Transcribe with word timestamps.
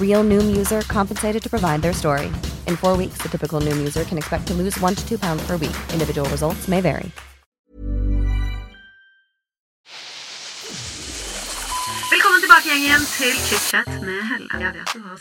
Real 0.00 0.24
Noom 0.24 0.56
user 0.56 0.80
compensated 0.82 1.40
to 1.42 1.48
provide 1.48 1.82
their 1.82 1.92
story. 1.92 2.26
In 2.66 2.74
four 2.74 2.96
weeks, 2.96 3.18
the 3.22 3.28
typical 3.28 3.60
Noom 3.60 3.76
user 3.76 4.02
can 4.02 4.18
expect 4.18 4.48
to 4.48 4.54
lose 4.54 4.76
one 4.80 4.96
to 4.96 5.08
two 5.08 5.18
pounds 5.18 5.46
per 5.46 5.56
week. 5.56 5.76
Individual 5.92 6.28
results 6.30 6.66
may 6.66 6.80
vary. 6.80 7.12
Velkommen 12.10 12.40
tilbake, 12.40 12.68
gjengen, 12.68 13.00
til 13.18 13.32
chit-chat 13.46 13.88
med 14.00 14.22
Helle. 14.30 14.48
Jeg 14.60 14.74
vet 14.74 14.88
du 14.94 15.00
har 15.02 15.16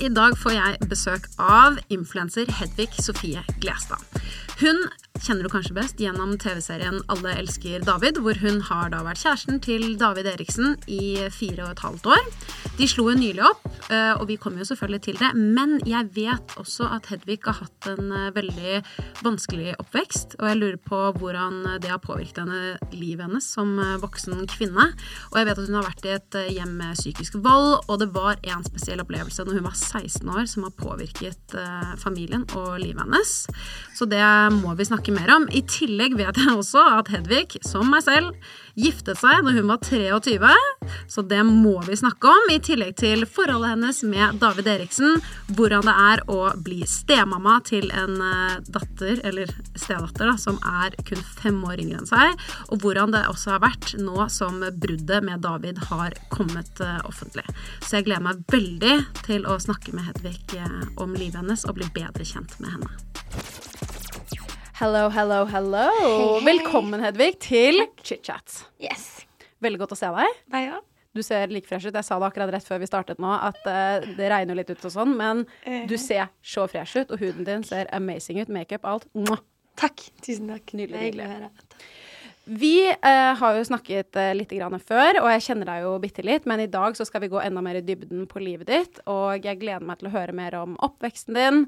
I 0.00 0.08
dag 0.08 0.32
får 0.40 0.54
jeg 0.54 0.86
besøk 0.88 1.26
av 1.44 1.74
influenser 1.92 2.48
Hedvig 2.56 2.88
Sofie 3.04 3.42
Glestad. 3.60 4.00
Hun 4.62 4.78
kjenner 5.20 5.44
du 5.44 5.50
kanskje 5.52 5.76
best 5.76 6.00
gjennom 6.00 6.32
TV-serien 6.40 7.02
Alle 7.12 7.34
elsker 7.42 7.84
David, 7.84 8.22
hvor 8.24 8.38
hun 8.40 8.62
har 8.70 8.88
da 8.94 9.02
vært 9.04 9.20
kjæresten 9.20 9.60
til 9.60 9.84
David 10.00 10.30
Eriksen 10.32 10.78
i 10.88 11.28
fire 11.36 11.66
og 11.66 11.74
et 11.74 11.84
halvt 11.84 12.08
år. 12.16 12.32
De 12.80 12.88
slo 12.88 13.10
hun 13.10 13.20
nylig 13.20 13.44
opp, 13.44 13.68
og 13.90 14.26
vi 14.28 14.36
kommer 14.40 14.62
jo 14.62 14.68
selvfølgelig 14.68 15.02
til 15.06 15.18
det, 15.20 15.30
men 15.34 15.78
jeg 15.88 16.10
vet 16.14 16.54
også 16.60 16.88
at 16.94 17.08
Hedvig 17.10 17.40
har 17.46 17.58
hatt 17.58 17.88
en 17.90 18.12
eh, 18.14 18.30
veldig 18.36 18.80
vanskelig 19.24 19.74
oppvekst, 19.82 20.36
og 20.38 20.46
jeg 20.48 20.58
lurer 20.60 20.78
på 20.84 21.00
hvordan 21.18 21.62
det 21.82 21.90
har 21.90 22.02
påvirket 22.02 22.42
henne, 22.44 22.78
livet 22.94 23.26
hennes 23.26 23.46
som 23.56 23.72
eh, 23.82 23.96
voksen 24.02 24.44
kvinne. 24.50 24.90
Og 25.32 25.40
jeg 25.40 25.48
vet 25.48 25.62
at 25.62 25.70
hun 25.70 25.78
har 25.80 25.88
vært 25.88 26.06
i 26.06 26.14
et 26.14 26.38
hjem 26.56 26.76
med 26.80 26.98
psykisk 27.00 27.40
vold, 27.44 27.80
og 27.86 28.00
det 28.02 28.10
var 28.14 28.38
en 28.42 28.64
spesiell 28.66 29.02
opplevelse 29.02 29.46
når 29.46 29.58
hun 29.58 29.68
var 29.68 29.76
16 29.76 30.32
år 30.36 30.46
som 30.50 30.66
har 30.66 30.76
påvirket 30.78 31.56
familien 32.00 32.44
og 32.58 32.78
livet 32.82 33.02
hennes. 33.02 33.34
Så 33.96 34.06
det 34.08 34.22
må 34.60 34.74
vi 34.78 34.86
snakke 34.86 35.14
mer 35.14 35.32
om. 35.34 35.48
I 35.50 35.62
tillegg 35.66 36.16
vet 36.18 36.38
jeg 36.38 36.54
også 36.54 36.84
at 37.00 37.10
Hedvig, 37.12 37.58
som 37.66 37.90
meg 37.90 38.04
selv, 38.06 38.32
giftet 38.78 39.18
seg 39.20 39.44
da 39.44 39.54
hun 39.54 39.70
var 39.70 39.80
23, 39.84 40.54
så 41.10 41.24
det 41.26 41.40
må 41.46 41.76
vi 41.86 41.96
snakke 41.98 42.30
om. 42.30 42.50
I 42.52 42.60
tillegg 42.64 42.96
til 43.00 43.24
forholdet 43.28 43.74
hennes 43.74 44.02
med 44.06 44.40
David 44.42 44.70
Eriksen, 44.70 45.20
hvordan 45.56 45.86
det 45.88 45.96
er 46.06 46.24
å 46.30 46.38
bli 46.62 46.80
stemamma 46.88 47.58
til 47.66 47.90
en 47.94 48.16
datter, 48.70 49.20
eller 49.26 49.50
stedatter, 49.74 50.30
da, 50.30 50.36
som 50.40 50.58
er 50.66 50.96
kun 51.08 51.22
fem 51.42 51.58
år 51.66 51.82
yngre 51.82 52.02
enn 52.02 52.10
seg, 52.10 52.46
og 52.70 52.84
hvordan 52.84 53.14
det 53.14 53.24
også 53.30 53.56
har 53.56 53.64
vært 53.64 53.94
nå 54.00 54.28
som 54.32 54.60
bruddet 54.60 55.26
med 55.26 55.42
David 55.44 55.80
har 55.90 56.16
kommet 56.32 56.82
offentlig. 57.08 57.46
Så 57.84 57.98
jeg 57.98 58.08
gleder 58.08 58.26
meg 58.30 58.44
veldig 58.52 58.96
til 59.26 59.48
å 59.48 59.58
snakke 59.62 59.94
med 59.96 60.10
Hedvig 60.10 60.60
om 61.00 61.14
livet 61.14 61.40
hennes 61.42 61.66
og 61.68 61.78
bli 61.78 61.90
bedre 61.94 62.26
kjent 62.26 62.58
med 62.62 62.76
henne. 62.76 63.99
Hello, 64.80 65.10
hello, 65.12 65.42
hello. 65.44 65.88
hei. 66.00 66.44
Velkommen, 66.46 67.02
Hedvig, 67.04 67.34
til 67.44 67.82
chit-chat. 68.00 68.62
Yes. 68.80 69.26
Veldig 69.60 69.82
godt 69.82 69.90
å 69.92 69.98
se 69.98 70.08
deg. 70.14 70.38
Deg 70.54 70.68
òg? 70.72 70.86
Du 71.12 71.20
ser 71.26 71.50
like 71.52 71.68
fresh 71.68 71.90
ut. 71.90 71.98
Jeg 71.98 72.06
sa 72.06 72.16
det 72.16 72.28
akkurat 72.30 72.48
rett 72.54 72.64
før 72.64 72.78
vi 72.80 72.86
startet 72.88 73.18
nå, 73.20 73.28
at 73.28 73.58
uh, 73.68 74.06
det 74.16 74.30
regner 74.32 74.56
litt 74.56 74.70
ut 74.72 74.86
og 74.88 74.94
sånn, 74.94 75.12
men 75.18 75.42
du 75.84 75.98
ser 76.00 76.30
så 76.40 76.64
fresh 76.70 76.96
ut, 76.96 77.12
og 77.12 77.20
huden 77.20 77.44
din 77.44 77.66
ser 77.68 77.90
amazing 77.92 78.40
ut. 78.40 78.48
Makeup, 78.56 78.86
alt. 78.88 79.04
Mwah. 79.12 79.42
Takk. 79.76 80.00
Tusen 80.24 80.48
takk. 80.48 80.72
Nydelig, 80.72 81.02
hyggelig. 81.10 81.50
Vi 82.48 82.88
eh, 82.88 83.32
har 83.36 83.58
jo 83.58 83.66
snakket 83.68 84.16
eh, 84.16 84.30
litt 84.34 84.54
grann 84.56 84.80
før, 84.80 85.20
og 85.20 85.28
jeg 85.34 85.44
kjenner 85.44 85.68
deg 85.68 85.84
jo 85.84 85.90
bitte 86.00 86.24
litt, 86.24 86.48
men 86.48 86.64
i 86.64 86.70
dag 86.72 86.96
så 86.96 87.04
skal 87.04 87.20
vi 87.22 87.28
gå 87.30 87.38
enda 87.42 87.60
mer 87.62 87.78
i 87.78 87.84
dybden 87.84 88.24
på 88.30 88.40
livet 88.40 88.72
ditt, 88.72 89.02
og 89.04 89.44
jeg 89.44 89.60
gleder 89.60 89.84
meg 89.84 90.00
til 90.00 90.08
å 90.08 90.14
høre 90.16 90.34
mer 90.34 90.56
om 90.58 90.72
oppveksten 90.88 91.36
din. 91.36 91.60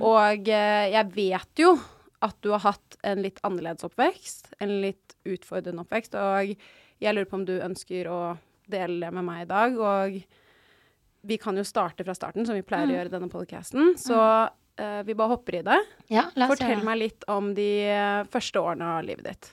Og 0.00 0.48
eh, 0.48 0.88
jeg 0.96 1.12
vet 1.14 1.62
jo 1.62 1.76
at 2.24 2.36
du 2.44 2.52
har 2.54 2.62
hatt 2.64 2.96
en 3.06 3.22
litt 3.24 3.40
annerledes 3.46 3.86
oppvekst, 3.86 4.54
en 4.64 4.78
litt 4.82 5.16
utfordrende 5.28 5.84
oppvekst, 5.84 6.16
og 6.16 6.54
jeg 7.02 7.14
lurer 7.16 7.28
på 7.28 7.40
om 7.40 7.46
du 7.48 7.56
ønsker 7.60 8.08
å 8.08 8.20
dele 8.70 9.00
det 9.04 9.12
med 9.14 9.26
meg 9.26 9.44
i 9.44 9.50
dag. 9.50 9.76
Og 9.76 11.26
vi 11.26 11.38
kan 11.42 11.58
jo 11.58 11.66
starte 11.66 12.06
fra 12.06 12.14
starten, 12.16 12.46
som 12.46 12.56
vi 12.56 12.64
pleier 12.66 12.88
å 12.88 12.96
gjøre 12.96 13.10
i 13.10 13.16
denne 13.16 13.30
podcasten. 13.32 13.94
Så 14.00 14.16
uh, 14.16 15.02
vi 15.06 15.16
bare 15.18 15.34
hopper 15.34 15.60
i 15.60 15.66
det. 15.66 15.78
Ja, 16.12 16.28
la 16.38 16.48
oss 16.48 16.56
Fortell 16.56 16.84
meg 16.86 17.00
litt 17.02 17.26
om 17.32 17.52
de 17.56 17.70
eh, 17.90 18.24
første 18.32 18.62
årene 18.62 18.96
av 18.98 19.06
livet 19.06 19.28
ditt. 19.28 19.52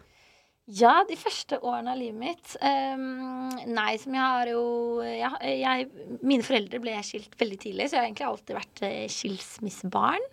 Ja, 0.72 1.02
de 1.04 1.18
første 1.20 1.58
årene 1.60 1.92
av 1.92 2.00
livet 2.00 2.20
mitt 2.22 2.54
Um, 2.64 3.50
Nei, 3.68 3.98
som 4.00 4.14
jeg 4.16 4.22
har 4.24 4.48
jo 4.48 4.62
jeg, 5.04 5.56
jeg, 5.60 5.88
Mine 6.24 6.46
foreldre 6.46 6.80
ble 6.80 6.94
skilt 7.04 7.34
veldig 7.40 7.58
tidlig, 7.60 7.90
så 7.90 7.98
jeg 7.98 8.00
har 8.00 8.08
egentlig 8.08 8.28
alltid 8.30 8.56
vært 8.56 8.84
eh, 8.88 9.02
skilsmissebarn. 9.12 10.28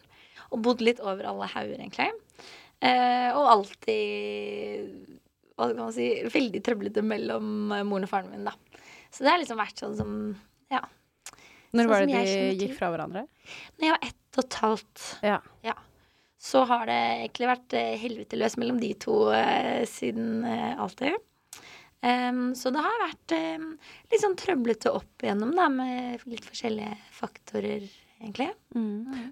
Og 0.51 0.63
bodd 0.65 0.83
litt 0.85 1.01
over 1.03 1.27
alle 1.31 1.49
hauger, 1.53 1.79
egentlig. 1.79 2.11
Eh, 2.81 3.29
og 3.37 3.51
alltid 3.53 5.19
Hva 5.53 5.67
kan 5.69 5.83
man 5.83 5.93
si 5.93 6.07
Veldig 6.33 6.63
trøblete 6.65 7.03
mellom 7.05 7.69
moren 7.69 8.07
og 8.07 8.09
faren 8.09 8.33
min, 8.33 8.47
da. 8.49 8.55
Så 9.13 9.27
det 9.27 9.35
har 9.35 9.43
liksom 9.43 9.61
vært 9.61 9.83
sånn 9.83 9.99
som 9.99 10.17
Ja. 10.73 10.81
Når 11.71 11.85
Sånn 11.85 11.93
var 11.93 12.07
det 12.07 12.25
de 12.25 12.65
gikk 12.65 12.75
fra 12.79 12.89
hverandre? 12.95 13.27
Når 13.79 13.87
jeg 13.87 13.95
var 13.95 14.09
ett 14.09 14.39
og 14.39 14.45
et 14.45 14.61
halvt 14.65 15.07
Ja. 15.27 15.39
Ja. 15.67 15.77
Så 16.41 16.63
har 16.65 16.87
det 16.89 16.97
egentlig 16.97 17.51
vært 17.51 17.75
eh, 17.77 17.99
helvete 18.01 18.39
løs 18.41 18.57
mellom 18.57 18.79
de 18.81 18.95
to 18.97 19.27
eh, 19.37 19.85
siden 19.85 20.47
eh, 20.49 20.73
alltid. 20.81 21.19
Um, 22.01 22.55
så 22.57 22.71
det 22.73 22.81
har 22.81 23.03
vært 23.03 23.35
um, 23.61 23.67
litt 24.09 24.23
sånn 24.23 24.37
trøblete 24.41 24.89
opp 24.97 25.21
igjennom, 25.21 25.51
da, 25.53 25.67
med 25.69 26.23
litt 26.25 26.47
forskjellige 26.49 26.95
faktorer, 27.13 27.85
egentlig. 28.21 28.51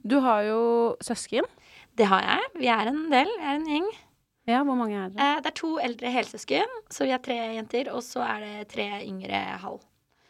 Du 0.02 0.18
har 0.24 0.42
jo 0.48 0.60
søsken. 1.04 1.46
Det 1.98 2.06
har 2.08 2.22
jeg. 2.24 2.52
Vi 2.60 2.70
er 2.72 2.90
en 2.90 3.04
del. 3.12 3.30
Vi 3.38 3.44
er 3.44 3.58
en 3.58 3.66
gjeng. 3.68 3.88
Ja, 4.48 4.62
hvor 4.64 4.78
mange 4.78 4.96
er 4.96 5.10
dere? 5.12 5.24
Eh, 5.36 5.40
det 5.44 5.50
er 5.50 5.56
to 5.58 5.74
eldre 5.82 6.12
helsøsken, 6.14 6.78
så 6.94 7.04
vi 7.04 7.12
er 7.12 7.20
tre 7.20 7.36
jenter. 7.58 7.90
Og 7.92 8.00
så 8.06 8.22
er 8.24 8.44
det 8.46 8.68
tre 8.72 8.86
yngre 9.04 9.42
halv. 9.60 9.82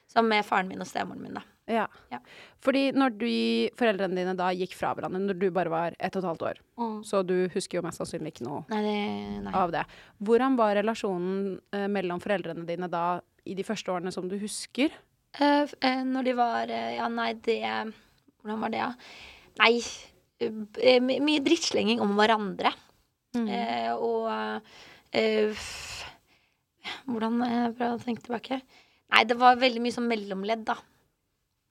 Som 0.08 0.26
med 0.30 0.46
faren 0.48 0.70
min 0.70 0.80
og 0.82 0.88
stemoren 0.88 1.20
min, 1.22 1.36
da. 1.36 1.44
Ja. 1.68 1.84
Ja. 2.10 2.18
Fordi 2.64 2.86
når 2.96 3.12
de, 3.20 3.32
foreldrene 3.76 4.16
dine 4.16 4.32
da 4.38 4.48
gikk 4.56 4.72
fra 4.78 4.94
hverandre, 4.96 5.20
når 5.20 5.36
du 5.36 5.50
bare 5.52 5.72
var 5.72 5.96
ett 6.00 6.16
og 6.16 6.22
et 6.22 6.28
halvt 6.30 6.44
år, 6.48 6.60
så 7.04 7.20
du 7.28 7.34
husker 7.52 7.78
jo 7.78 7.84
mest 7.84 8.00
sannsynlig 8.00 8.32
ikke 8.32 8.46
noe 8.46 8.62
Nei, 8.72 8.80
det, 8.86 8.94
nei. 9.44 9.52
av 9.52 9.74
det. 9.74 9.84
Hvordan 10.24 10.56
var 10.58 10.78
relasjonen 10.80 11.58
eh, 11.76 11.84
mellom 11.92 12.22
foreldrene 12.24 12.64
dine 12.68 12.88
da 12.88 13.20
i 13.44 13.56
de 13.58 13.66
første 13.68 13.92
årene 13.92 14.12
som 14.14 14.30
du 14.32 14.38
husker? 14.40 14.96
Eh, 15.36 15.68
eh, 15.84 16.00
når 16.08 16.30
de 16.30 16.36
var 16.40 16.72
eh, 16.72 16.94
Ja, 16.96 17.10
nei, 17.12 17.34
det 17.44 17.60
Hvordan 18.48 18.64
var 18.64 18.72
det, 18.72 18.80
ja? 18.80 18.90
Nei, 19.60 19.72
eh, 20.40 21.00
mye 21.04 21.44
drittslenging 21.44 22.00
om 22.00 22.16
hverandre. 22.16 22.72
Eh, 23.36 23.92
og 23.92 24.30
eh, 25.12 25.64
Hvordan 27.04 27.42
Prøv 27.76 27.82
jeg 27.84 27.96
å 27.98 28.00
tenke 28.00 28.24
tilbake? 28.24 28.62
Nei, 29.12 29.24
det 29.28 29.36
var 29.40 29.60
veldig 29.60 29.82
mye 29.84 29.94
sånn 29.94 30.08
mellomledd, 30.08 30.64
da. 30.68 30.78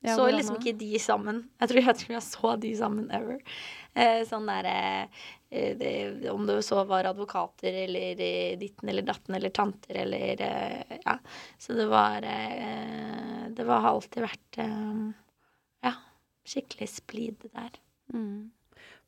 Ja, 0.06 0.14
så 0.14 0.28
liksom 0.30 0.60
ikke 0.60 0.76
de 0.78 1.00
sammen. 1.02 1.42
Jeg 1.58 1.72
tror, 1.72 1.82
jeg 1.90 2.00
tror 2.00 2.14
jeg 2.14 2.26
så 2.28 2.54
de 2.62 2.72
sammen 2.78 3.10
ever. 3.18 3.40
Eh, 3.98 4.22
sånn 4.30 4.46
derre 4.46 4.74
eh, 5.50 6.28
Om 6.30 6.46
det 6.46 6.60
så 6.68 6.84
var 6.86 7.10
advokater 7.10 7.80
eller 7.88 8.22
eh, 8.22 8.54
ditten 8.62 8.92
eller 8.92 9.08
datten 9.08 9.38
eller 9.40 9.54
tanter 9.56 10.04
eller 10.04 10.44
eh, 10.46 11.00
Ja. 11.02 11.18
Så 11.58 11.74
det 11.74 11.88
var 11.90 12.22
eh, 12.30 13.48
Det 13.58 13.66
har 13.66 13.90
alltid 13.90 14.28
vært 14.28 14.60
eh, 14.62 15.08
skikkelig 16.48 16.90
splid 16.96 17.48
der. 17.52 17.80
Mm. 18.14 18.50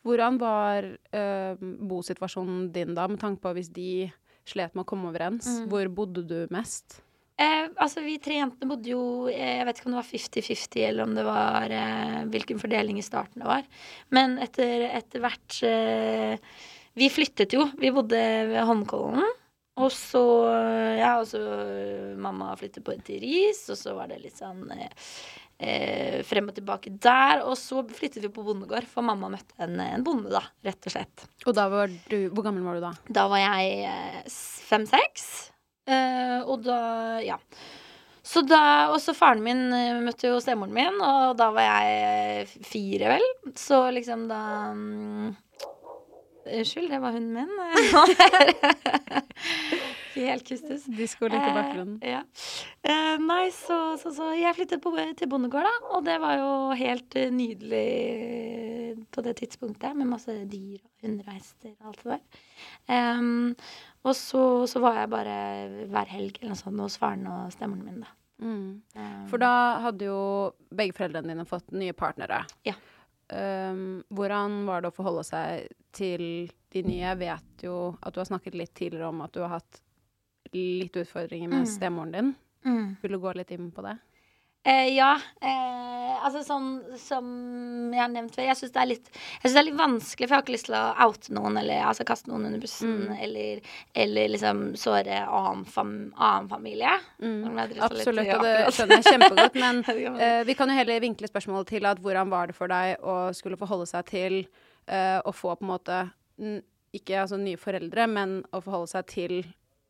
Hvordan 0.05 0.39
var 0.39 0.85
eh, 0.87 1.59
bosituasjonen 1.59 2.69
din 2.75 2.95
da, 2.95 3.07
med 3.11 3.19
tanke 3.21 3.43
på 3.43 3.53
hvis 3.57 3.71
de 3.75 4.07
slet 4.47 4.75
med 4.75 4.85
å 4.85 4.89
komme 4.89 5.11
overens? 5.11 5.47
Mm. 5.47 5.69
Hvor 5.71 5.91
bodde 5.99 6.23
du 6.27 6.39
mest? 6.53 7.01
Eh, 7.39 7.69
altså, 7.79 8.03
vi 8.03 8.17
tre 8.19 8.39
jentene 8.41 8.67
bodde 8.67 8.89
jo 8.91 9.01
eh, 9.31 9.61
Jeg 9.61 9.67
vet 9.67 9.77
ikke 9.79 9.87
om 9.87 9.93
det 9.93 10.01
var 10.01 10.09
50-50, 10.09 10.81
eller 10.89 11.05
om 11.05 11.13
det 11.15 11.23
var 11.27 11.75
eh, 11.75 12.17
hvilken 12.33 12.59
fordeling 12.59 12.99
i 12.99 13.05
starten 13.05 13.43
det 13.43 13.47
var. 13.47 13.67
Men 14.15 14.35
etter, 14.43 14.89
etter 14.91 15.23
hvert 15.23 15.59
eh, 15.67 16.57
Vi 16.99 17.11
flyttet 17.13 17.55
jo. 17.55 17.69
Vi 17.79 17.93
bodde 17.95 18.19
ved 18.49 18.65
Holmenkollen. 18.67 19.23
Og 19.79 19.91
så 19.95 20.23
Ja, 20.99 21.13
og 21.21 21.27
så 21.29 21.39
mamma 22.19 22.51
flyttet 22.59 22.83
på 22.85 22.95
til 23.05 23.21
Ris, 23.23 23.63
og 23.71 23.79
så 23.79 23.95
var 23.97 24.11
det 24.11 24.19
litt 24.23 24.39
sånn 24.39 24.65
eh, 24.75 26.19
frem 26.27 26.51
og 26.51 26.57
tilbake 26.57 26.91
der. 27.01 27.43
Og 27.47 27.55
så 27.59 27.83
flyttet 27.87 28.23
vi 28.25 28.31
på 28.33 28.43
bondegård, 28.45 28.87
for 28.89 29.05
mamma 29.05 29.31
møtte 29.31 29.55
en, 29.63 29.79
en 29.83 30.05
bonde, 30.05 30.31
da, 30.33 30.43
rett 30.67 30.89
og 30.89 30.95
slett. 30.95 31.27
Og 31.47 31.55
da 31.55 31.69
var 31.71 31.91
du 32.11 32.17
Hvor 32.33 32.45
gammel 32.49 32.65
var 32.67 32.79
du 32.79 32.87
da? 32.89 32.93
Da 33.21 33.27
var 33.31 33.43
jeg 33.45 34.33
fem-seks. 34.69 35.29
Eh, 35.89 36.39
og 36.43 36.65
da 36.67 36.81
Ja. 37.25 37.39
Så 38.29 38.43
da, 38.45 38.91
og 38.93 38.99
så 39.01 39.15
faren 39.17 39.39
min 39.41 39.71
møtte 40.05 40.27
jo 40.29 40.35
stemoren 40.43 40.75
min, 40.75 40.99
og 41.01 41.31
da 41.39 41.47
var 41.55 41.65
jeg 41.65 42.43
fire, 42.67 43.15
vel. 43.15 43.23
Så 43.57 43.79
liksom 43.95 44.27
da 44.29 44.41
mm, 44.75 45.31
Unnskyld, 46.57 46.89
det 46.91 46.99
var 47.03 47.15
hunden 47.15 47.33
min. 47.33 47.51
Ikke 50.09 50.25
helt 50.25 50.47
kustus. 50.47 50.85
Disko 50.97 51.29
litt 51.29 51.45
i 51.45 51.53
bakgrunnen. 51.55 51.99
Eh, 52.01 52.15
ja. 52.15 52.23
Eh, 52.81 53.15
nei, 53.21 53.45
så, 53.55 53.77
så, 54.01 54.11
så 54.15 54.31
jeg 54.35 54.55
flyttet 54.57 54.81
på, 54.83 54.91
til 55.17 55.29
bondegård, 55.31 55.67
da. 55.69 55.73
Og 55.95 56.03
det 56.07 56.17
var 56.23 56.39
jo 56.41 56.51
helt 56.79 57.15
eh, 57.19 57.29
nydelig 57.31 59.05
på 59.13 59.23
det 59.25 59.35
tidspunktet, 59.39 59.95
med 59.95 60.09
masse 60.09 60.33
dyr 60.49 60.81
og 60.81 61.05
hunder 61.05 61.29
og 61.29 61.37
hester 61.37 61.71
og 61.71 61.91
alt 61.91 62.03
det 62.03 62.17
der. 62.17 62.43
Um, 62.89 63.55
og 64.03 64.15
så, 64.17 64.43
så 64.71 64.81
var 64.83 65.01
jeg 65.01 65.11
bare 65.13 65.37
hver 65.91 66.13
helg 66.15 66.39
eller 66.39 66.55
noe 66.55 66.63
sånt 66.63 66.83
hos 66.83 66.97
faren 66.99 67.27
og 67.29 67.53
stemoren 67.53 67.85
min, 67.85 68.03
da. 68.03 68.15
Mm. 68.39 68.81
Um, 68.95 69.23
For 69.27 69.41
da 69.41 69.51
hadde 69.83 70.07
jo 70.07 70.19
begge 70.71 70.95
foreldrene 70.95 71.33
dine 71.33 71.47
fått 71.47 71.73
nye 71.75 71.95
partnere. 71.97 72.45
Ja. 72.67 72.75
Um, 73.29 74.03
hvordan 74.09 74.65
var 74.65 74.81
det 74.81 74.89
å 74.89 74.95
forholde 74.95 75.23
seg 75.27 75.67
til 75.93 76.23
de 76.73 76.81
nye? 76.83 77.03
Jeg 77.11 77.17
vet 77.21 77.63
jo 77.67 77.75
at 78.01 78.13
du 78.15 78.19
har 78.21 78.25
snakket 78.29 78.55
litt 78.57 78.73
tidligere 78.73 79.09
om 79.11 79.21
at 79.21 79.33
du 79.35 79.41
har 79.43 79.49
hatt 79.59 79.81
litt 80.53 80.95
utfordringer 80.97 81.49
med 81.51 81.61
Mm. 81.67 81.69
stemoren 81.69 82.11
din. 82.11 82.35
mm. 82.65 82.97
Vil 83.01 83.11
du 83.11 83.19
gå 83.19 83.35
litt 83.35 83.51
inn 83.51 83.71
på 83.71 83.81
det? 83.85 83.97
Eh, 84.67 84.89
ja. 84.91 85.13
Eh, 85.41 86.15
altså 86.19 86.41
sånn 86.43 86.97
som 86.99 87.27
jeg 87.93 88.01
har 88.01 88.11
nevnt 88.11 88.35
før, 88.35 88.43
jeg 88.49 88.57
syns 88.59 88.73
det 88.75 88.83
det 88.99 89.51
er 89.55 89.65
litt 89.69 89.77
vanskelig, 89.79 90.27
for 90.27 90.33
jeg 90.33 90.35
har 90.35 90.43
ikke 90.43 90.55
lyst 90.55 90.67
til 90.67 90.75
å 90.75 91.07
oute 91.07 91.35
noen 91.37 91.59
eller 91.61 91.85
altså, 91.87 92.05
kaste 92.07 92.31
noen 92.31 92.49
under 92.49 92.59
bussen 92.63 92.89
Mm. 92.89 93.15
eller, 93.23 93.61
eller 93.95 94.29
liksom 94.35 94.61
såre 94.75 95.21
annen, 95.23 95.63
fam, 95.65 95.93
annen 96.17 96.49
familie. 96.51 96.91
Mm. 97.23 97.57
Absolutt, 97.79 98.33
og 98.35 98.43
det 98.43 98.55
skjønner 98.75 98.99
jeg 98.99 99.13
kjempegodt. 99.13 99.55
Men 99.55 99.83
eh, 100.25 100.43
vi 100.43 100.55
kan 100.59 100.69
jo 100.69 100.75
heller 100.75 101.03
vinkle 101.03 101.31
spørsmålet 101.31 101.67
til 101.75 101.87
at 101.87 101.99
hvordan 102.03 102.29
var 102.29 102.51
det 102.51 102.57
for 102.57 102.67
deg 102.71 102.99
å 102.99 103.19
skulle 103.37 103.59
forholde 103.59 103.87
seg 103.87 104.05
til 104.11 104.41
eh, 104.87 105.19
å 105.23 105.31
få 105.31 105.55
på 105.55 105.63
en 105.65 105.71
måte 105.71 106.01
ikke 106.95 107.21
altså 107.21 107.37
nye 107.39 107.59
foreldre, 107.59 108.07
men 108.11 108.41
å 108.51 108.61
forholde 108.63 108.91
seg 108.91 109.07
til 109.11 109.39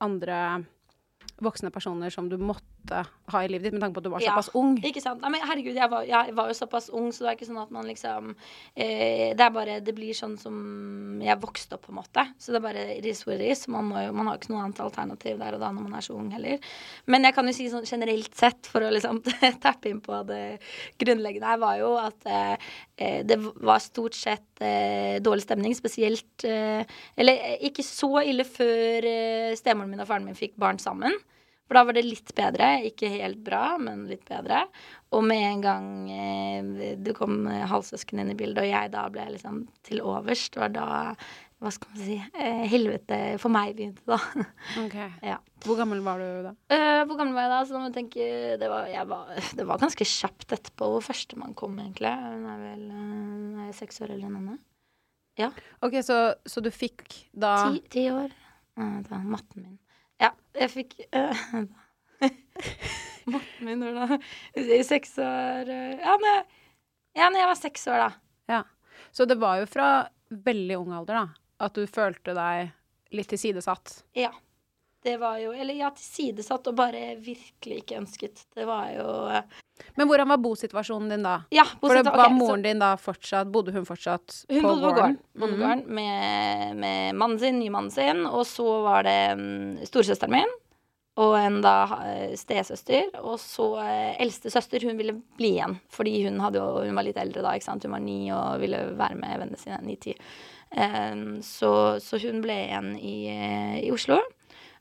andre 0.03 0.65
voksne 1.43 1.71
personer 1.71 2.11
som 2.13 2.27
du 2.29 2.37
måtte 2.37 2.65
ha 3.29 3.39
i 3.45 3.47
livet 3.51 3.67
ditt, 3.69 3.73
med 3.75 3.81
tanke 3.83 3.93
på 3.93 4.01
at 4.01 4.07
du 4.07 4.09
var 4.09 4.21
Ja. 4.23 4.31
såpass 4.33 4.49
ung. 4.57 4.77
Ikke 4.83 5.01
sant? 5.01 5.21
Nei, 5.21 5.29
men 5.29 5.41
herregud, 5.45 5.75
jeg 5.75 5.89
var, 5.91 6.03
jeg 6.07 6.33
var 6.35 6.47
jo 6.49 6.53
såpass 6.57 6.89
ung, 6.89 7.11
så 7.13 7.25
det 7.25 7.29
er 7.29 7.35
ikke 7.37 7.47
sånn 7.49 7.61
at 7.61 7.71
man 7.71 7.85
liksom 7.85 8.35
eh, 8.75 9.35
Det 9.35 9.43
er 9.45 9.51
bare 9.53 9.75
Det 9.85 9.93
blir 9.95 10.13
sånn 10.17 10.37
som 10.39 11.19
jeg 11.21 11.37
vokste 11.39 11.75
opp, 11.77 11.85
på 11.85 11.91
en 11.93 11.99
måte. 11.99 12.25
Så 12.39 12.51
det 12.51 12.57
er 12.61 12.65
bare 12.65 12.85
ris 13.03 13.23
hvor 13.23 13.37
ris. 13.37 13.67
Man, 13.67 13.85
må 13.91 14.01
jo, 14.05 14.13
man 14.13 14.27
har 14.27 14.35
jo 14.37 14.41
ikke 14.41 14.53
noe 14.53 14.63
annet 14.65 14.79
alternativ 14.79 15.37
der 15.39 15.53
og 15.57 15.59
da 15.61 15.71
når 15.71 15.85
man 15.85 15.93
er 15.99 16.01
så 16.01 16.15
ung 16.17 16.31
heller. 16.31 16.59
Men 17.07 17.23
jeg 17.27 17.35
kan 17.37 17.45
jo 17.47 17.53
si 17.53 17.69
sånn 17.69 17.85
generelt 17.85 18.33
sett, 18.35 18.65
for 18.71 18.81
å 18.81 18.91
liksom 18.95 19.21
tappe 19.65 19.89
inn 19.91 20.01
på 20.01 20.23
det 20.29 20.59
grunnleggende 21.01 21.45
her, 21.51 21.61
var 21.61 21.77
jo 21.81 21.93
at 22.01 22.25
eh, 22.25 22.69
eh, 22.97 23.19
det 23.27 23.37
var 23.39 23.79
stort 23.83 24.17
sett 24.17 24.63
eh, 24.65 25.19
dårlig 25.21 25.43
stemning, 25.45 25.75
spesielt 25.77 26.45
eh, 26.47 26.81
Eller 27.19 27.33
eh, 27.53 27.57
ikke 27.69 27.83
så 27.85 28.23
ille 28.25 28.43
før 28.47 29.05
stemoren 29.59 29.89
min 29.91 30.01
og 30.01 30.07
faren 30.09 30.25
min 30.25 30.37
fikk 30.37 30.55
barn 30.59 30.79
sammen. 30.81 31.13
For 31.69 31.77
da 31.77 31.85
var 31.85 31.93
det 31.93 32.01
litt 32.07 32.31
bedre. 32.33 32.69
Ikke 32.89 33.11
helt 33.13 33.43
bra, 33.45 33.75
men 33.77 34.07
litt 34.09 34.25
bedre. 34.25 34.63
Og 35.13 35.21
med 35.25 35.43
en 35.45 35.61
gang 35.61 35.91
eh, 36.09 36.95
det 36.97 37.13
kom 37.17 37.43
eh, 37.45 37.67
halvsøsken 37.69 38.23
inn 38.23 38.33
i 38.33 38.37
bildet, 38.39 38.63
og 38.63 38.71
jeg 38.71 38.89
da 38.95 39.05
ble 39.13 39.27
liksom 39.35 39.61
til 39.85 40.01
overs, 40.01 40.47
det 40.49 40.63
var 40.63 40.73
da 40.73 40.89
hva 41.59 41.71
skal 41.75 41.91
man 41.91 41.99
si 41.99 42.15
eh, 42.15 42.61
helvete 42.71 43.17
for 43.41 43.51
meg 43.51 43.73
begynte, 43.75 44.03
da. 44.07 44.17
Ok. 44.85 44.95
ja. 45.27 45.35
Hvor 45.65 45.75
gammel 45.75 45.99
var 46.05 46.21
du 46.21 46.27
da? 46.45 46.53
Uh, 46.71 47.01
hvor 47.03 47.19
gammel 47.19 47.35
var 47.35 47.45
jeg 47.45 47.51
da? 47.51 47.59
Så 47.67 47.75
da 47.75 47.81
må 47.81 47.89
jeg 47.89 47.95
tenke, 47.97 48.27
det, 48.61 48.69
var, 48.71 48.87
jeg 48.87 49.09
var, 49.09 49.33
det 49.59 49.65
var 49.67 49.81
ganske 49.81 50.07
kjapt 50.07 50.55
etterpå 50.55 50.87
hvor 50.93 51.03
førstemann 51.03 51.57
kom, 51.59 51.75
egentlig. 51.83 52.13
Hun 52.15 52.47
er 52.53 52.63
vel 52.63 52.85
eh, 52.87 53.65
er 53.65 53.75
seks 53.75 53.99
år 54.05 54.15
eller 54.15 54.31
noe. 54.31 54.55
Ja. 55.39 55.51
Ok, 55.83 55.99
så, 56.03 56.21
så 56.47 56.63
du 56.63 56.71
fikk 56.71 57.03
da 57.35 57.53
Ti, 57.67 57.83
ti 57.91 58.07
år. 58.13 58.31
Uh, 58.79 59.01
det 59.03 59.11
var 59.11 59.27
matten 59.35 59.67
min. 59.67 59.77
Jeg 60.57 60.71
fikk 60.73 60.95
uh, 61.19 61.65
Morten 63.29 63.67
min 63.67 63.83
når 63.83 63.99
da? 63.99 64.17
I 64.57 64.81
seks 64.87 65.13
år 65.21 65.69
eh, 65.69 65.99
Ja, 66.01 66.15
når 66.17 66.41
ja, 67.17 67.27
når 67.29 67.41
jeg 67.41 67.49
var 67.49 67.57
seks 67.57 67.87
år, 67.89 68.03
da. 68.03 68.09
Ja. 68.53 68.59
Så 69.11 69.25
det 69.25 69.39
var 69.41 69.59
jo 69.59 69.69
fra 69.69 69.87
veldig 70.29 70.77
ung 70.77 70.93
alder, 70.93 71.23
da, 71.23 71.47
at 71.65 71.75
du 71.75 71.87
følte 71.89 72.35
deg 72.37 72.69
litt 73.17 73.31
tilsidesatt. 73.31 74.03
Ja. 74.17 74.29
Det 75.03 75.15
var 75.21 75.37
jo 75.39 75.51
Eller 75.55 75.73
ja, 75.79 75.89
tilsidesatt 75.95 76.67
og 76.67 76.75
bare 76.75 77.15
virkelig 77.23 77.77
ikke 77.83 77.97
ønsket. 78.01 78.45
Det 78.55 78.65
var 78.67 78.89
jo 78.97 79.05
eh, 79.31 79.43
Men 79.95 80.09
hvordan 80.09 80.27
var 80.27 80.41
bosituasjonen 80.43 81.09
din 81.13 81.23
da? 81.23 81.37
Ja, 81.55 81.63
For 81.79 81.95
det 81.95 82.03
var 82.09 82.17
var 82.25 82.33
moren 82.35 82.59
så- 82.59 82.67
din 82.67 82.79
da 82.83 82.93
fortsatt 82.99 83.51
Bodde 83.51 83.71
hun 83.71 83.85
fortsatt 83.87 84.41
Hun 84.49 84.61
på 84.61 84.67
bodde 84.67 84.81
på 84.81 84.87
gården? 84.89 85.17
gården, 85.17 85.19
bondegården 85.39 85.85
med, 85.87 86.75
med 86.83 87.15
mannen 87.15 87.39
sin, 87.39 87.59
nymannen 87.59 87.91
sin, 87.91 88.25
og 88.27 88.43
så 88.47 88.67
var 88.83 89.03
det 89.07 89.19
um, 89.39 89.77
storesøsteren 89.87 90.31
min 90.35 90.57
og 91.19 91.33
en 91.35 91.57
da 91.59 91.73
stesøster, 92.39 93.09
og 93.19 93.33
så 93.43 93.65
eh, 93.83 94.13
eldste 94.23 94.47
søster, 94.53 94.79
hun 94.87 94.95
ville 94.95 95.17
bli 95.35 95.49
igjen, 95.57 95.73
fordi 95.91 96.13
hun, 96.23 96.37
jo, 96.55 96.61
hun 96.85 96.95
var 96.95 97.03
litt 97.03 97.17
eldre 97.19 97.41
da, 97.43 97.51
ikke 97.57 97.65
sant, 97.65 97.83
hun 97.83 97.91
var 97.91 97.99
ni 97.99 98.29
og 98.31 98.61
ville 98.61 98.79
være 98.95 99.17
med 99.19 99.33
vennene 99.41 99.59
sine, 99.59 99.81
ni-ti. 99.83 100.13
Em, 100.71 101.41
så, 101.43 101.99
så 101.99 102.21
hun 102.23 102.39
ble 102.45 102.55
igjen 102.69 102.93
i, 103.01 103.15
eh, 103.33 103.75
i 103.83 103.91
Oslo, 103.91 104.21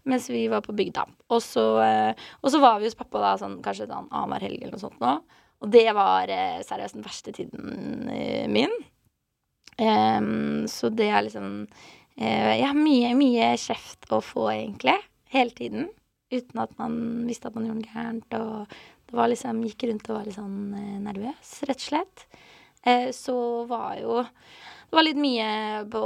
mens 0.09 0.29
vi 0.33 0.47
var 0.51 0.65
på 0.65 0.75
bygda. 0.77 1.05
Og 1.35 1.43
så, 1.45 1.67
eh, 1.85 2.29
og 2.43 2.53
så 2.53 2.61
var 2.63 2.81
vi 2.81 2.89
hos 2.89 2.99
pappa 2.99 3.23
da, 3.23 3.35
sånn, 3.41 3.61
kanskje 3.65 3.89
sånn 3.89 4.09
annenhver 4.09 4.47
helg 4.47 4.63
eller 4.63 4.77
noe 4.77 4.83
sånt 4.83 5.03
nå, 5.03 5.19
og 5.59 5.75
det 5.75 5.87
var 5.97 6.31
eh, 6.31 6.61
seriøst 6.67 6.99
den 6.99 7.07
verste 7.07 7.35
tiden 7.35 8.11
eh, 8.15 8.47
min. 8.51 8.75
Um, 9.79 10.67
så 10.67 10.91
det 10.91 11.07
er 11.07 11.23
liksom 11.23 11.51
uh, 11.63 12.51
Jeg 12.59 12.65
har 12.67 12.75
mye, 12.75 13.13
mye 13.15 13.53
kjeft 13.63 14.09
å 14.11 14.19
få, 14.25 14.49
egentlig. 14.55 14.97
Hele 15.31 15.55
tiden. 15.55 15.89
Uten 16.35 16.63
at 16.63 16.73
man 16.81 16.97
visste 17.29 17.51
at 17.51 17.55
man 17.55 17.69
gjorde 17.69 17.85
noe 17.85 17.93
gærent. 17.93 18.39
Og 18.39 18.79
det 19.09 19.19
var 19.19 19.31
liksom 19.31 19.63
Gikk 19.67 19.87
rundt 19.87 20.11
og 20.11 20.19
var 20.19 20.27
litt 20.27 20.39
sånn 20.39 20.59
nervøs, 21.05 21.53
rett 21.71 21.79
og 21.79 21.87
slett. 21.87 22.27
Uh, 22.87 23.11
så 23.15 23.37
var 23.71 23.99
jo 24.03 24.23
Det 24.89 24.97
var 24.97 25.05
litt 25.05 25.21
mye 25.21 25.49
på 25.93 26.01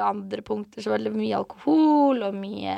andre 0.00 0.42
punkter. 0.42 0.80
Så 0.80 0.90
var 0.90 1.02
det 1.02 1.12
mye 1.12 1.36
alkohol 1.36 2.24
og 2.24 2.36
mye 2.38 2.76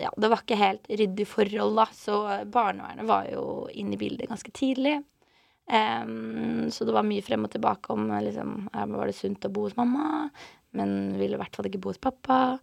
Ja, 0.00 0.10
det 0.10 0.30
var 0.32 0.42
ikke 0.42 0.58
helt 0.58 0.90
ryddig 0.90 1.26
forhold, 1.30 1.76
da. 1.78 1.86
Så 1.94 2.18
barnevernet 2.50 3.06
var 3.06 3.28
jo 3.30 3.44
inne 3.70 3.94
i 3.94 4.00
bildet 4.00 4.30
ganske 4.32 4.50
tidlig. 4.54 4.98
Um, 5.70 6.66
så 6.74 6.84
det 6.84 6.94
var 6.96 7.06
mye 7.06 7.22
frem 7.22 7.46
og 7.46 7.52
tilbake 7.52 7.94
om 7.94 8.08
liksom, 8.10 8.64
var 8.74 9.06
det 9.06 9.14
sunt 9.16 9.46
å 9.46 9.52
bo 9.54 9.68
hos 9.68 9.76
mamma, 9.78 10.26
men 10.76 11.14
ville 11.20 11.38
i 11.38 11.40
hvert 11.40 11.54
fall 11.54 11.68
ikke 11.70 11.80
bo 11.84 11.92
hos 11.92 12.02
pappa. 12.02 12.58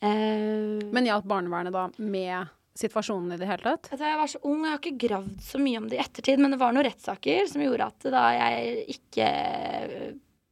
Uh, 0.00 0.80
Men 0.88 1.06
hjalp 1.10 1.28
barnevernet 1.28 1.74
da 1.74 1.84
med 2.00 2.48
situasjonen 2.78 3.34
i 3.34 3.38
det 3.40 3.50
hele 3.50 3.74
tatt? 3.74 3.90
Jeg 3.92 4.18
var 4.20 4.30
så 4.30 4.40
ung, 4.46 4.62
jeg 4.64 4.72
har 4.72 4.80
ikke 4.80 5.02
gravd 5.04 5.44
så 5.44 5.60
mye 5.60 5.82
om 5.82 5.90
det 5.90 5.98
i 5.98 6.02
ettertid, 6.02 6.40
men 6.40 6.54
det 6.54 6.60
var 6.62 6.72
noen 6.72 6.86
rettssaker 6.88 7.44
som 7.50 7.64
gjorde 7.64 7.90
at 7.90 8.08
da 8.14 8.24
jeg 8.38 8.96
ikke 8.96 9.28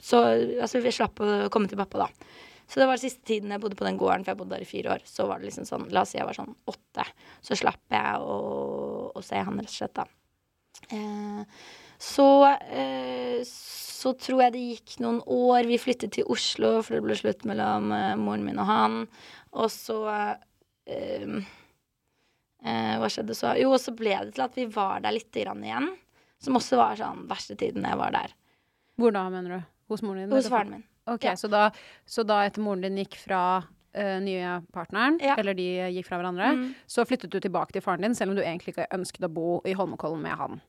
Så 0.06 0.22
altså, 0.26 0.82
vi 0.84 0.94
slapp 0.94 1.22
å 1.22 1.30
komme 1.52 1.70
til 1.70 1.80
pappa, 1.80 2.06
da. 2.06 2.34
Så 2.66 2.80
det 2.82 2.88
var 2.90 2.98
siste 2.98 3.22
tiden 3.26 3.52
jeg 3.54 3.62
bodde 3.62 3.78
på 3.78 3.86
den 3.86 3.98
gården, 3.98 4.25
for 4.26 4.32
jeg 4.32 4.40
bodde 4.40 4.56
der 4.56 4.66
i 4.66 4.68
fire 4.68 4.96
år. 4.96 5.06
Så 5.06 5.26
var 5.30 5.38
det 5.38 5.50
liksom 5.50 5.66
sånn, 5.68 5.88
La 5.94 6.02
oss 6.02 6.14
si 6.14 6.18
jeg 6.18 6.26
var 6.26 6.36
sånn 6.36 6.54
åtte. 6.70 7.06
Så 7.46 7.58
slapp 7.58 7.94
jeg 7.94 8.22
å, 8.22 8.38
å 9.14 9.22
se 9.25 9.38
han, 9.38 9.58
rett 9.62 9.70
og 9.70 9.76
slett, 9.76 9.98
da. 9.98 10.06
Eh, 10.94 11.66
så 12.02 12.28
eh, 12.52 13.42
så 13.96 14.12
tror 14.20 14.42
jeg 14.44 14.54
det 14.54 14.64
gikk 14.64 14.96
noen 15.02 15.20
år. 15.32 15.66
Vi 15.68 15.78
flyttet 15.80 16.16
til 16.16 16.28
Oslo, 16.32 16.78
for 16.84 16.96
det 16.96 17.04
ble 17.04 17.16
slutt 17.18 17.46
mellom 17.48 17.92
eh, 17.96 18.14
moren 18.20 18.44
min 18.46 18.60
og 18.60 18.68
han. 18.68 18.98
Og 19.56 19.70
så 19.72 19.98
eh, 20.12 21.38
eh, 22.62 22.92
Hva 23.00 23.10
skjedde 23.12 23.36
så? 23.36 23.54
Jo, 23.60 23.72
og 23.75 23.80
så 23.82 23.94
ble 23.96 24.14
det 24.26 24.36
til 24.36 24.44
at 24.46 24.58
vi 24.58 24.66
var 24.72 25.02
der 25.04 25.16
lite 25.16 25.46
grann 25.46 25.64
igjen. 25.64 25.88
Som 26.42 26.58
også 26.60 26.78
var 26.78 26.98
sånn 27.00 27.25
verste 27.30 27.56
tiden 27.58 27.86
jeg 27.88 27.98
var 27.98 28.12
der. 28.14 28.36
Hvor 29.00 29.14
da, 29.16 29.25
mener 29.32 29.56
du? 29.56 29.72
Hos 29.88 30.02
moren 30.02 30.24
din? 30.28 30.30
Hos 30.36 30.48
faren 30.48 30.70
min. 30.70 30.84
Ok, 31.06 31.24
Ja. 31.24 31.32
så, 31.38 31.48
da, 31.50 31.70
så 32.06 32.24
da 32.26 32.40
etter 32.46 32.60
moren 32.62 32.80
din 32.82 32.96
gikk 33.04 33.16
fra 33.22 33.42
uh, 33.96 34.18
nye 34.20 34.60
partneren, 34.74 35.18
Ja. 35.22 35.36
eller 35.38 35.54
de 35.54 35.68
gikk 35.94 36.06
fra 36.06 36.18
hverandre, 36.18 36.50
Mm. 36.56 36.74
så 36.86 37.04
flyttet 37.06 37.30
du 37.30 37.38
tilbake 37.40 37.72
til 37.72 37.82
faren 37.82 38.02
din, 38.02 38.14
selv 38.14 38.30
om 38.30 38.36
du 38.36 38.42
egentlig 38.42 38.74
ikke 38.74 38.88
ønsket 38.92 39.24
å 39.24 39.32
bo 39.32 39.60
i 39.64 39.72
Holmenkollen 39.72 40.20
med 40.22 40.32
han. 40.36 40.60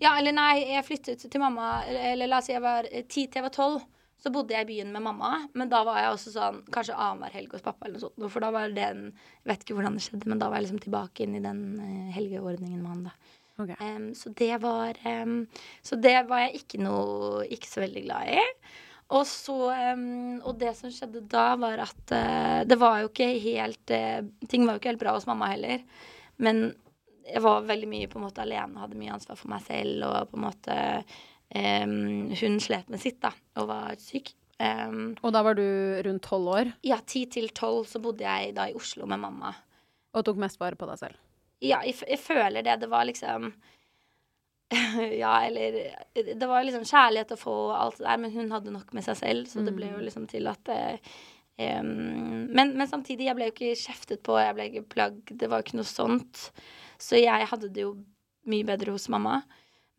Ja, 0.00 0.18
eller 0.18 0.32
nei, 0.32 0.64
jeg 0.74 0.84
flyttet 0.84 1.30
til 1.30 1.40
mamma 1.40 1.82
Eller 1.86 2.26
la 2.26 2.38
oss 2.38 2.46
si 2.46 2.52
jeg 2.52 2.60
var 2.60 2.84
eh, 2.90 3.02
ti 3.08 3.26
til 3.26 3.40
jeg 3.40 3.42
var 3.42 3.50
tolv. 3.50 3.82
Så 4.18 4.30
bodde 4.32 4.50
jeg 4.54 4.64
i 4.64 4.68
byen 4.82 4.92
med 4.92 5.02
mamma, 5.02 5.48
men 5.54 5.68
da 5.68 5.82
var 5.84 5.98
jeg 6.00 6.12
også 6.14 6.30
sånn 6.32 6.62
kanskje 6.72 6.94
annenhver 6.96 7.32
helg 7.32 7.52
hos 7.52 7.60
pappa. 7.62 7.84
eller 7.86 7.98
noe 7.98 8.08
sånt. 8.08 8.30
For 8.32 8.40
da 8.40 8.50
var 8.50 8.68
det, 8.68 8.76
Jeg 8.76 9.12
vet 9.44 9.64
ikke 9.64 9.74
hvordan 9.76 9.94
det 9.98 10.02
skjedde, 10.02 10.26
men 10.26 10.38
da 10.38 10.48
var 10.48 10.56
jeg 10.60 10.66
liksom 10.68 10.80
tilbake 10.80 11.20
inn 11.20 11.34
i 11.36 11.40
den 11.40 11.80
eh, 11.80 12.12
helgeordningen 12.14 12.80
med 12.80 12.88
han, 12.88 13.02
da. 13.04 13.10
Ok. 13.60 13.70
Um, 13.78 14.08
så 14.18 14.32
det 14.34 14.56
var 14.62 14.98
um, 15.06 15.44
Så 15.82 15.96
det 16.02 16.16
var 16.26 16.40
jeg 16.48 16.64
ikke 16.64 16.80
noe 16.82 17.44
Ikke 17.54 17.68
så 17.70 17.84
veldig 17.84 18.02
glad 18.02 18.32
i. 18.34 18.40
Og 19.14 19.26
så 19.30 19.58
um, 19.94 20.40
Og 20.42 20.56
det 20.58 20.72
som 20.78 20.90
skjedde 20.90 21.22
da, 21.30 21.52
var 21.60 21.84
at 21.84 22.14
uh, 22.16 22.62
det 22.66 22.78
var 22.80 23.02
jo 23.02 23.12
ikke 23.12 23.28
helt 23.44 23.94
uh, 23.94 24.24
Ting 24.50 24.66
var 24.66 24.74
jo 24.74 24.82
ikke 24.82 24.90
helt 24.94 25.04
bra 25.04 25.14
hos 25.14 25.28
mamma 25.30 25.52
heller. 25.52 25.84
Men 26.42 26.66
jeg 27.24 27.40
var 27.40 27.64
veldig 27.64 27.88
mye 27.88 28.08
på 28.10 28.18
en 28.18 28.26
måte 28.26 28.42
alene, 28.42 28.82
hadde 28.82 28.98
mye 29.00 29.14
ansvar 29.14 29.38
for 29.40 29.48
meg 29.48 29.62
selv, 29.64 30.02
og 30.04 30.28
på 30.28 30.36
en 30.36 30.42
måte 30.44 30.74
um, 31.56 31.94
Hun 32.36 32.58
slet 32.60 32.90
med 32.92 33.00
sitt, 33.00 33.16
da, 33.22 33.30
og 33.56 33.70
var 33.70 33.94
syk. 34.02 34.34
Um, 34.60 35.14
Og 35.22 35.32
da 35.34 35.40
var 35.46 35.56
du 35.58 35.64
rundt 36.04 36.26
tolv 36.26 36.50
år 36.52 36.74
ja, 36.86 36.98
ti 37.06 37.24
til 37.30 37.48
tolv 37.56 37.88
så 37.90 38.02
bodde 38.02 38.26
jeg 38.26 38.52
da 38.58 38.68
i 38.70 38.76
Oslo 38.76 39.06
med 39.06 39.22
mamma. 39.22 39.54
og 40.14 40.26
tok 40.26 40.38
mest 40.42 40.60
vare 40.60 40.78
på 40.78 40.86
deg 40.90 41.00
selv. 41.00 41.18
Ja, 41.62 41.82
jeg, 41.86 41.98
jeg 42.08 42.20
føler 42.20 42.64
det. 42.64 42.80
Det 42.82 42.90
var 42.90 43.06
liksom 43.08 43.52
Ja, 45.22 45.36
eller 45.44 45.78
Det 46.16 46.48
var 46.48 46.64
liksom 46.66 46.86
kjærlighet 46.88 47.36
å 47.36 47.38
få 47.38 47.54
og 47.68 47.76
alt 47.78 48.00
det 48.00 48.08
der, 48.08 48.20
men 48.24 48.34
hun 48.34 48.50
hadde 48.54 48.74
nok 48.74 48.92
med 48.96 49.06
seg 49.06 49.20
selv, 49.20 49.46
så 49.50 49.62
det 49.64 49.76
ble 49.76 49.92
jo 49.92 50.02
liksom 50.02 50.26
til 50.30 50.50
at 50.50 50.72
eh, 50.72 51.14
Um, 51.56 52.48
men, 52.50 52.72
men 52.74 52.88
samtidig, 52.88 53.28
jeg 53.28 53.38
ble 53.38 53.46
jo 53.46 53.52
ikke 53.54 53.76
kjeftet 53.78 54.22
på, 54.26 54.34
jeg 54.42 54.56
ble 54.56 54.64
ikke 54.70 54.88
plagg, 54.90 55.20
det 55.30 55.46
var 55.50 55.60
jo 55.60 55.68
ikke 55.68 55.78
noe 55.78 55.86
sånt. 55.86 56.48
Så 56.98 57.20
jeg 57.20 57.50
hadde 57.50 57.70
det 57.70 57.84
jo 57.84 57.92
mye 58.50 58.66
bedre 58.66 58.94
hos 58.94 59.06
mamma. 59.12 59.40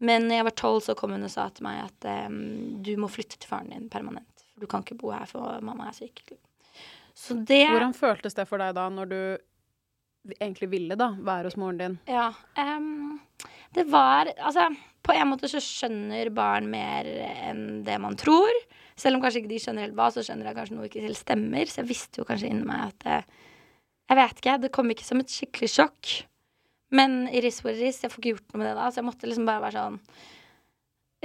Men 0.03 0.27
når 0.27 0.39
jeg 0.39 0.47
var 0.49 0.55
tolv, 0.59 0.81
så 0.83 0.95
kom 0.99 1.15
hun 1.15 1.23
og 1.23 1.31
sa 1.31 1.47
til 1.55 1.63
meg 1.67 1.85
at 1.85 2.09
um, 2.27 2.81
du 2.83 2.91
må 2.99 3.07
flytte 3.11 3.39
til 3.39 3.51
faren 3.51 3.71
din 3.71 3.87
permanent. 3.91 4.43
For 4.51 4.65
du 4.65 4.71
kan 4.71 4.83
ikke 4.83 4.99
bo 4.99 5.13
her, 5.15 5.23
for 5.29 5.63
mamma 5.63 5.87
er 5.89 5.95
syk. 5.95 6.25
Så 7.15 7.37
det 7.47 7.63
Hvordan 7.69 7.95
føltes 7.95 8.35
det 8.35 8.47
for 8.49 8.59
deg 8.59 8.75
da, 8.75 8.89
når 8.91 9.11
du 9.11 9.19
egentlig 10.39 10.69
ville 10.71 10.97
da, 10.99 11.11
være 11.17 11.49
hos 11.49 11.57
moren 11.59 11.79
din? 11.81 11.97
Ja. 12.09 12.31
Um, 12.57 13.19
det 13.75 13.85
var 13.91 14.31
Altså, 14.35 14.69
på 15.05 15.13
en 15.13 15.29
måte 15.29 15.49
så 15.51 15.61
skjønner 15.61 16.31
barn 16.33 16.69
mer 16.71 17.07
enn 17.49 17.83
det 17.85 17.97
man 18.01 18.17
tror. 18.19 18.53
Selv 18.97 19.17
om 19.17 19.23
kanskje 19.23 19.43
ikke 19.43 19.51
de 19.51 19.59
skjønner 19.61 19.85
helt 19.85 19.97
hva, 19.97 20.07
så 20.13 20.23
skjønner 20.25 20.49
jeg 20.49 20.57
kanskje 20.57 20.77
noe 20.77 20.87
ikke 20.89 21.03
helt 21.03 21.19
stemmer. 21.19 21.69
Så 21.69 21.81
jeg 21.81 21.91
visste 21.91 22.21
jo 22.21 22.27
kanskje 22.27 22.49
inni 22.51 22.67
meg 22.67 22.87
at 22.89 23.03
det, 23.05 23.43
Jeg 24.05 24.17
vet 24.21 24.39
ikke. 24.41 24.57
Det 24.61 24.71
kom 24.73 24.89
ikke 24.93 25.05
som 25.07 25.21
et 25.21 25.33
skikkelig 25.33 25.69
sjokk. 25.73 26.15
Men 26.95 27.25
iris 27.33 27.63
what 27.65 27.75
iris, 27.75 27.97
is. 27.97 28.03
Jeg 28.03 28.13
får 28.13 28.21
ikke 28.21 28.33
gjort 28.35 28.53
noe 28.53 28.61
med 28.61 28.69
det 28.69 28.75
da. 28.77 28.89
Så 28.89 29.01
jeg 29.01 29.07
måtte 29.07 29.29
liksom 29.29 29.49
bare 29.49 29.63
være 29.65 29.81
sånn 29.81 29.99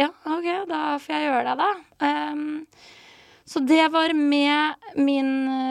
Ja, 0.00 0.08
OK, 0.08 0.48
da 0.70 0.80
får 1.02 1.14
jeg 1.14 1.28
gjøre 1.28 1.44
det, 1.50 1.56
da. 1.60 1.70
Em, 2.08 2.44
så 3.50 3.58
det 3.66 3.82
var 3.90 4.12
med 4.14 4.84
min 4.94 5.30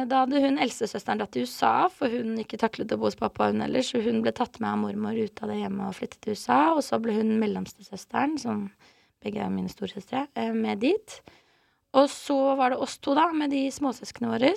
Da 0.09 0.25
hadde 0.25 0.41
hun 0.43 0.59
eldstesøsteren 0.59 1.21
dratt 1.21 1.31
til 1.31 1.45
USA, 1.47 1.87
for 1.93 2.11
hun 2.11 2.33
ikke 2.41 2.59
taklet 2.59 2.91
å 2.91 2.97
bo 2.99 3.07
hos 3.07 3.15
pappa, 3.19 3.47
hun 3.53 3.63
heller, 3.63 3.85
så 3.85 4.01
hun 4.03 4.19
ble 4.25 4.33
tatt 4.35 4.59
med 4.59 4.73
av 4.73 4.81
mormor 4.81 5.15
ut 5.15 5.39
av 5.39 5.53
det 5.53 5.61
hjemmet 5.61 5.87
og 5.87 5.95
flyttet 5.95 6.19
til 6.25 6.35
USA. 6.35 6.59
Og 6.73 6.83
så 6.83 6.99
ble 6.99 7.15
hun 7.15 7.37
mellomstesøsteren, 7.39 8.35
som 8.41 8.65
begge 9.23 9.39
er 9.45 9.53
mine 9.53 9.71
storesøstre, 9.71 10.25
eh, 10.35 10.51
med 10.55 10.83
dit. 10.83 11.15
Og 11.95 12.09
så 12.11 12.37
var 12.59 12.73
det 12.73 12.81
oss 12.83 12.97
to, 12.99 13.15
da, 13.17 13.29
med 13.31 13.55
de 13.55 13.63
småsøsknene 13.73 14.33
våre. 14.35 14.51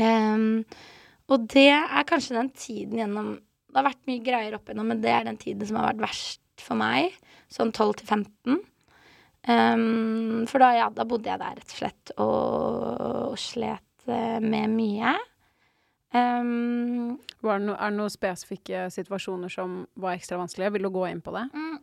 Um, 0.00 0.64
og 1.30 1.46
det 1.52 1.70
er 1.70 2.08
kanskje 2.08 2.38
den 2.38 2.48
tiden 2.56 2.96
gjennom 2.96 3.34
Det 3.72 3.78
har 3.78 3.86
vært 3.86 4.08
mye 4.08 4.24
greier 4.24 4.54
opp 4.56 4.66
igjennom, 4.68 4.90
men 4.90 5.00
det 5.00 5.08
er 5.08 5.24
den 5.24 5.38
tiden 5.40 5.64
som 5.64 5.78
har 5.80 5.92
vært 5.92 6.02
verst 6.04 6.60
for 6.60 6.76
meg. 6.76 7.14
Sånn 7.48 7.70
12 7.72 8.02
til 8.02 8.10
15. 8.10 8.58
Um, 9.48 10.44
for 10.46 10.62
da, 10.62 10.68
ja, 10.76 10.84
da 10.94 11.02
bodde 11.08 11.26
jeg 11.26 11.40
der, 11.40 11.56
rett 11.58 11.72
og 11.72 11.78
slett, 11.80 12.12
og, 12.22 13.00
og 13.32 13.38
slet 13.42 14.04
eh, 14.06 14.38
med 14.38 14.70
mye. 14.70 15.16
Um, 16.14 17.16
Var 17.42 17.58
det 17.58 17.66
no, 17.66 17.74
er 17.74 17.90
det 17.90 17.96
noen 17.98 18.12
spesifikke 18.12 18.84
situasjoner 18.94 19.50
som 19.50 19.80
var 19.98 20.14
ekstra 20.14 20.38
vanskelige? 20.38 20.74
Vil 20.76 20.86
du 20.86 20.92
gå 20.94 21.06
inn 21.08 21.22
på 21.24 21.34
det? 21.34 21.46
mm, 21.56 21.80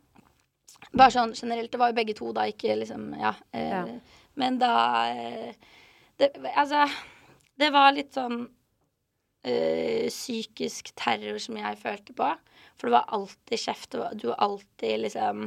bare 0.94 1.12
sånn 1.12 1.34
generelt. 1.36 1.72
Det 1.74 1.82
var 1.82 1.92
jo 1.92 1.98
begge 2.00 2.16
to, 2.16 2.32
da, 2.38 2.48
ikke 2.48 2.78
liksom 2.80 3.10
Ja. 3.20 3.34
Uh, 3.52 3.60
Ja. 3.60 3.84
Men 4.40 4.56
da 4.62 4.74
eh, 5.12 5.52
det, 6.22 6.32
Altså, 6.56 6.86
det 7.60 7.74
var 7.76 7.92
litt 7.92 8.16
sånn 8.16 8.46
psykisk 9.40 10.90
terror 11.00 11.38
som 11.40 11.56
jeg 11.56 11.78
følte 11.80 12.14
på. 12.16 12.28
For 12.76 12.88
det 12.88 12.96
var 12.98 13.06
alltid 13.16 13.62
kjeft. 13.62 13.96
Du 14.20 14.26
var 14.28 14.40
alltid 14.44 15.00
liksom 15.06 15.46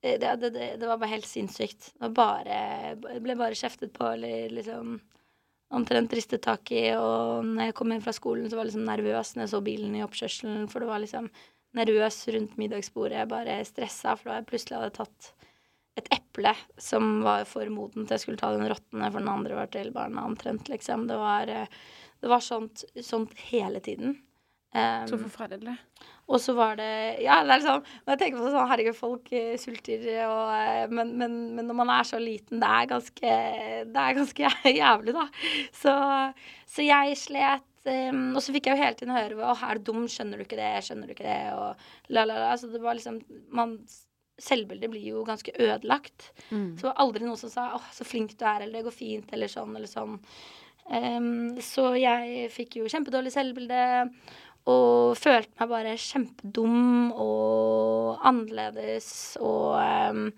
det, 0.00 0.16
det, 0.22 0.50
det, 0.50 0.66
det 0.80 0.88
var 0.88 0.98
bare 1.00 1.12
helt 1.12 1.28
sinnssykt. 1.28 1.92
Det 2.00 2.12
bare 2.16 2.96
ble 2.96 3.36
bare 3.36 3.58
kjeftet 3.58 3.92
på, 3.96 4.06
eller 4.14 4.52
liksom 4.56 4.98
omtrent 5.70 6.12
ristet 6.16 6.42
tak 6.42 6.72
i. 6.72 6.86
Og 6.96 7.44
når 7.46 7.70
jeg 7.70 7.76
kom 7.78 7.92
hjem 7.92 8.04
fra 8.04 8.14
skolen, 8.16 8.48
så 8.48 8.56
var 8.56 8.64
jeg 8.64 8.72
liksom 8.72 8.88
nervøs 8.88 9.34
når 9.34 9.44
jeg 9.44 9.52
så 9.52 9.60
bilen 9.64 9.98
i 9.98 10.04
oppkjørselen. 10.06 10.64
For 10.72 10.82
det 10.82 10.90
var 10.90 11.04
liksom 11.04 11.28
nervøs 11.78 12.22
rundt 12.34 12.56
middagsbordet. 12.60 13.20
Jeg 13.20 13.30
bare 13.30 13.60
stressa, 13.68 14.16
for 14.16 14.32
da 14.32 14.40
jeg 14.40 14.48
plutselig 14.50 14.80
hadde 14.80 14.96
tatt 14.98 15.30
et 15.98 16.10
eple 16.14 16.54
som 16.80 17.20
var 17.24 17.44
for 17.50 17.68
modent 17.72 18.06
til 18.06 18.16
jeg 18.16 18.24
skulle 18.24 18.40
ta 18.40 18.52
den 18.54 18.68
råtne, 18.70 19.10
for 19.10 19.20
den 19.20 19.32
andre 19.32 19.58
var 19.58 19.70
til 19.74 19.92
barna 19.94 20.24
omtrent, 20.26 20.70
liksom. 20.72 21.06
Det 21.10 21.18
var, 21.20 21.50
eh, 21.50 21.78
det 22.22 22.30
var 22.30 22.44
sånt, 22.44 22.84
sånt 23.04 23.34
hele 23.50 23.82
tiden. 23.84 24.16
Um, 24.70 25.06
Så 25.10 25.16
forferdelig. 25.18 25.72
og 26.30 26.38
så 26.38 26.52
var 26.54 26.76
det 26.78 27.18
Ja, 27.24 27.40
det 27.42 27.50
er 27.50 27.58
liksom 27.58 27.80
Når 28.06 28.12
jeg 28.12 28.18
tenker 28.20 28.38
på 28.38 28.44
det 28.44 28.52
sånn, 28.54 28.68
herregud, 28.70 28.94
folk 28.94 29.32
uh, 29.34 29.56
sulter 29.58 30.04
og 30.28 30.52
uh, 30.54 30.92
men, 30.94 31.10
men, 31.18 31.34
men 31.56 31.66
når 31.66 31.78
man 31.80 31.90
er 31.90 32.06
så 32.06 32.20
liten, 32.22 32.60
det 32.62 32.68
er 32.68 32.86
ganske 32.92 33.32
Det 33.90 34.04
er 34.04 34.14
ganske 34.20 34.52
jævlig, 34.82 35.16
da. 35.16 35.26
Så, 35.74 35.94
så 36.70 36.86
jeg 36.86 37.18
slet. 37.18 37.66
Um, 37.82 38.36
og 38.36 38.44
så 38.44 38.54
fikk 38.54 38.68
jeg 38.68 38.76
jo 38.76 38.82
hele 38.84 39.00
tiden 39.00 39.16
høre 39.16 39.40
Å, 39.42 39.56
er 39.66 39.80
du 39.80 39.90
dum? 39.90 40.06
Skjønner 40.12 40.38
du 40.38 40.46
ikke 40.46 40.60
det? 40.60 40.70
Skjønner 40.86 41.10
du 41.10 41.16
ikke 41.16 41.26
det? 41.26 41.40
Og 41.56 42.14
la, 42.14 42.26
la, 42.28 42.38
la. 42.44 42.54
Så 42.60 42.70
det 42.70 42.82
var 42.84 42.98
liksom 42.98 43.18
man, 43.56 43.74
Selvbildet 44.40 44.88
blir 44.92 45.02
jo 45.16 45.26
ganske 45.26 45.52
ødelagt. 45.58 46.30
Mm. 46.48 46.76
Så 46.78 46.84
det 46.84 46.88
var 46.92 47.02
aldri 47.02 47.26
noen 47.26 47.36
som 47.40 47.50
sa 47.52 47.66
'Å, 47.74 47.80
så 47.92 48.06
flink 48.08 48.38
du 48.38 48.44
er', 48.46 48.62
eller 48.62 48.78
'det 48.78 48.86
går 48.86 48.96
fint', 48.96 49.32
eller 49.34 49.50
sånn 49.52 49.74
eller 49.76 49.90
sånn. 49.90 50.14
Um, 50.90 51.60
så 51.62 51.92
jeg 52.00 52.48
fikk 52.50 52.80
jo 52.80 52.88
kjempedårlig 52.90 53.32
selvbilde. 53.34 53.82
Og 54.68 55.16
følte 55.16 55.56
meg 55.56 55.70
bare 55.70 55.96
kjempedum 55.98 57.14
og 57.16 58.20
annerledes 58.28 59.08
og 59.40 59.78
um, 59.80 60.28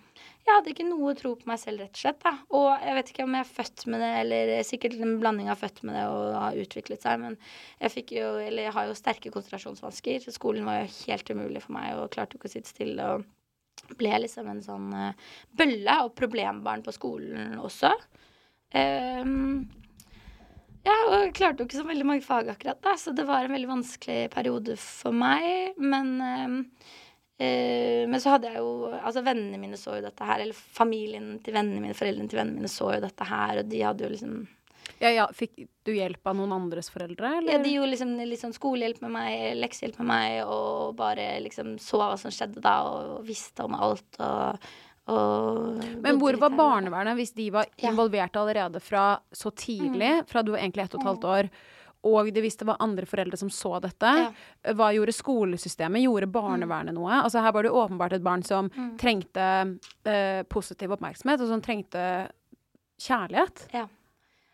Jeg 0.46 0.54
hadde 0.56 0.72
ikke 0.72 0.86
noe 0.86 1.12
tro 1.18 1.34
på 1.38 1.50
meg 1.50 1.58
selv, 1.62 1.82
rett 1.82 1.98
og 1.98 2.00
slett. 2.04 2.22
Da. 2.22 2.32
Og 2.54 2.70
jeg 2.70 2.96
vet 2.98 3.12
ikke 3.12 3.26
om 3.26 3.36
jeg 3.36 3.44
er 3.44 3.52
født 3.58 3.84
med 3.90 4.02
det, 4.02 4.12
eller 4.22 4.54
sikkert 4.66 4.96
en 4.98 5.18
blanding 5.22 5.50
av 5.52 5.60
født 5.60 5.84
med 5.86 5.98
det 5.98 6.06
og 6.10 6.38
har 6.38 6.62
utviklet 6.62 7.04
seg, 7.04 7.20
men 7.22 7.36
jeg 7.82 7.94
fikk 7.98 8.16
jo, 8.18 8.32
eller 8.42 8.66
jeg 8.66 8.74
har 8.78 8.88
jo 8.88 8.98
sterke 8.98 9.34
konsentrasjonsvansker, 9.34 10.24
så 10.24 10.34
skolen 10.34 10.66
var 10.66 10.82
jo 10.82 10.90
helt 11.04 11.30
umulig 11.30 11.62
for 11.62 11.76
meg 11.78 11.94
og 11.98 12.10
klarte 12.14 12.38
ikke 12.38 12.50
å 12.50 12.56
sitte 12.56 12.74
stille. 12.74 13.06
og 13.14 13.96
ble 13.98 14.12
liksom 14.24 14.48
en 14.50 14.62
sånn 14.64 14.90
eh, 14.94 15.30
bølle 15.58 15.96
og 16.06 16.14
problembarn 16.18 16.84
på 16.84 16.94
skolen 16.94 17.56
også. 17.60 17.92
Ehm, 18.78 19.64
ja, 20.82 20.94
og 21.06 21.12
jeg 21.14 21.34
klarte 21.38 21.62
jo 21.62 21.68
ikke 21.68 21.78
så 21.78 21.86
veldig 21.86 22.06
mange 22.08 22.24
fag 22.26 22.48
akkurat 22.50 22.80
da, 22.82 22.96
så 22.98 23.12
det 23.14 23.26
var 23.28 23.46
en 23.46 23.54
veldig 23.54 23.70
vanskelig 23.70 24.18
periode 24.32 24.74
for 24.80 25.14
meg. 25.14 25.78
Men 25.78 26.08
øh, 26.22 28.08
Men 28.08 28.20
så 28.22 28.36
hadde 28.36 28.50
jeg 28.50 28.62
jo 28.62 28.90
Altså, 29.00 29.22
vennene 29.26 29.58
mine 29.58 29.78
så 29.78 29.96
jo 29.96 30.04
dette 30.04 30.26
her. 30.26 30.42
Eller 30.42 30.54
familien 30.54 31.36
til 31.42 31.54
vennene 31.56 31.82
mine, 31.82 31.96
foreldrene 31.98 32.30
til 32.30 32.38
vennene 32.38 32.62
mine 32.62 32.70
så 32.70 32.92
jo 32.96 33.00
dette 33.02 33.26
her, 33.30 33.62
og 33.62 33.70
de 33.70 33.80
hadde 33.82 34.04
jo 34.06 34.10
liksom 34.12 34.36
Ja, 35.02 35.10
ja, 35.10 35.24
fikk 35.34 35.64
du 35.86 35.92
hjelp 35.94 36.26
av 36.26 36.36
noen 36.38 36.52
andres 36.54 36.90
foreldre, 36.90 37.38
eller? 37.38 37.56
Ja, 37.56 37.62
de 37.62 37.72
gjorde 37.74 37.90
liksom 37.90 38.14
sånn 38.38 38.54
skolehjelp 38.54 39.00
med 39.02 39.14
meg, 39.16 39.40
leksehjelp 39.58 39.98
med 40.02 40.08
meg, 40.10 40.36
og 40.46 40.94
bare 40.98 41.40
liksom 41.42 41.76
så 41.82 41.98
hva 42.02 42.18
som 42.18 42.34
skjedde 42.34 42.62
da, 42.62 42.76
og 42.86 43.26
visste 43.26 43.66
om 43.66 43.74
alt, 43.78 44.18
og, 44.22 44.58
og 45.10 45.82
Men 46.04 46.18
hvor 46.20 46.36
var 46.38 46.54
barnevernet 46.54 47.16
hvis 47.18 47.32
de 47.34 47.48
var 47.50 47.66
involvert 47.82 48.36
allerede 48.38 48.80
fra 48.80 49.18
så 49.34 49.50
tidlig, 49.50 50.20
fra 50.30 50.42
du 50.42 50.52
var 50.52 50.60
egentlig 50.62 50.84
ett 50.84 50.94
og 50.94 51.00
et 51.00 51.08
halvt 51.10 51.24
år, 51.24 51.48
og 52.02 52.28
de 52.34 52.42
visste 52.42 52.64
det 52.64 52.70
var 52.72 52.82
andre 52.82 53.06
foreldre 53.06 53.38
som 53.38 53.50
så 53.50 53.76
dette? 53.82 54.12
Ja. 54.18 54.28
Hva 54.74 54.90
gjorde 54.94 55.14
skolesystemet? 55.14 56.02
Gjorde 56.02 56.30
barnevernet 56.34 56.94
noe? 56.96 57.20
Altså 57.20 57.42
her 57.42 57.54
var 57.54 57.66
det 57.66 57.70
åpenbart 57.70 58.16
et 58.16 58.24
barn 58.26 58.42
som 58.46 58.70
trengte 58.98 59.48
eh, 60.04 60.42
positiv 60.50 60.94
oppmerksomhet, 60.96 61.42
og 61.42 61.50
som 61.50 61.62
trengte 61.62 62.06
kjærlighet. 63.02 63.66
Ja. 63.74 63.86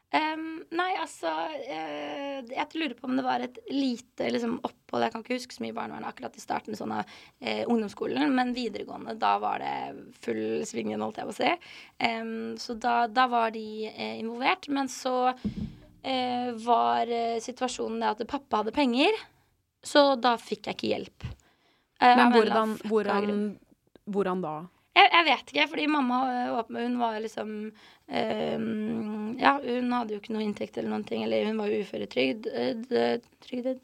Em, 0.08 0.44
nei, 0.72 0.92
altså 0.96 1.28
uh, 1.28 2.38
Jeg 2.48 2.78
lurer 2.80 2.94
på 2.96 3.04
om 3.10 3.18
det 3.18 3.24
var 3.26 3.42
et 3.44 3.58
lite 3.68 4.30
liksom, 4.32 4.54
opphold 4.64 5.04
Jeg 5.04 5.12
kan 5.12 5.20
ikke 5.20 5.36
huske 5.36 5.56
så 5.58 5.64
mye 5.66 5.74
barnevern 5.76 6.06
akkurat 6.08 6.38
i 6.38 6.40
starten 6.40 6.78
sånn 6.78 6.94
av 6.96 7.02
uh, 7.04 7.64
ungdomsskolen, 7.68 8.32
men 8.32 8.54
videregående, 8.56 9.18
da 9.20 9.34
var 9.42 9.60
det 9.60 9.74
full 10.24 10.64
sving 10.68 10.94
igjen, 10.94 11.04
holdt 11.04 11.20
jeg 11.20 11.28
på 11.28 11.34
å 11.34 11.36
si. 11.36 11.50
Um, 12.00 12.56
så 12.56 12.78
da, 12.80 13.02
da 13.12 13.26
var 13.28 13.52
de 13.52 13.66
uh, 13.90 14.14
involvert. 14.16 14.70
Men 14.72 14.88
så 14.92 15.34
var 16.62 17.10
situasjonen 17.42 18.00
det 18.00 18.10
at 18.14 18.28
pappa 18.30 18.60
hadde 18.62 18.72
penger, 18.72 19.12
så 19.84 20.14
da 20.16 20.36
fikk 20.40 20.70
jeg 20.70 20.76
ikke 20.76 20.90
hjelp. 20.92 21.26
Men 22.00 22.32
hvordan, 22.32 22.76
hvordan, 22.88 23.42
hvordan 24.08 24.44
da? 24.46 24.54
Jeg, 24.98 25.10
jeg 25.12 25.26
vet 25.28 25.52
ikke, 25.52 25.66
fordi 25.70 25.86
mamma 25.90 26.18
øh, 26.32 26.72
hun 26.74 26.96
var 26.98 27.18
liksom 27.22 27.50
øhm, 28.08 29.17
Ja, 29.38 29.56
hun 29.62 29.92
hadde 29.94 30.16
jo 30.16 30.22
ikke 30.22 30.34
noe 30.34 30.46
inntekt 30.46 30.78
eller 30.78 30.90
noen 30.90 31.06
ting, 31.06 31.22
eller 31.26 31.46
hun 31.46 31.60
var 31.60 31.70
jo 31.70 31.82
uføretrygd. 31.84 32.48
Trygd 33.44 33.76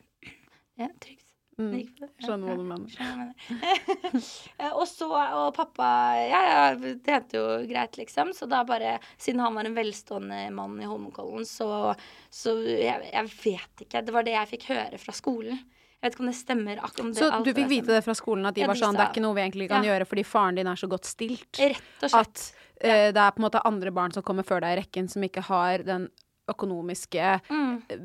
Ja, 0.80 0.88
trygd. 1.00 1.25
Mm. 1.54 1.84
Skjønner 2.18 2.49
hva 2.50 2.54
du 2.58 2.64
mener. 2.66 2.94
Eh, 4.58 4.70
og 4.70 4.87
så, 4.90 5.06
og 5.11 5.52
pappa 5.54 5.87
Ja, 6.18 6.40
ja, 6.46 6.64
det 6.78 7.11
het 7.11 7.34
jo 7.34 7.42
greit, 7.68 7.99
liksom. 7.99 8.32
Så 8.34 8.46
da 8.50 8.62
bare 8.66 8.96
Siden 9.18 9.42
han 9.42 9.54
var 9.54 9.66
en 9.68 9.76
velstående 9.76 10.40
mann 10.54 10.76
i 10.82 10.88
Holmenkollen, 10.88 11.46
så, 11.46 11.94
så 12.30 12.56
jeg, 12.64 13.11
jeg 13.12 13.30
vet 13.44 13.87
ikke. 13.87 14.02
Det 14.06 14.14
var 14.14 14.26
det 14.26 14.34
jeg 14.37 14.52
fikk 14.56 14.68
høre 14.73 15.00
fra 15.02 15.14
skolen. 15.14 15.62
Jeg 16.04 16.08
vet 16.11 16.16
ikke 16.16 16.25
om 16.26 16.30
det 16.30 16.37
stemmer. 16.37 16.82
Om 16.84 17.12
det, 17.14 17.18
Så 17.23 17.30
du 17.46 17.52
fikk 17.56 17.70
vite 17.70 17.94
det 17.94 18.02
fra 18.04 18.14
skolen 18.18 18.50
at 18.50 18.58
de 18.58 18.64
Ja, 18.64 18.68
var 18.70 18.78
sånn 18.78 18.99
Det 18.99 19.06
er 19.06 19.14
ikke 19.14 19.25
noe 19.25 19.38
vi 19.38 19.46
egentlig 19.46 19.70
kan 19.70 19.87
gjøre 19.87 20.08
fordi 20.11 20.26
faren 20.28 20.58
din 20.58 20.68
er 20.70 20.80
så 20.80 20.90
godt 20.90 21.08
stilt. 21.08 21.49
Rett 21.62 22.04
og 22.04 22.12
slett. 22.12 22.18
At 22.20 22.63
eh, 22.85 23.09
det 23.14 23.21
er 23.21 23.33
på 23.35 23.43
en 23.43 23.47
måte 23.49 23.64
andre 23.64 23.93
barn 23.95 24.14
som 24.14 24.25
kommer 24.26 24.47
før 24.47 24.62
deg 24.64 24.76
i 24.76 24.81
rekken, 24.83 25.09
som 25.11 25.25
ikke 25.26 25.45
har 25.49 25.85
den 25.87 26.09
økonomiske 26.50 27.41
Mm. 27.50 27.83
eh, 27.88 27.99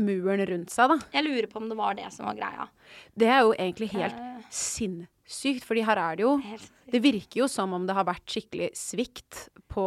muren 0.00 0.46
rundt 0.46 0.70
seg, 0.70 0.88
da. 0.88 0.98
Jeg 1.12 1.26
lurer 1.26 1.46
på 1.50 1.58
om 1.60 1.68
det 1.68 1.76
var 1.76 1.94
det 1.98 2.06
som 2.14 2.26
var 2.26 2.36
greia. 2.38 2.68
Det 3.18 3.26
er 3.28 3.40
jo 3.42 3.52
egentlig 3.52 3.90
helt 3.92 4.14
uh. 4.16 4.46
sinnssykt, 4.50 5.64
fordi 5.66 5.82
her 5.84 5.98
er 5.98 6.16
det 6.16 6.24
jo 6.24 6.40
Det 6.90 7.02
virker 7.02 7.42
jo 7.42 7.48
som 7.48 7.72
om 7.76 7.84
det 7.86 7.94
har 7.94 8.06
vært 8.08 8.26
skikkelig 8.26 8.70
svikt 8.74 9.48
på 9.70 9.84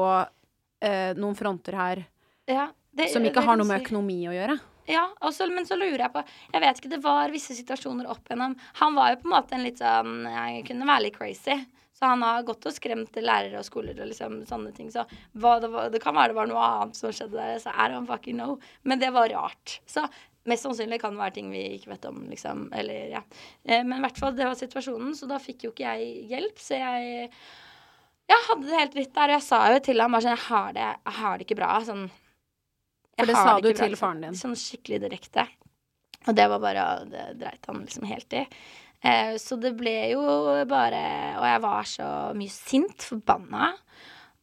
eh, 0.84 1.14
noen 1.16 1.36
fronter 1.36 1.76
her 1.76 2.04
Ja, 2.48 2.70
det, 2.92 3.10
som 3.12 3.24
ikke 3.24 3.42
det 3.42 3.48
har 3.48 3.58
noe 3.58 3.68
med 3.68 3.82
økonomi 3.82 4.22
å 4.30 4.36
gjøre. 4.36 4.60
Ja, 4.88 5.06
også, 5.24 5.48
men 5.48 5.66
så 5.66 5.78
lurer 5.80 6.06
jeg 6.06 6.12
på 6.14 6.24
Jeg 6.54 6.62
vet 6.62 6.80
ikke, 6.82 6.92
det 6.92 7.02
var 7.04 7.32
visse 7.32 7.56
situasjoner 7.56 8.08
opp 8.12 8.28
gjennom 8.28 8.56
Han 8.82 8.96
var 8.96 9.14
jo 9.14 9.22
på 9.22 9.30
en 9.30 9.36
måte 9.36 9.56
en 9.56 9.64
litt 9.64 9.80
sånn 9.80 10.26
Jeg 10.28 10.66
kunne 10.68 10.88
være 10.90 11.06
litt 11.08 11.18
crazy. 11.18 11.56
Så 11.94 12.10
han 12.10 12.24
har 12.26 12.46
gått 12.48 12.66
og 12.66 12.74
skremt 12.74 13.16
lærere 13.22 13.60
og 13.62 13.66
skoler 13.68 13.98
og 14.02 14.10
liksom 14.10 14.40
sånne 14.50 14.72
ting. 14.74 14.90
Så 14.92 15.06
det, 15.06 15.42
var, 15.70 15.90
det 15.94 16.02
kan 16.02 16.16
være 16.18 16.34
det 16.34 16.40
var 16.40 16.50
noe 16.50 16.68
annet 16.68 16.98
som 16.98 17.14
skjedde 17.14 17.38
der. 17.38 17.60
Så 17.62 17.74
I 17.74 17.90
don't 17.94 18.10
fucking 18.10 18.40
know. 18.40 18.56
Men 18.82 19.02
det 19.02 19.12
var 19.14 19.30
rart. 19.30 19.80
Så 19.86 20.08
mest 20.50 20.66
sannsynlig 20.66 21.00
kan 21.04 21.14
det 21.14 21.22
være 21.22 21.38
ting 21.38 21.52
vi 21.54 21.62
ikke 21.78 21.94
vet 21.94 22.08
om, 22.10 22.24
liksom. 22.32 22.66
Eller 22.76 23.14
ja. 23.14 23.22
Eh, 23.64 23.84
Men 23.86 24.00
i 24.00 24.08
hvert 24.08 24.18
fall, 24.20 24.34
det 24.36 24.50
var 24.50 24.58
situasjonen, 24.60 25.14
så 25.16 25.30
da 25.30 25.38
fikk 25.40 25.68
jo 25.68 25.72
ikke 25.76 25.94
jeg 25.94 26.26
hjelp. 26.34 26.58
Så 26.60 26.82
jeg 26.82 27.30
jeg 28.30 28.46
hadde 28.48 28.68
det 28.70 28.78
helt 28.80 28.94
dritt 28.96 29.16
der, 29.16 29.32
og 29.32 29.36
jeg 29.36 29.46
sa 29.46 29.58
jo 29.74 29.80
til 29.84 30.00
ham 30.02 30.14
bare 30.16 30.24
sånn 30.24 30.34
Jeg 30.38 30.46
har 30.48 30.76
det, 30.76 30.86
jeg 30.96 31.16
har 31.20 31.38
det 31.38 31.46
ikke 31.48 31.60
bra. 31.60 31.72
Sånn 31.84 32.06
For 33.20 33.30
det 33.30 33.36
sa 33.36 33.58
du 33.60 33.68
ikke 33.68 33.76
bra, 33.76 33.82
til 33.84 33.94
liksom. 33.94 34.02
faren 34.06 34.24
din. 34.26 34.40
Sånn 34.40 34.56
skikkelig 34.60 35.00
direkte. 35.04 35.46
Og 36.24 36.38
det 36.38 36.46
var 36.50 36.62
bare 36.64 36.86
Det 37.12 37.26
dreit 37.42 37.68
han 37.70 37.84
liksom 37.84 38.08
helt 38.08 38.38
i. 38.40 38.46
Eh, 39.04 39.34
så 39.42 39.58
det 39.60 39.74
ble 39.76 39.98
jo 40.14 40.22
bare 40.70 41.00
Og 41.36 41.44
jeg 41.44 41.62
var 41.66 41.88
så 41.92 42.10
mye 42.40 42.54
sint, 42.54 43.04
forbanna. 43.04 43.74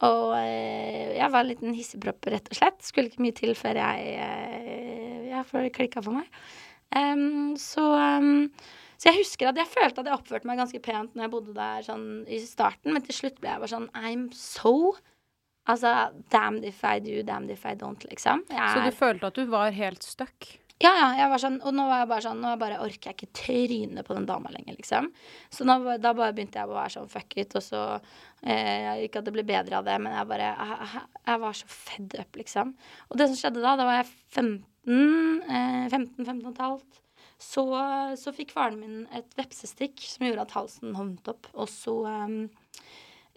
Og 0.05 0.35
eh, 0.37 1.17
jeg 1.17 1.33
var 1.33 1.45
en 1.45 1.49
liten 1.49 1.77
hissigpropp, 1.77 2.29
rett 2.33 2.51
og 2.53 2.59
slett. 2.59 2.85
Skulle 2.85 3.09
ikke 3.09 3.25
mye 3.25 3.37
til 3.37 3.57
før 3.59 3.81
jeg 3.81 4.13
eh, 4.27 5.31
Ja, 5.31 5.45
før 5.49 5.65
det 5.67 5.75
klikka 5.77 6.05
for 6.05 6.21
meg. 6.21 6.29
Um, 6.91 7.55
så 7.61 7.85
um, 7.95 8.49
så 9.01 9.09
jeg 9.09 9.23
husker 9.23 9.49
at 9.49 9.57
jeg 9.57 9.71
følte 9.71 10.03
at 10.03 10.09
jeg 10.11 10.17
oppførte 10.19 10.49
meg 10.49 10.59
ganske 10.61 10.81
pent 10.85 11.15
når 11.15 11.25
jeg 11.25 11.33
bodde 11.33 11.55
der 11.57 11.85
sånn 11.87 12.09
i 12.29 12.41
starten, 12.45 12.93
men 12.93 13.05
til 13.07 13.17
slutt 13.17 13.39
ble 13.41 13.49
jeg 13.49 13.63
bare 13.63 13.73
sånn 13.73 13.87
I'm 13.97 14.27
so 14.37 14.75
Altså, 15.69 15.91
damned 16.33 16.65
if 16.67 16.81
I 16.83 16.99
do, 16.99 17.21
damned 17.23 17.53
if 17.53 17.67
I 17.69 17.77
don't, 17.79 18.03
liksom. 18.09 18.43
Jeg 18.51 18.73
Så 18.75 18.81
du 18.83 18.97
følte 18.97 19.29
at 19.29 19.37
du 19.37 19.45
var 19.53 19.71
helt 19.77 20.03
stuck? 20.03 20.49
Ja, 20.81 20.91
ja, 20.97 21.09
jeg 21.19 21.29
var 21.29 21.41
sånn, 21.43 21.59
og 21.61 21.75
nå 21.77 21.85
var 21.91 21.99
jeg 22.01 22.09
bare 22.09 22.25
sånn, 22.25 22.39
nå 22.41 22.51
bare 22.61 22.79
orker 22.81 23.11
jeg 23.11 23.17
ikke 23.19 23.35
tryne 23.37 24.05
på 24.07 24.15
den 24.17 24.29
dama 24.29 24.53
lenger, 24.55 24.79
liksom. 24.79 25.11
Så 25.53 25.67
nå, 25.69 25.77
da 26.01 26.15
bare 26.17 26.33
begynte 26.37 26.57
jeg 26.57 26.71
å 26.71 26.73
være 26.73 26.95
sånn 26.95 27.11
fuck 27.13 27.37
it, 27.37 27.53
og 27.59 27.65
så 27.67 27.83
eh, 28.41 29.05
Ikke 29.05 29.21
at 29.21 29.29
det 29.29 29.35
ble 29.35 29.45
bedre 29.45 29.77
av 29.77 29.85
det, 29.85 29.99
men 30.01 30.17
jeg 30.17 30.31
bare 30.31 30.49
Jeg, 30.49 31.05
jeg, 31.27 31.43
var 31.45 31.59
så 31.59 31.69
fed 31.75 32.17
up, 32.23 32.41
liksom. 32.41 32.73
Og 33.11 33.21
det 33.21 33.29
som 33.29 33.41
skjedde 33.43 33.67
da, 33.67 33.75
da 33.77 33.89
var 33.91 34.01
jeg 34.01 34.09
15, 34.41 34.65
eh, 35.45 35.85
15, 35.93 36.25
15 36.25 36.41
og 36.41 36.51
et 36.55 36.65
halvt. 36.65 37.03
Så, 37.41 37.67
så 38.21 38.33
fikk 38.37 38.57
faren 38.57 38.81
min 38.81 39.05
et 39.17 39.37
vepsestikk 39.37 40.01
som 40.05 40.27
gjorde 40.27 40.49
at 40.49 40.57
halsen 40.57 40.97
hovnet 40.97 41.29
opp, 41.33 41.53
og 41.57 41.69
så 41.73 41.95
um, 42.09 42.43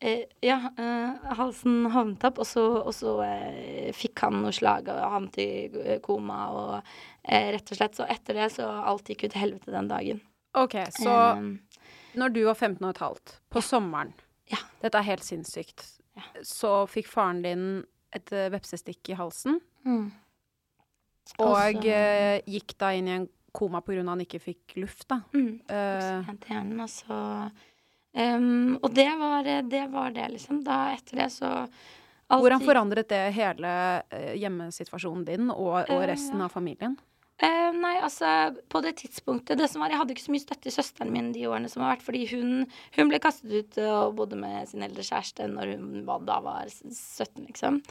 Eh, 0.04 0.24
ja, 0.42 0.58
eh, 0.78 1.34
halsen 1.38 1.86
hovnet 1.94 2.24
opp, 2.28 2.42
og 2.44 2.48
så, 2.48 2.64
og 2.84 2.92
så 2.92 3.14
eh, 3.24 3.94
fikk 3.96 4.26
han 4.26 4.42
noe 4.44 4.52
slag 4.52 4.90
og 4.92 4.98
havnet 5.14 5.38
i 5.40 5.46
koma. 6.04 6.40
Og 6.52 6.96
rett 7.24 7.72
og 7.72 7.80
slett, 7.80 7.96
så 7.96 8.08
etter 8.12 8.40
det 8.40 8.50
så 8.58 8.68
alt 8.68 9.08
gikk 9.10 9.26
ut 9.26 9.32
til 9.32 9.44
helvete 9.46 9.72
den 9.72 9.90
dagen. 9.92 10.22
OK, 10.60 10.76
så 10.94 11.14
um, 11.40 11.56
når 12.20 12.34
du 12.36 12.44
var 12.46 12.58
15 12.58 12.84
og 12.84 12.92
et 12.92 13.02
halvt, 13.02 13.38
på 13.50 13.64
sommeren 13.64 14.14
Ja. 14.52 14.60
Dette 14.84 15.00
er 15.00 15.08
helt 15.08 15.24
sinnssykt. 15.26 15.86
Ja. 16.14 16.26
Så 16.46 16.74
fikk 16.92 17.08
faren 17.10 17.42
din 17.46 17.64
et 18.14 18.30
eh, 18.36 18.52
vepsestikk 18.54 19.10
i 19.10 19.16
halsen, 19.18 19.58
mm. 19.88 20.04
og 21.40 21.56
Også, 21.56 21.88
eh, 21.90 22.44
gikk 22.46 22.76
da 22.78 22.92
inn 22.94 23.08
i 23.10 23.16
en 23.16 23.26
koma 23.54 23.82
på 23.82 23.96
grunn 23.96 24.10
av 24.10 24.18
han 24.18 24.26
ikke 24.26 24.42
fikk 24.42 24.76
luft, 24.82 25.08
da. 25.10 25.22
Mm. 25.34 25.62
Eh, 25.66 26.32
hjernen, 26.50 26.84
og 26.84 26.92
så 26.92 27.18
um, 28.14 28.78
Og 28.82 28.94
det 28.94 29.10
var, 29.20 29.50
det 29.70 29.84
var 29.94 30.14
det, 30.14 30.28
liksom. 30.36 30.62
Da 30.66 30.84
etter 30.94 31.24
det 31.24 31.30
så 31.34 31.50
alltid... 31.54 32.44
hvordan 32.44 32.66
forandret 32.66 33.10
det 33.10 33.24
hele 33.38 33.74
eh, 34.10 34.34
hjemmesituasjonen 34.42 35.26
din 35.28 35.50
og, 35.54 35.76
og 35.82 35.98
Eh, 35.98 36.06
resten 36.14 36.42
av 36.42 36.54
familien? 36.54 36.98
Eh, 37.44 37.70
nei, 37.76 37.98
altså, 38.00 38.28
på 38.72 38.80
det 38.86 38.94
tidspunktet 39.02 39.60
det 39.60 39.68
som 39.68 39.82
var, 39.84 39.92
Jeg 39.92 40.00
hadde 40.00 40.14
ikke 40.16 40.24
så 40.24 40.32
mye 40.32 40.44
støtte 40.46 40.70
i 40.70 40.76
søsteren 40.76 41.12
min 41.12 41.32
de 41.36 41.42
årene 41.50 41.68
som 41.72 41.84
har 41.84 41.98
vært, 41.98 42.06
fordi 42.06 42.22
hun, 42.32 42.52
hun 42.96 43.10
ble 43.12 43.20
kastet 43.20 43.52
ut 43.52 43.80
eh, 43.82 43.90
og 43.92 44.14
bodde 44.16 44.38
med 44.40 44.70
sin 44.70 44.86
eldre 44.86 45.04
kjæreste 45.04 45.50
når 45.52 45.74
hun 45.76 46.04
var, 46.08 46.22
da 46.24 46.38
var 46.46 46.70
17, 46.72 47.44
liksom. 47.50 47.82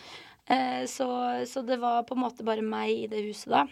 Eh, 0.49 0.85
så, 0.88 1.09
så 1.51 1.62
det 1.69 1.77
var 1.83 2.07
på 2.09 2.17
en 2.17 2.23
måte 2.25 2.47
bare 2.49 2.65
meg 2.65 2.95
i 3.05 3.11
det 3.12 3.21
huset 3.27 3.53
da. 3.53 3.67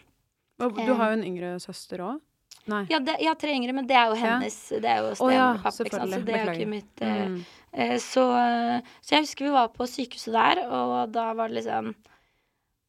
Og 0.61 0.77
Du 0.77 0.93
har 0.93 1.15
jo 1.15 1.17
en 1.23 1.25
yngre 1.25 1.55
søster 1.65 2.03
òg? 2.05 2.21
Nei. 2.69 2.83
Ja, 2.93 2.99
det, 3.01 3.15
jeg 3.23 3.31
har 3.31 3.39
tre 3.41 3.55
yngre, 3.57 3.73
men 3.73 3.87
det 3.89 3.97
er 3.97 4.11
jo 4.13 4.19
Ja. 4.21 4.35
hennes. 4.37 4.59
Det 4.69 4.85
er 4.85 5.01
jo 5.01 5.15
oh, 5.25 5.33
ja, 5.33 5.47
så 5.73 5.87
det 5.89 6.35
er 6.37 6.53
ikke 6.53 6.69
mitt 6.69 7.01
eh, 7.07 7.25
Mm. 7.31 7.41
Eh, 7.73 7.97
Så, 8.03 8.25
så 9.01 9.15
jeg 9.15 9.25
husker 9.25 9.47
vi 9.47 9.53
var 9.55 9.69
på 9.73 9.87
sykehuset 9.89 10.35
der, 10.35 10.61
og 10.69 11.13
da 11.15 11.31
var 11.39 11.49
det 11.49 11.63
liksom 11.63 11.95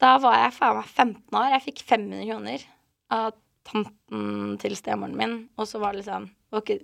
Da 0.01 0.15
var 0.17 0.35
jeg 0.41 0.53
faen 0.57 0.79
meg 0.81 0.87
15 0.89 1.37
år. 1.37 1.49
Jeg 1.53 1.65
fikk 1.69 1.83
500 1.87 2.25
kroner 2.27 2.67
av 3.11 3.33
tanten 3.67 4.55
til 4.61 4.75
stemoren 4.79 5.15
min, 5.17 5.33
og 5.59 5.67
så 5.69 5.79
var 5.81 5.93
det 5.93 6.01
liksom 6.01 6.29
det 6.31 6.55
var, 6.57 6.63
ikke, 6.65 6.77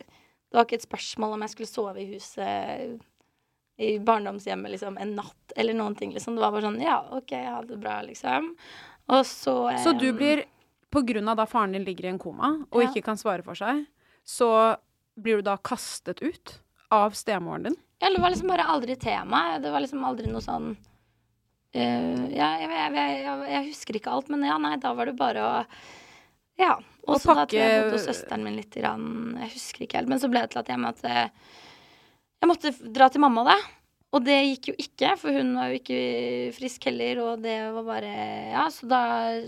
det 0.51 0.55
var 0.59 0.67
ikke 0.67 0.77
et 0.79 0.85
spørsmål 0.87 1.33
om 1.35 1.41
jeg 1.43 1.53
skulle 1.55 1.69
sove 1.71 2.03
i 2.03 2.09
huset 2.13 3.01
i 3.77 3.89
barndomshjemmet 4.01 4.71
liksom 4.73 4.97
en 4.97 5.15
natt 5.19 5.53
eller 5.55 5.75
noen 5.77 5.95
ting, 5.97 6.13
liksom. 6.15 6.37
Det 6.37 6.41
var 6.41 6.53
bare 6.55 6.65
sånn 6.65 6.79
Ja, 6.81 6.97
OK, 7.13 7.33
ha 7.45 7.59
det 7.65 7.77
bra, 7.81 7.99
liksom. 8.05 8.53
Og 9.13 9.25
så 9.29 9.53
Så 9.83 9.93
du 9.99 10.07
eh, 10.09 10.15
blir, 10.17 10.43
på 10.93 11.03
grunn 11.05 11.29
av 11.29 11.37
da 11.37 11.45
faren 11.49 11.75
din 11.77 11.85
ligger 11.85 12.07
i 12.07 12.13
en 12.15 12.21
koma 12.21 12.53
og 12.71 12.81
Ja. 12.81 12.89
ikke 12.89 13.05
kan 13.05 13.19
svare 13.19 13.45
for 13.45 13.57
seg, 13.59 13.85
så 14.25 14.77
blir 15.17 15.41
du 15.41 15.45
da 15.49 15.57
kastet 15.57 16.21
ut 16.21 16.59
av 16.93 17.13
stemoren 17.17 17.69
din? 17.69 17.77
Ja, 18.01 18.09
det 18.13 18.21
var 18.21 18.29
liksom 18.29 18.49
bare 18.49 18.65
aldri 18.69 18.95
tema. 18.95 19.59
Det 19.59 19.71
var 19.73 19.81
liksom 19.81 20.03
aldri 20.05 20.29
noe 20.29 20.41
sånn 20.41 20.75
uh, 21.75 22.25
ja, 22.33 22.49
jeg, 22.61 22.69
jeg, 22.69 22.93
jeg, 22.93 23.21
jeg, 23.25 23.47
jeg 23.51 23.69
husker 23.71 23.97
ikke 23.99 24.11
alt, 24.13 24.29
men 24.29 24.45
ja, 24.45 24.57
nei, 24.61 24.75
da 24.81 24.93
var 24.97 25.09
det 25.09 25.17
bare 25.17 25.45
å 25.45 25.63
Ja. 26.57 26.75
Og 27.07 27.21
så 27.23 27.31
da 27.37 27.45
tror 27.47 27.61
jeg 27.61 27.71
jeg 27.71 27.83
bodde 27.85 27.95
hos 27.95 28.07
søsteren 28.09 28.43
min 28.43 28.57
litt. 28.59 28.73
Grann, 28.75 29.37
jeg 29.39 29.53
husker 29.53 29.85
ikke 29.85 30.01
helt. 30.01 30.11
Men 30.11 30.21
så 30.21 30.29
ble 30.31 30.43
det 30.43 30.53
til 30.53 30.61
at 30.63 30.71
jeg 30.73 30.81
måtte, 30.81 31.13
jeg 32.41 32.49
måtte 32.51 32.73
dra 32.97 33.07
til 33.13 33.23
mamma, 33.23 33.45
da. 33.47 33.57
Og 34.15 34.23
det 34.23 34.35
gikk 34.35 34.69
jo 34.71 34.75
ikke, 34.79 35.13
for 35.19 35.35
hun 35.35 35.49
var 35.57 35.71
jo 35.71 35.79
ikke 35.81 36.01
frisk 36.55 36.87
heller, 36.87 37.19
og 37.25 37.41
det 37.43 37.57
var 37.75 37.87
bare 37.87 38.11
Ja, 38.53 38.67
så 38.71 38.87
da, 38.87 39.01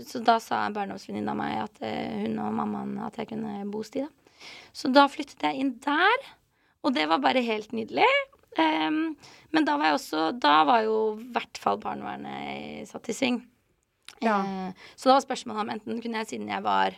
så 0.06 0.20
da 0.24 0.36
sa 0.42 0.66
en 0.66 0.76
barndomsvenninne 0.76 1.32
av 1.32 1.38
meg 1.38 1.54
at 1.62 1.80
eh, 1.86 2.18
hun 2.26 2.36
og 2.44 2.52
mammaen 2.58 2.98
at 3.06 3.16
jeg 3.16 3.30
kunne 3.32 3.54
bo 3.72 3.80
hos 3.80 3.92
de, 3.94 4.04
da. 4.04 4.44
Så 4.76 4.92
da 4.92 5.06
flyttet 5.10 5.40
jeg 5.48 5.62
inn 5.62 5.72
der, 5.84 6.28
og 6.84 6.92
det 6.96 7.08
var 7.08 7.24
bare 7.24 7.44
helt 7.44 7.72
nydelig. 7.76 8.08
Um, 8.58 9.16
men 9.54 9.66
da 9.66 9.76
var 9.78 9.92
jeg 9.92 9.96
også 10.00 10.22
Da 10.42 10.64
var 10.66 10.80
jo 10.82 10.94
i 11.14 11.28
hvert 11.30 11.60
fall 11.62 11.76
barnevernet 11.78 12.88
satt 12.90 13.06
i 13.08 13.14
sving. 13.14 13.36
Ja. 14.24 14.38
Eh, 14.44 14.88
så 14.96 15.08
da 15.10 15.16
var 15.18 15.24
spørsmålet 15.24 15.64
om 15.64 15.70
enten 15.76 16.00
kunne 16.02 16.22
jeg 16.22 16.34
siden 16.34 16.50
jeg 16.52 16.64
var 16.66 16.96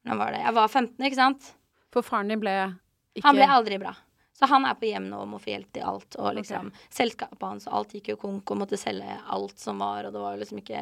Hvordan 0.00 0.20
var 0.22 0.32
det? 0.32 0.38
Jeg 0.40 0.56
var 0.56 0.68
15, 0.68 1.04
ikke 1.04 1.18
sant? 1.18 1.48
For 1.92 2.06
faren 2.06 2.30
din 2.32 2.40
ble 2.40 2.54
ikke 3.12 3.26
Han 3.26 3.36
ble 3.36 3.48
aldri 3.52 3.78
bra. 3.82 3.92
Så 4.38 4.48
han 4.48 4.64
er 4.64 4.78
på 4.80 4.88
hjem 4.88 5.10
nå 5.10 5.18
og 5.20 5.28
må 5.28 5.40
få 5.42 5.50
hjelp 5.52 5.68
til 5.76 5.84
alt. 5.84 6.16
Og 6.16 6.38
liksom 6.38 6.70
selskapet 6.88 7.42
hans 7.44 7.66
og 7.68 7.74
alt 7.76 7.92
gikk 7.92 8.14
jo 8.14 8.20
konk 8.22 8.50
og 8.54 8.62
måtte 8.62 8.78
selge 8.80 9.18
alt 9.28 9.60
som 9.60 9.82
var, 9.84 10.08
og 10.08 10.14
det 10.14 10.22
var 10.22 10.38
liksom 10.40 10.62
ikke 10.62 10.80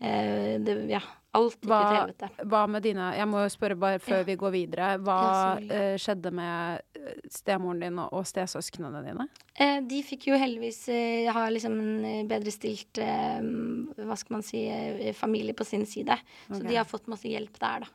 eh, 0.00 0.56
det, 0.58 0.74
Ja. 0.90 1.04
Alt 1.34 1.56
gikk 1.60 1.70
til 1.70 1.96
helvete. 1.98 2.28
hva 2.46 2.60
med 2.70 2.82
dine 2.86 3.08
Jeg 3.16 3.26
må 3.26 3.40
jo 3.42 3.48
spørre 3.50 3.76
bare 3.78 3.98
før 3.98 4.20
Ja. 4.20 4.26
vi 4.28 4.36
går 4.36 4.52
videre. 4.54 4.90
Hva 5.02 5.16
Ja, 5.18 5.56
selvfølgelig. 5.58 5.80
eh, 5.80 5.96
skjedde 6.04 6.32
med 6.32 6.80
eh, 6.94 7.18
stemoren 7.30 7.80
din 7.82 7.98
og, 7.98 8.12
og 8.12 8.24
stesøsknene 8.30 9.02
dine? 9.04 9.26
Eh, 9.58 9.80
de 9.80 10.02
fikk 10.02 10.28
jo 10.30 10.38
heldigvis 10.38 10.88
eh, 10.94 11.32
ha 11.34 11.48
liksom 11.50 11.74
en 11.80 12.04
eh, 12.04 12.22
bedre 12.30 12.50
stilt 12.54 12.98
eh, 13.02 13.40
Hva 14.04 14.16
skal 14.16 14.36
man 14.38 14.42
si 14.46 14.62
familie 15.14 15.54
på 15.54 15.64
sin 15.66 15.84
side. 15.86 16.16
Så 16.52 16.62
de 16.62 16.74
har 16.78 16.84
fått 16.86 17.06
masse 17.10 17.26
hjelp 17.28 17.58
der, 17.58 17.80
da. 17.86 17.92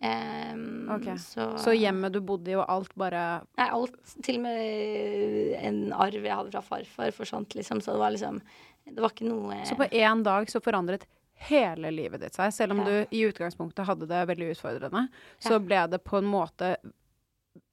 Um, 0.00 0.88
okay. 0.94 1.16
så, 1.18 1.58
Så 1.58 1.72
hjemmet 1.74 2.12
du 2.14 2.20
bodde 2.22 2.52
i 2.52 2.54
og 2.54 2.64
alt 2.70 2.92
bare 2.94 3.42
Nei, 3.58 3.66
alt. 3.74 3.96
Til 4.22 4.36
og 4.38 4.42
med 4.44 5.56
en 5.58 5.80
arv 5.92 6.22
jeg 6.22 6.30
hadde 6.38 6.52
fra 6.54 6.62
farfar, 6.62 7.10
forsvant, 7.16 7.56
liksom. 7.58 7.80
Så 7.82 7.96
det 7.96 7.98
var 8.04 8.14
liksom 8.14 8.38
Det 8.86 9.02
var 9.02 9.10
ikke 9.10 9.26
noe 9.26 9.58
Så 9.66 9.74
på 9.74 9.88
én 9.90 10.22
dag 10.22 10.46
så 10.48 10.62
forandret 10.62 11.02
hele 11.48 11.90
livet 11.94 12.20
ditt 12.24 12.34
seg. 12.38 12.52
Selv 12.54 12.74
om 12.74 12.84
du 12.86 12.94
i 13.14 13.24
utgangspunktet 13.28 13.86
hadde 13.86 14.08
det 14.10 14.24
veldig 14.30 14.52
utfordrende, 14.56 15.04
så 15.42 15.60
ble 15.62 15.84
det 15.92 16.00
på 16.04 16.18
en 16.18 16.28
måte 16.28 16.76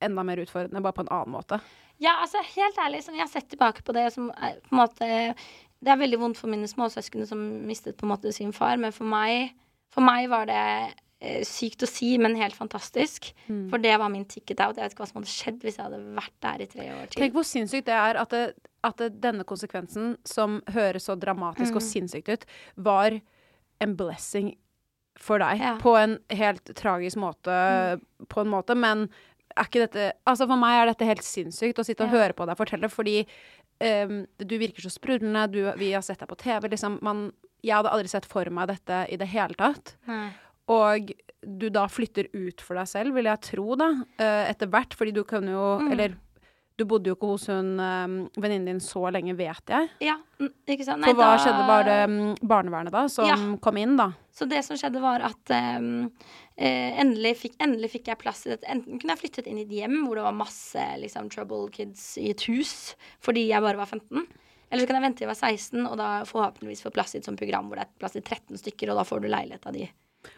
enda 0.03 0.23
mer 0.25 0.41
utfordrende, 0.41 0.81
bare 0.81 0.97
på 0.97 1.05
en 1.05 1.13
annen 1.13 1.33
måte. 1.35 1.59
Ja, 2.01 2.17
altså 2.21 2.41
helt 2.55 2.77
ærlig, 2.81 3.03
sånn, 3.05 3.15
jeg 3.15 3.23
har 3.23 3.31
sett 3.31 3.47
tilbake 3.53 3.83
på 3.85 3.93
det 3.95 4.09
som 4.13 4.27
er, 4.35 4.57
på 4.65 4.73
en 4.75 4.81
måte 4.81 5.07
Det 5.85 5.91
er 5.93 5.99
veldig 6.01 6.17
vondt 6.19 6.39
for 6.39 6.49
mine 6.49 6.67
småsøsken 6.67 7.27
som 7.29 7.41
mistet 7.67 7.95
på 7.99 8.07
en 8.07 8.11
måte 8.15 8.31
sin 8.33 8.51
far, 8.55 8.77
men 8.81 8.91
for 8.95 9.05
meg, 9.07 9.51
for 9.93 10.01
meg 10.03 10.25
var 10.31 10.47
det 10.49 10.61
eh, 11.21 11.43
sykt 11.45 11.85
å 11.85 11.89
si, 11.89 12.15
men 12.17 12.35
helt 12.39 12.55
fantastisk. 12.57 13.29
Mm. 13.45 13.67
For 13.69 13.83
det 13.83 13.93
var 14.01 14.09
min 14.09 14.25
ticket 14.25 14.63
out. 14.65 14.79
Jeg 14.79 14.87
vet 14.87 14.95
ikke 14.95 15.03
hva 15.05 15.09
som 15.11 15.19
hadde 15.21 15.33
skjedd 15.35 15.61
hvis 15.61 15.77
jeg 15.77 15.85
hadde 15.85 16.01
vært 16.17 16.35
der 16.47 16.63
i 16.65 16.67
tre 16.71 16.87
år 16.95 17.05
til. 17.11 17.21
Tenk 17.21 17.37
hvor 17.37 17.45
sinnssykt 17.45 17.85
det 17.91 17.95
er 17.99 18.19
at, 18.23 18.33
det, 18.33 18.71
at 18.87 18.97
det, 19.03 19.11
denne 19.21 19.45
konsekvensen, 19.47 20.15
som 20.25 20.57
høres 20.73 21.05
så 21.11 21.15
dramatisk 21.19 21.75
Mm. 21.75 21.79
og 21.79 21.85
sinnssykt 21.85 22.33
ut, 22.33 22.45
var 22.89 23.19
en 23.81 23.95
blessing 23.99 24.53
for 25.19 25.39
deg. 25.39 25.59
Ja. 25.61 25.75
På 25.79 25.95
en 25.99 26.17
helt 26.29 26.71
tragisk 26.75 27.17
måte, 27.21 27.55
på 28.27 28.41
en 28.43 28.51
måte, 28.51 28.75
men 28.75 29.07
er 29.55 29.63
ikke 29.69 29.85
dette 29.85 30.09
Altså 30.27 30.47
for 30.49 30.59
meg 30.59 30.81
er 30.81 30.89
dette 30.89 31.05
helt 31.07 31.23
sinnssykt 31.23 31.79
å 31.79 31.85
sitte 31.87 32.03
og 32.03 32.11
Ja. 32.11 32.17
høre 32.19 32.33
på 32.35 32.45
deg 32.49 32.57
fortelle, 32.59 32.89
fordi 32.91 33.21
um, 33.79 34.25
du 34.37 34.57
virker 34.59 34.83
så 34.83 34.91
sprudlende, 34.91 35.45
du, 35.51 35.61
vi 35.79 35.93
har 35.93 36.01
sett 36.03 36.19
deg 36.19 36.27
på 36.27 36.35
TV, 36.41 36.67
liksom 36.73 36.99
man, 37.01 37.29
Jeg 37.63 37.75
hadde 37.77 37.91
aldri 37.95 38.07
sett 38.11 38.25
for 38.27 38.43
meg 38.51 38.67
dette 38.67 39.05
i 39.11 39.15
det 39.17 39.27
hele 39.31 39.55
tatt. 39.55 39.95
Nei. 40.07 40.29
Og 40.67 41.11
du 41.45 41.69
da 41.69 41.85
flytter 41.87 42.27
ut 42.33 42.59
for 42.61 42.75
deg 42.75 42.87
selv, 42.89 43.13
vil 43.15 43.25
jeg 43.29 43.41
tro, 43.41 43.75
da, 43.77 43.87
eh, 44.17 44.49
etter 44.51 44.67
hvert. 44.67 44.93
Fordi 44.97 45.11
du 45.13 45.23
kan 45.23 45.43
jo 45.45 45.77
Mm. 45.79 45.91
Eller 45.91 46.15
du 46.77 46.83
bodde 46.89 47.07
jo 47.07 47.15
ikke 47.15 47.29
hos 47.29 47.45
hun 47.47 47.73
um, 47.79 48.15
venninnen 48.35 48.65
din 48.73 48.79
så 48.83 49.05
lenge, 49.13 49.35
vet 49.39 49.71
jeg. 49.71 49.89
Ja, 50.03 50.17
ikke 50.67 50.83
sant. 50.87 51.05
For 51.07 51.15
hva 51.15 51.29
da- 51.35 51.41
skjedde? 51.43 51.67
Var 51.69 51.83
det 51.87 51.99
mm, 52.11 52.33
barnevernet 52.51 52.91
da 52.95 53.05
som 53.11 53.29
Ja. 53.29 53.37
kom 53.63 53.77
inn, 53.79 53.95
da? 53.99 54.09
Så 54.35 54.47
det 54.51 54.59
som 54.67 54.75
skjedde, 54.75 54.99
var 54.99 55.23
at 55.23 55.53
um, 55.79 56.09
endelig, 56.59 57.35
fikk, 57.45 57.55
endelig 57.63 57.91
fikk 57.95 58.09
jeg 58.11 58.19
plass 58.19 58.45
i 58.45 58.51
dette. 58.53 58.67
Enten 58.71 58.99
kunne 58.99 59.15
jeg 59.15 59.21
flyttet 59.23 59.47
inn 59.47 59.59
i 59.61 59.65
et 59.67 59.71
hjem 59.77 60.01
hvor 60.05 60.19
det 60.19 60.25
var 60.27 60.35
masse 60.35 60.87
liksom, 60.99 61.29
trouble 61.31 61.69
kids 61.71 62.17
i 62.21 62.29
et 62.33 62.43
hus 62.51 62.95
fordi 63.23 63.47
jeg 63.49 63.63
bare 63.63 63.79
var 63.79 63.87
15. 63.91 64.25
Eller 64.71 64.81
så 64.83 64.87
kan 64.89 64.97
jeg 64.97 65.05
vente 65.05 65.21
til 65.21 65.27
jeg 65.27 65.31
var 65.31 65.39
16, 65.53 65.85
og 65.87 65.97
da 65.99 66.07
forhåpentligvis 66.27 66.81
få 66.83 66.91
plass 66.91 67.13
i 67.15 67.19
et 67.21 67.27
sånt 67.27 67.39
program 67.39 67.67
hvor 67.69 67.79
det 67.79 67.85
er 67.85 67.91
plass 68.01 68.15
til 68.17 68.23
13 68.25 68.57
stykker, 68.59 68.91
og 68.91 68.97
da 68.99 69.03
får 69.07 69.21
du 69.23 69.27
leilighet 69.31 69.67
av 69.69 69.75
de. 69.77 69.85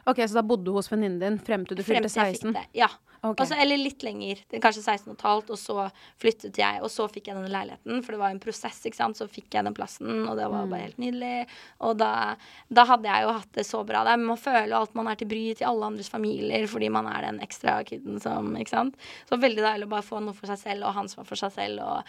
Ok, 0.07 0.17
Så 0.27 0.33
da 0.33 0.41
bodde 0.41 0.65
du 0.65 0.71
hos 0.73 0.89
venninnen 0.91 1.19
din 1.19 1.39
frem 1.39 1.65
til 1.67 1.77
du 1.77 1.83
fylte 1.83 2.09
til 2.09 2.21
jeg 2.23 2.35
16? 2.39 2.53
fikk 2.53 2.53
det. 2.61 2.67
Ja. 2.73 2.87
Okay. 3.17 3.41
Altså, 3.47 3.55
eller 3.59 3.77
litt 3.81 4.03
lenger. 4.05 4.37
Er 4.53 4.59
Kanskje 4.61 4.83
16 4.83 5.09
og 5.09 5.15
et 5.17 5.23
halvt, 5.25 5.47
og 5.49 5.57
så 5.57 5.91
flyttet 6.21 6.53
jeg, 6.61 6.81
og 6.85 6.91
så 6.93 7.07
fikk 7.09 7.25
jeg 7.27 7.35
denne 7.35 7.49
leiligheten, 7.49 8.03
for 8.05 8.13
det 8.13 8.19
var 8.21 8.29
en 8.29 8.39
prosess, 8.39 8.77
ikke 8.85 8.95
sant. 8.99 9.17
Så 9.17 9.25
fikk 9.27 9.49
jeg 9.57 9.65
den 9.65 9.73
plassen, 9.73 10.27
og 10.29 10.37
det 10.37 10.45
var 10.51 10.65
Mm. 10.67 10.69
bare 10.69 10.81
helt 10.85 10.97
nydelig. 11.01 11.47
Og 11.81 11.97
da, 11.97 12.35
da 12.71 12.85
hadde 12.85 13.09
jeg 13.09 13.23
jo 13.25 13.31
hatt 13.33 13.51
det 13.57 13.65
så 13.65 13.81
bra 13.83 14.03
der. 14.05 14.17
Man 14.21 14.37
føler 14.37 14.71
alt 14.77 14.93
man 14.93 15.07
er 15.07 15.15
til 15.15 15.27
bry 15.27 15.41
til 15.57 15.65
alle 15.67 15.89
andres 15.89 16.09
familier 16.13 16.67
fordi 16.69 16.89
man 16.93 17.07
er 17.07 17.21
den 17.31 17.39
ekstra 17.41 17.83
kiden 17.83 18.21
som 18.21 18.53
Ikke 18.55 18.69
sant. 18.69 18.95
Så 19.27 19.35
veldig 19.41 19.65
deilig 19.65 19.85
å 19.89 19.89
bare 19.89 20.05
få 20.05 20.21
noe 20.23 20.33
for 20.37 20.45
seg 20.45 20.59
selv, 20.61 20.85
og 20.85 20.93
han 20.93 21.09
som 21.09 21.23
var 21.23 21.27
for 21.33 21.35
seg 21.41 21.51
selv, 21.57 21.81
og 21.81 22.03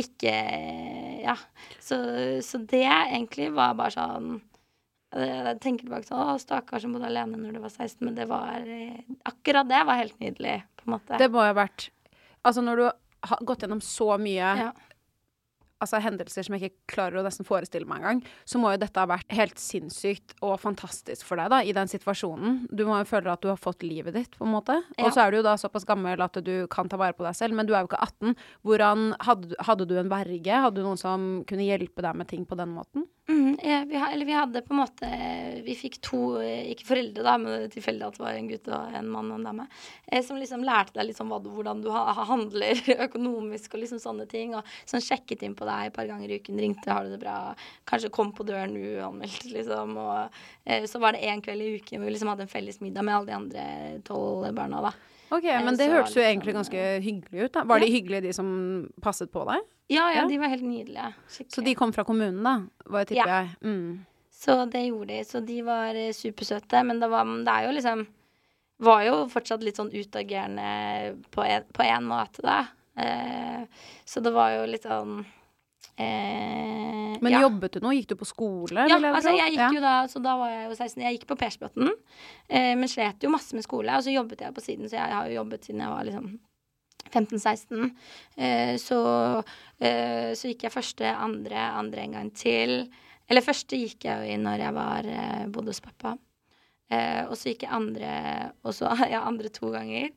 ikke 0.00 1.22
Ja. 1.24 1.36
Så, 1.78 1.96
så 2.42 2.58
det 2.66 2.82
egentlig 2.88 3.52
var 3.54 3.74
bare 3.74 3.90
sånn 3.94 4.40
jeg 5.20 5.58
tenker 5.62 5.86
tilbake 5.86 6.08
sånn 6.08 6.22
Å, 6.24 6.36
stakkar 6.42 6.82
som 6.82 6.94
bodde 6.94 7.06
alene 7.10 7.38
når 7.38 7.54
du 7.54 7.60
var 7.62 7.70
16. 7.70 8.00
Men 8.02 8.16
det 8.16 8.26
var 8.30 8.64
eh, 8.66 9.02
Akkurat 9.30 9.68
det 9.70 9.82
var 9.86 10.00
helt 10.00 10.16
nydelig, 10.22 10.56
på 10.80 10.88
en 10.88 10.94
måte. 10.96 11.18
Det 11.20 11.28
må 11.30 11.44
jo 11.44 11.52
ha 11.52 11.58
vært 11.60 11.90
Altså, 12.44 12.64
når 12.64 12.80
du 12.80 12.84
har 13.30 13.44
gått 13.48 13.62
gjennom 13.64 13.80
så 13.84 14.10
mye 14.20 14.50
ja. 14.60 14.72
Altså, 15.84 16.00
hendelser 16.04 16.46
som 16.46 16.56
jeg 16.56 16.70
ikke 16.70 16.94
klarer 16.96 17.20
å 17.20 17.24
nesten 17.26 17.46
forestille 17.48 17.88
meg 17.88 18.02
engang, 18.02 18.22
så 18.48 18.60
må 18.60 18.74
jo 18.74 18.80
dette 18.82 19.00
ha 19.00 19.08
vært 19.10 19.32
helt 19.36 19.60
sinnssykt 19.60 20.36
og 20.44 20.56
fantastisk 20.62 21.26
for 21.28 21.40
deg, 21.40 21.52
da, 21.52 21.62
i 21.62 21.74
den 21.76 21.90
situasjonen. 21.90 22.64
Du 22.72 22.84
må 22.88 22.98
jo 23.00 23.08
føle 23.08 23.32
at 23.32 23.44
du 23.44 23.50
har 23.52 23.60
fått 23.60 23.86
livet 23.86 24.16
ditt, 24.16 24.38
på 24.38 24.48
en 24.48 24.54
måte. 24.56 24.80
Ja. 24.96 25.06
Og 25.06 25.14
så 25.14 25.24
er 25.24 25.32
du 25.32 25.40
jo 25.40 25.46
da 25.46 25.56
såpass 25.60 25.86
gammel 25.88 26.20
at 26.24 26.38
du 26.44 26.54
kan 26.72 26.90
ta 26.90 27.00
vare 27.00 27.16
på 27.16 27.26
deg 27.26 27.36
selv, 27.38 27.56
men 27.58 27.68
du 27.68 27.74
er 27.74 27.84
jo 27.84 27.92
ikke 27.92 28.02
18. 28.02 28.38
Hvordan 28.66 29.10
Hadde, 29.24 29.56
hadde 29.66 29.86
du 29.88 29.94
en 29.98 30.10
verge? 30.10 30.60
Hadde 30.64 30.80
du 30.80 30.86
noen 30.86 31.00
som 31.00 31.26
kunne 31.48 31.66
hjelpe 31.66 32.02
deg 32.04 32.16
med 32.18 32.28
ting 32.30 32.44
på 32.48 32.56
den 32.58 32.72
måten? 32.74 33.06
Mm, 33.28 33.56
ja, 33.62 33.84
vi, 33.88 33.96
eller 33.96 34.26
vi 34.26 34.32
hadde 34.36 34.60
på 34.62 34.74
en 34.74 34.80
måte 34.82 35.08
Vi 35.64 35.72
fikk 35.78 35.94
to, 36.04 36.18
eh, 36.44 36.66
ikke 36.74 36.84
foreldre, 36.90 37.22
da, 37.24 37.38
men 37.40 37.70
tilfeldig 37.72 38.04
at 38.04 38.18
det 38.18 38.20
var 38.20 38.36
en 38.36 38.50
gutt 38.50 38.68
og 38.68 38.96
en 38.98 39.08
mann 39.08 39.30
og 39.32 39.38
en 39.38 39.46
dame, 39.48 39.64
eh, 40.12 40.20
som 40.26 40.36
liksom 40.36 40.66
lærte 40.66 40.98
deg 40.98 41.08
liksom 41.08 41.32
hvordan 41.32 41.80
du 41.80 41.88
ha, 41.94 42.02
handler 42.28 42.82
økonomisk 43.06 43.78
og 43.78 43.80
liksom 43.80 44.02
sånne 44.02 44.28
ting. 44.28 44.52
Og 44.58 44.68
sånn 44.84 45.04
sjekket 45.04 45.46
inn 45.46 45.56
på 45.56 45.64
deg 45.64 45.73
et 45.86 45.92
par 45.94 46.06
ganger 46.06 46.30
i 46.30 46.38
uken, 46.40 46.56
ringte 46.58 46.86
'har 46.90 47.04
du 47.04 47.10
det 47.16 47.20
bra', 47.20 47.54
kanskje 47.86 48.10
kom 48.10 48.32
på 48.32 48.44
døren 48.46 48.76
uanmeldt, 48.76 49.44
liksom. 49.52 49.96
Og 49.98 50.30
eh, 50.66 50.82
så 50.86 50.98
var 51.00 51.12
det 51.12 51.22
en 51.24 51.42
kveld 51.42 51.62
i 51.62 51.74
uken 51.78 51.98
hvor 52.00 52.06
vi 52.06 52.12
liksom 52.14 52.28
hadde 52.28 52.42
en 52.42 52.48
felles 52.48 52.80
middag 52.80 53.02
med 53.04 53.14
alle 53.14 53.26
de 53.26 53.32
andre 53.32 54.00
tolv 54.04 54.54
barna, 54.54 54.80
da. 54.80 54.92
Ok, 55.30 55.44
Eh, 55.44 55.64
men 55.64 55.76
det 55.76 55.90
hørtes 55.90 56.14
jo 56.14 56.20
liksom, 56.20 56.30
egentlig 56.30 56.54
ganske 56.54 57.00
hyggelig 57.02 57.44
ut, 57.44 57.52
da. 57.52 57.64
Var 57.64 57.80
de 57.80 57.86
hyggelige, 57.90 58.22
de 58.22 58.32
som 58.32 58.90
passet 59.02 59.30
på 59.32 59.44
deg? 59.46 59.60
Ja, 59.90 60.08
ja, 60.12 60.22
Ja. 60.22 60.28
de 60.28 60.38
var 60.38 60.48
helt 60.48 60.62
nydelige. 60.62 61.14
Skikkelig. 61.28 61.52
Så 61.54 61.64
de 61.64 61.74
kom 61.74 61.92
fra 61.92 62.04
kommunen, 62.04 62.42
da? 62.42 62.62
Hva 62.88 63.04
tipper 63.04 63.26
Ja. 63.26 63.40
jeg. 63.42 63.48
Mm. 63.62 64.06
Så 64.30 64.70
det 64.70 64.88
gjorde 64.90 65.08
de. 65.08 65.24
Så 65.24 65.40
de 65.44 65.62
var 65.62 65.94
eh, 65.94 66.12
supersøte. 66.12 66.84
Men 66.84 67.00
det, 67.00 67.08
var, 67.10 67.24
det 67.24 67.48
er 67.48 67.66
jo 67.66 67.72
liksom 67.72 68.06
Var 68.80 69.04
jo 69.04 69.28
fortsatt 69.28 69.62
litt 69.62 69.76
sånn 69.76 69.90
utagerende 69.92 71.16
på 71.30 71.44
en, 71.46 71.62
på 71.72 71.82
en 71.84 72.04
måte, 72.04 72.42
da. 72.42 72.66
Eh, 72.96 73.66
så 74.04 74.20
det 74.22 74.32
var 74.32 74.50
jo 74.50 74.66
litt 74.66 74.82
sånn 74.82 75.24
eh, 75.96 77.16
Men 77.20 77.32
ja. 77.32 77.40
jobbet 77.44 77.72
du 77.76 77.80
nå? 77.84 77.92
Gikk 77.94 78.08
du 78.12 78.16
på 78.20 78.26
skole? 78.28 78.86
Ja, 78.90 78.98
altså 79.12 79.34
jeg 79.36 79.52
gikk 79.54 79.60
Ja. 79.62 79.70
jo 79.72 79.80
da 79.84 79.94
Så 80.10 80.22
da 80.22 80.36
var 80.40 80.50
jeg 80.50 80.64
jo 80.68 80.74
16. 80.74 81.02
Jeg 81.02 81.18
gikk 81.18 81.26
på 81.30 81.36
Persbotn, 81.38 81.90
eh, 82.48 82.74
men 82.74 82.88
slet 82.88 83.22
jo 83.22 83.30
masse 83.30 83.54
med 83.54 83.64
skole. 83.64 83.88
Og 83.96 84.02
så 84.02 84.12
jobbet 84.14 84.40
jeg 84.40 84.54
på 84.54 84.60
siden, 84.64 84.88
så 84.90 84.98
jeg 84.98 85.14
har 85.14 85.28
jo 85.28 85.38
jobbet 85.42 85.64
siden 85.64 85.80
jeg 85.80 85.90
var 85.94 86.04
liksom 86.04 86.38
15-16. 87.12 87.94
Eh, 88.36 88.76
så, 88.80 89.42
eh, 89.78 90.32
så 90.34 90.48
gikk 90.50 90.64
jeg 90.66 90.72
første, 90.74 91.04
andre, 91.14 91.56
andre 91.78 92.00
en 92.02 92.12
gang 92.18 92.30
til. 92.34 92.88
Eller 93.30 93.40
første 93.44 93.76
gikk 93.78 94.04
jeg 94.04 94.18
jo 94.18 94.34
i 94.34 94.36
når 94.40 94.58
jeg 94.58 94.74
var, 94.74 95.06
eh, 95.06 95.46
bodde 95.46 95.70
hos 95.72 95.80
pappa. 95.80 96.16
Eh, 96.90 97.24
og 97.28 97.36
så 97.36 97.52
gikk 97.52 97.62
jeg 97.64 97.72
andre, 97.72 98.52
og 98.64 98.74
så 98.74 98.90
ja, 99.14 99.22
andre 99.24 99.48
to 99.48 99.70
ganger. 99.72 100.10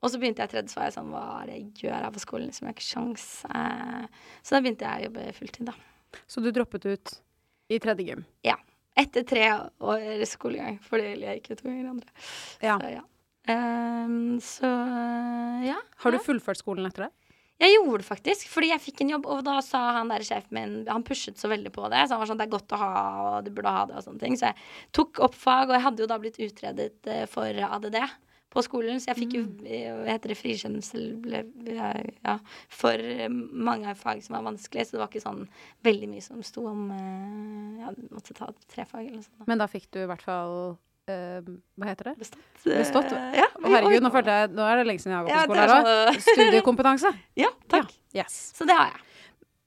Og 0.00 0.08
så 0.08 0.20
begynte 0.20 0.44
jeg 0.44 0.52
tredje, 0.54 0.72
så 0.72 0.80
var 0.80 0.88
jeg 0.88 0.96
sånn 0.96 1.12
Hva 1.12 1.24
er 1.42 1.50
det 1.50 1.58
jeg 1.58 1.84
gjør 1.84 2.06
her 2.06 2.14
på 2.14 2.22
skolen? 2.22 2.48
Liksom, 2.48 2.66
jeg 2.66 2.72
har 2.72 2.78
ikke 2.78 2.88
sjans. 2.88 3.26
Eh, 3.50 4.26
så 4.40 4.56
da 4.56 4.62
begynte 4.64 4.88
jeg 4.88 5.02
å 5.02 5.08
jobbe 5.10 5.36
fulltid, 5.36 5.70
da. 5.70 6.20
Så 6.30 6.42
du 6.42 6.50
droppet 6.54 6.88
ut 6.88 7.14
i 7.70 7.78
tredje 7.82 8.08
gym? 8.08 8.24
Ja. 8.46 8.56
Etter 8.98 9.24
tre 9.28 9.46
år 9.86 10.24
skolegang, 10.28 10.80
fordi 10.82 11.14
jeg 11.20 11.40
gikk 11.40 11.52
jo 11.52 11.58
to 11.60 11.68
ganger 11.68 11.92
andre. 11.92 12.12
Ja. 12.64 12.76
Så 12.80 12.92
ja. 12.96 13.06
Um, 13.50 14.36
så 14.44 14.68
ja. 15.64 15.78
Har 16.02 16.14
du 16.14 16.20
fullført 16.22 16.60
skolen 16.60 16.88
etter 16.88 17.06
det? 17.06 17.14
Jeg 17.60 17.74
gjorde 17.74 18.00
det 18.00 18.06
faktisk, 18.08 18.48
fordi 18.48 18.70
jeg 18.70 18.80
fikk 18.80 19.02
en 19.04 19.12
jobb, 19.14 19.26
og 19.28 19.42
da 19.44 19.58
sa 19.64 19.80
han 19.98 20.08
der 20.08 20.24
sjefen 20.24 20.56
min 20.56 20.74
Han 20.88 21.04
pushet 21.04 21.36
så 21.36 21.50
veldig 21.52 21.72
på 21.74 21.90
det, 21.92 22.06
så 22.08 22.16
han 22.16 22.22
var 22.22 22.30
sånn 22.30 22.40
Det 22.40 22.46
er 22.46 22.54
godt 22.54 22.72
å 22.72 22.78
ha, 22.80 22.92
og 23.20 23.44
du 23.44 23.50
burde 23.52 23.74
ha 23.74 23.82
det, 23.90 23.98
og 24.00 24.06
sånne 24.06 24.22
ting. 24.22 24.36
Så 24.40 24.48
jeg 24.48 24.68
tok 24.96 25.20
opp 25.26 25.36
fag, 25.36 25.68
og 25.68 25.76
jeg 25.76 25.84
hadde 25.84 26.04
jo 26.04 26.08
da 26.08 26.18
blitt 26.22 26.40
utredet 26.40 27.10
eh, 27.12 27.26
for 27.28 27.60
ADD 27.68 27.98
på 28.50 28.62
skolen, 28.66 28.98
så 28.98 29.12
jeg 29.12 29.18
fikk 29.20 29.34
jo 29.36 29.42
eh, 29.62 29.88
hva 29.94 30.10
heter 30.10 30.32
det, 30.32 30.36
frikjennelse 30.40 31.00
ja, 31.70 32.36
for 32.74 32.98
eh, 32.98 33.30
mange 33.30 33.94
fag 33.98 34.22
som 34.24 34.34
var 34.36 34.46
vanskelig, 34.48 34.88
så 34.88 34.96
det 34.96 35.02
var 35.04 35.10
ikke 35.10 35.22
sånn 35.22 35.44
veldig 35.86 36.08
mye 36.10 36.24
som 36.24 36.40
sto 36.46 36.64
om 36.70 36.88
eh, 36.96 37.82
Ja, 37.84 37.92
du 37.94 38.08
måtte 38.10 38.34
ta 38.34 38.50
tre 38.66 38.86
fag 38.88 39.04
eller 39.04 39.20
noe 39.20 39.26
sånt. 39.26 39.46
Men 39.50 39.62
da 39.62 39.68
fikk 39.70 39.86
du 39.94 40.00
i 40.02 40.08
hvert 40.10 40.24
fall 40.24 40.54
Hva 41.10 41.86
heter 41.88 42.10
det? 42.10 42.16
Bestått. 42.20 42.48
Bestått? 42.66 43.14
Ja. 43.34 43.46
Å, 43.54 43.62
herregud, 43.66 44.02
nå 44.04 44.10
jeg 44.14 44.50
Nå 44.54 44.66
er 44.66 44.80
det 44.80 44.88
lenge 44.88 45.02
siden 45.02 45.14
jeg 45.14 45.20
har 45.20 45.28
gått 45.28 45.36
Ja, 45.36 45.44
på 45.46 45.54
skole 45.54 45.62
er 45.62 45.70
her 45.70 46.10
òg. 46.10 46.20
Studiekompetanse. 46.26 47.14
Ja, 47.44 47.52
takk. 47.70 47.94
Ja, 48.10 48.24
yes. 48.26 48.36
Så 48.58 48.66
det 48.66 48.76
har 48.76 48.90
jeg. 48.90 49.06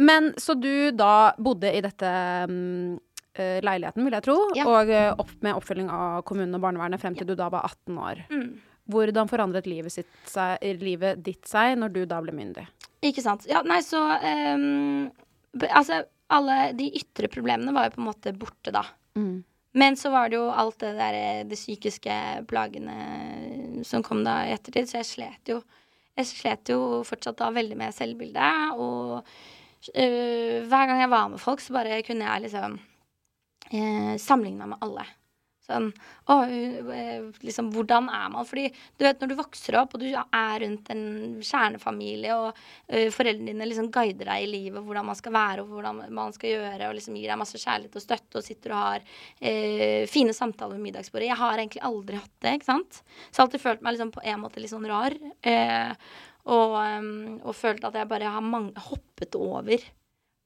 Men 0.03 0.29
så 0.41 0.55
du 0.59 0.91
da 0.95 1.31
bodde 1.39 1.71
i 1.71 1.81
dette 1.83 2.11
mm, 2.49 2.93
eh, 3.39 3.57
leiligheten, 3.63 4.03
vil 4.07 4.15
jeg 4.17 4.25
tro, 4.25 4.37
og 4.65 4.93
opp, 5.23 5.33
med 5.45 5.55
oppfølging 5.55 5.91
av 5.93 6.23
kommunen 6.27 6.57
og 6.57 6.63
barnevernet 6.65 7.01
frem 7.01 7.15
til 7.15 7.29
du 7.29 7.35
da 7.39 7.47
var 7.53 7.67
18 7.69 7.99
år. 8.09 8.23
Mm. 8.33 8.47
Hvordan 8.91 9.29
forandret 9.31 9.67
livet, 9.69 9.93
sitt 9.93 10.09
seg, 10.27 10.59
livet 10.81 11.21
ditt 11.23 11.47
seg 11.47 11.77
når 11.79 11.93
du 11.93 12.01
da 12.09 12.19
ble 12.23 12.35
myndig? 12.35 12.65
Ikke 13.03 13.23
sant. 13.23 13.45
Ja, 13.49 13.61
nei, 13.67 13.81
så 13.83 14.01
um, 14.01 15.11
Altså, 15.69 16.01
alle 16.33 16.71
de 16.73 16.87
ytre 16.97 17.29
problemene 17.31 17.73
var 17.75 17.87
jo 17.87 17.95
på 17.95 18.01
en 18.01 18.07
måte 18.07 18.33
borte 18.35 18.73
da. 18.73 18.85
Men 19.77 19.97
så 19.97 20.09
var 20.13 20.29
det 20.29 20.37
jo 20.37 20.49
alt 20.49 20.79
det 20.81 20.93
der 20.97 21.17
eh, 21.17 21.45
De 21.49 21.57
psykiske 21.57 22.15
plagene 22.49 23.81
som 23.85 24.03
kom 24.05 24.23
da 24.25 24.43
i 24.47 24.53
ettertid, 24.53 24.89
så 24.89 24.99
jeg 24.99 25.09
slet 25.09 25.53
jo 25.53 25.59
Jeg 26.17 26.29
slet 26.29 26.69
jo 26.73 27.01
fortsatt 27.07 27.39
da 27.39 27.49
veldig 27.53 27.77
med 27.77 27.93
selvbildet, 27.95 28.75
og 28.77 29.23
uh, 29.23 30.57
hver 30.69 30.89
gang 30.89 30.99
jeg 31.01 31.09
var 31.09 31.31
med 31.31 31.41
folk, 31.41 31.63
så 31.63 31.73
bare 31.73 32.03
kunne 32.05 32.27
jeg 32.27 32.43
liksom 32.43 32.75
eh, 33.73 34.13
sammenligna 34.21 34.67
med 34.69 34.85
alle. 34.85 35.07
Sånn 35.63 35.85
Å, 36.27 36.35
øh, 36.43 37.27
liksom, 37.43 37.69
hvordan 37.71 38.09
er 38.11 38.31
man? 38.33 38.47
Fordi 38.47 38.65
du 38.99 39.05
vet, 39.05 39.21
når 39.21 39.31
du 39.31 39.35
vokser 39.39 39.77
opp, 39.79 39.95
og 39.95 40.03
du 40.03 40.09
er 40.11 40.57
rundt 40.63 40.91
en 40.91 41.05
kjernefamilie, 41.43 42.35
og 42.35 42.49
uh, 42.51 43.07
foreldrene 43.15 43.53
dine 43.53 43.67
liksom 43.69 43.87
guider 43.93 44.27
deg 44.27 44.43
i 44.43 44.49
livet, 44.51 44.83
hvordan 44.83 45.07
man 45.07 45.19
skal 45.19 45.35
være, 45.35 45.63
og 45.63 45.71
hvordan 45.71 46.01
man 46.15 46.35
skal 46.35 46.51
gjøre, 46.51 46.89
og 46.89 46.97
liksom 46.97 47.15
gir 47.19 47.31
deg 47.31 47.39
masse 47.39 47.59
kjærlighet 47.61 47.95
og 47.99 48.05
støtte, 48.05 48.39
og 48.39 48.47
sitter 48.47 48.75
og 48.75 48.81
har 48.81 49.07
uh, 49.07 50.03
fine 50.11 50.35
samtaler 50.35 50.75
ved 50.75 50.85
middagsbordet. 50.89 51.31
Jeg 51.31 51.41
har 51.45 51.63
egentlig 51.63 51.83
aldri 51.91 52.19
hatt 52.19 52.35
det, 52.43 52.55
ikke 52.59 52.71
sant? 52.73 53.01
Så 53.29 53.39
jeg 53.39 53.47
alltid 53.47 53.65
følt 53.65 53.87
meg 53.87 53.95
liksom 53.95 54.13
på 54.15 54.27
en 54.33 54.43
måte 54.43 54.63
litt 54.63 54.75
sånn 54.75 54.91
rar. 54.91 55.17
Uh, 55.47 56.15
og, 56.43 56.75
um, 56.75 57.11
og 57.39 57.55
følt 57.55 57.83
at 57.87 57.95
jeg 57.95 58.11
bare 58.11 58.35
har 58.35 58.71
hoppet 58.89 59.39
over 59.39 59.91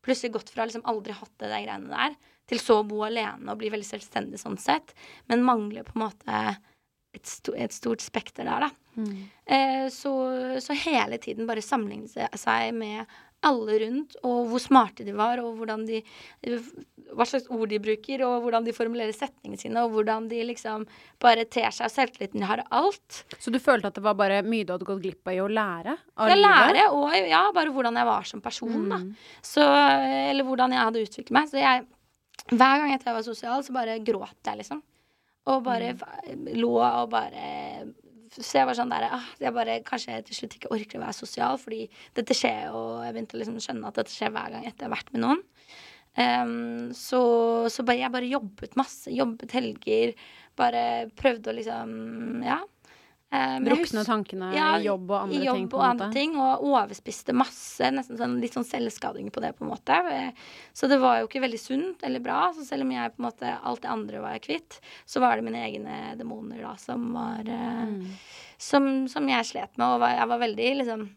plutselig 0.07 0.37
gått 0.37 0.51
fra 0.53 0.67
liksom 0.67 0.85
aldri 0.87 1.15
hatt 1.17 1.33
det 1.41 1.49
der 1.51 1.63
greiene 1.65 1.91
der, 1.91 2.13
til 2.47 2.59
så 2.63 2.79
å 2.81 2.87
bo 2.87 3.03
alene 3.07 3.51
og 3.51 3.59
bli 3.59 3.69
veldig 3.73 3.87
selvstendig 3.87 4.39
sånn 4.41 4.57
sett, 4.61 4.93
men 5.27 5.43
mangler 5.47 5.83
på 5.87 5.95
en 5.97 6.05
måte 6.07 6.41
et, 7.15 7.25
sto 7.27 7.53
et 7.57 7.73
stort 7.75 8.03
spekter 8.03 8.47
der, 8.47 8.67
da. 8.67 8.71
Eh, 9.45 9.87
så, 9.93 10.11
så 10.63 10.73
hele 10.73 11.19
tiden 11.21 11.45
bare 11.49 11.61
sammenligne 11.61 12.09
seg- 12.37 12.73
med 12.73 13.05
alle 13.45 13.75
rundt, 13.83 14.15
og 14.25 14.47
hvor 14.49 14.59
smarte 14.63 15.05
de 15.05 15.13
var, 15.13 15.37
og 15.43 15.59
hvordan 15.59 15.83
de 15.85 15.99
Hva 17.13 17.23
slags 17.29 17.45
ord 17.53 17.69
de 17.71 17.77
bruker, 17.79 18.19
og 18.25 18.41
hvordan 18.43 18.65
de 18.65 18.73
formulerer 18.75 19.13
setningene 19.15 19.59
sine, 19.61 19.79
og 19.85 19.93
hvordan 19.93 20.25
de 20.27 20.41
liksom 20.49 20.83
bare 21.23 21.45
ter 21.47 21.69
seg, 21.71 21.85
og 21.87 21.93
selvtilliten 21.93 22.41
de 22.41 22.47
har, 22.49 22.63
alt. 22.75 23.21
Så 23.39 23.53
du 23.53 23.59
følte 23.63 23.87
at 23.87 23.95
det 23.95 24.03
var 24.03 24.17
bare 24.19 24.41
mye 24.43 24.65
du 24.67 24.73
hadde 24.73 24.87
gått 24.89 25.03
glipp 25.05 25.29
av 25.29 25.37
i 25.37 25.39
å 25.39 25.47
lære? 25.47 25.93
Av 26.17 26.27
ja, 26.33 26.35
lære, 26.41 26.87
og 26.97 27.13
ja, 27.29 27.43
bare 27.55 27.71
hvordan 27.71 27.95
jeg 28.01 28.09
var 28.09 28.27
som 28.27 28.41
person, 28.43 28.89
da. 28.91 28.99
Så, 29.45 29.63
eller 29.63 30.43
hvordan 30.49 30.75
jeg 30.75 30.83
hadde 30.83 31.05
utviklet 31.07 31.35
meg. 31.37 31.47
Så 31.53 31.61
jeg, 31.61 31.85
hver 32.47 32.81
gang 32.81 32.93
jeg 32.93 33.03
var 33.05 33.25
sosial, 33.25 33.63
så 33.63 33.73
bare 33.75 33.99
gråt 34.05 34.37
jeg, 34.45 34.61
liksom. 34.61 34.83
Og 35.47 35.63
bare 35.63 35.93
mm. 35.95 36.47
lå 36.59 36.75
og 36.83 37.09
bare 37.11 37.87
Så 38.35 38.57
jeg 38.59 38.67
var 38.67 38.75
sånn 38.75 38.89
der 38.91 39.05
ah, 39.15 39.27
Jeg 39.39 39.55
bare 39.55 39.77
kanskje 39.87 40.17
jeg 40.17 40.25
til 40.27 40.37
slutt 40.41 40.55
ikke 40.57 40.71
orker 40.75 40.99
å 40.99 41.05
være 41.05 41.15
sosial, 41.15 41.59
fordi 41.61 41.85
dette 42.17 42.35
skjer, 42.35 42.73
og 42.75 43.05
jeg 43.05 43.15
begynte 43.15 43.37
å 43.37 43.41
liksom 43.41 43.61
skjønne 43.63 43.91
at 43.91 44.01
dette 44.01 44.11
skjer 44.11 44.33
hver 44.35 44.51
gang 44.53 44.67
etter 44.67 44.85
jeg 44.85 44.89
har 44.89 44.97
vært 44.97 45.13
med 45.13 45.23
noen. 45.23 45.45
Um, 46.17 46.89
så 46.97 47.21
så 47.69 47.85
bare, 47.85 48.01
jeg 48.01 48.13
bare 48.13 48.31
jobbet 48.31 48.75
masse. 48.79 49.13
Jobbet 49.13 49.53
helger. 49.53 50.15
Bare 50.57 50.83
prøvde 51.15 51.53
å 51.53 51.57
liksom 51.57 52.43
Ja. 52.45 52.59
Drukne 53.59 54.05
tankene 54.07 54.53
ja, 54.55 54.67
i 54.79 54.85
jobb 54.85 55.09
og 55.11 55.17
andre 55.25 55.35
i 55.35 55.45
jobb 55.45 55.57
ting? 55.57 55.65
og 55.75 55.81
andre 55.83 56.05
ting, 56.13 56.35
og 56.39 56.61
overspiste 56.63 57.33
masse. 57.35 57.89
Nesten 57.91 58.15
sånn, 58.21 58.37
litt 58.39 58.53
sånn 58.55 58.63
selvskading 58.67 59.27
på 59.35 59.41
det, 59.43 59.49
på 59.57 59.65
en 59.65 59.71
måte. 59.73 59.97
Eh, 60.13 60.31
Så 60.71 60.87
det 60.87 60.99
var 61.01 61.19
jo 61.19 61.27
ikke 61.27 61.41
veldig 61.43 61.59
sunt 61.59 62.03
eller 62.07 62.23
bra. 62.23 62.53
Så 62.55 62.63
selv 62.63 62.85
om 62.87 62.91
jeg 62.95 63.11
på 63.15 63.19
en 63.19 63.27
måte 63.27 63.51
alt 63.63 63.81
det 63.83 63.91
andre 63.91 64.21
var 64.23 64.37
jeg 64.37 64.45
kvitt, 64.47 64.79
så 65.05 65.19
var 65.19 65.35
det 65.35 65.43
mine 65.43 65.59
egne 65.65 66.15
demoner 66.17 66.61
da 66.63 66.75
som 66.79 67.11
var 67.13 67.43
eh, 67.43 67.83
Mm. 67.87 68.07
som, 68.57 69.07
som 69.07 69.27
jeg 69.27 69.45
slet 69.45 69.75
med, 69.77 69.87
og 69.87 69.99
var, 69.99 70.15
jeg 70.17 70.27
var 70.27 70.39
veldig 70.39 70.71
liksom 70.83 71.09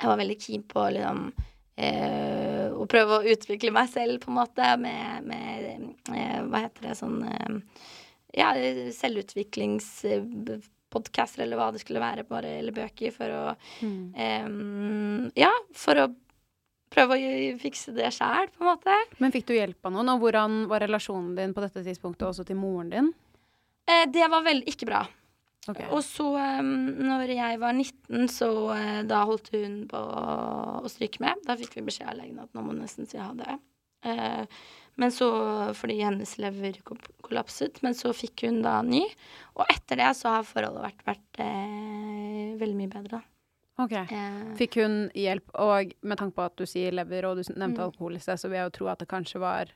Jeg 0.00 0.08
var 0.08 0.16
veldig 0.18 0.38
keen 0.40 0.62
på 0.62 0.86
liksom 0.92 1.32
eh, 1.76 2.70
å 2.70 2.86
prøve 2.86 3.18
å 3.18 3.26
utvikle 3.34 3.72
meg 3.72 3.88
selv, 3.90 4.20
på 4.22 4.30
en 4.30 4.38
måte, 4.38 4.76
med, 4.78 5.24
med 5.26 5.90
eh, 6.14 6.42
Hva 6.46 6.62
heter 6.66 6.88
det 6.90 6.96
sånn 6.98 7.22
eh, 7.24 7.58
Ja, 8.36 8.52
selvutviklingspodkaster, 10.96 11.42
eller 11.42 11.56
hva 11.56 11.72
det 11.72 11.80
skulle 11.82 12.00
være, 12.02 12.24
bare, 12.28 12.58
eller 12.60 12.72
bøker, 12.72 13.12
for 13.12 13.24
å 13.28 13.56
Mm. 13.82 14.12
eh, 14.16 15.30
Ja, 15.36 15.50
for 15.72 15.94
å 15.94 16.14
prøve 16.90 17.16
å 17.16 17.58
fikse 17.60 17.94
det 17.94 18.12
sjæl, 18.12 18.48
på 18.56 18.60
en 18.62 18.76
måte. 18.76 18.94
Men 19.18 19.32
fikk 19.32 19.46
du 19.46 19.54
hjelp 19.54 19.76
av 19.84 19.92
noen, 19.92 20.08
og 20.14 20.20
hvordan 20.20 20.66
var 20.68 20.80
relasjonen 20.80 21.34
din 21.36 21.52
på 21.54 21.60
dette 21.60 21.82
tidspunktet 21.84 22.28
også 22.28 22.46
til 22.46 22.56
moren 22.56 22.90
din? 22.90 23.14
Eh, 23.88 24.06
det 24.06 24.28
var 24.30 24.42
veldig 24.42 24.66
ikke 24.66 24.86
bra. 24.86 25.06
Okay. 25.68 25.86
Og 25.90 25.98
så, 25.98 26.36
um, 26.60 26.94
når 26.96 27.26
jeg 27.34 27.58
var 27.58 27.72
19, 27.72 28.28
så 28.28 28.70
uh, 28.70 29.02
da 29.02 29.24
holdt 29.26 29.50
hun 29.52 29.88
på 29.88 29.98
å 29.98 30.86
stryke 30.88 31.18
med. 31.20 31.34
Da 31.44 31.56
fikk 31.56 31.74
vi 31.74 31.82
beskjed 31.82 32.08
av 32.08 32.16
legen 32.16 32.38
at 32.38 32.52
nå 32.54 32.62
må 32.62 32.72
nesten 32.72 33.06
si 33.08 33.18
ha 33.18 33.32
det. 33.34 33.58
Eh, 34.04 34.46
men 34.96 35.10
så, 35.12 35.28
fordi 35.76 35.98
hennes 36.02 36.36
lever 36.38 36.78
kollapset, 37.22 37.82
men 37.84 37.94
så 37.94 38.12
fikk 38.16 38.46
hun 38.48 38.62
da 38.64 38.78
ny. 38.82 39.02
Og 39.56 39.64
etter 39.68 39.96
det 40.00 40.10
så 40.16 40.28
har 40.36 40.42
forholdet 40.48 40.82
vært, 40.86 41.04
vært 41.06 41.40
eh, 41.44 42.56
veldig 42.60 42.76
mye 42.78 42.92
bedre, 42.92 43.18
da. 43.18 43.22
Ok. 43.84 43.92
Eh, 43.92 44.54
Fikk 44.56 44.78
hun 44.80 45.10
hjelp, 45.12 45.50
og 45.60 45.90
med 46.02 46.16
tanke 46.18 46.34
på 46.38 46.46
at 46.48 46.56
du 46.56 46.64
sier 46.68 46.94
lever, 46.96 47.26
og 47.28 47.36
du 47.36 47.42
nevnte 47.54 47.76
Mm. 47.82 47.84
alkohol 47.90 48.16
i 48.16 48.22
sted, 48.24 48.38
så 48.40 48.48
vil 48.48 48.56
jeg 48.62 48.70
jo 48.70 48.76
tro 48.78 48.86
at 48.88 48.98
det 48.98 49.08
kanskje 49.08 49.38
var 49.40 49.66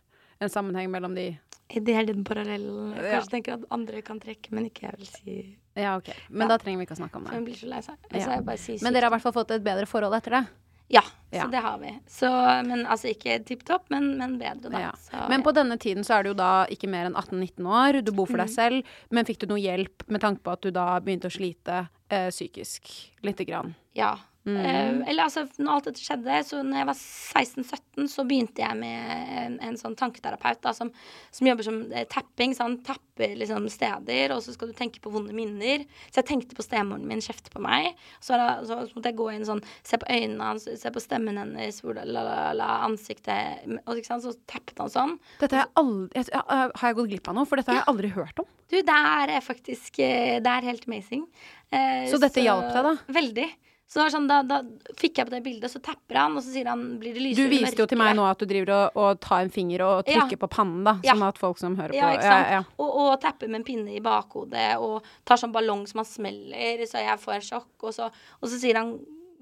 en 0.40 0.48
sammenheng 0.48 0.88
mellom 0.90 1.14
de 1.14 1.38
det 1.70 1.94
er 1.94 2.04
den 2.04 2.24
parallellen 2.24 2.96
jeg 2.96 3.04
Ja. 3.04 3.20
kanskje 3.20 3.30
tenker 3.30 3.52
at 3.54 3.64
andre 3.70 4.00
kan 4.02 4.18
trekke, 4.18 4.50
men 4.50 4.64
ikke 4.66 4.88
jeg 4.88 4.94
vil 4.98 5.06
si 5.06 5.58
Ja, 5.76 5.96
ok. 5.98 6.08
Men 6.30 6.48
Ja. 6.48 6.56
da 6.56 6.58
trenger 6.58 6.78
vi 6.78 6.86
ikke 6.86 6.96
å 6.96 7.02
snakke 7.04 7.16
om 7.16 7.26
For 7.26 7.34
hun 7.34 7.44
det. 7.44 7.52
blir 7.52 7.60
så 7.60 7.68
lei 7.70 7.80
seg. 7.80 7.96
Ja. 8.10 8.18
Så 8.18 8.30
jeg 8.34 8.44
bare 8.44 8.56
sier 8.58 8.82
Men 8.82 8.92
dere 8.92 9.02
har 9.04 9.10
i 9.12 9.14
hvert 9.14 9.22
fall 9.22 9.32
fått 9.44 9.50
et 9.52 9.62
bedre 9.62 9.86
forhold 9.86 10.14
etter 10.14 10.30
det. 10.30 10.46
Ja, 10.90 11.02
Ja. 11.30 11.44
så 11.44 11.50
det 11.52 11.60
har 11.62 11.76
vi. 11.78 11.90
Så, 12.10 12.28
men 12.66 12.80
altså 12.90 13.06
ikke 13.12 13.36
tipp 13.46 13.60
topp, 13.64 13.84
men, 13.94 14.16
men 14.18 14.32
bedre, 14.40 14.70
da. 14.72 14.80
Ja. 14.80 14.90
Så, 14.98 15.28
Men 15.30 15.44
på 15.46 15.52
denne 15.54 15.76
tiden 15.78 16.02
så 16.02 16.16
er 16.18 16.22
du 16.26 16.30
jo 16.32 16.34
da 16.40 16.66
ikke 16.66 16.88
mer 16.90 17.06
enn 17.06 17.14
18-19 17.14 17.68
år, 17.70 18.00
du 18.02 18.10
bor 18.12 18.26
for 18.26 18.36
deg 18.42 18.48
Mm. 18.50 18.54
selv, 18.56 18.82
men 19.14 19.24
fikk 19.28 19.38
du 19.38 19.46
noe 19.46 19.60
hjelp 19.62 20.02
med 20.10 20.20
tanke 20.20 20.42
på 20.42 20.50
at 20.56 20.60
du 20.66 20.72
da 20.74 20.88
begynte 20.98 21.30
å 21.30 21.36
slite 21.36 21.88
eh, 22.10 22.30
psykisk 22.34 22.90
lite 23.22 23.46
grann? 23.46 23.76
Ja. 23.94 24.16
Mm. 24.48 24.56
Eh, 24.56 25.08
eller 25.10 25.26
altså, 25.26 25.44
når 25.60 25.72
alt 25.74 25.88
dette 25.90 26.00
skjedde, 26.00 26.38
så 26.48 26.62
når 26.64 26.80
jeg 26.80 26.88
var 26.88 26.98
16-17, 27.00 28.06
så 28.08 28.24
begynte 28.24 28.62
jeg 28.64 28.78
med 28.78 29.34
en, 29.42 29.58
en 29.68 29.76
sånn 29.76 29.96
tanketerapeut 30.00 30.62
da, 30.64 30.72
som, 30.76 30.92
som 31.34 31.50
jobber 31.50 31.66
som 31.66 31.82
eh, 31.92 32.06
tapping. 32.10 32.54
Så 32.56 32.64
han 32.64 32.78
tapper 32.86 33.34
liksom 33.36 33.68
steder, 33.72 34.32
og 34.34 34.40
så 34.44 34.54
skal 34.56 34.72
du 34.72 34.76
tenke 34.78 35.02
på 35.04 35.12
vonde 35.12 35.36
minner. 35.36 35.84
Så 36.08 36.22
jeg 36.22 36.30
tenkte 36.32 36.56
på 36.56 36.64
stemoren 36.64 37.04
min 37.08 37.20
kjefte 37.24 37.52
på 37.52 37.62
meg. 37.64 37.92
Så, 38.18 38.38
da, 38.40 38.62
så, 38.64 38.80
så 38.88 38.96
måtte 38.96 39.12
jeg 39.12 39.20
gå 39.20 39.28
inn 39.34 39.46
sånn, 39.48 39.62
se 39.84 40.00
på 40.00 40.08
øynene 40.08 40.52
hans, 40.52 40.68
se 40.80 40.94
på 40.94 41.04
stemmen 41.04 41.40
hennes, 41.40 41.82
hvor 41.84 42.00
la, 42.00 42.06
la, 42.08 42.38
la, 42.56 42.70
ansiktet 42.88 43.68
og 43.84 44.00
Så 44.00 44.32
tappet 44.48 44.78
han 44.80 44.90
sånn. 44.92 45.16
Dette 45.40 45.60
har 45.60 45.68
jeg 45.68 46.30
jeg, 46.30 46.40
Har 46.40 46.86
jeg 46.88 46.96
gått 46.96 47.10
glipp 47.12 47.28
av 47.28 47.36
noe? 47.36 47.48
For 47.48 47.60
dette 47.60 47.72
har 47.74 47.82
jeg 47.82 47.90
aldri 47.92 48.10
hørt 48.14 48.40
om. 48.40 48.48
Du, 48.70 48.78
det 48.86 48.96
er 48.96 49.32
faktisk 49.42 49.98
eh, 50.00 50.38
Det 50.42 50.50
er 50.50 50.68
helt 50.70 50.86
amazing. 50.88 51.26
Eh, 51.68 52.06
Så 52.10 52.20
dette 52.22 52.42
hjalp 52.44 52.70
deg, 52.70 52.86
da? 52.86 52.94
Veldig. 53.20 53.48
Så 53.90 54.04
sånn, 54.14 54.28
da, 54.30 54.36
da 54.46 54.60
fikk 55.00 55.18
jeg 55.18 55.26
på 55.26 55.32
det 55.34 55.40
bildet, 55.42 55.72
så 55.72 55.80
tapper 55.82 56.14
han, 56.20 56.36
og 56.38 56.44
så 56.46 56.52
sier 56.54 56.68
han 56.70 56.84
blir 57.00 57.16
det 57.16 57.24
lysere 57.24 57.48
Du 57.48 57.50
viste 57.56 57.82
jo 57.82 57.88
til 57.90 57.98
meg 57.98 58.12
nå 58.14 58.22
at 58.28 58.38
du 58.38 58.46
driver 58.46 58.70
og, 58.76 58.98
og 59.02 59.20
tar 59.24 59.40
en 59.42 59.50
finger 59.50 59.82
og 59.82 60.10
Ja. 60.10 60.28
på 60.30 60.48
pannen, 60.52 60.84
da. 60.86 60.94
Sånn 61.02 61.24
at 61.26 61.40
folk 61.42 61.58
som 61.58 61.74
hører 61.74 61.90
på 61.90 61.98
Ja, 61.98 62.12
ikke 62.14 62.28
sant? 62.28 62.46
Ja, 62.46 62.60
ja. 62.60 62.64
Og, 62.78 62.90
og 63.02 63.20
tapper 63.24 63.50
med 63.50 63.62
en 63.62 63.66
pinne 63.66 63.96
i 63.98 64.02
bakhodet, 64.04 64.76
og 64.78 65.02
tar 65.26 65.42
sånn 65.42 65.50
ballong 65.56 65.82
som 65.90 66.04
han 66.04 66.06
smeller, 66.06 66.86
så 66.86 67.02
jeg 67.02 67.18
får 67.18 67.42
sjokk, 67.50 67.72
og 67.82 67.96
så, 67.98 68.12
og 68.38 68.46
så 68.52 68.60
sier 68.62 68.78
han 68.78 68.94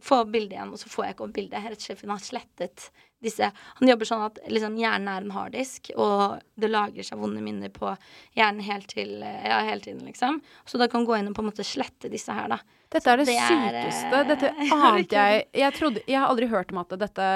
få 0.05 0.21
opp 0.23 0.29
bildet 0.33 0.53
igjen, 0.57 0.73
og 0.73 0.79
så 0.79 0.89
får 0.93 1.05
jeg 1.05 1.15
ikke 1.15 1.25
opp 1.27 1.33
bildet. 1.37 1.65
Rett 1.65 1.77
og 1.81 1.85
slett 1.87 1.99
fordi 2.01 2.13
har 2.13 2.25
slettet 2.25 2.89
disse 3.21 3.49
Han 3.81 3.89
jobber 3.91 4.07
sånn 4.07 4.21
at 4.29 4.37
liksom, 4.47 4.77
hjernen 4.79 5.09
er 5.11 5.25
en 5.25 5.33
harddisk, 5.35 5.91
og 5.99 6.39
det 6.55 6.69
lager 6.71 7.03
seg 7.03 7.19
vonde 7.19 7.41
minner 7.43 7.69
på 7.75 7.91
hjernen 8.39 8.61
helt 8.63 8.87
til, 8.93 9.17
ja, 9.25 9.59
hele 9.67 9.81
tiden, 9.83 10.05
liksom. 10.07 10.41
Så 10.65 10.79
da 10.79 10.87
kan 10.87 11.05
gå 11.05 11.17
inn 11.19 11.27
og 11.27 11.35
på 11.35 11.43
en 11.43 11.49
måte 11.51 11.67
slette 11.67 12.09
disse 12.13 12.31
her, 12.33 12.47
da. 12.55 12.61
Dette 12.89 13.11
er 13.11 13.17
det, 13.19 13.27
det 13.27 13.35
sykeste. 13.43 14.13
eh, 14.21 14.29
Dette 14.31 14.53
ante 14.73 15.19
jeg 15.19 15.43
Jeg 15.53 15.75
trodde 15.77 16.01
Jeg 16.07 16.17
har 16.23 16.31
aldri 16.31 16.47
hørt 16.49 16.71
om 16.73 16.79
at 16.81 16.95
dette 16.97 17.27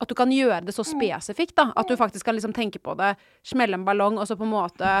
At 0.00 0.08
du 0.08 0.14
kan 0.16 0.30
gjøre 0.32 0.62
det 0.64 0.72
så 0.74 0.86
spesifikt, 0.86 1.56
da. 1.58 1.72
At 1.76 1.88
du 1.90 1.96
faktisk 1.98 2.24
kan 2.24 2.34
liksom 2.38 2.54
tenke 2.56 2.78
på 2.78 2.94
det, 2.96 3.16
smelle 3.44 3.74
en 3.74 3.84
ballong, 3.84 4.16
og 4.18 4.26
så 4.30 4.36
på 4.38 4.46
en 4.46 4.54
måte 4.54 4.94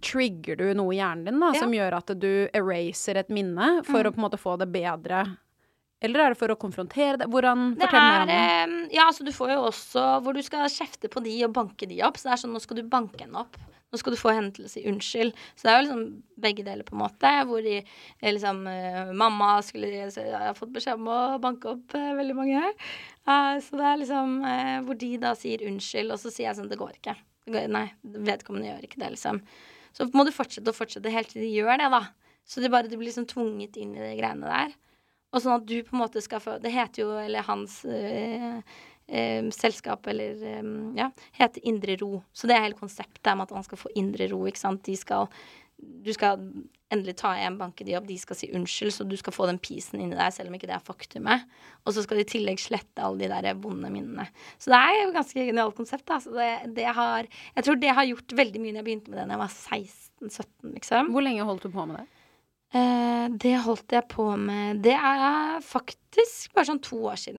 trigger 0.00 0.56
du 0.56 0.70
noe 0.78 0.94
i 0.94 0.98
hjernen 1.02 1.26
din 1.28 1.40
da, 1.42 1.50
Ja. 1.52 1.60
som 1.60 1.72
gjør 1.74 1.98
at 1.98 2.14
du 2.18 2.48
eraser 2.56 3.18
et 3.20 3.28
minne 3.28 3.82
for 3.84 4.00
å 4.06 4.12
på 4.14 4.16
en 4.16 4.24
måte 4.30 4.38
få 4.40 4.56
det 4.58 4.70
bedre. 4.72 5.26
Eller 6.02 6.20
er 6.24 6.32
det 6.34 6.38
for 6.40 6.48
å 6.52 6.56
konfrontere 6.60 7.18
det? 7.20 7.26
Hvordan 7.28 7.74
Det 7.76 7.88
Fortell 7.88 8.06
er 8.06 8.22
om 8.22 8.30
det. 8.30 8.36
eh, 8.36 8.96
Ja, 8.96 9.08
altså 9.10 9.24
du 9.26 9.32
får 9.36 9.50
jo 9.52 9.58
også 9.68 10.04
hvor 10.24 10.32
du 10.36 10.40
skal 10.42 10.68
kjefte 10.72 11.10
på 11.12 11.20
de 11.24 11.34
og 11.44 11.52
banke 11.52 11.86
de 11.90 12.00
opp. 12.06 12.16
Så 12.16 12.28
det 12.30 12.32
er 12.36 12.40
sånn 12.46 12.54
nå 12.56 12.62
skal 12.64 12.80
du 12.80 12.86
banke 12.88 13.20
henne 13.20 13.36
opp. 13.42 13.58
Nå 13.90 13.98
skal 13.98 14.14
du 14.14 14.18
få 14.20 14.30
henne 14.32 14.52
til 14.54 14.64
å 14.64 14.70
si 14.70 14.84
unnskyld. 14.86 15.32
Så 15.58 15.66
det 15.66 15.70
er 15.72 15.78
jo 15.80 15.84
liksom 15.88 16.02
begge 16.40 16.62
deler, 16.64 16.84
på 16.86 16.94
en 16.94 17.00
måte. 17.02 17.32
Hvor 17.48 17.60
de 17.66 17.74
eh, 17.82 18.30
liksom 18.32 18.60
eh, 18.70 19.10
Mamma 19.12 19.56
skulle 19.66 20.06
så 20.14 20.22
Jeg 20.24 20.38
har 20.46 20.54
fått 20.54 20.72
beskjed 20.76 20.94
om 21.00 21.08
å 21.10 21.38
banke 21.42 21.72
opp 21.74 21.96
eh, 21.98 22.12
veldig 22.16 22.36
mange. 22.38 22.62
Eh, 22.70 23.56
så 23.66 23.80
det 23.80 23.88
er 23.90 23.98
liksom 24.04 24.36
eh, 24.46 24.76
hvor 24.86 24.96
de 25.00 25.10
da 25.18 25.34
sier 25.36 25.66
unnskyld, 25.68 26.14
og 26.14 26.22
så 26.22 26.30
sier 26.32 26.48
jeg 26.48 26.60
sånn 26.60 26.70
Det 26.70 26.78
går 26.80 26.94
ikke. 27.00 27.16
Det 27.44 27.52
går, 27.56 27.66
nei, 27.74 27.86
vedkommende 28.30 28.70
gjør 28.70 28.86
ikke 28.86 29.02
det, 29.02 29.10
liksom. 29.18 29.42
Så 29.92 30.06
må 30.14 30.22
du 30.24 30.30
fortsette 30.32 30.70
og 30.70 30.76
fortsette 30.78 31.10
helt 31.10 31.28
til 31.34 31.42
de 31.42 31.50
gjør 31.58 31.76
det, 31.82 31.90
da. 31.90 32.04
Så 32.46 32.62
det 32.62 32.70
bare 32.70 32.86
du 32.88 32.94
blir 32.96 33.10
liksom 33.10 33.26
tvunget 33.26 33.76
inn 33.76 33.96
i 33.98 34.00
de 34.06 34.14
greiene 34.20 34.46
der. 34.46 34.72
Og 35.30 35.42
sånn 35.42 35.60
at 35.60 35.66
du 35.68 35.76
på 35.86 35.94
en 35.94 36.02
måte 36.02 36.22
skal 36.24 36.42
få 36.42 36.56
Det 36.62 36.72
heter 36.74 37.04
jo, 37.04 37.12
eller 37.20 37.46
hans 37.46 37.80
eh, 37.86 38.58
eh, 39.06 39.46
selskap, 39.54 40.06
eller 40.10 40.42
eh, 40.56 40.74
ja, 40.98 41.10
heter 41.38 41.66
Indre 41.70 41.96
Ro. 42.00 42.20
Så 42.32 42.50
det 42.50 42.58
er 42.58 42.66
hele 42.66 42.78
konseptet 42.78 43.32
om 43.32 43.44
at 43.44 43.54
han 43.54 43.66
skal 43.66 43.80
få 43.80 43.92
indre 43.98 44.30
ro, 44.32 44.42
ikke 44.50 44.64
sant. 44.64 44.84
De 44.86 44.98
skal 44.98 45.30
Du 45.80 46.12
skal 46.12 46.42
endelig 46.92 47.14
ta 47.20 47.30
igjen, 47.38 47.54
banke 47.56 47.86
de 47.86 47.94
opp, 47.96 48.04
de 48.04 48.18
skal 48.20 48.36
si 48.36 48.50
unnskyld, 48.52 48.92
så 48.92 49.06
du 49.08 49.14
skal 49.16 49.32
få 49.32 49.46
den 49.48 49.60
pisen 49.62 50.00
inni 50.02 50.18
deg, 50.18 50.34
selv 50.34 50.50
om 50.50 50.56
ikke 50.58 50.68
det 50.68 50.74
er 50.76 50.84
faktumet. 50.84 51.46
Og 51.86 51.94
så 51.94 52.02
skal 52.04 52.18
de 52.18 52.26
i 52.26 52.28
tillegg 52.28 52.60
slette 52.60 53.00
alle 53.06 53.22
de 53.22 53.30
der 53.30 53.56
vonde 53.62 53.88
minnene. 53.94 54.26
Så 54.60 54.74
det 54.74 54.80
er 54.82 54.98
jo 54.98 55.08
et 55.08 55.16
ganske 55.16 55.46
genialt 55.48 55.78
konsept, 55.78 56.04
da. 56.10 56.18
Så 56.20 56.34
det, 56.34 56.50
det 56.76 56.88
har 56.98 57.28
Jeg 57.30 57.64
tror 57.64 57.80
det 57.80 57.96
har 57.96 58.10
gjort 58.10 58.36
veldig 58.42 58.60
mye 58.60 58.74
når 58.74 58.82
jeg 58.82 58.88
begynte 58.90 59.14
med 59.14 59.20
det 59.22 59.28
da 59.30 59.38
jeg 59.38 59.44
var 59.46 59.54
16-17, 59.54 60.74
liksom. 60.74 61.12
Hvor 61.14 61.24
lenge 61.24 61.46
holdt 61.48 61.68
du 61.68 61.72
på 61.72 61.86
med 61.86 62.02
det? 62.02 62.19
Eh, 62.74 63.26
det 63.42 63.56
holdt 63.64 63.92
jeg 63.92 64.02
på 64.10 64.36
med 64.36 64.84
Det 64.84 64.94
er 64.94 65.58
faktisk 65.62 66.54
bare 66.54 66.68
sånn 66.68 66.82
to 66.82 67.00
år 67.10 67.18
siden. 67.18 67.36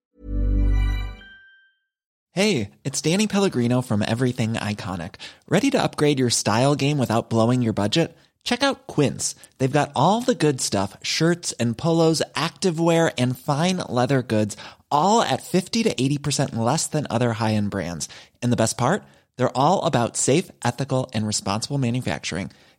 Hey, 2.33 2.69
it's 2.85 3.01
Danny 3.01 3.27
Pellegrino 3.27 3.81
from 3.81 4.01
Everything 4.01 4.53
Iconic. 4.53 5.15
Ready 5.49 5.69
to 5.71 5.83
upgrade 5.83 6.17
your 6.19 6.29
style 6.29 6.75
game 6.75 6.97
without 6.97 7.29
blowing 7.29 7.61
your 7.61 7.73
budget? 7.73 8.15
Check 8.43 8.63
out 8.63 8.87
Quince. 8.87 9.35
They've 9.57 9.79
got 9.79 9.91
all 9.95 10.21
the 10.21 10.35
good 10.35 10.61
stuff 10.61 10.95
shirts 11.03 11.51
and 11.59 11.77
polos, 11.77 12.21
activewear, 12.35 13.11
and 13.17 13.37
fine 13.37 13.77
leather 13.89 14.21
goods, 14.21 14.55
all 14.89 15.21
at 15.21 15.43
50 15.43 15.83
to 15.83 15.93
80% 15.93 16.55
less 16.55 16.87
than 16.87 17.05
other 17.09 17.33
high 17.33 17.53
end 17.53 17.69
brands. 17.69 18.07
And 18.41 18.51
the 18.51 18.57
best 18.57 18.77
part? 18.77 19.03
They're 19.37 19.57
all 19.57 19.83
about 19.85 20.17
safe, 20.17 20.49
ethical, 20.63 21.09
and 21.13 21.27
responsible 21.27 21.77
manufacturing. 21.77 22.51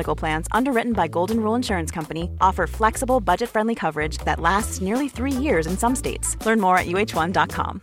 Medical 0.00 0.16
Plans, 0.16 0.46
underwritten 0.52 0.92
by 0.94 1.06
Golden 1.08 1.40
Rule 1.40 1.54
Insurance 1.56 1.90
Company, 1.94 2.30
offer 2.40 2.66
flexible, 2.66 3.20
budget 3.20 3.48
friendly 3.50 3.74
coverage 3.74 4.16
that 4.24 4.40
lasts 4.40 4.80
nearly 4.80 5.08
three 5.08 5.32
years 5.32 5.66
in 5.66 5.76
some 5.76 5.94
states. 5.94 6.36
Learn 6.46 6.58
more 6.60 6.78
at 6.78 6.86
uh1.com. 6.86 7.82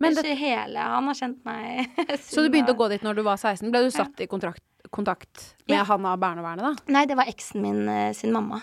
Men 0.00 0.14
Ikke 0.16 0.34
hele. 0.38 0.78
Han 0.78 1.08
har 1.10 1.14
kjent 1.18 1.44
meg 1.44 1.90
så 2.30 2.44
du 2.44 2.48
begynte 2.54 2.72
å 2.72 2.78
gå 2.78 2.86
dit 2.94 3.02
når 3.04 3.18
du 3.18 3.22
var 3.26 3.36
16. 3.36 3.68
Ble 3.74 3.82
du 3.84 3.90
satt 3.92 4.20
i 4.24 4.28
kontrakt, 4.30 4.62
kontakt 4.94 5.48
med 5.66 5.74
Ja. 5.80 5.84
han 5.90 6.06
av 6.06 6.20
barnevernet, 6.22 6.64
da? 6.64 6.92
Nei, 6.94 7.04
det 7.10 7.16
var 7.18 7.28
eksen 7.28 7.60
min 7.66 7.82
eh, 7.90 8.12
sin 8.16 8.32
mamma. 8.32 8.62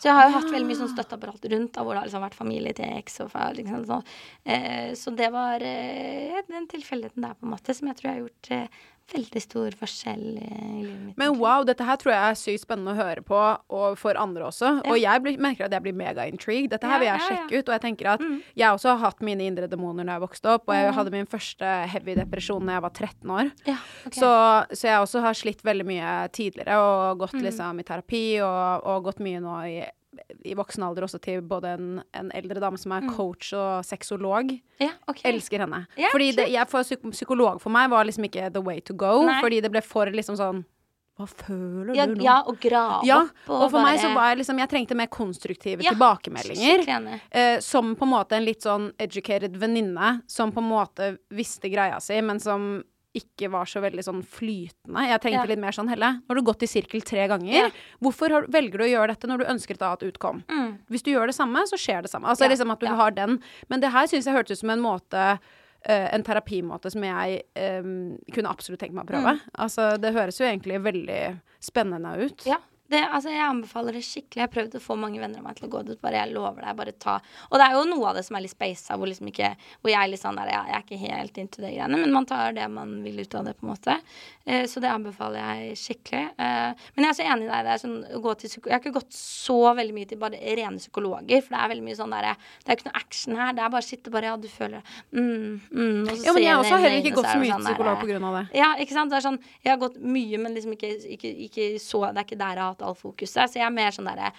Så 0.00 0.08
jeg 0.08 0.16
har 0.18 0.26
jo 0.26 0.32
hatt 0.34 0.48
veldig 0.52 0.66
mye 0.68 0.76
sånn 0.80 0.90
støtteapparat 0.90 1.44
rundt, 1.52 1.70
da, 1.76 1.84
hvor 1.84 1.94
det 1.94 2.00
har 2.02 2.08
liksom 2.08 2.24
vært 2.24 2.34
familie 2.36 2.72
til 2.76 2.88
eks 2.98 3.20
og 3.24 3.30
far. 3.32 3.54
Liksom, 3.56 3.84
så. 3.88 4.00
eh, 4.44 4.90
så 4.98 5.12
det 5.16 5.28
var 5.32 5.62
eh, 5.64 6.40
den 6.50 6.66
tilfeldigheten 6.72 7.24
der, 7.24 7.36
på 7.38 7.46
en 7.46 7.52
måte, 7.54 7.76
som 7.76 7.88
jeg 7.92 8.00
tror 8.00 8.08
jeg 8.10 8.16
har 8.16 8.24
gjort 8.24 8.50
eh, 8.56 8.82
veldig 9.12 9.40
stor 9.42 9.74
forskjell 9.78 10.22
i 10.40 10.48
livet 10.84 11.00
mitt. 11.08 11.16
Men 11.20 11.36
wow, 11.40 11.64
dette 11.66 11.84
her 11.86 11.98
tror 12.00 12.14
jeg 12.14 12.30
er 12.30 12.38
sykt 12.38 12.64
spennende 12.64 12.94
å 12.94 12.98
høre 12.98 13.24
på, 13.26 13.40
og 13.76 13.98
for 14.00 14.18
andre 14.20 14.46
også. 14.48 14.70
Og 14.88 14.98
jeg 15.00 15.24
blir, 15.24 15.40
merker 15.42 15.66
at 15.66 15.74
jeg 15.76 15.84
blir 15.84 15.96
mega-intrigued. 15.98 16.72
Dette 16.72 16.88
her 16.88 17.02
vil 17.02 17.10
jeg 17.10 17.20
ja, 17.20 17.24
ja. 17.24 17.30
sjekke 17.30 17.60
ut. 17.60 17.68
Og 17.68 17.74
jeg 17.76 17.84
tenker 17.84 18.10
at 18.14 18.24
jeg 18.54 18.68
også 18.68 18.94
har 18.94 19.02
hatt 19.04 19.24
mine 19.26 19.48
indre 19.48 19.68
demoner 19.70 20.08
da 20.08 20.16
jeg 20.16 20.24
vokste 20.24 20.54
opp, 20.56 20.68
og 20.68 20.78
jeg 20.78 20.94
hadde 20.98 21.14
min 21.14 21.30
første 21.30 21.74
heavy 21.92 22.16
depresjon 22.18 22.70
da 22.70 22.78
jeg 22.78 22.86
var 22.86 22.94
13 22.94 23.34
år. 23.38 23.52
Ja, 23.68 23.80
ok. 24.08 24.20
Så, 24.20 24.30
så 24.72 24.90
jeg 24.90 25.02
også 25.02 25.24
har 25.26 25.38
slitt 25.38 25.66
veldig 25.66 25.88
mye 25.88 26.14
tidligere, 26.34 26.78
og 26.80 27.24
gått 27.24 27.36
liksom 27.40 27.82
i 27.82 27.86
terapi, 27.86 28.24
og, 28.46 28.88
og 28.88 29.10
gått 29.10 29.22
mye 29.24 29.42
nå 29.44 29.58
i 29.68 29.76
i 30.44 30.54
voksen 30.58 30.82
alder 30.86 31.06
også 31.06 31.20
til 31.24 31.40
både 31.42 31.72
en, 31.78 31.88
en 32.14 32.30
eldre 32.34 32.60
dame 32.62 32.78
som 32.80 32.92
er 32.96 33.06
coach 33.14 33.52
og 33.56 33.84
sexolog. 33.84 34.52
ja, 34.80 34.90
okay. 35.08 35.32
Elsker 35.32 35.64
henne. 35.66 35.86
Ja, 36.00 36.08
fordi 36.12 36.32
det, 36.36 36.48
jeg, 36.52 36.68
for 36.70 36.82
psykolog 37.10 37.60
for 37.62 37.70
meg 37.74 37.90
var 37.90 38.04
liksom 38.08 38.24
ikke 38.28 38.50
the 38.54 38.62
way 38.62 38.80
to 38.80 38.94
go, 38.94 39.22
Nei. 39.26 39.40
fordi 39.44 39.60
det 39.64 39.70
ble 39.74 39.82
for 39.84 40.06
liksom 40.06 40.36
sånn 40.40 40.64
Hva 41.14 41.28
føler 41.30 41.94
Ja, 41.94 42.06
du 42.10 42.16
nå? 42.16 42.24
ja, 42.26 42.40
og 42.50 42.56
grave 42.58 43.04
Ja, 43.06 43.20
opp. 43.46 43.50
og 43.54 43.68
for 43.70 43.78
meg 43.84 44.00
så 44.02 44.08
var 44.16 44.32
jeg 44.32 44.40
liksom 44.40 44.58
Jeg 44.58 44.68
trengte 44.72 44.96
mer 44.98 45.06
konstruktive 45.06 45.84
Ja, 45.86 45.92
tilbakemeldinger. 45.94 47.20
Eh, 47.30 47.60
som 47.62 47.94
på 47.94 48.02
en 48.02 48.10
måte 48.10 48.34
en 48.34 48.44
litt 48.44 48.62
sånn 48.66 48.88
educated 48.98 49.54
venninne 49.56 50.22
som 50.26 50.50
på 50.50 50.58
en 50.58 50.68
måte 50.72 51.12
visste 51.30 51.70
greia 51.70 52.00
si, 52.02 52.18
men 52.20 52.40
som 52.42 52.82
ikke 53.14 53.48
var 53.52 53.68
så 53.70 53.80
veldig 53.84 54.02
sånn 54.02 54.22
flytende. 54.26 55.04
Jeg 55.08 55.20
tenkte 55.22 55.42
Ja. 55.44 55.44
litt 55.46 55.62
mer 55.62 55.72
sånn 55.72 55.88
Helle, 55.88 56.12
nå 56.18 56.28
har 56.28 56.34
du 56.34 56.42
gått 56.42 56.62
i 56.62 56.66
sirkel 56.66 57.02
tre 57.02 57.28
ganger. 57.28 57.52
Ja. 57.54 57.70
Hvorfor 58.02 58.30
har, 58.30 58.46
velger 58.50 58.78
du 58.78 58.84
å 58.84 58.90
gjøre 58.90 59.08
dette 59.14 59.28
når 59.30 59.38
du 59.38 59.44
ønsker 59.44 59.74
et 59.74 59.82
annet 59.82 60.02
utkom? 60.12 60.42
Mm. 60.48 60.78
Hvis 60.90 61.02
du 61.02 61.12
gjør 61.12 61.26
det 61.30 61.36
samme, 61.36 61.62
så 61.70 61.78
skjer 61.78 62.02
det 62.02 62.10
samme. 62.10 62.26
Altså 62.26 62.44
Ja, 62.44 62.50
liksom 62.50 62.72
at 62.72 62.80
du 62.80 62.86
har 62.86 63.10
den. 63.10 63.40
Men 63.68 63.80
det 63.80 63.92
her 63.92 64.06
syns 64.06 64.24
jeg 64.26 64.34
hørtes 64.34 64.58
ut 64.58 64.58
som 64.64 64.70
en 64.70 64.80
måte 64.82 65.38
eh, 65.86 66.08
en 66.14 66.22
terapimåte 66.24 66.90
som 66.90 67.02
jeg 67.02 67.42
um, 67.56 68.18
kunne 68.32 68.50
absolutt 68.50 68.80
tenkt 68.80 68.94
meg 68.94 69.04
å 69.04 69.12
prøve. 69.12 69.34
Mm. 69.38 69.50
Altså, 69.58 70.00
det 70.00 70.14
høres 70.14 70.38
jo 70.40 70.46
egentlig 70.46 70.82
veldig 70.82 71.40
spennende 71.60 72.16
ut. 72.24 72.46
Ja. 72.46 72.56
Det, 72.84 73.00
altså, 73.00 73.30
jeg 73.32 73.40
anbefaler 73.40 73.96
det 73.96 74.02
skikkelig. 74.04 74.36
Jeg 74.42 74.44
har 74.44 74.52
prøvd 74.52 74.74
å 74.76 74.82
få 74.84 74.94
mange 75.00 75.20
venner 75.20 75.40
av 75.40 75.46
meg 75.46 75.56
til 75.56 75.66
å 75.68 75.72
gå 75.72 75.80
dit. 75.88 75.98
Bare 76.04 76.18
jeg 76.20 76.34
lover 76.34 76.66
deg, 76.66 76.76
bare 76.76 76.92
ta 77.00 77.14
Og 77.48 77.56
det 77.56 77.64
er 77.64 77.76
jo 77.78 77.84
noe 77.88 78.10
av 78.10 78.18
det 78.18 78.24
som 78.26 78.36
er 78.36 78.44
litt 78.44 78.52
spasa, 78.52 78.98
hvor 79.00 79.08
liksom 79.08 79.30
ikke 79.30 79.54
Hvor 79.80 79.92
jeg 79.92 80.00
er 80.00 80.10
litt 80.12 80.20
sånn 80.20 80.36
der, 80.36 80.50
jeg 80.52 80.74
er 80.76 80.84
ikke 80.84 80.98
helt 81.00 81.40
into 81.40 81.62
det 81.64 81.70
greiene, 81.72 82.00
men 82.02 82.12
man 82.12 82.28
tar 82.28 82.52
det 82.56 82.66
man 82.68 82.98
vil 83.04 83.22
ut 83.22 83.36
av 83.38 83.48
det, 83.48 83.54
på 83.56 83.64
en 83.64 83.70
måte. 83.72 83.96
Eh, 84.44 84.66
så 84.68 84.82
det 84.84 84.90
anbefaler 84.92 85.40
jeg 85.40 85.78
skikkelig. 85.80 86.24
Eh, 86.36 86.84
men 86.94 87.06
jeg 87.06 87.10
er 87.14 87.16
så 87.16 87.28
enig 87.32 87.46
i 87.46 87.50
deg. 87.50 87.64
Det 87.64 87.72
er 87.72 87.82
sånn 87.84 87.96
å 88.04 88.20
gå 88.26 88.34
til 88.42 88.52
psyko 88.52 88.68
Jeg 88.68 88.76
har 88.76 88.82
ikke 88.84 88.94
gått 88.98 89.16
så 89.16 89.58
veldig 89.80 89.96
mye 89.96 90.10
til 90.10 90.20
bare 90.20 90.54
rene 90.60 90.82
psykologer, 90.82 91.40
for 91.46 91.56
det 91.56 91.62
er 91.62 91.72
veldig 91.72 91.86
mye 91.88 91.98
sånn 92.02 92.14
derre 92.18 92.34
Det 92.36 92.68
er 92.68 92.78
ikke 92.78 92.88
noe 92.90 93.00
action 93.00 93.40
her. 93.40 93.56
Det 93.56 93.64
er 93.64 93.74
bare 93.76 93.86
å 93.86 93.88
sitte 93.88 94.12
bare 94.12 94.28
Ja, 94.28 94.36
du 94.40 94.48
føler. 94.52 94.84
Mm, 95.16 95.60
mm, 95.72 96.04
og 96.04 96.12
så 96.12 96.28
Ja, 96.28 96.36
men 96.36 96.44
jeg, 96.44 96.44
jeg 96.44 96.52
har 96.52 96.60
også 96.60 96.76
har 96.76 96.84
heller 96.84 97.00
ikke 97.00 97.16
gått 97.22 97.30
så 97.32 97.40
mye 97.40 97.54
sånn 97.54 97.64
til 97.64 97.72
psykolog 97.72 98.00
på 98.04 98.10
grunn 98.12 98.28
av 98.28 98.38
det. 98.38 98.44
ja, 98.60 98.70
ikke 98.84 98.98
sant. 98.98 99.14
Det 99.14 99.20
er 99.20 99.26
sånn, 99.30 99.40
jeg 99.64 99.72
har 99.72 99.80
gått 99.80 99.98
mye, 100.00 100.44
men 100.44 100.56
liksom 100.58 100.76
ikke, 100.76 100.92
ikke, 101.16 101.34
ikke 101.48 101.68
så 101.80 102.04
Det 102.10 102.20
er 102.20 102.28
ikke 102.28 102.40
der 102.44 102.60
jeg 102.60 102.64
har 102.64 102.73
hatt 102.74 102.84
all 102.84 102.98
fokuset. 102.98 103.48
Så 103.48 103.58
jeg 103.62 103.66
er 103.66 103.74
mer 103.74 103.94
sånn 103.94 104.10
derre 104.10 104.32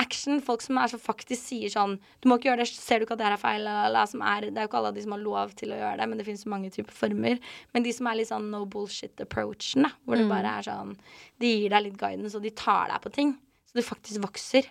action. 0.00 0.40
Folk 0.42 0.62
som 0.64 0.80
så 0.90 0.98
faktisk 0.98 1.38
sier 1.38 1.70
sånn 1.70 1.92
Du 2.20 2.28
må 2.28 2.34
ikke 2.38 2.48
gjøre 2.50 2.64
det, 2.64 2.72
ser 2.74 2.98
du 2.98 3.04
ikke 3.06 3.14
at 3.14 3.20
det 3.20 3.28
her 3.28 3.36
er 3.36 3.42
feil? 3.44 3.68
Eller, 3.70 4.08
som 4.10 4.24
er, 4.26 4.48
det 4.48 4.58
er 4.58 4.66
jo 4.66 4.70
ikke 4.72 4.80
alle 4.80 4.90
de 4.96 5.04
som 5.04 5.14
har 5.14 5.22
lov 5.22 5.52
til 5.58 5.70
å 5.70 5.78
gjøre 5.78 6.00
det, 6.00 6.08
men 6.10 6.18
det 6.18 6.26
finnes 6.26 6.42
så 6.42 6.50
mange 6.50 6.70
typer 6.74 6.96
former. 6.96 7.38
Men 7.74 7.86
de 7.86 7.92
som 7.94 8.08
er 8.10 8.18
litt 8.18 8.30
sånn 8.32 8.50
no 8.50 8.64
bullshit-approachen, 8.66 9.86
hvor 10.04 10.18
det 10.18 10.26
Mm. 10.26 10.32
bare 10.34 10.58
er 10.58 10.62
sånn 10.66 10.96
De 11.38 11.46
gir 11.46 11.70
deg 11.70 11.82
litt 11.84 11.98
guidance, 11.98 12.34
og 12.36 12.42
de 12.42 12.50
tar 12.50 12.88
deg 12.88 13.00
på 13.02 13.12
ting. 13.12 13.38
Så 13.70 13.74
du 13.78 13.82
faktisk 13.82 14.20
vokser. 14.22 14.66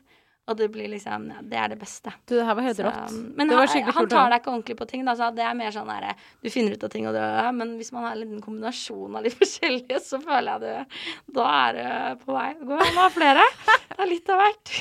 Og 0.50 0.58
det 0.58 0.68
blir 0.74 0.90
liksom 0.90 1.28
ja, 1.30 1.42
Det 1.46 1.58
er 1.58 1.70
det 1.70 1.78
beste. 1.80 2.12
Du, 2.26 2.34
det 2.36 2.46
her 2.48 2.56
var 2.58 2.66
helt 2.66 2.80
Så, 2.80 2.84
rått. 2.88 3.14
Men 3.38 3.52
han, 3.54 3.68
han 3.68 4.10
tar 4.10 4.32
deg 4.34 4.42
ikke 4.42 4.52
ordentlig 4.52 4.76
på 4.80 4.88
ting. 4.90 5.06
Da, 5.06 5.14
så 5.16 5.30
det 5.36 5.46
er 5.46 5.54
mer 5.58 5.72
sånn 5.76 5.92
her 5.94 6.08
Du 6.42 6.50
finner 6.50 6.76
ut 6.76 6.84
av 6.88 6.92
ting, 6.94 7.06
og 7.08 7.16
det, 7.16 7.22
ja, 7.22 7.52
men 7.56 7.76
hvis 7.80 7.94
man 7.94 8.08
har 8.08 8.16
en 8.16 8.24
liten 8.24 8.42
kombinasjon 8.44 9.20
av 9.20 9.28
de 9.28 9.32
forskjellige, 9.42 10.02
så 10.04 10.20
føler 10.24 10.52
jeg 10.52 10.64
det 10.66 11.34
Da 11.38 11.48
er 11.62 11.78
du 11.80 12.26
på 12.26 12.36
vei. 12.36 12.50
Gå 12.60 12.78
an 12.80 12.98
å 12.98 13.06
ha 13.06 13.10
flere. 13.14 13.48
Det 13.92 14.00
er 14.00 14.10
litt 14.10 14.34
av 14.34 14.42
hvert. 14.42 14.76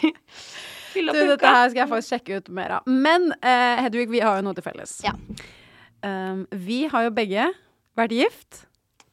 Du, 0.91 1.01
dette 1.15 1.47
her 1.55 1.69
skal 1.71 1.85
jeg 1.85 1.91
faktisk 1.93 2.15
sjekke 2.17 2.41
ut 2.41 2.49
mer 2.57 2.79
av. 2.81 2.89
Men 2.91 3.29
eh, 3.39 3.83
Hedvig, 3.85 4.09
vi 4.11 4.23
har 4.25 4.41
jo 4.41 4.47
noe 4.49 4.57
til 4.59 4.65
felles. 4.67 4.97
Ja. 5.07 5.13
Um, 6.03 6.47
vi 6.51 6.87
har 6.91 7.05
jo 7.07 7.13
begge 7.15 7.51
vært 7.99 8.15
gift, 8.17 8.65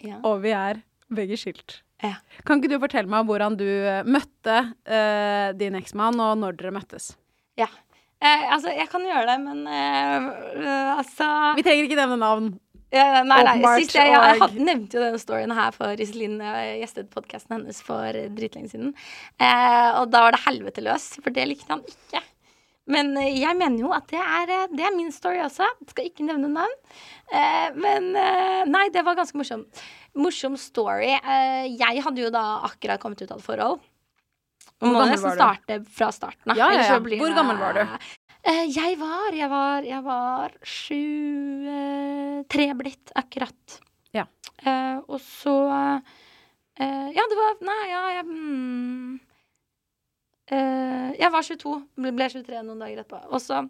Ja. 0.01 0.21
og 0.25 0.41
vi 0.45 0.55
er 0.55 0.79
begge 1.13 1.37
skilt. 1.37 1.81
Ja. 2.03 2.13
Kan 2.45 2.61
ikke 2.61 2.75
du 2.75 2.81
fortelle 2.81 3.09
meg 3.09 3.25
hvordan 3.25 3.57
du 3.57 3.65
eh, 3.65 4.05
møtte 4.05 4.57
uh, 4.69 5.49
din 5.57 5.77
eksmann, 5.79 6.19
og 6.21 6.37
når 6.43 6.59
dere 6.59 6.75
møttes? 6.77 7.15
ja. 7.57 7.69
Eh, 8.17 8.45
altså, 8.49 8.71
jeg 8.73 8.89
kan 8.89 9.03
gjøre 9.05 9.27
det, 9.29 9.35
men 9.43 9.59
eh, 9.69 10.23
øh, 10.57 10.97
altså 10.97 11.25
Vi 11.53 11.61
trenger 11.61 11.85
ikke 11.85 11.99
nevne 11.99 12.17
navn. 12.17 12.47
Ja, 12.89 13.21
nei, 13.27 13.41
nei, 13.43 13.57
sist 13.83 13.97
jeg, 13.97 14.09
jeg 14.09 14.39
hadde, 14.39 14.63
nevnte 14.63 14.97
jo 14.97 15.03
denne 15.03 15.19
storyen 15.21 15.53
her 15.53 15.75
for 15.75 16.01
Iselin. 16.01 16.39
Jeg 16.41 16.79
gjestet 16.81 17.11
podkasten 17.13 17.57
hennes 17.57 17.81
for 17.85 18.15
eh, 18.15 18.29
dritlenge 18.33 18.71
siden. 18.71 18.95
Eh, 19.37 19.89
og 19.99 20.07
da 20.13 20.23
var 20.25 20.33
det 20.33 20.41
helvete 20.47 20.85
løs, 20.85 21.11
for 21.19 21.35
det 21.35 21.45
likte 21.51 21.69
han 21.75 21.83
ikke. 21.85 22.23
Men 22.87 23.11
eh, 23.19 23.35
jeg 23.35 23.59
mener 23.59 23.83
jo 23.83 23.91
at 23.95 24.07
det 24.11 24.21
er, 24.23 24.53
eh, 24.55 24.69
det 24.71 24.87
er 24.87 24.95
min 24.95 25.11
story 25.13 25.43
også. 25.43 25.67
Skal 25.91 26.07
ikke 26.07 26.25
nevne 26.25 26.49
navn. 26.53 26.77
Eh, 27.27 27.67
men 27.75 28.09
eh, 28.15 28.63
nei, 28.71 28.87
det 28.95 29.03
var 29.05 29.19
ganske 29.19 29.37
morsom. 29.37 29.67
Morsom 30.17 30.57
story. 30.59 31.13
Eh, 31.15 31.67
jeg 31.77 32.03
hadde 32.03 32.23
jo 32.23 32.31
da 32.33 32.43
akkurat 32.67 33.01
kommet 33.01 33.21
ut 33.21 33.31
av 33.31 33.39
et 33.41 33.45
forhold. 33.45 33.83
Hvor 34.77 34.93
må 34.93 35.03
nesten 35.09 35.33
starte 35.37 35.79
fra 35.89 36.11
starten 36.13 36.53
av. 36.53 36.59
Ja, 36.59 36.69
ja, 36.75 36.85
ja. 36.85 36.97
Hvor 37.01 37.33
gammel 37.33 37.59
var 37.61 37.77
du? 37.77 37.83
Eh, 38.47 38.65
jeg 38.69 38.97
var 38.99 39.33
Jeg 39.35 39.49
var, 39.49 39.85
jeg 39.87 40.03
var 40.05 40.53
sju 40.61 40.97
eh, 41.67 42.43
Tre 42.49 42.67
blitt, 42.77 43.11
akkurat. 43.17 43.79
Ja. 44.15 44.27
Og 45.07 45.19
så 45.21 45.55
Ja, 46.77 47.23
det 47.29 47.37
var 47.37 47.61
Nei, 47.65 47.83
ja, 47.89 48.01
jeg 48.17 48.25
mm, 48.29 49.19
Jeg 51.17 51.31
var 51.33 51.45
22. 51.45 51.73
Ble, 51.97 52.13
ble 52.13 52.29
23 52.33 52.61
noen 52.65 52.83
dager 52.85 53.01
etterpå. 53.01 53.21
Og 53.33 53.41
så 53.41 53.63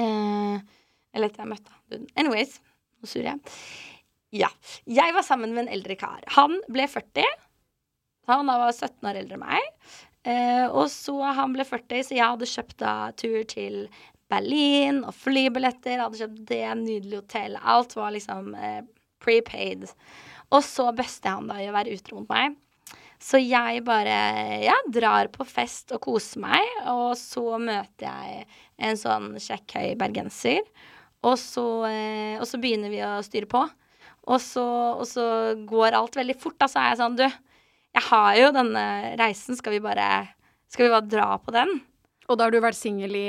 Eller 0.00 1.28
etter 1.28 1.44
jeg 1.44 1.50
møtte 1.52 1.74
han. 1.74 2.08
Anyways, 2.16 2.56
nå 3.00 3.10
surrer 3.10 3.34
jeg. 3.34 3.93
Ja. 4.34 4.50
Jeg 4.90 5.14
var 5.14 5.22
sammen 5.22 5.54
med 5.54 5.66
en 5.66 5.74
eldre 5.76 5.94
kar. 5.98 6.24
Han 6.34 6.58
ble 6.72 6.88
40. 6.90 7.28
Han 8.30 8.48
var 8.48 8.72
17 8.72 9.06
år 9.06 9.20
eldre 9.20 9.38
enn 9.38 9.44
meg. 9.44 9.68
Eh, 10.24 10.66
og 10.66 10.88
så 10.90 11.18
han 11.36 11.52
ble 11.54 11.66
40, 11.68 12.06
så 12.08 12.16
jeg 12.16 12.24
hadde 12.24 12.48
kjøpt 12.48 12.78
da 12.80 12.94
tur 13.20 13.42
til 13.50 13.84
Berlin 14.32 15.02
og 15.04 15.14
flybilletter. 15.14 16.00
Hadde 16.00 16.22
kjøpt 16.22 16.42
det, 16.48 16.64
nydelige 16.80 17.22
hotell. 17.22 17.58
Alt 17.60 17.94
var 17.98 18.14
liksom 18.16 18.54
eh, 18.56 18.80
prepaid. 19.22 19.86
Og 20.50 20.64
så 20.64 20.88
bøster 20.96 21.36
han 21.36 21.50
da 21.50 21.60
i 21.60 21.68
å 21.70 21.76
være 21.76 21.94
utro 21.94 22.22
mot 22.22 22.32
meg. 22.32 22.58
Så 23.22 23.38
jeg 23.40 23.84
bare 23.86 24.16
ja, 24.64 24.74
drar 24.92 25.30
på 25.32 25.46
fest 25.48 25.94
og 25.94 26.02
koser 26.04 26.42
meg, 26.42 26.74
og 26.90 27.14
så 27.16 27.54
møter 27.62 28.10
jeg 28.10 28.42
en 28.84 28.98
sånn 29.00 29.30
kjekk, 29.40 29.78
høy 29.78 29.94
bergenser. 30.00 30.60
Og 31.24 31.38
så, 31.40 31.64
eh, 31.88 32.36
og 32.40 32.44
så 32.48 32.60
begynner 32.60 32.92
vi 32.92 33.00
å 33.06 33.14
styre 33.24 33.48
på. 33.48 33.62
Og 34.24 34.40
så, 34.40 34.64
og 34.96 35.06
så 35.08 35.24
går 35.68 35.96
alt 35.98 36.16
veldig 36.16 36.36
fort. 36.40 36.56
Da 36.60 36.68
så 36.70 36.80
er 36.80 36.92
jeg 36.92 37.00
sånn, 37.02 37.16
du, 37.18 37.26
jeg 37.94 38.06
har 38.10 38.36
jo 38.40 38.52
denne 38.56 38.84
reisen, 39.20 39.58
skal 39.58 39.76
vi 39.76 39.82
bare, 39.84 40.06
skal 40.72 40.86
vi 40.86 40.94
bare 40.94 41.10
dra 41.10 41.26
på 41.42 41.52
den? 41.54 41.74
Og 42.28 42.38
da 42.40 42.46
har 42.46 42.54
du 42.54 42.62
vært 42.64 42.78
singel 42.78 43.12
i 43.18 43.26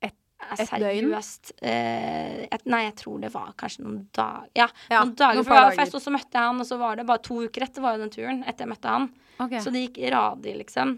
et, 0.00 0.14
døgn? 0.56 0.70
Seriøst. 0.70 1.52
Eh, 1.60 2.46
et, 2.48 2.64
nei, 2.70 2.84
jeg 2.86 2.94
tror 3.02 3.18
det 3.20 3.32
var 3.34 3.50
kanskje 3.60 3.84
noen 3.84 3.98
dager 4.16 4.48
Ja, 4.56 4.68
Ja, 4.88 5.02
noen 5.02 5.12
dager 5.18 5.40
noen 5.42 5.48
før 5.50 5.60
dager. 5.66 5.76
fest, 5.82 5.98
og 5.98 6.04
så 6.06 6.14
møtte 6.14 6.32
jeg 6.38 6.48
han, 6.48 6.62
og 6.64 6.70
så 6.70 6.78
var 6.80 6.96
det 6.96 7.04
bare 7.10 7.24
to 7.28 7.42
uker 7.44 7.66
etter 7.68 7.84
var 7.84 7.98
jo 7.98 8.06
den 8.06 8.14
turen, 8.14 8.40
etter 8.48 8.64
jeg 8.64 8.72
møtte 8.72 8.94
han. 8.94 9.10
Okay. 9.38 9.60
Så 9.60 9.74
det 9.74 9.84
gikk 9.84 10.00
radig, 10.14 10.56
liksom. 10.62 10.96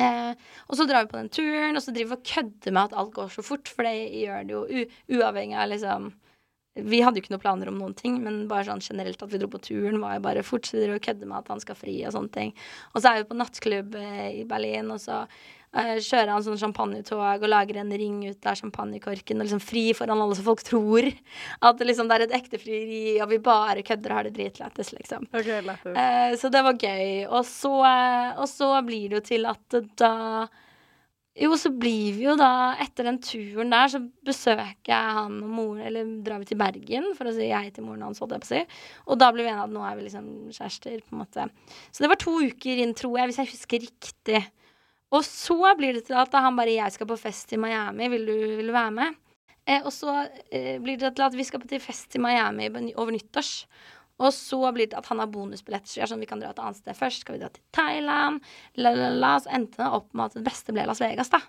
Eh, 0.00 0.32
og 0.70 0.78
så 0.78 0.86
drar 0.88 1.04
vi 1.04 1.12
på 1.12 1.18
den 1.20 1.28
turen, 1.34 1.76
og 1.76 1.84
så 1.84 1.92
driver 1.92 2.14
vi 2.14 2.20
og 2.22 2.32
kødder 2.32 2.74
med 2.78 2.82
at 2.88 2.96
alt 3.02 3.12
går 3.18 3.30
så 3.36 3.44
fort, 3.44 3.68
for 3.68 3.84
det 3.84 3.94
gjør 4.22 4.48
det 4.48 4.56
jo 4.56 5.18
uavhengig 5.18 5.58
av 5.60 5.68
liksom 5.74 6.10
Vi 6.86 7.02
hadde 7.04 7.20
jo 7.20 7.24
ikke 7.24 7.34
noen 7.34 7.44
planer 7.44 7.70
om 7.70 7.78
noen 7.80 7.94
ting, 7.98 8.18
men 8.24 8.42
bare 8.50 8.68
sånn 8.68 8.82
generelt 8.84 9.22
at 9.22 9.32
vi 9.32 9.40
dro 9.40 9.50
på 9.52 9.62
turen, 9.62 10.00
var 10.02 10.18
jo 10.18 10.26
bare 10.26 10.44
fort. 10.46 10.66
Så 10.66 10.76
vi 10.76 10.84
driver 10.84 11.00
og 11.00 11.06
kødder 11.06 11.30
med 11.30 11.42
at 11.42 11.54
han 11.54 11.62
skal 11.62 11.78
fri 11.78 11.96
og 12.06 12.14
sånne 12.16 12.34
ting. 12.34 12.52
Og 12.94 13.00
så 13.00 13.10
er 13.10 13.22
vi 13.22 13.30
på 13.30 13.38
nattklubb 13.38 13.96
eh, 14.00 14.28
i 14.40 14.44
Berlin, 14.48 14.92
og 14.94 15.00
så 15.02 15.22
eh, 15.24 15.96
kjører 15.96 16.32
han 16.34 16.46
sånn 16.46 16.60
champagnetog 16.60 17.44
og 17.44 17.50
lager 17.50 17.80
en 17.82 17.92
ring 18.02 18.22
ut 18.28 18.48
av 18.50 18.58
champagnekorken 18.60 19.40
og 19.40 19.48
liksom 19.48 19.62
fri 19.64 19.84
foran 19.96 20.22
alle, 20.22 20.38
så 20.38 20.46
folk 20.46 20.64
tror 20.66 21.10
at 21.10 21.78
det 21.80 21.90
liksom 21.90 22.10
det 22.10 22.18
er 22.18 22.26
et 22.26 22.38
ekte 22.40 22.62
frieri, 22.62 23.04
og 23.20 23.30
vi 23.32 23.42
bare 23.50 23.84
kødder 23.86 24.14
og 24.14 24.20
har 24.20 24.30
det 24.30 24.36
dritlættis, 24.38 24.94
liksom. 24.96 25.28
Eh, 25.98 26.38
så 26.40 26.50
det 26.52 26.64
var 26.66 26.80
gøy. 26.80 27.28
Og 27.28 27.44
så, 27.48 27.76
og 28.40 28.48
så 28.50 28.74
blir 28.86 29.08
det 29.10 29.20
jo 29.20 29.28
til 29.34 29.48
at 29.50 29.80
da 30.00 30.16
Jo, 31.40 31.54
så 31.56 31.70
blir 31.72 32.12
vi 32.18 32.26
jo 32.26 32.34
da 32.36 32.74
Etter 32.82 33.06
den 33.08 33.18
turen 33.24 33.72
der, 33.72 33.88
så 33.88 34.00
besøker 34.26 34.92
jeg 34.92 35.14
han 35.16 35.38
og 35.40 35.52
moren 35.56 35.86
Eller 35.88 36.08
drar 36.26 36.42
vi 36.42 36.50
til 36.50 36.60
Bergen 36.60 37.10
for 37.16 37.30
å 37.30 37.34
si 37.36 37.48
jeg 37.48 37.72
til 37.76 37.86
moren 37.86 38.04
hans, 38.04 38.20
holdt 38.20 38.36
jeg 38.36 38.44
på 38.44 38.48
å 38.48 38.52
si. 38.52 38.80
Og 39.08 39.20
da 39.22 39.30
blir 39.32 39.46
vi 39.46 39.52
enige 39.54 39.64
at 39.64 39.72
nå 39.72 39.84
er 39.86 39.96
vi 39.96 40.06
liksom 40.06 40.28
kjærester, 40.52 41.00
på 41.06 41.16
en 41.16 41.22
måte. 41.22 41.48
Så 41.88 42.04
det 42.04 42.10
var 42.12 42.20
to 42.20 42.36
uker 42.44 42.82
inn, 42.84 42.92
tror 42.98 43.16
jeg, 43.18 43.30
hvis 43.30 43.40
jeg 43.40 43.52
husker 43.54 43.84
riktig. 43.86 44.42
Og 45.16 45.24
så 45.26 45.58
blir 45.78 45.96
det 45.96 46.04
til 46.06 46.20
at 46.20 46.36
han 46.36 46.56
bare 46.56 46.76
'Jeg 46.76 46.92
skal 46.92 47.08
på 47.08 47.18
fest 47.18 47.52
i 47.52 47.58
Miami, 47.58 48.08
vil 48.08 48.26
du, 48.26 48.36
vil 48.60 48.66
du 48.68 48.72
være 48.72 48.90
med?' 48.90 49.18
Eh, 49.68 49.82
og 49.84 49.92
så 49.92 50.26
eh, 50.50 50.80
blir 50.80 50.96
det 50.98 51.14
til 51.14 51.26
at 51.26 51.36
vi 51.36 51.44
skal 51.44 51.60
på 51.60 51.78
fest 51.78 52.14
i 52.16 52.18
Miami 52.18 52.70
over 52.96 53.12
nyttårs. 53.12 53.66
Og 54.20 54.34
så 54.36 54.58
blir 54.76 54.90
det 54.90 54.98
at 54.98 55.06
han 55.08 55.22
har 55.22 55.30
bonusbilletter, 55.32 55.88
så 56.04 56.08
sånn, 56.10 56.20
vi 56.20 56.28
kan 56.28 56.42
dra 56.42 56.50
et 56.52 56.58
annet 56.60 56.76
sted 56.76 56.96
først. 56.98 57.22
Skal 57.24 57.38
vi 57.38 57.40
dra 57.40 57.48
til 57.54 57.62
Thailand? 57.72 58.42
La, 58.76 58.92
la, 58.96 59.08
la. 59.16 59.30
Så 59.40 59.48
endte 59.56 59.80
det 59.80 59.88
opp 59.96 60.10
med 60.12 60.26
at 60.28 60.36
det 60.36 60.44
beste 60.44 60.74
ble 60.76 60.84
Las 60.90 61.00
Vegas, 61.00 61.32
da. 61.32 61.40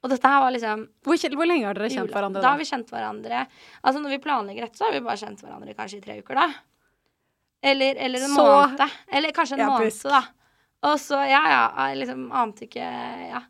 Og 0.00 0.08
dette 0.08 0.24
her 0.32 0.40
var 0.40 0.54
liksom 0.54 0.86
Hvor, 1.04 1.18
hvor 1.36 1.44
lenge 1.48 1.66
har 1.68 1.76
dere 1.76 1.90
kjent 1.92 2.08
hverandre? 2.14 2.40
Da 2.40 2.46
da 2.46 2.52
har 2.54 2.60
vi 2.62 2.64
kjent 2.64 2.88
hverandre 2.88 3.42
Altså 3.84 4.00
når 4.00 4.14
vi 4.14 4.18
planlegger 4.24 4.64
dette, 4.64 4.78
så 4.80 4.86
har 4.86 4.94
vi 4.96 5.02
bare 5.04 5.20
kjent 5.20 5.42
hverandre 5.44 5.74
kanskje 5.76 5.98
i 5.98 6.04
tre 6.06 6.16
uker, 6.22 6.40
da. 6.40 6.46
Eller, 7.62 7.98
eller 8.00 8.24
en 8.24 8.32
Så- 8.32 8.46
måned. 8.46 8.96
Eller 9.12 9.34
kanskje 9.36 9.58
en 9.58 9.66
ja, 9.66 9.68
måned, 9.68 10.02
da. 10.08 10.22
Og 10.88 10.96
så, 10.96 11.18
ja, 11.28 11.42
ja, 11.52 11.88
jeg 11.90 11.98
liksom 12.00 12.30
ante 12.32 12.64
ikke 12.64 12.80
Ja. 12.80 13.42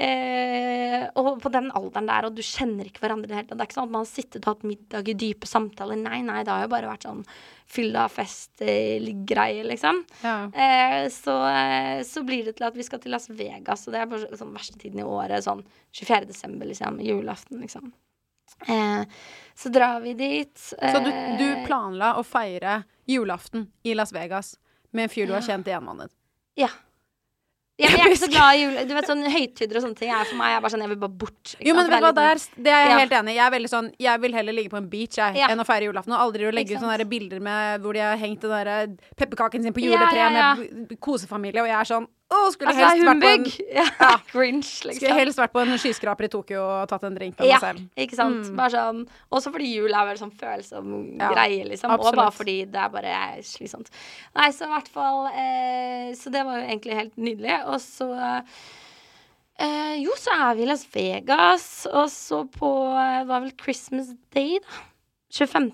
Eh, 0.00 1.02
og 1.20 1.42
på 1.42 1.50
den 1.52 1.66
alderen 1.76 2.06
der, 2.08 2.24
og 2.24 2.36
du 2.36 2.40
kjenner 2.44 2.88
ikke 2.88 3.02
hverandre 3.02 3.28
i 3.28 3.32
det 3.32 3.36
hele 3.36 3.48
tatt. 3.50 3.58
Det 3.58 3.64
er 3.64 3.68
ikke 3.68 3.76
sånn 3.76 3.88
at 3.90 3.94
man 3.96 4.04
har 4.06 4.08
sittet 4.08 4.46
og 4.46 4.54
hatt 4.54 4.68
middag 4.70 5.10
i 5.12 5.16
dype 5.20 5.48
samtaler. 5.48 5.98
Nei, 6.00 6.22
nei, 6.24 6.38
det 6.46 6.54
har 6.54 6.64
jo 6.64 6.70
bare 6.72 6.88
vært 6.88 7.04
sånn 7.04 7.20
fylla 7.70 8.06
fest-greie, 8.10 9.66
liksom. 9.68 10.00
Ja. 10.24 10.36
Eh, 10.48 11.04
så, 11.12 11.36
eh, 11.50 12.00
så 12.08 12.24
blir 12.26 12.48
det 12.48 12.56
til 12.58 12.70
at 12.70 12.78
vi 12.78 12.86
skal 12.86 13.02
til 13.02 13.12
Las 13.14 13.28
Vegas, 13.28 13.84
og 13.86 13.94
det 13.94 14.00
er 14.00 14.08
bare 14.10 14.40
sånn 14.40 14.56
verste 14.56 14.80
tiden 14.80 15.04
i 15.04 15.06
året. 15.06 15.44
Sånn 15.44 15.60
24. 15.92 16.30
desember, 16.32 16.70
liksom. 16.72 16.98
Julaften, 17.04 17.60
liksom. 17.60 17.92
Eh, 18.66 19.04
så 19.54 19.68
drar 19.68 20.00
vi 20.00 20.14
dit. 20.14 20.56
Så 20.58 20.98
du, 21.04 21.12
eh, 21.12 21.36
du 21.38 21.66
planla 21.68 22.14
å 22.16 22.24
feire 22.26 22.84
julaften 23.06 23.68
i 23.84 23.94
Las 23.94 24.12
Vegas 24.16 24.56
med 24.90 25.04
en 25.06 25.12
fyr 25.12 25.28
du 25.28 25.36
har 25.36 25.44
kjent 25.44 25.68
i 25.68 25.76
en 25.76 25.84
måned? 25.84 26.10
Ja. 26.58 26.70
Jeg 27.80 27.96
er 27.96 28.06
ikke 28.10 28.20
så 28.20 28.28
glad 28.30 28.56
i 28.58 28.62
jul... 28.62 28.76
Du 28.88 28.94
vet, 28.96 29.08
sånn 29.08 29.24
høytider 29.32 29.78
og 29.80 29.84
sånne 29.86 29.98
ting 29.98 30.12
er 30.12 30.28
for 30.28 30.38
meg 30.40 30.52
jeg 30.54 30.72
sånn, 30.74 30.84
jeg 30.84 30.92
vil 30.92 31.00
bare 31.00 31.16
bort. 31.22 31.54
Jo, 31.58 31.74
men? 31.74 31.88
Vet 31.88 32.02
du 32.02 32.06
hva, 32.06 32.12
det 32.12 32.26
er 32.26 32.40
der, 32.40 32.44
det 32.68 32.74
er 32.74 32.84
jeg 32.84 32.92
Ja. 32.92 33.00
helt 33.00 33.16
enig 33.20 33.32
i. 33.32 33.38
Jeg 33.38 33.46
er 33.46 33.54
veldig 33.56 33.72
sånn 33.72 33.90
Jeg 34.06 34.20
vil 34.20 34.38
heller 34.38 34.56
ligge 34.56 34.72
på 34.74 34.80
en 34.80 34.88
beach 34.92 35.18
jeg, 35.20 35.36
Ja. 35.40 35.48
enn 35.48 35.64
å 35.64 35.66
feire 35.66 35.88
julaften. 35.88 36.14
Og 36.16 36.20
aldri 36.26 36.48
å 36.48 36.54
legge 36.54 36.76
ut 36.76 36.82
sånne 36.84 37.08
bilder 37.08 37.40
med 37.40 37.80
hvor 37.82 37.96
de 37.96 38.04
har 38.04 38.16
hengt 38.20 38.40
den 38.40 38.50
der 38.50 38.96
pepperkaken 39.16 39.62
sin 39.62 39.72
på 39.76 39.84
juletreet 39.84 40.38
ja. 40.38 40.54
med 40.54 40.96
kosefamilie, 41.00 41.62
og 41.62 41.68
jeg 41.68 41.78
er 41.80 41.88
sånn 41.94 42.08
Å, 42.30 42.38
skulle 42.54 42.70
Altså, 42.70 42.86
helst 42.86 43.06
vært 43.08 43.22
på 43.24 43.30
en! 43.34 43.46
Ja, 43.80 44.10
Grinch, 44.30 44.68
liksom. 44.86 45.00
Skulle 45.00 45.16
helst 45.18 45.40
vært 45.40 45.52
på 45.56 45.62
en 45.64 45.72
skyskraper 45.82 46.28
i 46.28 46.30
Tokyo 46.30 46.60
og 46.62 46.84
tatt 46.92 47.06
en 47.08 47.16
drink 47.18 47.40
Ja, 47.42 47.56
meg 47.58 47.64
selv. 47.64 47.88
ikke 48.04 48.18
sant. 48.18 48.44
Mm. 48.46 48.56
Bare 48.60 48.70
sånn 48.76 49.00
Også 49.34 49.50
fordi 49.54 49.70
jul 49.72 49.90
er 49.98 50.06
vel 50.12 50.20
sånn 50.20 50.30
følsom 50.38 50.92
Ja, 51.18 51.32
greie, 51.34 51.64
liksom. 51.66 51.90
absolutt. 51.90 52.14
Og 52.14 52.20
bare 52.22 52.34
fordi 52.36 52.54
det 52.70 52.84
er 52.84 52.92
bare 52.94 53.16
slitsomt. 53.46 53.90
Nei, 54.38 54.50
så 54.54 54.68
i 54.68 54.70
hvert 54.76 54.92
fall 54.94 55.26
eh, 55.32 56.12
Så 56.20 56.30
det 56.34 56.44
var 56.46 56.60
jo 56.62 56.68
egentlig 56.68 57.00
helt 57.00 57.18
nydelig. 57.18 57.56
Og 57.66 57.80
så 57.82 58.10
eh, 59.58 59.96
Jo, 60.04 60.14
så 60.20 60.36
er 60.36 60.54
vi 60.60 60.64
i 60.66 60.70
Las 60.70 60.86
Vegas, 60.94 61.66
og 61.90 62.06
så 62.14 62.44
på 62.54 62.70
eh, 62.94 63.18
Det 63.24 63.28
var 63.32 63.44
vel 63.48 63.56
Christmas 63.58 64.14
Day, 64.34 64.60
da. 64.62 64.86
25. 65.34 65.72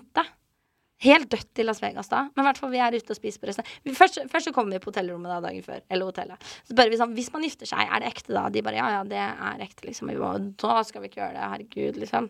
Helt 1.05 1.29
dødt 1.29 1.59
i 1.61 1.63
Las 1.65 1.77
Vegas 1.83 2.09
da. 2.09 2.23
Men 2.33 2.41
i 2.41 2.47
hvert 2.47 2.57
fall 2.57 2.71
vi 2.73 2.79
er 2.81 2.95
ute 2.97 3.13
og 3.13 3.17
spiser 3.19 3.41
på 3.41 3.49
restaurant. 3.51 3.69
Først, 3.99 4.17
først 4.31 4.49
så 4.49 4.53
kommer 4.55 4.73
vi 4.73 4.81
på 4.81 4.89
hotellrommet 4.89 5.29
da 5.29 5.37
dagen 5.45 5.65
før. 5.65 5.83
Eller 5.93 6.09
hotellet. 6.09 6.47
Så 6.65 6.73
spør 6.73 6.89
vi 6.89 6.97
sånn 6.97 7.13
Hvis 7.17 7.29
man 7.35 7.45
gifter 7.45 7.69
seg, 7.69 7.83
er 7.85 8.01
det 8.01 8.09
ekte 8.09 8.33
da? 8.33 8.47
De 8.53 8.63
bare 8.65 8.79
ja, 8.79 8.87
ja, 8.95 9.03
det 9.05 9.19
er 9.21 9.61
ekte, 9.67 9.85
liksom. 9.85 10.09
Vi 10.09 10.17
bare, 10.21 10.41
da 10.63 10.79
skal 10.87 11.03
vi 11.03 11.11
ikke 11.11 11.21
gjøre 11.21 11.35
det. 11.37 11.49
Herregud, 11.53 11.99
liksom. 12.01 12.29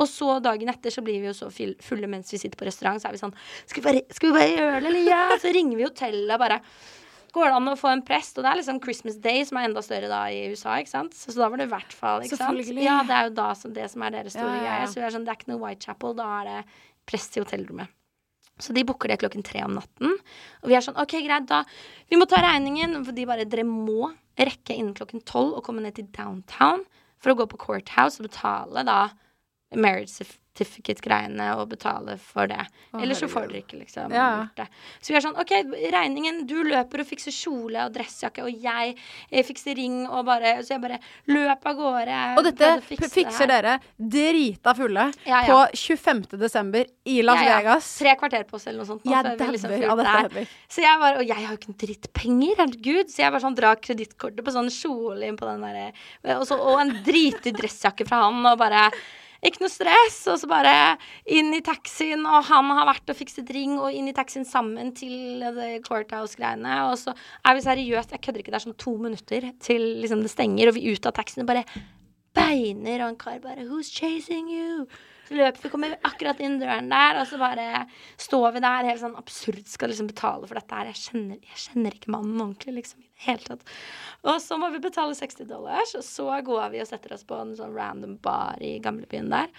Og 0.00 0.08
så 0.08 0.30
dagen 0.44 0.72
etter 0.72 0.92
så 0.92 1.04
blir 1.04 1.20
vi 1.20 1.28
jo 1.28 1.36
så 1.36 1.50
fulle 1.52 2.08
mens 2.12 2.32
vi 2.32 2.40
sitter 2.40 2.56
på 2.60 2.68
restaurant, 2.68 3.00
så 3.00 3.10
er 3.10 3.16
vi 3.16 3.20
sånn 3.20 3.36
Skal 3.64 3.82
vi 3.82 3.86
bare, 3.86 4.02
skal 4.16 4.30
vi 4.30 4.38
bare 4.38 4.52
gjøre 4.54 4.80
det, 4.80 4.92
eller? 4.92 5.10
Ja. 5.12 5.22
Så 5.40 5.52
ringer 5.56 5.80
vi 5.80 5.88
hotellet 5.88 6.36
og 6.36 6.42
bare 6.44 6.60
Går 7.36 7.50
det 7.50 7.56
an 7.58 7.68
å 7.68 7.76
få 7.76 7.90
en 7.92 8.00
prest? 8.06 8.38
Og 8.38 8.46
det 8.46 8.48
er 8.48 8.58
liksom 8.62 8.78
Christmas 8.80 9.18
Day, 9.20 9.42
som 9.44 9.58
er 9.60 9.66
enda 9.68 9.82
større 9.84 10.08
da 10.08 10.22
i 10.32 10.46
USA, 10.48 10.78
ikke 10.80 10.88
sant? 10.88 11.12
Så, 11.12 11.34
så 11.34 11.42
da 11.42 11.50
var 11.52 11.60
det 11.60 11.66
i 11.68 11.72
hvert 11.74 11.92
fall, 11.92 12.24
ikke 12.24 12.38
sant? 12.40 12.62
Ja, 12.80 13.02
det 13.04 13.12
er 13.12 13.28
jo 13.28 13.34
da 13.36 13.50
som 13.60 13.74
det 13.76 13.90
som 13.92 14.04
er 14.06 14.14
deres 14.14 14.32
store 14.38 14.54
Ja, 14.54 14.56
ja, 14.56 14.62
ja. 14.62 14.70
greie. 14.78 14.88
Så 14.88 15.02
vi 15.02 15.04
er 15.04 15.12
sånn, 15.12 15.26
det 15.26 15.34
er 15.34 15.40
ikke 15.42 15.50
noe 15.52 15.60
Whitechapel, 15.60 16.16
da 16.16 16.30
er 16.38 16.48
det 16.48 16.62
prest 17.12 17.36
i 17.36 17.42
hotellrommet. 17.44 17.92
Så 18.62 18.72
de 18.72 18.84
booker 18.88 19.12
det 19.12 19.18
klokken 19.20 19.44
tre 19.44 19.60
om 19.66 19.74
natten. 19.76 20.14
Og 20.62 20.70
vi 20.70 20.76
er 20.76 20.84
sånn, 20.84 20.96
ok, 20.96 21.18
greit, 21.26 21.48
da 21.50 21.64
Vi 22.08 22.16
må 22.16 22.28
ta 22.30 22.40
regningen. 22.44 23.02
For 23.04 23.16
de 23.16 23.26
bare, 23.28 23.44
dere 23.48 23.66
må 23.68 24.12
rekke 24.36 24.76
innen 24.76 24.94
klokken 24.96 25.24
tolv 25.28 25.58
og 25.58 25.64
komme 25.66 25.84
ned 25.84 25.96
til 25.96 26.08
downtown 26.16 26.84
for 27.20 27.32
å 27.32 27.38
gå 27.38 27.46
på 27.50 27.60
courthouse 27.60 28.20
og 28.20 28.28
betale 28.28 28.84
da 28.86 28.98
marriage 29.74 30.12
certificate-greiene 30.56 31.50
og 31.58 31.68
betale 31.74 32.14
for 32.22 32.48
det. 32.48 32.62
Å, 32.94 33.00
Ellers 33.02 33.20
så 33.20 33.28
får 33.28 33.48
dere 33.50 33.60
ikke 33.60 33.80
liksom 33.82 34.12
Ja. 34.14 34.28
gjort 34.46 34.56
det. 34.56 34.68
Så 35.02 35.12
vi 35.12 35.16
er 35.16 35.20
sånn, 35.20 35.36
ok, 35.36 35.52
regningen, 35.92 36.46
du 36.46 36.62
løper 36.64 37.00
og 37.00 37.06
fikser 37.06 37.34
kjole 37.34 37.84
og 37.84 37.92
dressjakke, 37.92 38.42
og 38.46 38.50
jeg, 38.50 38.96
jeg, 39.30 39.44
fikser 39.44 39.76
ring 39.76 40.06
og 40.08 40.24
bare 40.24 40.62
Så 40.62 40.68
jeg 40.74 40.80
bare 40.80 40.98
løp 41.28 41.66
av 41.66 41.76
gårde. 41.76 42.38
Og 42.38 42.44
dette 42.44 42.70
fikse 42.86 43.10
fikser 43.10 43.46
det 43.46 43.62
dere 43.62 43.80
drita 43.98 44.74
fulle 44.74 45.12
Ja, 45.26 45.42
ja. 45.42 45.46
på 45.46 45.76
25. 45.76 46.38
desember 46.38 46.86
i 47.04 47.20
Las. 47.22 47.40
Vegas. 47.40 47.98
Tre 47.98 48.16
kvarter 48.16 48.44
på 48.44 48.56
oss 48.56 48.66
eller 48.66 48.78
noe 48.78 48.86
sånt. 48.86 49.04
nå, 49.04 49.12
Jeg 49.12 49.38
så 49.38 49.52
liksom 49.52 49.90
av 49.90 49.98
dette. 49.98 50.46
Så 50.68 50.80
jeg 50.82 50.98
bare, 51.00 51.18
og 51.18 51.26
jeg 51.26 51.36
har 51.36 51.54
jo 51.54 51.58
ikke 51.58 51.76
dritt 51.76 51.96
drittpenger, 51.96 52.56
herregud. 52.56 53.10
Så 53.10 53.22
jeg 53.22 53.32
bare 53.32 53.44
sånn 53.44 53.56
drar 53.56 53.76
kredittkortet 53.76 54.44
på 54.44 54.52
sånn 54.54 54.70
kjole 54.72 55.26
inn 55.26 55.36
på 55.36 55.46
den 55.46 55.60
derre 55.60 55.92
og, 56.36 56.50
og 56.52 56.80
en 56.80 56.92
dritdyr 57.06 57.54
dressjakke 57.56 58.06
fra 58.08 58.24
han, 58.26 58.44
og 58.46 58.58
bare 58.58 58.90
ikke 59.44 59.64
noe 59.64 59.72
stress. 59.72 60.18
Og 60.32 60.38
så 60.40 60.50
bare 60.50 60.74
inn 61.24 61.52
i 61.56 61.62
taxien, 61.64 62.22
og 62.28 62.46
han 62.48 62.70
har 62.78 62.88
vært 62.92 63.12
og 63.12 63.18
fikset 63.18 63.50
ring, 63.56 63.76
og 63.80 63.94
inn 63.94 64.10
i 64.10 64.16
taxien 64.16 64.46
sammen 64.48 64.94
til 64.96 65.44
the 65.44 65.76
Courthouse-greiene. 65.86 66.78
Og 66.90 66.96
så 67.02 67.16
er 67.44 67.58
vi 67.58 67.66
seriøst, 67.66 68.14
jeg 68.16 68.24
kødder 68.24 68.44
ikke, 68.44 68.54
det 68.54 68.60
er 68.60 68.66
sånn 68.68 68.80
to 68.80 68.96
minutter 69.00 69.50
til 69.64 69.90
liksom 70.02 70.24
det 70.24 70.32
stenger, 70.32 70.70
og 70.70 70.78
vi 70.78 70.92
ut 70.92 71.10
av 71.10 71.16
taxien 71.16 71.44
og 71.44 71.52
bare 71.52 71.66
beiner, 72.36 73.02
og 73.02 73.12
en 73.12 73.20
kar 73.20 73.38
bare 73.40 73.64
'Who's 73.64 73.92
chasing 73.92 74.48
you?' 74.52 74.88
Så 75.26 75.34
løper 75.34 75.64
vi, 75.64 75.70
kommer 75.72 75.96
akkurat 76.06 76.40
inn 76.44 76.58
døren 76.60 76.90
der, 76.92 77.20
og 77.20 77.26
så 77.26 77.38
bare 77.40 77.84
står 78.22 78.54
vi 78.54 78.62
der 78.62 78.88
helt 78.90 79.02
sånn 79.02 79.16
absurd 79.18 79.64
skal 79.70 79.90
liksom 79.90 80.10
betale 80.10 80.46
for 80.46 80.58
dette 80.58 80.78
her. 80.78 80.90
Jeg 80.92 81.02
kjenner, 81.02 81.40
jeg 81.42 81.62
kjenner 81.64 81.96
ikke 81.96 82.12
mannen 82.14 82.38
ordentlig, 82.44 82.76
liksom, 82.78 83.02
i 83.02 83.08
det 83.08 83.26
hele 83.26 83.50
tatt. 83.50 83.74
Og 84.26 84.40
så 84.42 84.58
må 84.60 84.70
vi 84.74 84.82
betale 84.84 85.16
60 85.18 85.50
dollars, 85.50 85.94
og 85.98 86.06
så 86.06 86.40
går 86.46 86.70
vi 86.74 86.82
og 86.84 86.90
setter 86.90 87.16
oss 87.16 87.26
på 87.26 87.38
en 87.42 87.54
sånn 87.58 87.74
random 87.74 88.18
bar 88.22 88.62
i 88.62 88.76
gamlebyen 88.82 89.32
der. 89.32 89.50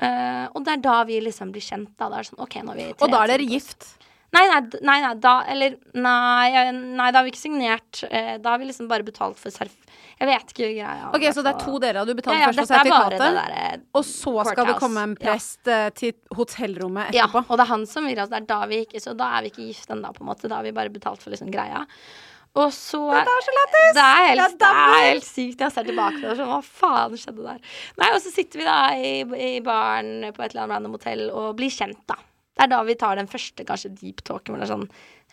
Uh, 0.00 0.48
og 0.56 0.64
det 0.66 0.76
er 0.76 0.86
da 0.88 0.96
vi 1.08 1.20
liksom 1.22 1.52
blir 1.54 1.64
kjent, 1.64 1.92
da. 2.00 2.10
Det 2.10 2.22
er 2.22 2.32
sånn, 2.32 2.42
OK, 2.42 2.58
nå 2.62 2.74
er 2.74 2.82
vi 2.82 2.88
tre 2.92 3.06
Og 3.06 3.14
da 3.14 3.22
er 3.22 3.36
dere 3.36 3.50
gift. 3.50 3.92
Nei, 4.32 4.42
nei, 4.48 4.60
nei, 4.80 4.98
nei, 5.04 5.12
da 5.20 5.32
Eller 5.52 5.74
nei, 5.92 6.72
nei 6.72 7.08
da 7.12 7.20
har 7.20 7.26
vi 7.26 7.32
ikke 7.34 7.42
signert. 7.42 8.02
Eh, 8.08 8.38
da 8.40 8.54
har 8.54 8.62
vi 8.62 8.70
liksom 8.70 8.88
bare 8.88 9.04
betalt 9.06 9.40
for 9.40 9.52
serf... 9.52 9.74
Jeg 10.22 10.28
vet 10.28 10.52
ikke 10.54 10.68
greia. 10.76 11.08
Ok, 11.10 11.24
Så 11.34 11.42
det 11.42 11.50
er 11.50 11.60
to 11.60 11.78
dere, 11.82 12.04
du 12.06 12.12
betaler 12.14 12.38
Ja, 12.38 12.46
ja, 12.46 12.50
først 12.52 12.60
for 12.62 12.76
er 12.78 12.84
sertifikatet. 12.86 13.56
eh, 13.58 13.86
og 13.98 14.04
så 14.06 14.34
skal 14.46 14.68
det 14.70 14.76
komme 14.78 15.06
en 15.08 15.14
prest 15.18 15.68
ja. 15.68 15.80
til 15.98 16.14
hotellrommet 16.38 17.10
etterpå? 17.10 17.42
Ja, 17.42 17.48
og 17.48 17.58
det 17.58 17.66
er 17.66 17.72
han 17.72 17.86
som 17.90 18.06
vil 18.08 18.20
oss. 18.22 18.30
Det 18.30 18.38
er 18.38 18.50
da 18.52 18.60
vi 18.70 18.82
ikke 18.86 19.02
Så 19.02 19.16
da 19.18 19.32
er 19.36 19.46
vi 19.46 19.52
ikke 19.52 19.66
gift 19.66 19.90
ennå, 19.90 20.12
på 20.14 20.22
en 20.24 20.30
måte. 20.30 20.48
Da 20.48 20.60
har 20.60 20.68
vi 20.68 20.76
bare 20.76 20.94
betalt 20.94 21.24
for 21.24 21.34
liksom 21.34 21.50
greia. 21.52 21.82
Og 22.52 22.68
så 22.76 23.00
Dette 23.08 23.32
er 23.32 23.44
så 23.44 23.52
lættis! 23.58 23.94
Det 23.96 24.06
er 24.06 24.26
helt, 24.28 24.58
det 24.60 24.72
er 24.72 25.06
helt 25.08 25.26
sykt. 25.26 25.62
Jeg 25.64 25.72
ser 25.74 25.88
tilbake 25.88 26.18
på 26.20 26.26
det 26.26 26.34
sånn 26.40 26.50
Hva 26.52 26.60
faen 26.66 27.16
skjedde 27.20 27.46
der? 27.46 27.62
Nei, 28.00 28.10
og 28.12 28.20
så 28.20 28.32
sitter 28.32 28.60
vi 28.60 28.66
da 28.68 28.80
i, 28.96 29.14
i 29.24 29.54
baren 29.64 30.28
på 30.36 30.44
et 30.44 30.52
eller 30.52 30.66
annet 30.66 30.76
random 30.76 30.98
hotell 30.98 31.24
og 31.32 31.54
blir 31.56 31.72
kjent, 31.72 32.02
da. 32.08 32.18
Det 32.52 32.66
er 32.66 32.72
da 32.72 32.82
vi 32.84 32.98
tar 33.00 33.16
den 33.16 33.30
første 33.30 33.64
kanskje 33.68 33.94
deep 33.96 34.20
talken 34.26 34.52
hvor 34.52 34.62
det 34.62 34.68
er 34.68 34.74
sånn 34.74 34.88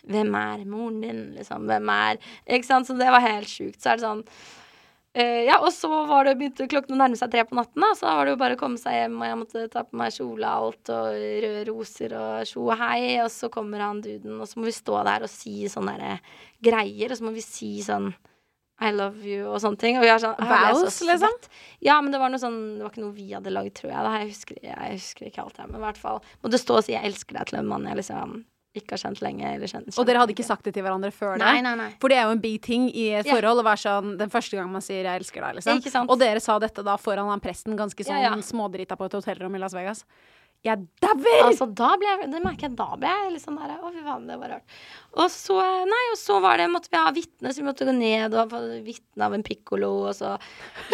Hvem 0.08 0.32
er 0.38 0.64
moren 0.64 1.02
din, 1.04 1.20
liksom? 1.36 1.66
Hvem 1.68 1.92
er 1.92 2.18
Ikke 2.46 2.64
sant? 2.64 2.88
Så 2.88 2.96
det 2.96 3.10
var 3.12 3.20
helt 3.20 3.50
sjukt. 3.50 3.82
Så 3.82 3.92
er 3.92 3.98
det 3.98 4.06
sånn 4.06 4.22
uh, 4.24 5.42
ja, 5.44 5.58
og 5.58 5.68
så 5.76 5.90
var 6.08 6.24
det 6.24 6.38
begynte 6.40 6.68
klokken 6.70 6.96
å 6.96 7.00
nærme 7.02 7.18
seg 7.20 7.32
tre 7.34 7.44
på 7.44 7.58
natten, 7.58 7.84
da. 7.84 7.90
Så 7.98 8.08
da 8.08 8.14
var 8.16 8.24
det 8.24 8.32
jo 8.32 8.40
bare 8.40 8.56
å 8.56 8.60
komme 8.62 8.80
seg 8.80 8.96
hjem, 8.96 9.18
og 9.20 9.28
jeg 9.28 9.40
måtte 9.42 9.66
ta 9.74 9.84
på 9.84 10.00
meg 10.00 10.16
kjole 10.16 10.54
og 10.54 10.70
alt, 10.70 10.92
og 10.96 11.20
røde 11.44 11.66
roser 11.68 12.16
og 12.16 12.48
tjo 12.48 12.64
og 12.70 12.80
hei. 12.80 13.02
Og 13.26 13.28
så 13.34 13.52
kommer 13.52 13.84
han 13.84 14.00
duden, 14.06 14.40
og 14.40 14.48
så 14.48 14.60
må 14.60 14.70
vi 14.70 14.76
stå 14.78 15.04
der 15.10 15.28
og 15.28 15.32
si 15.34 15.54
sånne 15.68 16.16
greier, 16.64 17.12
og 17.12 17.20
så 17.20 17.28
må 17.28 17.36
vi 17.36 17.44
si 17.44 17.74
sånn 17.84 18.08
I 18.80 18.90
love 18.96 19.20
you 19.26 19.46
og 19.50 19.58
sånne 19.60 19.78
ting. 19.78 19.98
Og 19.98 20.04
vi 20.06 20.08
har 20.08 20.20
sånn 20.22 20.32
«Å, 20.32 20.40
jeg 20.40 20.48
ble 20.48 20.68
så 20.72 20.84
Vows, 20.86 21.00
liksom? 21.10 21.34
Ja, 21.84 21.98
men 22.00 22.12
det 22.14 22.20
var 22.22 22.32
noe 22.32 22.40
sånn 22.40 22.78
Det 22.78 22.86
var 22.86 22.94
ikke 22.94 23.02
noe 23.04 23.12
vi 23.16 23.26
hadde 23.32 23.52
lagd, 23.52 23.74
tror 23.76 23.92
jeg. 23.92 24.14
Jeg, 24.20 24.30
husker, 24.30 24.62
jeg 24.64 24.94
husker 24.94 25.26
ikke 25.28 25.42
alt, 25.44 25.58
jeg. 25.60 25.68
Men 25.68 25.82
i 25.82 25.84
hvert 25.84 26.00
fall 26.00 26.22
må 26.40 26.50
det 26.50 26.60
stå 26.62 26.78
og 26.80 26.86
si 26.86 26.92
'jeg 26.92 27.04
elsker 27.04 27.36
deg' 27.36 27.52
til 27.52 27.58
en 27.60 27.68
mann 27.68 27.84
jeg 27.86 27.96
liksom 28.00 28.44
ikke 28.74 28.94
har 28.94 29.02
kjent 29.02 29.20
lenge. 29.20 29.44
Eller 29.54 29.66
kjent, 29.66 29.98
Og 29.98 30.06
dere 30.06 30.22
hadde 30.22 30.32
ikke 30.32 30.46
sagt 30.46 30.64
det 30.64 30.74
til 30.74 30.84
hverandre 30.86 31.10
før 31.10 31.34
det? 31.34 31.42
Nei, 31.44 31.60
nei, 31.60 31.74
nei. 31.74 31.90
For 32.00 32.08
det 32.08 32.18
er 32.18 32.28
jo 32.28 32.34
en 32.36 32.40
big 32.40 32.60
ting 32.62 32.88
i 32.94 33.10
et 33.18 33.26
forhold 33.26 33.42
forhold 33.42 33.64
å 33.64 33.66
være 33.66 33.82
sånn 33.82 34.18
den 34.20 34.30
første 34.30 34.56
gang 34.56 34.70
man 34.70 34.80
sier 34.80 35.02
'jeg 35.04 35.20
elsker 35.20 35.40
deg', 35.42 35.54
liksom. 35.58 36.08
Og 36.08 36.18
dere 36.18 36.40
sa 36.40 36.58
dette 36.58 36.82
da 36.84 36.96
foran 36.96 37.28
han 37.28 37.40
presten, 37.40 37.76
ganske 37.76 38.04
sånn 38.04 38.22
Ja, 38.22 38.30
ja. 38.30 38.36
smådrita 38.36 38.96
på 38.96 39.04
et 39.06 39.12
hotellrom 39.12 39.54
i 39.54 39.58
Las 39.58 39.74
Vegas. 39.74 40.04
Jeg 40.60 40.76
dauer! 41.00 41.38
Altså, 41.46 41.64
da 41.72 41.94
ble 41.96 42.04
jeg, 42.04 42.26
det 42.34 42.40
merker 42.44 42.66
jeg, 42.66 42.74
da 42.76 42.88
ble 43.00 43.08
jeg 43.08 43.30
litt 43.32 43.42
sånn 43.46 43.56
der 43.56 43.78
Å, 43.78 43.90
fy 43.94 44.02
faen, 44.04 44.26
det 44.28 44.34
var 44.36 44.50
rart. 44.52 44.74
Og 45.16 45.30
så, 45.32 45.56
nei, 45.88 46.00
og 46.12 46.18
så 46.20 46.36
var 46.44 46.60
det, 46.60 46.66
måtte 46.68 46.92
vi 46.92 47.00
ha 47.00 47.12
vitne, 47.16 47.48
så 47.48 47.62
vi 47.62 47.64
måtte 47.64 47.86
gå 47.88 47.94
ned 47.96 48.36
og 48.36 48.52
få 48.52 48.60
vitne 48.84 49.24
av 49.24 49.36
en 49.36 49.44
pikkolo, 49.46 49.88
og 50.10 50.12
så 50.18 50.34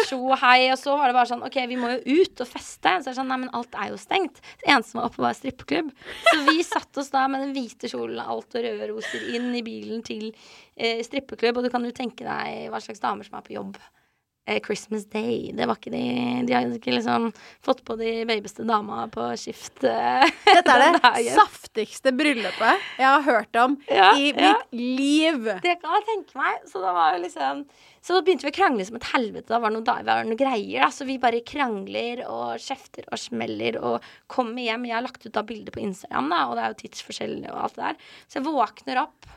tjo 0.07 0.37
hei, 0.39 0.69
og 0.71 0.79
så 0.79 0.95
var 0.95 1.11
det 1.11 1.17
bare 1.17 1.31
sånn 1.33 1.43
OK, 1.43 1.59
vi 1.67 1.79
må 1.81 1.91
jo 1.97 2.21
ut 2.21 2.45
og 2.45 2.47
feste. 2.47 2.95
Så 2.95 3.09
er 3.09 3.11
det 3.11 3.17
sånn, 3.19 3.27
nei, 3.33 3.41
men 3.43 3.51
alt 3.59 3.75
er 3.75 3.91
jo 3.91 3.99
stengt. 3.99 4.39
Det 4.63 4.71
eneste 4.71 4.93
som 4.93 5.01
var 5.01 5.11
oppe, 5.11 5.25
var 5.27 5.35
strippeklubb. 5.35 5.91
Så 6.29 6.37
vi 6.47 6.57
satte 6.63 7.03
oss 7.03 7.11
da 7.11 7.27
med 7.27 7.43
den 7.43 7.53
hvite 7.57 7.91
kjolen 7.91 8.23
og 8.23 8.37
alt 8.37 8.55
og 8.55 8.67
røde 8.69 8.91
roser 8.93 9.29
inn 9.35 9.51
i 9.51 9.65
bilen 9.67 9.99
til 10.07 10.29
eh, 10.31 11.03
strippeklubb, 11.03 11.59
og 11.59 11.67
du 11.67 11.73
kan 11.75 11.83
jo 11.83 11.91
tenke 11.91 12.23
deg 12.23 12.71
hva 12.71 12.79
slags 12.87 13.03
damer 13.03 13.27
som 13.27 13.35
er 13.41 13.49
på 13.51 13.57
jobb. 13.59 13.75
Eh, 14.47 14.61
Christmas 14.63 15.03
Day. 15.11 15.51
Det 15.51 15.65
var 15.67 15.75
ikke 15.75 15.91
de 15.91 16.01
De 16.47 16.53
hadde 16.55 16.77
ikke 16.79 16.93
liksom 16.95 17.25
fått 17.65 17.81
på 17.83 17.97
de 17.99 18.13
babyste 18.29 18.63
dama 18.63 19.01
på 19.11 19.25
skift. 19.35 19.83
eh, 19.83 20.23
Dette 20.47 20.71
er 20.71 20.83
det 20.85 21.01
dagen. 21.03 21.33
saftigste 21.35 22.13
bryllupet 22.15 22.85
jeg 22.97 23.05
har 23.11 23.25
hørt 23.25 23.59
om 23.59 23.75
Ja, 23.91 24.13
i 24.15 24.29
ja. 24.31 24.53
mitt 24.55 24.77
liv. 24.79 25.43
Det 25.65 25.75
kan 25.81 25.97
jeg 25.97 26.05
tenke 26.13 26.39
meg. 26.39 26.61
Så 26.71 26.79
da 26.79 26.93
var 26.95 27.17
jo 27.17 27.25
liksom 27.25 27.65
Så 27.99 28.15
da 28.15 28.21
begynte 28.23 28.47
vi 28.47 28.53
å 28.53 28.55
krangle 28.55 28.85
som 28.87 28.95
et 29.01 29.09
helvete. 29.11 29.49
Da 29.51 29.59
var 29.59 29.73
det 29.73 29.81
noe, 29.81 29.87
da, 29.89 29.97
var 30.07 30.23
det 30.23 30.31
noe 30.31 30.39
greier. 30.39 30.79
Da. 30.85 30.87
Så 30.95 31.03
vi 31.09 31.17
bare 31.19 31.41
krangler 31.43 32.21
og 32.31 32.55
kjefter 32.63 33.03
og 33.11 33.19
smeller 33.19 33.81
og 33.83 34.05
kommer 34.31 34.63
hjem. 34.63 34.85
Jeg 34.87 34.95
har 34.95 35.03
lagt 35.03 35.25
ut 35.27 35.33
da 35.35 35.43
bilder 35.43 35.75
på 35.75 35.83
Instagram, 35.83 36.29
da, 36.31 36.45
og 36.47 36.55
det 36.55 36.63
er 36.63 36.71
jo 36.71 36.79
tidsforskjell 36.85 37.35
og 37.51 37.59
alt 37.65 37.75
det 37.75 37.83
der. 37.89 37.99
Så 38.31 38.39
jeg 38.39 38.47
våkner 38.47 39.01
opp 39.03 39.27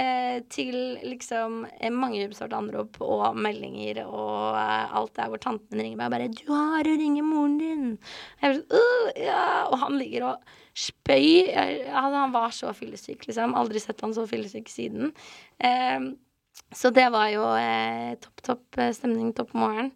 eh, 0.00 0.40
til 0.50 0.76
liksom 1.04 1.64
eh, 1.78 1.92
mange 1.94 2.24
ubesvarte 2.24 2.58
anrop 2.58 2.98
og 3.04 3.38
meldinger 3.38 4.02
og 4.04 4.56
eh, 4.58 4.96
alt 4.98 5.14
der 5.18 5.30
hvor 5.32 5.42
tanten 5.42 5.78
min 5.78 5.84
ringer 5.86 6.00
meg 6.00 6.08
og 6.08 6.16
bare 6.16 6.28
'Du 6.32 6.52
har 6.52 6.90
å 6.90 6.96
ringe 6.98 7.22
moren 7.22 7.58
din'. 7.60 7.98
Jeg 8.42 8.58
sånn, 8.58 8.74
uh, 8.74 9.12
ja. 9.20 9.44
Og 9.70 9.78
han 9.84 9.98
ligger 9.98 10.28
og 10.32 10.54
spøy. 10.74 11.54
Han, 11.54 12.12
han 12.12 12.34
var 12.34 12.50
så 12.50 12.72
fyllesyk, 12.74 13.26
liksom. 13.28 13.54
Aldri 13.54 13.80
sett 13.80 14.00
han 14.02 14.14
så 14.14 14.26
fyllesyk 14.26 14.68
siden. 14.68 15.12
Eh, 15.58 16.10
så 16.74 16.90
det 16.90 17.06
var 17.14 17.28
jo 17.30 17.46
eh, 17.58 18.14
topp, 18.22 18.42
topp 18.42 18.78
eh, 18.82 18.92
stemning, 18.94 19.32
topp 19.34 19.54
morgen. 19.54 19.92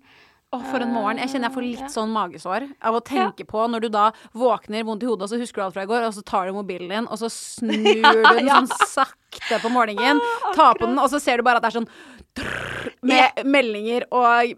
Oh, 0.51 0.63
for 0.65 0.81
en 0.81 0.95
morgen. 0.95 1.19
Jeg 1.21 1.29
kjenner 1.35 1.51
jeg 1.51 1.55
får 1.59 1.65
litt 1.67 1.91
sånn 1.93 2.13
magesår 2.15 2.65
av 2.81 2.95
å 2.97 3.03
tenke 3.05 3.45
på 3.45 3.67
når 3.69 3.85
du 3.85 3.89
da 3.93 4.07
våkner 4.33 4.87
vondt 4.89 5.03
i 5.05 5.09
hodet, 5.11 5.27
og 5.27 5.29
så 5.29 5.41
husker 5.43 5.61
du 5.61 5.65
alt 5.67 5.75
fra 5.77 5.85
i 5.85 5.91
går, 5.91 6.07
og 6.07 6.15
så 6.17 6.23
tar 6.25 6.49
du 6.49 6.55
mobilen 6.57 6.89
din, 6.89 7.09
og 7.11 7.21
så 7.21 7.29
snur 7.29 7.75
du 8.17 8.23
den 8.25 8.49
Ja. 8.49 8.63
sånn 8.63 8.71
sakte 8.89 9.18
på 9.63 9.71
morgenen, 9.73 10.21
Ta 10.57 10.73
på 10.75 10.87
den, 10.87 10.99
og 10.99 11.11
så 11.13 11.21
ser 11.21 11.39
du 11.39 11.47
bare 11.47 11.61
at 11.61 11.67
det 11.67 11.73
er 11.73 11.81
sånn 11.81 11.91
med 13.03 13.41
meldinger 13.47 14.05
og 14.15 14.53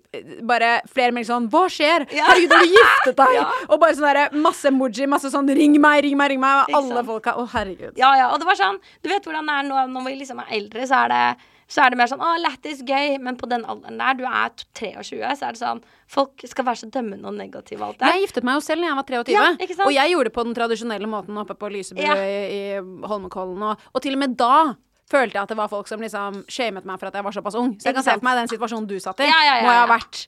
bare 0.48 0.80
flere 0.88 1.12
meldinger 1.14 1.30
sånn 1.30 1.46
Hva 1.52 1.62
skjer? 1.72 2.04
Herregud, 2.10 2.52
har 2.52 2.64
du 2.64 2.74
giftet 2.74 3.16
deg? 3.20 3.38
Og 3.70 3.80
bare 3.80 3.96
sånn 3.96 4.06
derre 4.08 4.42
masse 4.46 4.68
emoji, 4.68 5.06
masse 5.10 5.30
sånn 5.32 5.48
Ring 5.56 5.78
meg, 5.80 6.02
ring 6.04 6.16
meg, 6.18 6.34
ring 6.34 6.42
meg. 6.42 6.68
Og 6.68 6.76
Alle 6.80 7.04
folka. 7.06 7.36
Å, 7.40 7.46
herregud. 7.54 7.94
Ja, 8.00 8.12
ja, 8.18 8.28
og 8.32 8.40
det 8.40 8.48
var 8.48 8.58
sånn 8.58 8.80
Du 9.00 9.08
vet 9.12 9.24
hvordan 9.24 9.48
det 9.48 9.56
er 9.56 9.68
nå 9.70 9.86
når 9.94 10.06
vi 10.08 10.18
liksom 10.22 10.42
er 10.44 10.52
eldre, 10.60 10.86
så 10.88 11.04
er 11.04 11.14
det 11.14 11.24
så 11.70 11.84
er 11.84 11.92
det 11.92 11.98
mer 12.00 12.10
sånn 12.10 12.22
'Å, 12.22 12.30
lættis, 12.42 12.82
gøy', 12.82 13.20
men 13.22 13.36
på 13.38 13.48
den 13.48 13.62
alderen 13.64 13.98
der, 14.00 14.14
du 14.18 14.24
er 14.26 14.50
23, 14.74 15.22
så 15.38 15.48
er 15.48 15.54
det 15.54 15.62
sånn 15.62 15.82
Folk 16.10 16.42
skal 16.42 16.66
være 16.66 16.80
så 16.82 16.90
dømmende 16.90 17.28
og 17.30 17.36
negative 17.38 17.78
og 17.84 17.88
alt 17.92 17.98
det. 18.00 18.08
Jeg 18.10 18.22
giftet 18.26 18.44
meg 18.44 18.56
jo 18.58 18.60
selv 18.66 18.82
da 18.82 18.88
jeg 18.88 18.96
var 18.98 19.06
23, 19.06 19.32
Ja, 19.32 19.84
og 19.86 19.92
jeg 19.94 20.10
gjorde 20.10 20.24
det 20.24 20.34
på 20.34 20.44
den 20.44 20.54
tradisjonelle 20.58 21.06
måten 21.06 21.38
oppe 21.38 21.54
på 21.54 21.70
Lysebu 21.70 22.02
Ja. 22.02 22.16
i, 22.18 22.40
i 22.50 22.62
Holmenkollen, 23.06 23.62
og, 23.62 23.78
og 23.94 24.02
til 24.02 24.18
og 24.18 24.18
med 24.18 24.36
da 24.36 24.74
følte 25.10 25.38
jeg 25.38 25.42
at 25.42 25.48
det 25.48 25.56
var 25.58 25.70
folk 25.70 25.88
som 25.90 26.00
liksom 26.02 26.44
shamet 26.50 26.84
meg 26.84 26.98
for 26.98 27.10
at 27.10 27.14
jeg 27.14 27.24
var 27.26 27.34
såpass 27.34 27.54
ung. 27.58 27.76
Så 27.78 27.90
jeg 27.90 27.94
kan 27.94 28.06
se 28.06 28.14
for 28.18 28.26
meg 28.26 28.38
den 28.38 28.50
situasjonen 28.50 28.86
du 28.90 28.98
satt 29.02 29.20
i. 29.20 29.30
Ja, 29.30 29.40
ja, 29.46 29.54
ja, 29.60 29.62
Må 29.66 29.72
jeg 29.74 29.82
ha 29.82 29.88
vært 29.90 30.26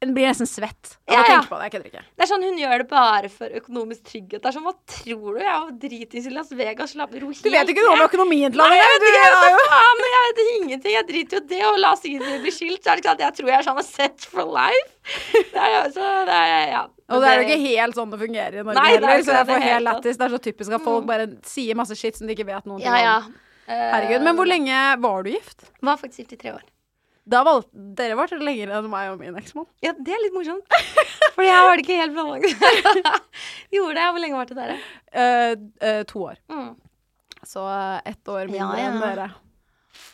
En 0.00 0.12
blir 0.14 0.28
nesten 0.30 0.46
svett 0.46 0.92
av 1.10 1.14
Ja, 1.16 1.20
å 1.20 1.26
tenke 1.26 1.48
på 1.50 1.56
det. 1.58 1.64
Jeg 1.66 1.72
kødder 1.74 1.86
ikke. 1.90 2.02
Det 2.14 2.22
er 2.22 2.28
sånn 2.30 2.44
Hun 2.46 2.58
gjør 2.60 2.82
det 2.84 2.86
bare 2.92 3.28
for 3.34 3.54
økonomisk 3.58 4.04
trygghet. 4.06 4.42
Det 4.44 4.46
er 4.46 4.54
sånn, 4.54 4.66
Hva 4.68 4.74
tror 4.86 5.32
du? 5.34 5.40
Jeg 5.42 5.56
var 5.64 5.72
dritings 5.84 6.28
i 6.28 6.30
Las 6.36 6.52
Vegas. 6.54 6.92
Slapp 6.94 7.16
ro 7.18 7.30
helt 7.32 7.42
Du 7.42 7.50
vet 7.50 7.66
jo 7.66 7.74
ikke 7.74 7.86
noe 7.88 7.96
om 7.96 8.04
økonomien 8.06 8.54
til 8.54 8.62
Nei, 8.62 8.68
han. 8.68 8.78
jeg 8.78 9.00
ikke, 9.08 9.24
er 9.24 9.58
faen, 9.72 10.04
jeg 10.12 10.22
vet 10.28 10.42
ingenting. 10.52 10.94
Jeg 10.94 11.06
driter 11.10 11.40
jo 11.40 11.42
det. 11.50 11.62
Og 11.72 11.80
la 11.82 11.90
oss 11.96 12.04
si 12.06 12.12
vi 12.14 12.38
blir 12.44 12.54
skilt, 12.54 12.78
så 12.86 12.92
er 12.92 12.94
det 12.94 13.02
ikke 13.02 13.10
sant. 13.10 13.24
Jeg 13.26 13.36
tror 13.40 13.50
jeg 13.50 13.58
er 13.58 13.66
sånn 13.72 13.82
set 13.88 14.28
for 14.30 14.54
life. 14.54 14.94
Det 15.34 15.58
er, 15.66 15.68
jo- 15.74 15.90
så 15.98 16.12
det 16.30 16.38
er, 16.38 16.70
ja. 16.76 16.84
Og 17.08 17.20
det 17.24 17.28
er 17.34 17.42
jo 17.42 17.48
ikke 17.48 17.60
helt 17.66 17.94
sånn 17.98 18.10
det 18.14 18.18
fungerer 18.22 18.54
i 18.60 18.62
Norge 18.62 18.78
Nei, 18.78 18.86
det 18.86 18.94
er 18.94 19.00
heller, 19.02 19.18
ikke 19.18 19.26
så 19.32 19.36
jeg 19.40 19.46
får 19.50 19.62
helt 19.66 19.86
lættis. 19.90 20.16
Det 20.22 20.26
er 20.30 20.34
så 20.38 20.42
typisk 20.46 20.78
at 20.78 20.82
folk 20.86 21.06
bare 21.10 21.26
sier 21.48 21.74
masse 21.74 21.96
shit 21.98 22.14
som 22.20 22.28
de 22.30 22.34
ikke 22.38 22.46
vet 22.46 22.66
noen 22.70 22.78
ting 22.78 22.86
Ja, 22.86 23.02
ja. 23.02 23.16
om. 23.26 23.34
Herregud. 23.66 24.22
Men 24.22 24.36
hvor 24.38 24.46
lenge 24.46 24.82
var 25.02 25.22
du 25.26 25.30
gift? 25.34 25.66
Var 25.82 25.96
faktisk 26.00 26.22
gift 26.22 26.32
i 26.38 26.42
tre 26.44 26.54
år. 26.60 26.62
Valgte 27.28 27.84
Dere 27.98 28.16
var 28.16 28.32
lenger 28.40 28.70
enn 28.78 28.90
meg 28.92 29.10
og 29.12 29.18
min 29.20 29.36
eksmann. 29.36 29.66
Ja, 29.84 29.92
det 29.92 30.14
er 30.14 30.22
litt 30.24 30.36
morsomt. 30.36 30.64
Fordi 31.34 31.48
jeg 31.48 31.64
var 31.66 31.76
det 31.76 31.84
ikke 31.84 31.98
helt 32.00 32.14
planlagt. 32.16 32.46
Gjorde 33.74 33.96
det. 33.98 34.06
Hvor 34.12 34.22
lenge 34.24 34.38
var 34.38 34.48
det 34.48 34.56
dere? 34.58 34.78
Uh, 35.12 35.52
uh, 35.84 36.02
to 36.08 36.24
år. 36.30 36.38
Mm. 36.52 36.70
Så 37.48 37.62
eh, 37.70 38.00
ett 38.10 38.28
år 38.28 38.48
mindre 38.50 38.78
Ja, 38.78 38.80
ja. 38.82 38.88
enn 38.90 38.98
dere. 39.00 39.28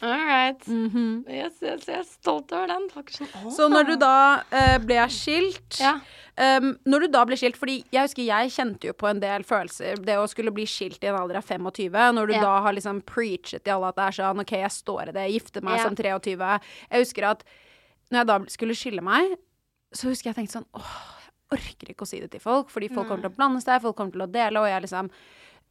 All 0.03 0.11
right. 0.27 0.61
yes, 0.69 1.55
yes, 1.63 1.87
jeg 1.87 1.99
er 2.01 2.05
stolt 2.09 2.53
over 2.53 2.67
den. 2.69 2.89
Sånn, 2.91 3.29
«Åh». 3.41 3.51
Så 3.55 3.69
når 3.71 3.87
du 3.89 3.95
da 4.01 4.13
uh, 4.53 4.79
ble 4.85 4.99
skilt 5.13 5.79
Ja. 5.81 5.95
um, 6.37 6.73
Når 6.85 7.05
du 7.05 7.09
da 7.15 7.23
ble 7.29 7.37
skilt 7.39 7.57
Fordi 7.61 7.77
jeg 7.95 8.03
husker 8.09 8.27
jeg 8.27 8.51
kjente 8.53 8.89
jo 8.91 8.93
på 8.99 9.09
en 9.09 9.21
del 9.23 9.45
følelser 9.47 10.03
Det 10.05 10.17
å 10.21 10.27
skulle 10.29 10.53
bli 10.55 10.67
skilt 10.69 11.03
i 11.05 11.09
en 11.13 11.17
alder 11.21 11.39
av 11.41 11.47
25 11.47 11.95
Når 12.19 12.27
du 12.27 12.35
Ja. 12.35 12.43
da 12.43 12.61
har 12.67 12.73
liksom 12.77 13.01
preachet 13.07 13.65
til 13.65 13.75
alle 13.77 13.89
at 13.93 13.97
det 13.97 14.05
er 14.09 14.19
sånn 14.19 14.41
Ok, 14.45 14.53
jeg 14.59 14.71
står 14.71 15.09
i 15.09 15.13
det, 15.17 15.25
jeg 15.31 15.37
gifter 15.41 15.63
meg 15.63 15.79
Ja. 15.79 15.85
som 15.89 15.97
23 15.97 16.61
Jeg 16.91 17.05
husker 17.07 17.25
at 17.31 17.45
Når 18.11 18.19
jeg 18.21 18.27
da 18.27 18.39
skulle 18.59 18.75
skille 18.75 19.03
meg 19.03 19.37
Så 19.95 20.11
husker 20.11 20.33
jeg 20.33 20.37
tenkte 20.43 20.59
sånn 20.59 20.69
Åh, 20.75 20.99
jeg 21.55 21.61
orker 21.61 21.95
ikke 21.95 22.03
å 22.05 22.11
si 22.11 22.21
det 22.21 22.31
til 22.35 22.41
folk 22.41 22.69
Fordi 22.69 22.89
folk 22.93 23.09
kommer 23.09 23.23
til 23.29 23.31
å 23.33 23.37
blande 23.39 23.63
seg 23.65 23.81
Folk 23.83 23.97
kommer 23.97 24.13
til 24.13 24.27
å 24.27 24.31
dele 24.31 24.59
Og 24.61 24.67
jeg 24.69 24.83
liksom 24.89 25.11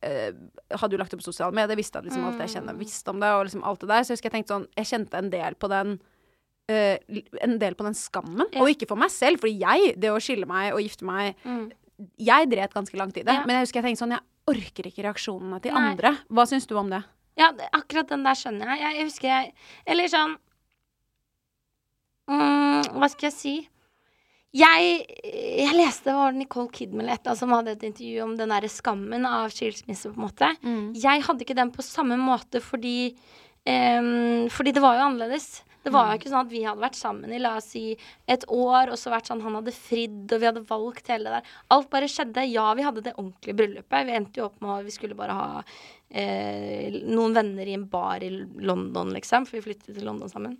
hadde 0.04 0.96
jo 0.96 1.02
lagt 1.02 1.14
på 1.16 1.26
sosiale 1.26 1.56
medier, 1.56 1.80
visste 1.80 2.00
at 2.00 2.08
liksom 2.08 2.26
alt 2.28 2.42
jeg 2.44 2.56
kjenner, 2.58 2.76
visste 2.80 3.14
om 3.14 3.22
det, 3.24 3.30
og 3.36 3.46
liksom 3.48 3.64
alt 3.68 3.84
det 3.84 3.90
der. 3.92 4.04
Så 4.04 4.14
jeg 4.14 4.20
husker 4.20 4.30
jeg 4.30 4.36
tenkte 4.40 4.56
sånn 4.56 4.68
Jeg 4.80 4.90
kjente 4.90 5.20
en 5.20 5.32
del 5.34 5.58
på 5.60 5.70
den 5.72 5.96
uh, 6.72 7.22
En 7.46 7.58
del 7.62 7.78
på 7.80 7.88
den 7.88 7.98
skammen. 7.98 8.46
Og 8.60 8.74
ikke 8.74 8.90
for 8.90 9.00
meg 9.00 9.14
selv, 9.14 9.44
fordi 9.44 9.56
jeg, 9.62 9.96
det 10.02 10.12
å 10.12 10.22
skille 10.24 10.50
meg 10.50 10.74
og 10.76 10.84
gifte 10.84 11.08
meg 11.08 11.40
Jeg 12.20 12.52
dret 12.52 12.76
ganske 12.76 13.00
langt 13.00 13.20
i 13.20 13.26
det. 13.26 13.40
Ja. 13.42 13.48
Men 13.48 13.60
jeg 13.60 13.68
husker 13.68 13.82
jeg 13.82 13.92
tenkte 13.92 14.06
sånn 14.06 14.16
Jeg 14.18 14.26
orker 14.54 14.90
ikke 14.90 15.06
reaksjonene 15.08 15.62
til 15.64 15.76
Nei. 15.76 15.84
andre. 15.94 16.16
Hva 16.28 16.48
syns 16.50 16.68
du 16.68 16.76
om 16.80 16.92
det? 16.92 17.04
Ja, 17.40 17.50
akkurat 17.74 18.12
den 18.12 18.26
der 18.26 18.38
skjønner. 18.38 18.74
Jeg, 18.78 18.98
jeg 19.00 19.08
husker 19.10 19.30
jeg 19.32 19.54
Eller 19.90 20.10
sånn 20.12 20.36
mm, 22.30 22.92
Hva 22.94 23.10
skal 23.10 23.30
jeg 23.32 23.38
si? 23.38 23.56
Jeg, 24.54 25.06
jeg 25.26 25.74
leste 25.74 26.12
det 26.12 26.14
var 26.14 26.36
Nicole 26.38 26.70
Kidman 26.70 27.08
annet 27.10 27.40
som 27.40 27.54
hadde 27.56 27.74
et 27.74 27.86
intervju 27.88 28.20
om 28.22 28.36
den 28.38 28.52
derre 28.54 28.70
skammen 28.70 29.26
av 29.26 29.50
skilsmisse, 29.50 30.12
på 30.14 30.20
en 30.20 30.28
måte. 30.28 30.50
Jeg 31.02 31.24
hadde 31.26 31.42
ikke 31.46 31.58
den 31.58 31.72
på 31.74 31.86
samme 31.86 32.20
måte 32.22 32.62
fordi 32.62 33.16
um, 33.66 34.50
Fordi 34.54 34.74
det 34.76 34.84
var 34.84 35.00
jo 35.00 35.08
annerledes. 35.08 35.64
Det 35.84 35.92
var 35.92 36.12
jo 36.12 36.20
ikke 36.20 36.30
sånn 36.32 36.46
at 36.46 36.52
vi 36.54 36.62
hadde 36.64 36.80
vært 36.80 36.96
sammen 36.96 37.34
i 37.34 37.40
la 37.42 37.58
oss 37.60 37.72
si 37.74 37.98
et 38.32 38.46
år, 38.48 38.94
og 38.94 39.00
så 39.00 39.12
vært 39.12 39.28
sånn 39.28 39.42
han 39.44 39.58
hadde 39.58 39.74
fridd, 39.76 40.30
og 40.30 40.40
vi 40.40 40.48
hadde 40.48 40.64
valgt 40.70 41.10
hele 41.12 41.28
det 41.28 41.42
der. 41.42 41.56
Alt 41.76 41.90
bare 41.92 42.08
skjedde. 42.12 42.46
Ja, 42.48 42.70
vi 42.78 42.86
hadde 42.88 43.04
det 43.04 43.16
ordentlige 43.18 43.58
bryllupet. 43.60 44.06
Vi 44.08 44.16
endte 44.16 44.40
jo 44.40 44.46
opp 44.48 44.62
med 44.64 44.78
at 44.78 44.88
vi 44.88 44.94
skulle 44.96 45.18
bare 45.20 45.36
ha 45.36 45.50
eh, 46.08 47.02
noen 47.04 47.36
venner 47.36 47.68
i 47.68 47.76
en 47.76 47.90
bar 47.92 48.24
i 48.24 48.32
London, 48.64 49.12
liksom, 49.18 49.50
for 49.50 49.60
vi 49.60 49.66
flyttet 49.68 49.92
til 49.98 50.08
London 50.08 50.32
sammen. 50.32 50.56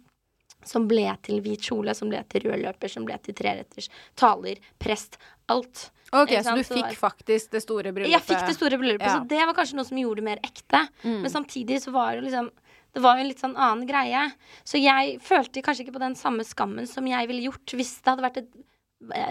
Som 0.66 0.88
ble 0.88 1.06
til 1.26 1.42
hvit 1.44 1.62
kjole, 1.70 1.94
som 1.96 2.10
ble 2.12 2.22
til 2.32 2.48
rød 2.48 2.62
løper, 2.64 2.92
som 2.92 3.06
ble 3.08 3.18
til 3.24 3.36
treretters, 3.38 3.90
taler, 4.20 4.60
prest. 4.80 5.18
Alt. 5.52 5.90
Ok, 6.14 6.30
så 6.46 6.54
du 6.56 6.62
fikk 6.64 6.94
faktisk 6.96 7.52
det 7.52 7.64
store 7.64 7.92
bryllupet? 7.92 8.14
jeg 8.14 8.22
fikk 8.28 8.44
det 8.48 8.56
store 8.56 8.78
bryllupet, 8.78 9.08
Ja. 9.08 9.16
så 9.18 9.28
det 9.28 9.40
var 9.46 9.54
kanskje 9.58 9.76
noe 9.80 9.86
som 9.88 9.98
gjorde 9.98 10.22
det 10.22 10.28
mer 10.28 10.40
ekte. 10.46 10.88
Men 11.04 11.30
samtidig 11.34 11.82
så 11.84 11.92
var 11.92 12.16
det 12.16 12.28
liksom 12.30 12.52
Det 12.94 13.02
var 13.02 13.18
jo 13.18 13.22
en 13.24 13.28
litt 13.28 13.40
sånn 13.42 13.56
annen 13.58 13.88
greie. 13.90 14.32
Så 14.64 14.78
jeg 14.78 15.16
følte 15.20 15.64
kanskje 15.66 15.82
ikke 15.88 15.96
på 15.96 16.04
den 16.04 16.14
samme 16.16 16.44
skammen 16.46 16.86
som 16.86 17.08
jeg 17.10 17.26
ville 17.28 17.42
gjort 17.50 17.74
hvis 17.74 17.96
det 18.04 18.12
hadde 18.12 18.22
vært 18.22 18.38
et, 18.38 18.52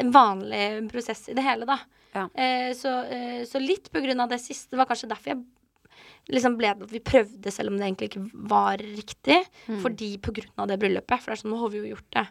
en 0.02 0.10
vanlig 0.10 0.90
prosess 0.90 1.28
i 1.30 1.34
det 1.38 1.44
hele, 1.46 1.64
da. 1.64 1.76
Ja. 2.12 2.24
Eh, 2.34 2.72
så, 2.74 2.90
eh, 3.06 3.44
så 3.46 3.62
litt 3.62 3.86
på 3.94 4.02
grunn 4.02 4.18
av 4.20 4.28
det 4.34 4.40
siste 4.42 4.74
var 4.76 4.86
kanskje 4.90 5.08
derfor 5.14 5.30
jeg 5.36 5.44
liksom 6.30 6.56
ble 6.58 6.74
det 6.74 6.86
at 6.86 6.92
vi 6.94 7.00
prøvde, 7.00 7.50
selv 7.52 7.72
om 7.72 7.78
det 7.80 7.86
egentlig 7.88 8.10
ikke 8.12 8.26
var 8.52 8.78
riktig. 8.78 9.40
Fordi 9.82 10.12
på 10.22 10.34
grunn 10.36 10.62
av 10.62 10.68
det 10.70 10.78
bryllupet. 10.82 11.18
For 11.20 11.32
det 11.32 11.38
er 11.38 11.42
sånn, 11.42 11.54
nå 11.54 11.62
har 11.64 11.72
vi 11.74 11.82
jo 11.82 11.90
gjort 11.96 12.10
det. 12.18 12.26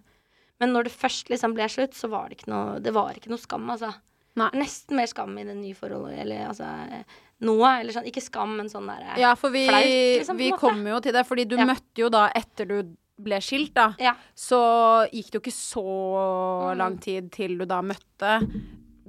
Men 0.61 0.71
når 0.75 0.87
det 0.87 0.93
først 0.93 1.29
liksom 1.33 1.55
ble 1.57 1.67
slutt, 1.73 1.93
så 1.97 2.07
var 2.11 2.29
det 2.29 2.37
ikke 2.39 2.51
noe, 2.53 2.79
det 2.79 2.93
var 2.93 3.17
ikke 3.17 3.31
noe 3.33 3.41
skam, 3.41 3.67
altså. 3.73 3.91
Nei. 4.39 4.47
Nesten 4.55 4.95
mer 4.95 5.09
skam 5.11 5.33
i 5.41 5.43
det 5.43 5.57
nye 5.57 5.75
forholdet, 5.75 6.19
eller 6.23 6.45
altså 6.47 6.69
noe. 7.43 7.71
Eller 7.81 7.91
sånn, 7.97 8.07
ikke 8.07 8.23
skam, 8.23 8.53
men 8.61 8.69
sånn 8.71 8.87
derre 8.87 9.17
Ja, 9.19 9.33
for 9.35 9.51
vi, 9.51 9.65
flaut, 9.67 9.89
liksom, 10.21 10.37
vi 10.39 10.51
kommer 10.55 10.93
jo 10.95 10.99
til 11.03 11.17
det, 11.17 11.25
fordi 11.27 11.47
du 11.49 11.57
Ja. 11.57 11.65
møtte 11.65 11.99
jo 12.05 12.09
da 12.13 12.29
etter 12.33 12.65
du 12.69 12.95
ble 13.21 13.37
skilt, 13.43 13.73
da. 13.73 13.93
Ja. 13.99 14.15
Så 14.33 14.57
gikk 15.11 15.31
det 15.31 15.37
jo 15.37 15.41
ikke 15.43 15.57
så 15.57 16.77
lang 16.77 16.97
tid 16.97 17.31
til 17.33 17.57
du 17.57 17.65
da 17.65 17.81
møtte 17.81 18.39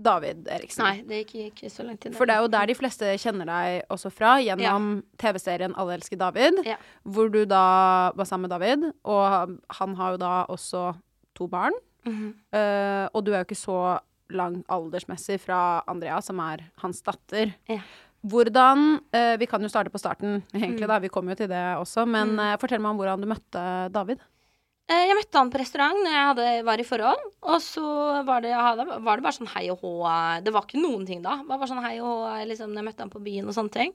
David 0.03 0.49
Eriksen. 0.51 0.83
Nei, 0.85 1.03
det 1.09 1.23
gikk 1.27 1.53
ikke 1.53 1.71
så 1.71 1.87
lang 1.87 1.99
tid. 2.03 2.15
For 2.19 2.27
det 2.29 2.35
er 2.37 2.45
jo 2.45 2.51
der 2.53 2.67
de 2.71 2.75
fleste 2.79 3.13
kjenner 3.23 3.49
deg 3.49 3.87
også 3.93 4.11
fra, 4.13 4.35
gjennom 4.43 5.03
TV-serien 5.23 5.75
Alle 5.79 5.95
elsker 5.99 6.19
David, 6.21 6.63
Ja. 6.67 6.77
hvor 7.05 7.31
du 7.33 7.45
da 7.49 8.11
var 8.19 8.25
sammen 8.29 8.49
med 8.49 8.55
David, 8.57 8.93
og 9.05 9.59
han 9.79 9.95
har 9.97 10.11
jo 10.17 10.23
da 10.23 10.33
også 10.49 10.95
to 11.35 11.47
barn. 11.47 11.73
Mm 12.05 12.13
-hmm. 12.13 12.33
uh, 12.59 13.09
og 13.15 13.25
du 13.25 13.33
er 13.33 13.39
jo 13.39 13.45
ikke 13.45 13.55
så 13.55 13.99
lang 14.31 14.65
aldersmessig 14.69 15.41
fra 15.41 15.83
Andrea, 15.87 16.21
som 16.21 16.39
er 16.39 16.59
hans 16.83 17.03
datter. 17.03 17.53
Ja. 17.69 17.81
Hvordan 18.23 19.01
uh, 19.15 19.39
Vi 19.39 19.47
kan 19.47 19.63
jo 19.63 19.69
starte 19.69 19.91
på 19.91 19.99
starten, 19.99 20.43
egentlig, 20.55 20.87
Mm. 20.87 20.89
da. 20.89 20.99
Vi 20.99 21.09
kommer 21.09 21.33
jo 21.33 21.37
til 21.37 21.49
det 21.49 21.77
også. 21.77 22.07
Men 22.07 22.39
eh, 22.39 22.57
fortell 22.59 22.81
meg 22.81 22.91
om 22.91 22.97
hvordan 22.97 23.21
du 23.21 23.27
møtte 23.27 23.93
David. 23.93 24.19
Eh, 24.93 25.07
Jeg 25.09 25.17
møtte 25.17 25.41
han 25.41 25.51
på 25.53 25.61
restaurant 25.63 26.01
når 26.03 26.13
jeg 26.13 26.27
hadde, 26.31 26.49
var 26.69 26.83
i 26.83 26.87
forhold. 26.87 27.23
Og 27.49 27.63
så 27.65 27.85
var 28.29 28.43
det, 28.45 28.53
hadde, 28.57 28.87
var 29.07 29.21
det 29.21 29.25
bare 29.27 29.37
sånn 29.39 29.51
hei 29.55 29.65
og 29.73 29.81
hå. 29.85 29.93
Det 30.45 30.53
var 30.55 30.67
ikke 30.67 30.83
noen 30.83 31.07
ting 31.09 31.23
da. 31.25 31.39
Det 31.41 31.49
var 31.49 31.63
bare 31.63 31.71
sånn 31.71 31.85
hei 31.85 31.95
og 32.03 32.11
hå 32.11 32.35
liksom, 32.51 32.75
når 32.75 32.83
jeg 32.83 32.89
møtte 32.91 33.07
han 33.07 33.15
på 33.15 33.23
byen 33.25 33.49
og 33.49 33.57
sånne 33.57 33.77
ting. 33.79 33.95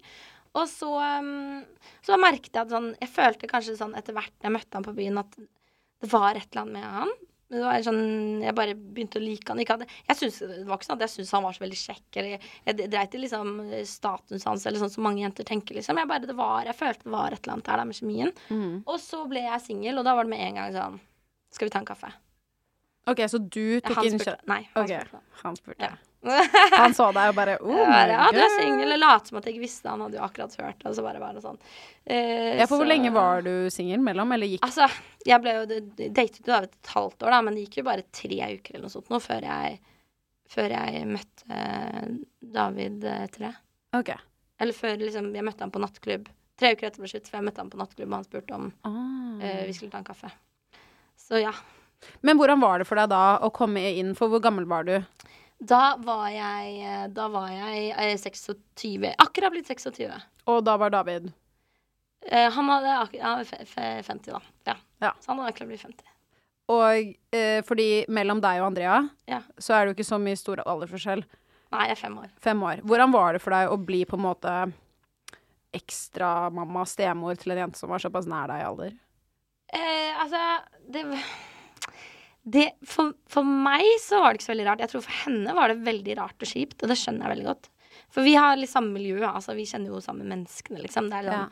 Og 0.58 0.66
så, 0.72 0.90
um, 1.22 1.62
så 2.06 2.18
merket 2.18 2.56
jeg 2.56 2.64
at 2.64 2.72
sånn 2.72 2.88
Jeg 3.04 3.12
følte 3.14 3.50
kanskje 3.52 3.76
sånn 3.78 3.94
etter 4.00 4.16
hvert 4.16 4.32
når 4.40 4.48
jeg 4.48 4.56
møtte 4.56 4.80
han 4.80 4.86
på 4.88 4.96
byen, 4.98 5.20
at 5.22 5.38
det 5.38 6.10
var 6.14 6.38
et 6.40 6.48
eller 6.50 6.64
annet 6.64 6.78
med 6.80 6.96
han. 6.98 7.12
Det 7.48 7.62
var 7.64 7.80
sånn, 7.86 8.42
Jeg 8.44 8.56
bare 8.58 8.74
begynte 8.76 9.22
å 9.22 9.24
like 9.24 9.48
han. 9.48 9.62
Ikke 9.64 9.78
hadde, 9.78 9.88
jeg 10.10 10.20
synes, 10.20 10.40
det 10.44 10.66
var 10.68 10.80
ikke 10.80 10.90
sånn 10.90 10.98
at 10.98 11.06
jeg 11.06 11.14
syntes 11.14 11.34
han 11.38 11.46
var 11.46 11.56
så 11.56 11.64
veldig 11.64 11.80
kjekk. 11.80 12.08
Eller 12.20 12.30
jeg, 12.34 12.42
jeg 12.68 12.92
dreit 12.92 13.16
i 13.16 13.22
liksom 13.24 13.54
statusen 13.88 14.50
hans, 14.52 14.66
eller 14.68 14.84
sånn 14.84 14.94
som 14.98 15.08
mange 15.08 15.24
jenter 15.24 15.48
tenker. 15.48 15.80
liksom. 15.80 16.02
Jeg 16.02 16.12
bare, 16.12 16.28
det 16.28 16.36
var, 16.38 16.68
jeg 16.68 16.76
følte 16.76 17.08
det 17.08 17.16
var 17.16 17.32
et 17.32 17.40
eller 17.42 17.56
annet 17.56 17.70
der, 17.72 17.86
med 17.88 18.00
kjemien. 18.02 18.34
Og 18.84 19.00
så 19.04 19.24
ble 19.32 19.46
jeg 19.48 19.64
singel, 19.64 20.02
og 20.02 20.08
da 20.08 20.18
var 20.18 20.28
det 20.28 20.36
med 20.36 20.44
en 20.50 20.62
gang 20.62 20.76
sånn 20.76 21.00
Skal 21.56 21.70
vi 21.70 21.74
ta 21.78 21.80
en 21.80 21.88
kaffe? 21.88 22.12
OK, 23.08 23.24
så 23.32 23.40
du 23.40 23.80
tok 23.80 24.04
spurte. 24.04 24.36
Nei, 24.52 24.66
han 24.74 24.84
okay. 24.84 25.08
spurte. 25.08 25.24
han 25.46 25.56
spurte. 25.56 25.88
Ja. 25.88 26.07
Han 26.78 26.94
så 26.98 27.08
deg 27.16 27.32
og 27.32 27.36
bare 27.38 27.58
oh 27.66 27.82
my 27.90 28.02
ja, 28.12 28.28
du 28.34 28.40
er 28.44 28.54
singel. 28.56 28.84
Eller 28.88 29.00
late 29.02 29.30
som 29.32 29.40
at 29.40 29.46
jeg 29.48 29.56
ikke 29.58 29.66
visste. 29.66 29.90
Han 29.92 30.04
hadde 30.06 30.20
jo 30.20 30.24
akkurat 30.26 30.56
hørt 30.60 30.80
det. 30.82 30.84
bare 30.88 30.96
så 30.98 31.06
bare 31.26 31.44
sånn. 31.44 31.60
Eh, 32.06 32.58
Ja, 32.60 32.68
for 32.70 32.82
hvor 32.82 32.90
lenge 32.90 33.12
var 33.16 33.42
du 33.46 33.52
singel 33.74 34.00
mellom, 34.04 34.32
eller 34.36 34.48
gikk 34.52 34.64
Altså, 34.68 34.88
jeg 35.28 35.42
ble 35.44 35.54
jo 35.58 35.66
datet 35.72 36.40
jo 36.42 36.48
da 36.52 36.62
et 36.68 36.92
halvt 36.94 37.24
år, 37.28 37.36
da, 37.36 37.42
men 37.48 37.56
det 37.58 37.66
gikk 37.68 37.80
jo 37.82 37.88
bare 37.90 38.06
tre 38.12 38.40
uker 38.58 38.76
eller 38.78 38.88
noe 38.88 38.96
sånt 38.96 39.12
nå 39.14 39.20
før 39.24 39.48
jeg, 39.50 39.78
før 40.54 40.76
jeg 40.78 41.06
møtte 41.12 41.62
eh, 41.62 42.10
David 42.58 43.08
Tre. 43.36 43.54
OK. 43.98 44.12
Eller 44.60 44.74
før 44.74 44.98
liksom, 45.02 45.32
jeg 45.36 45.46
møtte 45.46 45.66
han 45.68 45.72
på 45.74 45.82
nattklubb. 45.84 46.30
Tre 46.58 46.72
uker 46.74 46.88
etter 46.90 47.04
ble 47.04 47.10
slutt, 47.12 47.28
før 47.30 47.38
jeg 47.42 47.46
møtte 47.52 47.62
han 47.62 47.70
på 47.74 47.78
nattklubb, 47.78 48.10
og 48.10 48.16
han 48.18 48.26
spurte 48.26 48.56
om 48.58 48.70
Ah. 48.88 49.44
eh, 49.46 49.66
vi 49.70 49.74
skulle 49.78 49.92
ta 49.94 50.00
en 50.02 50.08
kaffe. 50.08 50.32
Så 51.18 51.42
ja. 51.44 51.52
Men 52.22 52.38
hvordan 52.38 52.62
var 52.62 52.80
det 52.80 52.88
for 52.88 52.98
deg 52.98 53.10
da 53.12 53.40
å 53.46 53.52
komme 53.54 53.82
inn? 54.00 54.16
For 54.18 54.30
hvor 54.32 54.42
gammel 54.42 54.66
var 54.70 54.86
du? 54.88 54.96
Da 55.60 55.96
var 55.98 56.28
jeg, 56.30 56.74
eh, 56.86 57.08
da 57.10 57.28
var 57.34 57.48
jeg 57.50 57.90
eh, 57.98 58.18
26. 58.22 59.14
Akkurat 59.18 59.52
blitt 59.56 59.68
26. 59.72 60.12
Og 60.48 60.64
da 60.66 60.78
var 60.78 60.90
David 60.94 61.32
Eh, 62.28 62.50
han 62.52 62.68
hadde 62.68 62.94
ja, 63.16 63.36
fe- 63.46 63.64
fe- 63.70 64.04
50, 64.04 64.32
da. 64.34 64.40
Ja. 64.66 64.74
Ja. 65.00 65.12
Så 65.22 65.30
han 65.32 65.38
hadde 65.40 65.54
akkurat 65.54 65.70
blitt 65.70 65.84
50. 65.86 66.08
Og 66.74 67.14
eh, 67.38 67.62
fordi 67.64 68.06
mellom 68.12 68.42
deg 68.44 68.60
og 68.60 68.66
Andrea 68.72 68.98
Ja. 69.30 69.40
så 69.58 69.74
er 69.78 69.86
det 69.86 69.92
jo 69.94 69.96
ikke 70.00 70.08
så 70.10 70.18
mye 70.20 70.36
stor 70.36 70.60
aldersforskjell. 70.66 71.22
Nei, 71.72 71.86
jeg 71.88 71.94
er 71.96 72.02
fem 72.02 72.18
år. 72.20 72.28
Fem 72.44 72.64
år. 72.64 72.82
Hvordan 72.84 73.14
var 73.14 73.34
det 73.38 73.42
for 73.46 73.56
deg 73.56 73.70
å 73.72 73.78
bli 73.80 74.02
på 74.10 74.18
en 74.18 74.26
måte 74.26 74.56
ekstramamma, 75.78 76.84
stemor 76.90 77.38
til 77.40 77.54
en 77.54 77.62
jente 77.66 77.80
som 77.80 77.92
var 77.94 78.02
såpass 78.04 78.28
nær 78.30 78.50
deg 78.52 78.62
i 78.64 78.68
alder? 78.68 78.94
Eh, 79.76 80.20
altså, 80.22 80.42
det, 80.92 81.04
det 82.48 82.68
for, 82.88 83.12
for 83.28 83.44
meg 83.48 83.84
så 84.04 84.22
var 84.24 84.32
det 84.34 84.40
ikke 84.40 84.48
så 84.48 84.54
veldig 84.54 84.68
rart. 84.70 84.84
Jeg 84.86 84.92
tror 84.94 85.04
for 85.04 85.18
henne 85.26 85.56
var 85.58 85.74
det 85.74 85.82
veldig 85.88 86.14
rart 86.22 86.46
og 86.46 86.48
kjipt, 86.52 86.78
og 86.84 86.92
det 86.94 86.98
skjønner 87.02 87.28
jeg 87.28 87.34
veldig 87.36 87.48
godt. 87.50 87.70
For 88.14 88.24
vi 88.24 88.36
har 88.40 88.56
litt 88.56 88.72
samme 88.72 88.94
miljø, 88.96 89.20
altså. 89.28 89.56
Vi 89.58 89.66
kjenner 89.68 89.92
jo 89.92 90.00
samme 90.04 90.24
menneskene, 90.28 90.80
liksom. 90.84 91.10
Det 91.12 91.18
er 91.20 91.28
sånn, 91.28 91.50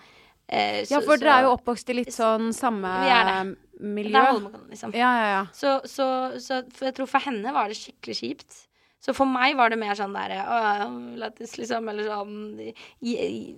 eh, 0.48 0.78
så- 0.86 0.92
Ja, 0.96 1.00
for 1.02 1.18
dere 1.18 1.34
er 1.40 1.42
jo 1.48 1.56
oppvokst 1.58 1.90
i 1.92 1.98
litt 1.98 2.14
sånn 2.16 2.54
samme 2.56 2.94
Vi 3.04 3.10
er 3.12 3.56
miljø. 3.82 4.12
Det 4.14 4.22
er 4.22 4.32
Holmenkollen, 4.32 4.70
liksom. 4.72 4.94
Ja, 4.96 5.12
ja, 5.20 5.28
ja. 5.36 5.44
Så, 5.52 5.82
så, 5.84 6.08
så 6.40 6.62
jeg 6.80 6.96
tror 6.96 7.08
for 7.12 7.20
henne 7.28 7.52
var 7.54 7.68
det 7.68 7.76
skikkelig 7.82 8.16
kjipt. 8.22 8.62
Så 9.04 9.14
for 9.14 9.26
meg 9.30 9.56
var 9.60 9.70
det 9.70 9.78
mer 9.78 9.94
sånn 10.00 10.16
derre 10.16 10.40
Lættis, 11.20 11.58
liksom. 11.60 11.90
Eller 11.92 12.08
sånn 12.10 12.60
i, 12.60 12.74
i, 13.02 13.56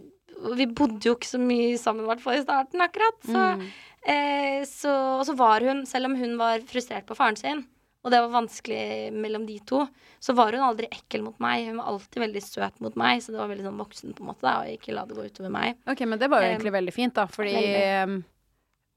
Vi 0.57 0.65
bodde 0.67 1.01
jo 1.05 1.15
ikke 1.15 1.29
så 1.29 1.39
mye 1.41 1.77
sammen, 1.81 2.03
i 2.05 2.07
hvert 2.11 2.21
fall 2.21 2.35
i 2.37 2.43
starten, 2.43 2.81
akkurat. 2.83 3.21
Så, 3.25 3.45
eh, 4.07 4.61
så, 4.69 4.93
og 5.19 5.25
så 5.27 5.35
var 5.37 5.65
hun, 5.67 5.83
selv 5.89 6.09
om 6.09 6.15
hun 6.19 6.37
var 6.39 6.63
frustrert 6.69 7.05
på 7.09 7.17
faren 7.19 7.37
sin, 7.39 7.65
og 8.05 8.11
det 8.13 8.21
var 8.23 8.31
vanskelig 8.37 9.11
mellom 9.11 9.43
de 9.49 9.57
to, 9.67 9.81
så 10.23 10.31
var 10.37 10.55
hun 10.55 10.63
aldri 10.63 10.87
ekkel 10.93 11.25
mot 11.25 11.35
meg. 11.43 11.65
Hun 11.67 11.81
var 11.81 11.89
alltid 11.91 12.21
veldig 12.23 12.43
søt 12.45 12.77
mot 12.79 12.95
meg, 12.95 13.19
så 13.25 13.33
det 13.33 13.41
var 13.41 13.49
veldig 13.51 13.65
sånn 13.67 13.81
voksen 13.81 14.13
på 14.15 14.23
en 14.23 14.29
måte, 14.31 14.45
da, 14.47 14.53
og 14.63 14.71
ikke 14.77 14.95
la 14.95 15.03
det 15.09 15.17
gå 15.17 15.25
utover 15.27 15.51
meg. 15.51 15.75
Ok, 15.91 16.05
men 16.07 16.21
det 16.21 16.29
var 16.31 16.45
jo 16.45 16.47
Um, 16.47 16.53
egentlig 16.55 16.75
veldig 16.77 16.93
fint, 16.95 17.13
da, 17.17 17.25
fordi 17.27 17.55
veldig. 17.57 18.23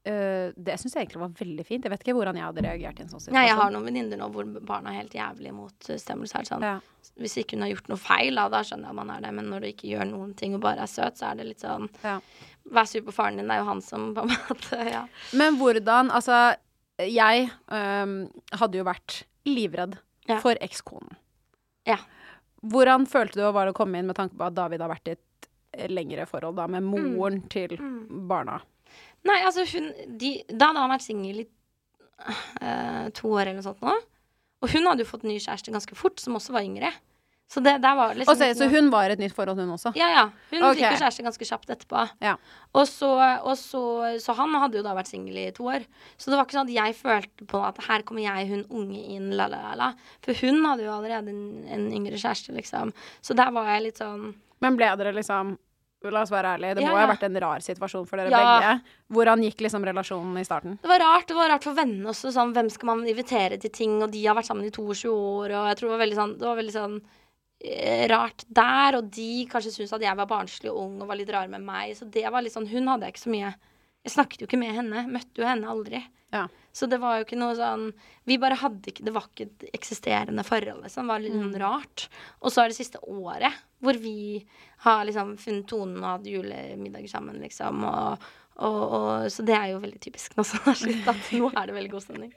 eh, 0.05 0.51
Det 0.55 0.77
syns 0.79 0.95
jeg 0.95 1.03
egentlig 1.05 1.21
var 1.25 1.33
veldig 1.41 1.65
fint. 1.67 1.83
Jeg 1.85 1.91
vet 1.93 2.05
ikke 2.05 2.15
hvordan 2.17 2.39
jeg 2.39 2.47
hadde 2.47 2.63
reagert 2.65 2.99
i 3.01 3.03
en 3.03 3.11
sånn 3.11 3.19
situasjon. 3.25 3.37
Ja, 3.41 3.49
jeg 3.51 3.59
har 3.59 3.73
noen 3.75 3.89
venninner 3.89 4.17
nå 4.21 4.29
hvor 4.33 4.47
barna 4.71 4.93
er 4.93 5.01
helt 5.03 5.17
jævlig 5.17 5.51
mot 5.53 5.89
eh, 5.91 5.99
stemmelse. 6.01 6.45
Sånn. 6.47 6.63
Ja. 6.65 6.77
Hvis 7.19 7.35
ikke 7.41 7.57
hun 7.57 7.65
har 7.67 7.73
gjort 7.73 7.91
noe 7.91 7.99
feil, 7.99 8.35
da, 8.39 8.47
da 8.53 8.61
skjønner 8.63 8.87
jeg 8.87 8.95
at 8.95 8.99
man 9.01 9.11
er 9.17 9.21
det. 9.27 9.33
Men 9.37 9.51
når 9.51 9.59
du 9.65 9.67
ikke 9.73 9.91
gjør 9.91 10.07
noen 10.09 10.31
ting 10.39 10.55
og 10.55 10.63
bare 10.63 10.85
er 10.87 10.89
søt, 10.89 11.19
så 11.19 11.31
er 11.33 11.41
det 11.41 11.49
litt 11.51 11.65
sånn 11.65 11.89
Ja. 12.05 12.15
Vær 12.71 12.85
sur 12.85 13.01
på 13.07 13.13
faren 13.15 13.39
din, 13.39 13.47
det 13.49 13.55
er 13.57 13.63
jo 13.63 13.69
han 13.71 13.81
som 13.81 14.11
på 14.15 14.21
en 14.25 14.31
måte 14.35 14.77
Ja. 14.91 15.05
Men 15.37 15.57
hvordan 15.57 16.11
Altså, 16.13 16.55
jeg 17.01 17.49
um, 17.73 18.15
hadde 18.59 18.77
jo 18.77 18.85
vært 18.85 19.23
livredd 19.49 19.97
Ja. 20.29 20.37
for 20.39 20.53
ekskonen. 20.61 21.15
Ja. 21.89 21.97
Hvordan 22.61 23.07
følte 23.09 23.39
du 23.39 23.41
det 23.41 23.53
var 23.55 23.67
å 23.71 23.73
komme 23.73 23.97
inn 23.97 24.05
med 24.11 24.15
tanke 24.19 24.37
på 24.37 24.45
at 24.45 24.53
David 24.53 24.83
har 24.85 24.91
vært 24.91 25.09
i 25.09 25.15
et 25.15 25.47
eh, 25.73 25.87
lengre 25.89 26.27
forhold 26.29 26.59
da 26.59 26.67
med 26.69 26.85
moren 26.85 27.41
til 27.49 27.73
barna? 28.29 28.59
Nei, 29.25 29.39
altså 29.45 29.65
hun 29.73 29.89
de, 30.17 30.43
Da 30.49 30.69
hadde 30.69 30.83
han 30.83 30.93
vært 30.93 31.05
singel 31.07 31.41
i 31.41 31.47
uh, 32.61 33.09
to 33.17 33.31
år 33.33 33.47
eller 33.47 33.57
noe 33.59 33.65
sånt 33.65 33.81
nå. 33.81 33.95
Og 34.61 34.69
hun 34.75 34.85
hadde 34.85 35.01
jo 35.01 35.09
fått 35.09 35.25
ny 35.25 35.39
kjæreste 35.41 35.73
ganske 35.73 35.97
fort, 35.97 36.21
som 36.21 36.37
også 36.37 36.53
var 36.53 36.65
yngre. 36.67 36.91
Så 37.51 37.59
det 37.59 37.73
liksom 37.83 38.31
Og 38.31 38.55
så 38.55 38.67
hun 38.71 38.89
var 38.93 39.09
i 39.09 39.15
et 39.17 39.19
nytt 39.19 39.33
forhold, 39.35 39.59
hun 39.59 39.73
også? 39.73 39.91
Ja, 39.99 40.07
ja. 40.07 40.21
Hun 40.53 40.63
okay. 40.63 40.77
fikk 40.77 40.85
jo 40.85 40.99
kjæreste 41.01 41.23
ganske 41.25 41.47
kjapt 41.49 41.73
etterpå. 41.75 42.03
Ja. 42.23 42.37
Og, 42.71 42.85
så, 42.87 43.09
og 43.43 43.57
så, 43.59 43.81
så 44.23 44.35
han 44.37 44.55
hadde 44.55 44.79
jo 44.79 44.83
da 44.85 44.93
vært 44.95 45.09
singel 45.11 45.35
i 45.41 45.49
to 45.55 45.67
år. 45.67 45.83
Så 46.15 46.31
det 46.31 46.39
var 46.39 46.47
ikke 46.47 46.55
sånn 46.61 46.69
at 46.69 46.77
jeg 46.77 46.95
følte 47.01 47.47
på 47.51 47.63
at 47.67 47.81
her 47.89 48.05
kommer 48.07 48.23
jeg, 48.23 48.47
hun 48.53 48.63
unge, 48.69 49.01
inn, 49.17 49.33
la, 49.35 49.49
la, 49.51 49.59
la, 49.65 49.73
la. 49.81 49.89
For 50.23 50.37
hun 50.45 50.63
hadde 50.63 50.87
jo 50.87 50.93
allerede 50.95 51.33
en, 51.33 51.43
en 51.67 51.89
yngre 51.91 52.21
kjæreste, 52.21 52.55
liksom. 52.55 52.95
Så 53.19 53.35
der 53.35 53.51
var 53.51 53.67
jeg 53.73 53.89
litt 53.89 53.99
sånn 53.99 54.31
Men 54.63 54.79
ble 54.79 54.87
dere 55.01 55.11
liksom 55.17 55.57
La 56.09 56.23
oss 56.23 56.31
være 56.33 56.55
ærlige, 56.55 56.79
det 56.79 56.81
må 56.81 56.89
Ja, 56.89 56.93
jo 56.95 57.01
ha 57.03 57.09
vært 57.11 57.23
en 57.27 57.35
rar 57.43 57.61
situasjon 57.61 58.07
for 58.09 58.17
dere 58.17 58.31
Ja. 58.33 58.39
begge. 58.41 58.93
Hvordan 59.13 59.43
gikk 59.45 59.59
liksom 59.61 59.83
relasjonen 59.85 60.39
i 60.39 60.45
starten? 60.47 60.79
Det 60.81 60.89
var 60.89 60.97
rart 61.03 61.27
det 61.29 61.35
var 61.37 61.51
rart 61.51 61.63
for 61.67 61.77
vennene 61.77 62.09
også. 62.09 62.31
Sånn, 62.33 62.55
hvem 62.55 62.71
skal 62.73 62.89
man 62.89 63.03
invitere 63.05 63.59
til 63.61 63.69
ting? 63.69 64.01
Og 64.01 64.09
de 64.09 64.25
har 64.25 64.33
vært 64.33 64.49
sammen 64.49 64.65
i 64.65 64.71
22 64.73 65.13
år, 65.13 65.53
og 65.53 65.67
jeg 65.69 65.77
tror 65.77 65.91
det 65.91 65.93
var 65.93 66.05
veldig 66.05 66.17
sånn, 66.17 66.33
det 66.39 66.47
var 66.47 66.57
veldig 66.57 66.73
sånn 66.73 67.01
rart 68.11 68.45
der. 68.47 68.97
Og 68.99 69.11
de 69.13 69.45
kanskje 69.51 69.73
syntes 69.75 69.93
at 69.97 70.05
jeg 70.05 70.17
var 70.17 70.29
barnslig 70.29 70.71
og 70.71 70.79
ung 70.85 70.95
og 71.01 71.11
var 71.11 71.19
litt 71.19 71.33
rar 71.33 71.51
med 71.51 71.65
meg. 71.65 71.93
Så 71.97 72.07
det 72.09 72.25
var 72.29 72.43
litt 72.43 72.55
sånn 72.55 72.69
Hun 72.71 72.89
hadde 72.91 73.07
jeg 73.07 73.15
ikke 73.17 73.27
så 73.27 73.35
mye 73.35 73.53
Jeg 74.01 74.15
snakket 74.15 74.41
jo 74.41 74.49
ikke 74.49 74.61
med 74.61 74.75
henne. 74.77 75.05
Møtte 75.11 75.43
jo 75.43 75.47
henne 75.47 75.71
aldri. 75.71 76.03
Ja. 76.31 76.45
Så 76.71 76.87
det 76.87 77.01
var 77.01 77.17
jo 77.19 77.25
ikke 77.25 77.39
noe 77.39 77.55
sånn 77.59 77.89
Vi 78.29 78.37
bare 78.39 78.55
hadde 78.61 78.93
ikke 78.93 79.03
Det 79.03 79.13
var 79.15 79.25
ikke 79.27 79.49
et 79.49 79.65
eksisterende 79.75 80.45
forhold, 80.47 80.85
liksom. 80.85 81.07
Det 81.07 81.13
var 81.13 81.25
litt 81.25 81.39
mm. 81.39 81.57
rart. 81.61 82.07
Og 82.41 82.53
så 82.53 82.63
er 82.63 82.71
det 82.71 82.79
siste 82.79 83.03
året 83.03 83.67
hvor 83.81 83.97
vi 83.97 84.37
har 84.83 85.07
liksom 85.07 85.33
funnet 85.41 85.65
tonen 85.69 86.03
og 86.03 86.05
hatt 86.05 86.27
julemiddager 86.29 87.09
sammen, 87.09 87.39
liksom. 87.41 87.81
Og, 87.89 88.27
og, 88.57 88.81
og, 88.97 89.27
så 89.31 89.43
det 89.47 89.55
er 89.55 89.71
jo 89.71 89.81
veldig 89.81 89.99
typisk 90.03 90.35
nå 90.37 90.43
som 90.45 90.59
det 90.59 90.67
har 90.69 90.79
slutt, 90.81 91.07
at 91.07 91.29
nå 91.39 91.49
er 91.55 91.69
det 91.69 91.75
veldig 91.77 91.91
god 91.93 92.03
stemning. 92.03 92.33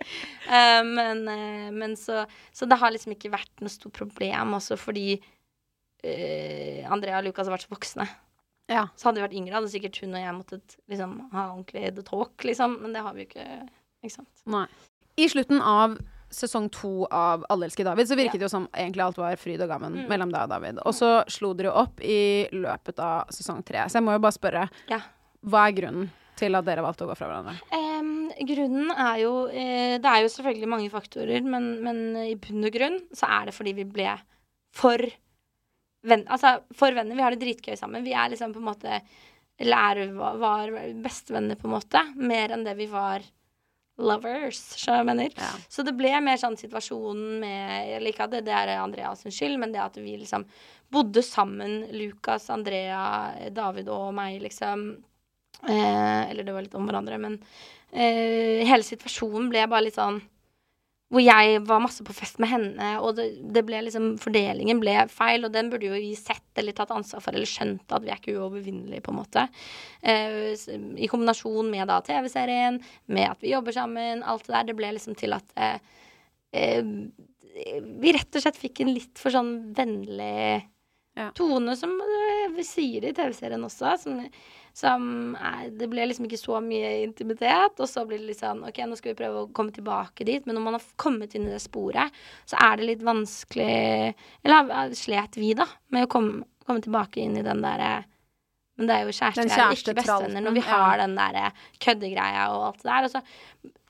Uh, 0.46 0.82
men 0.86 1.24
uh, 1.28 1.70
men 1.74 1.96
så, 2.00 2.24
så 2.54 2.68
det 2.70 2.78
har 2.80 2.94
liksom 2.94 3.12
ikke 3.16 3.32
vært 3.34 3.64
noe 3.64 3.72
stort 3.72 3.96
problem, 3.98 4.54
også 4.56 4.78
fordi 4.80 5.18
uh, 5.18 6.92
Andrea 6.92 7.18
og 7.20 7.28
Lukas 7.28 7.48
har 7.48 7.56
vært 7.56 7.66
så 7.66 7.74
voksne. 7.74 8.08
Ja. 8.72 8.86
Så 8.96 9.08
hadde 9.10 9.20
vi 9.20 9.26
vært 9.26 9.36
yngre, 9.36 9.58
hadde 9.58 9.72
sikkert 9.72 9.98
hun 10.00 10.14
og 10.16 10.22
jeg 10.22 10.36
måttet 10.38 10.76
liksom 10.88 11.18
ha 11.34 11.48
ordentlig 11.52 11.90
the 11.98 12.04
talk, 12.06 12.32
liksom. 12.48 12.78
Men 12.80 12.94
det 12.96 13.02
har 13.04 13.12
vi 13.16 13.24
jo 13.24 13.28
ikke. 13.28 13.48
Ikke 14.04 14.14
sant. 14.18 14.44
Nei. 14.48 14.66
I 15.20 15.26
slutten 15.32 15.60
av 15.64 15.98
sesong 16.34 16.66
to 16.74 17.04
av 17.14 17.44
Alle 17.52 17.68
elsker 17.68 17.86
David, 17.86 18.08
så 18.10 18.16
virket 18.18 18.40
det 18.40 18.48
jo 18.48 18.50
som 18.52 18.64
egentlig 18.72 19.04
alt 19.04 19.20
var 19.20 19.36
fryd 19.38 19.62
og 19.62 19.68
gammen 19.70 19.94
Mm. 20.00 20.08
mellom 20.10 20.32
deg 20.32 20.42
og 20.48 20.50
David. 20.50 20.80
Og 20.84 20.96
så 20.96 21.10
slo 21.30 21.52
dere 21.54 21.72
opp 21.72 22.00
i 22.02 22.48
løpet 22.52 22.98
av 22.98 23.28
sesong 23.32 23.62
tre. 23.64 23.84
Så 23.88 24.00
jeg 24.00 24.06
må 24.08 24.16
jo 24.16 24.24
bare 24.24 24.36
spørre, 24.36 24.64
Ja. 24.90 25.00
Hva 25.44 25.66
er 25.68 25.76
grunnen 25.76 26.12
til 26.38 26.56
at 26.58 26.66
dere 26.66 26.82
valgte 26.84 27.06
å 27.06 27.10
gå 27.10 27.16
fra 27.18 27.28
hverandre? 27.30 27.56
Um, 27.74 28.30
grunnen 28.48 28.90
er 28.90 29.20
jo 29.22 29.34
uh, 29.46 29.96
Det 30.02 30.10
er 30.10 30.24
jo 30.24 30.32
selvfølgelig 30.32 30.70
mange 30.70 30.92
faktorer, 30.92 31.44
men, 31.46 31.68
men 31.84 32.00
i 32.24 32.34
bunn 32.40 32.66
og 32.66 32.74
grunn 32.74 32.98
så 33.14 33.30
er 33.38 33.50
det 33.50 33.56
fordi 33.56 33.76
vi 33.78 33.86
ble 33.86 34.16
for 34.74 35.04
venner. 36.04 36.26
Altså 36.34 36.56
for 36.76 36.96
venner. 36.96 37.16
Vi 37.16 37.24
har 37.24 37.34
det 37.34 37.44
dritgøy 37.44 37.76
sammen. 37.78 38.04
Vi 38.06 38.16
er 38.16 38.32
liksom 38.32 38.54
på 38.54 38.62
en 38.62 38.68
måte 38.72 38.98
Eller 39.60 40.02
er, 40.02 40.12
var, 40.16 40.36
var 40.42 40.74
bestevenner, 41.04 41.56
på 41.56 41.68
en 41.68 41.76
måte. 41.76 42.02
Mer 42.18 42.56
enn 42.56 42.66
det 42.66 42.74
vi 42.80 42.88
var 42.90 43.22
lovers, 44.02 44.58
så 44.74 44.98
jeg 44.98 45.06
mener. 45.06 45.34
Ja. 45.38 45.52
Så 45.70 45.84
det 45.86 45.94
ble 45.94 46.10
mer 46.24 46.40
sånn 46.40 46.58
situasjonen 46.58 47.38
med 47.42 47.92
Eller 47.94 48.10
ikke 48.10 48.26
at 48.26 48.34
det, 48.34 48.44
det 48.48 48.56
er 48.56 48.76
Andreas 48.80 49.22
sin 49.22 49.34
skyld, 49.34 49.60
men 49.62 49.74
det 49.74 49.82
at 49.84 49.98
vi 50.00 50.16
liksom 50.18 50.46
bodde 50.94 51.22
sammen, 51.26 51.84
Lukas, 51.94 52.48
Andrea, 52.50 53.50
David 53.54 53.88
og 53.90 54.12
meg, 54.14 54.40
liksom. 54.42 54.90
Eh, 55.68 56.30
eller 56.30 56.44
det 56.44 56.54
var 56.54 56.64
litt 56.66 56.76
om 56.78 56.86
hverandre, 56.88 57.18
men 57.22 57.38
eh, 57.92 58.64
hele 58.68 58.84
situasjonen 58.84 59.50
ble 59.52 59.66
bare 59.70 59.86
litt 59.88 59.98
sånn 60.00 60.20
hvor 61.14 61.22
jeg 61.22 61.60
var 61.68 61.82
masse 61.84 62.02
på 62.02 62.14
fest 62.16 62.40
med 62.42 62.50
henne, 62.50 62.86
og 63.04 63.12
det, 63.18 63.26
det 63.54 63.62
ble 63.68 63.82
liksom 63.86 64.14
Fordelingen 64.18 64.80
ble 64.82 64.96
feil, 65.12 65.44
og 65.46 65.52
den 65.54 65.68
burde 65.70 65.86
jo 65.86 65.94
vi 65.94 66.14
sett 66.18 66.58
eller 66.58 66.74
tatt 66.74 66.90
ansvar 66.94 67.22
for, 67.22 67.36
eller 67.36 67.46
skjønt 67.46 67.92
at 67.94 68.02
vi 68.02 68.10
er 68.10 68.18
ikke 68.18 68.34
uovervinnelige, 68.34 69.04
på 69.04 69.12
en 69.12 69.18
måte. 69.20 69.44
Eh, 70.02 70.56
I 70.98 71.10
kombinasjon 71.12 71.70
med 71.70 71.86
da 71.92 72.00
TV-serien, 72.02 72.80
med 73.14 73.28
at 73.30 73.44
vi 73.44 73.52
jobber 73.52 73.76
sammen, 73.76 74.24
alt 74.26 74.48
det 74.48 74.56
der. 74.56 74.66
Det 74.72 74.76
ble 74.80 74.90
liksom 74.96 75.14
til 75.20 75.36
at 75.36 75.54
eh, 75.54 75.78
eh, 76.56 76.82
vi 76.82 78.14
rett 78.16 78.34
og 78.34 78.42
slett 78.42 78.58
fikk 78.58 78.82
en 78.82 78.94
litt 78.96 79.20
for 79.20 79.34
sånn 79.34 79.54
vennlig 79.76 80.64
Ja. 81.14 81.28
tone, 81.38 81.76
som 81.78 81.92
eh, 82.02 82.48
vi 82.56 82.64
sier 82.66 83.04
i 83.06 83.14
TV-serien 83.14 83.62
også. 83.62 83.94
Som, 84.02 84.24
som 84.74 85.36
er, 85.38 85.68
Det 85.70 85.86
ble 85.90 86.08
liksom 86.08 86.26
ikke 86.26 86.40
så 86.40 86.58
mye 86.62 86.88
intimitet, 87.04 87.78
og 87.78 87.86
så 87.86 88.02
blir 88.08 88.18
det 88.18 88.32
litt 88.32 88.40
sånn 88.42 88.64
OK, 88.66 88.80
nå 88.88 88.98
skal 88.98 89.12
vi 89.12 89.20
prøve 89.20 89.44
å 89.44 89.52
komme 89.54 89.74
tilbake 89.74 90.26
dit, 90.26 90.46
men 90.46 90.58
når 90.58 90.64
man 90.64 90.78
har 90.78 90.88
kommet 91.00 91.36
inn 91.38 91.46
i 91.46 91.52
det 91.52 91.62
sporet, 91.62 92.10
så 92.50 92.58
er 92.58 92.80
det 92.80 92.88
litt 92.90 93.04
vanskelig 93.06 93.68
Eller 94.42 94.98
slet 94.98 95.38
vi, 95.38 95.52
da, 95.54 95.68
med 95.94 96.08
å 96.08 96.10
komme, 96.10 96.42
komme 96.66 96.82
tilbake 96.82 97.22
inn 97.22 97.38
i 97.38 97.46
den 97.46 97.62
derre 97.62 98.02
men 98.74 98.88
det 98.90 98.94
er 98.94 99.04
jo 99.06 99.14
kjærester, 99.14 99.46
kjæreste, 99.46 99.92
ikke 99.92 100.00
bestevenner, 100.00 100.42
når 100.42 100.54
vi 100.56 100.62
ja. 100.64 100.70
har 100.72 100.98
den 100.98 101.12
derre 101.14 101.50
køddegreia 101.82 102.46
og 102.56 102.64
alt 102.72 102.80
det 102.80 102.88
der. 102.88 103.04
Og 103.06 103.12
så 103.12 103.20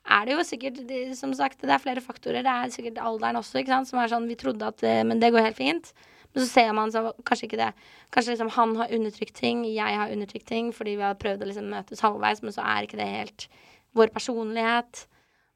er 0.05 0.26
det 0.26 0.35
jo 0.35 0.45
sikkert, 0.45 0.80
som 1.16 1.32
sagt, 1.37 1.62
det 1.62 1.72
er 1.72 1.80
flere 1.80 2.03
faktorer. 2.05 2.45
Det 2.45 2.53
er 2.53 2.74
sikkert 2.74 3.01
alderen 3.01 3.41
også, 3.41 3.62
ikke 3.62 3.72
sant, 3.72 3.89
som 3.89 4.03
er 4.03 4.12
sånn 4.12 4.28
Vi 4.28 4.37
trodde 4.41 4.68
at 4.68 4.85
eh, 4.85 5.01
Men 5.09 5.22
det 5.22 5.32
går 5.32 5.47
helt 5.47 5.57
fint. 5.57 5.95
Men 6.35 6.43
så 6.43 6.51
ser 6.51 6.72
man 6.76 6.93
så 6.93 7.12
kanskje 7.26 7.49
ikke 7.49 7.61
det. 7.61 7.70
Kanskje 8.14 8.35
liksom 8.35 8.53
han 8.57 8.76
har 8.76 8.95
undertrykt 8.97 9.37
ting, 9.39 9.64
jeg 9.70 9.99
har 10.01 10.12
undertrykt 10.12 10.49
ting, 10.51 10.72
fordi 10.74 10.97
vi 10.99 11.07
har 11.07 11.18
prøvd 11.20 11.45
å 11.45 11.51
liksom 11.51 11.68
møtes 11.70 12.03
halvveis, 12.05 12.43
men 12.43 12.55
så 12.57 12.64
er 12.66 12.87
ikke 12.87 12.99
det 13.01 13.11
helt 13.11 13.49
vår 13.95 14.11
personlighet. 14.14 15.05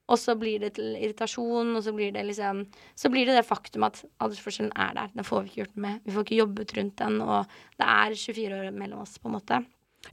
Og 0.08 0.16
så 0.16 0.32
blir 0.40 0.62
det 0.62 0.72
til 0.78 0.94
irritasjon, 0.96 1.74
og 1.76 1.82
så 1.84 1.92
blir 1.92 2.14
det 2.14 2.22
liksom 2.24 2.62
Så 2.96 3.10
blir 3.12 3.26
det 3.28 3.34
det 3.36 3.44
faktum 3.44 3.84
at 3.84 4.00
aldersforskjellen 4.20 4.72
er 4.72 4.94
der. 4.96 5.10
Den 5.14 5.26
får 5.26 5.42
vi 5.42 5.50
ikke 5.50 5.60
gjort 5.62 5.74
noe 5.76 5.84
med. 5.84 5.98
Vi 6.04 6.14
får 6.14 6.24
ikke 6.24 6.38
jobbet 6.42 6.76
rundt 6.78 6.96
den, 7.02 7.18
og 7.20 7.58
det 7.76 7.90
er 7.96 8.14
24 8.14 8.62
år 8.62 8.70
mellom 8.72 9.02
oss, 9.04 9.18
på 9.18 9.28
en 9.28 9.36
måte. 9.36 9.60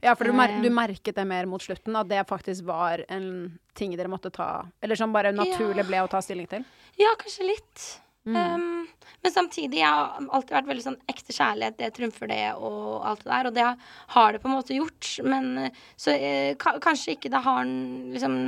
Ja, 0.02 0.14
for 0.14 0.26
du, 0.26 0.32
mer 0.32 0.50
Eh. 0.50 0.62
du 0.62 0.68
merket 0.68 1.14
det 1.14 1.24
mer 1.26 1.46
mot 1.46 1.62
slutten, 1.62 1.96
at 1.96 2.08
det 2.08 2.26
faktisk 2.26 2.64
var 2.66 3.04
en 3.08 3.58
ting 3.74 3.96
dere 3.96 4.08
måtte 4.08 4.32
ta 4.32 4.66
Eller 4.82 4.96
som 4.96 5.12
bare 5.12 5.32
naturlig 5.32 5.86
ble 5.86 6.02
å 6.02 6.10
ta 6.10 6.20
stilling 6.20 6.48
til? 6.50 6.64
Ja, 6.98 7.14
kanskje 7.16 7.46
litt. 7.46 8.00
Mm. 8.26 8.36
Um, 8.36 8.75
men 9.26 9.34
samtidig, 9.34 9.80
jeg 9.80 9.90
har 9.90 10.28
alltid 10.30 10.54
vært 10.54 10.68
veldig 10.68 10.84
sånn 10.84 11.00
ekte 11.10 11.34
kjærlighet, 11.34 11.76
det 11.80 11.88
trumfer 11.96 12.30
det, 12.30 12.44
og 12.62 13.02
alt 13.10 13.24
det 13.24 13.32
der. 13.32 13.48
Og 13.48 13.56
det 13.56 13.64
har 14.14 14.28
det 14.30 14.40
på 14.42 14.46
en 14.46 14.54
måte 14.54 14.76
gjort. 14.76 15.08
Men 15.26 15.48
eh, 15.64 15.80
så 15.98 16.14
eh, 16.14 16.52
kanskje 16.54 17.16
ikke 17.16 17.32
det 17.34 17.40
har 17.42 17.64
liksom 17.66 18.38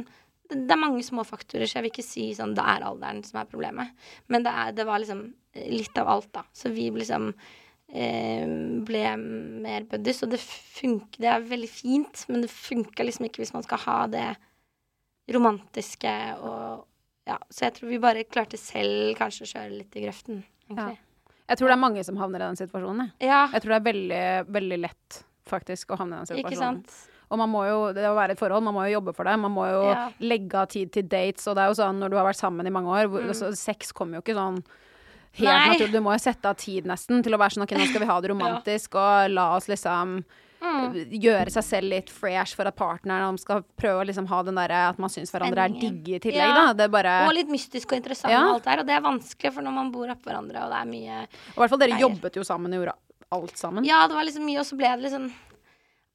det 0.49 0.73
er 0.73 0.81
mange 0.81 1.03
små 1.05 1.25
faktorer, 1.29 1.67
så 1.69 1.77
jeg 1.77 1.85
vil 1.85 1.91
ikke 1.93 2.07
si 2.07 2.29
sånn 2.37 2.55
det 2.57 2.63
er 2.65 2.87
alderen 2.87 3.19
som 3.27 3.41
er 3.41 3.49
problemet. 3.51 3.91
Men 4.33 4.47
det, 4.47 4.53
er, 4.55 4.77
det 4.79 4.87
var 4.89 5.03
liksom 5.03 5.27
litt 5.69 5.99
av 6.01 6.09
alt, 6.15 6.31
da. 6.39 6.45
Så 6.57 6.71
vi 6.73 6.87
liksom 6.95 7.27
eh, 7.35 8.47
ble 8.89 9.03
mer 9.19 9.89
buddies, 9.91 10.23
og 10.25 10.33
det 10.33 10.41
funker 10.45 11.27
Det 11.27 11.33
er 11.33 11.49
veldig 11.51 11.73
fint, 11.73 12.23
men 12.31 12.47
det 12.47 12.53
funker 12.55 13.11
liksom 13.11 13.27
ikke 13.27 13.43
hvis 13.43 13.53
man 13.57 13.67
skal 13.67 13.83
ha 13.89 13.99
det 14.15 14.29
romantiske 15.35 16.15
og 16.39 16.87
Ja, 17.29 17.37
så 17.53 17.67
jeg 17.67 17.75
tror 17.77 17.91
vi 17.91 17.99
bare 18.01 18.25
klarte 18.25 18.57
selv 18.57 19.11
kanskje 19.19 19.45
å 19.45 19.51
kjøre 19.51 19.75
litt 19.83 19.97
i 20.01 20.07
grøften, 20.07 20.39
egentlig. 20.71 20.99
Jeg 21.49 21.57
tror 21.59 21.69
det 21.69 21.73
er 21.79 21.81
mange 21.81 22.05
som 22.05 22.17
havner 22.21 22.43
i 22.43 22.49
den 22.51 22.57
situasjonen. 22.61 23.13
Jeg, 23.21 23.29
Ja, 23.31 23.49
jeg 23.53 23.63
tror 23.63 23.73
det 23.73 23.79
er 23.81 23.93
veldig, 23.93 24.53
veldig 24.53 24.79
lett 24.83 25.23
faktisk 25.49 25.95
å 25.95 25.97
havne 25.99 26.19
i 26.21 26.25
den 26.25 26.37
ikke 26.43 26.51
situasjonen. 26.53 26.83
sant? 26.85 27.15
Og 27.31 27.39
man 27.39 27.51
må 27.53 27.63
jo, 27.69 27.93
det 27.93 28.05
å 28.09 28.15
være 28.17 28.33
i 28.33 28.37
et 28.37 28.41
forhold, 28.41 28.63
man 28.65 28.75
må 28.75 28.85
jo 28.89 29.01
jobbe 29.01 29.15
for 29.17 29.25
det. 29.25 29.39
Man 29.39 29.53
må 29.53 29.65
jo 29.69 29.83
Ja. 29.91 30.11
legge 30.21 30.55
av 30.55 30.69
tid 30.69 30.93
til 30.93 31.03
dates, 31.09 31.47
og 31.49 31.57
det 31.57 31.63
er 31.65 31.69
jo 31.69 31.79
sånn 31.83 31.99
når 32.01 32.11
du 32.11 32.17
har 32.17 32.25
vært 32.25 32.41
sammen 32.41 32.67
i 32.67 32.71
mange 32.71 32.89
år 32.89 33.09
hvor, 33.09 33.21
altså, 33.21 33.55
Sex 33.57 33.93
kommer 33.93 34.17
jo 34.17 34.23
ikke 34.23 34.37
sånn 34.37 34.63
helt 35.35 35.49
Mm. 35.49 35.73
Naturlig. 35.73 35.93
Du 35.93 36.01
må 36.01 36.13
jo 36.13 36.19
sette 36.19 36.45
av 36.49 36.57
tid 36.57 36.85
nesten 36.85 37.23
til 37.23 37.33
å 37.33 37.39
være 37.39 37.53
sånn 37.57 37.63
OK, 37.65 37.73
nå 37.77 37.87
skal 37.89 38.01
vi 38.01 38.07
ha 38.07 38.21
det 38.21 38.31
romantisk, 38.35 38.95
og 38.97 39.31
la 39.31 39.57
oss 39.57 39.67
liksom 39.69 40.25
Mm. 40.59 40.95
Gjøre 41.23 41.51
seg 41.55 41.63
selv 41.65 41.89
litt 41.93 42.09
fresh 42.11 42.57
for 42.59 42.67
at 42.67 42.75
partneren 42.77 43.37
skal 43.39 43.63
prøve 43.79 44.03
å 44.03 44.07
liksom 44.09 44.27
ha 44.27 44.41
den 44.43 44.57
derre 44.59 44.81
at 44.89 44.99
man 44.99 45.11
syns 45.13 45.31
hverandre 45.31 45.65
er 45.69 45.75
digge 45.77 46.17
i 46.17 46.21
tillegg, 46.25 46.49
Ja. 46.51 46.73
da. 46.73 46.73
Det 46.75 46.91
bare 46.91 47.27
Og 47.29 47.35
litt 47.35 47.49
mystisk 47.49 47.93
og 47.93 47.99
interessant 48.01 48.33
Ja. 48.33 48.41
og 48.49 48.55
alt 48.57 48.65
der. 48.65 48.81
Og 48.81 48.87
det 48.87 48.95
er 48.97 49.01
vanskelig, 49.05 49.53
for 49.55 49.63
når 49.63 49.73
man 49.73 49.93
bor 49.93 50.09
oppå 50.09 50.27
hverandre, 50.33 50.65
og 50.65 50.71
det 50.73 50.81
er 50.81 50.89
mye 50.91 51.21
Og 51.23 51.57
i 51.57 51.61
hvert 51.61 51.71
fall 51.71 51.79
dere 51.79 52.01
jobbet 52.01 52.35
jo 52.35 52.43
sammen 52.43 52.73
og 52.75 52.81
gjorde 52.83 52.97
alt 53.31 53.57
sammen. 53.57 53.85
Ja, 53.85 54.07
det 54.09 54.15
var 54.17 54.25
liksom 54.25 54.45
mye, 54.47 54.59
og 54.59 54.67
så 54.67 54.77
ble 54.77 54.89
det 54.97 55.05
liksom 55.11 55.33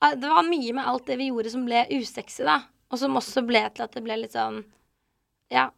ah, 0.02 0.12
Det 0.16 0.30
var 0.30 0.44
mye 0.44 0.74
med 0.74 0.86
alt 0.86 1.06
det 1.06 1.18
vi 1.18 1.30
gjorde 1.32 1.50
som 1.52 1.66
ble 1.66 1.86
usexy, 1.92 2.44
da. 2.44 2.60
Og 2.92 3.00
som 3.00 3.16
også 3.16 3.46
ble 3.48 3.64
til 3.74 3.84
at 3.84 3.92
det 3.94 4.04
ble 4.04 4.18
litt 4.18 4.34
sånn 4.34 4.64
Ja. 5.50 5.70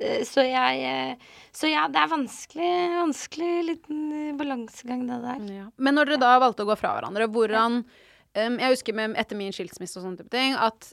Eh, 0.00 0.22
Så 0.24 0.44
jeg 0.46 0.82
eh, 0.84 1.16
Så 1.52 1.70
ja, 1.72 1.86
det 1.90 1.98
er 1.98 2.12
vanskelig, 2.12 2.72
vanskelig 3.00 3.52
liten 3.66 4.04
eh, 4.12 4.36
balansegang, 4.38 5.06
det 5.08 5.18
der. 5.24 5.48
Ja. 5.56 5.66
Men 5.76 5.94
når 5.98 6.12
dere 6.12 6.22
da 6.22 6.36
valgte 6.42 6.62
å 6.66 6.70
gå 6.70 6.76
fra 6.78 6.94
hverandre, 6.96 7.26
hvordan 7.34 7.80
um, 7.82 8.58
Jeg 8.62 8.70
husker 8.76 8.94
med, 8.94 9.16
etter 9.18 9.36
min 9.36 9.52
skilsmisse 9.52 9.98
og 9.98 10.04
sånne 10.06 10.20
type 10.22 10.30
ting, 10.34 10.54
at 10.54 10.92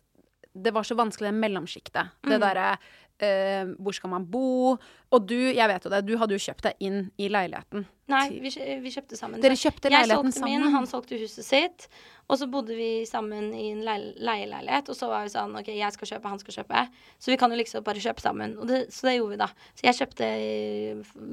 det 0.55 0.71
var 0.73 0.87
så 0.87 0.95
vanskelig 0.95 1.29
det 1.33 1.39
mellomsjiktet. 1.41 2.13
Det 2.23 2.37
Mm. 2.39 2.41
derre 2.41 2.77
eh, 3.23 3.65
Hvor 3.79 3.93
skal 3.95 4.09
man 4.11 4.25
bo? 4.29 4.75
Og 5.11 5.27
du, 5.27 5.35
jeg 5.35 5.67
vet 5.71 5.85
jo 5.85 5.91
det, 5.93 6.01
du 6.07 6.15
hadde 6.19 6.35
jo 6.35 6.41
kjøpt 6.41 6.65
deg 6.67 6.81
inn 6.83 7.11
i 7.21 7.29
leiligheten. 7.31 7.85
Nei, 8.11 8.25
vi, 8.41 8.51
vi 8.83 8.91
kjøpte 8.93 9.17
sammen. 9.17 9.41
Dere 9.41 9.55
kjøpte 9.57 9.89
jeg 9.89 9.95
leiligheten 9.95 10.33
solgte 10.33 10.45
min, 10.45 10.59
sammen? 10.61 10.73
han 10.75 10.87
solgte 10.89 11.17
huset 11.21 11.45
sitt. 11.47 11.87
Og 12.29 12.37
så 12.41 12.47
bodde 12.49 12.75
vi 12.77 12.89
sammen 13.09 13.47
i 13.53 13.69
en 13.71 13.81
leil- 13.85 14.13
leieleilighet. 14.21 14.89
Og 14.91 14.97
så 14.97 15.09
var 15.09 15.25
vi 15.25 15.33
sånn 15.33 15.55
OK, 15.57 15.71
jeg 15.73 15.95
skal 15.95 16.11
kjøpe, 16.11 16.31
han 16.33 16.41
skal 16.41 16.57
kjøpe. 16.59 16.83
Så 17.17 17.31
vi 17.33 17.37
kan 17.41 17.53
jo 17.53 17.57
liksom 17.61 17.85
bare 17.85 18.03
kjøpe 18.03 18.21
sammen. 18.25 18.57
Og 18.61 18.69
det, 18.69 18.81
så 18.93 19.09
det 19.09 19.15
gjorde 19.17 19.33
vi, 19.35 19.41
da. 19.41 19.49
Så 19.73 19.87
jeg 19.87 19.99
kjøpte 20.01 20.29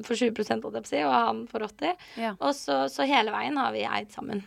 for 0.07 0.15
20 0.17 0.33
holdt 0.33 0.53
jeg 0.53 0.63
på 0.63 0.73
å 0.83 0.85
si, 0.93 1.03
og 1.05 1.15
han 1.17 1.45
for 1.51 1.67
80 1.67 1.97
Ja. 2.23 2.35
Og 2.41 2.55
så, 2.57 2.85
så 2.93 3.09
hele 3.09 3.35
veien 3.35 3.59
har 3.61 3.73
vi 3.75 3.85
eid 3.89 4.13
sammen. 4.15 4.45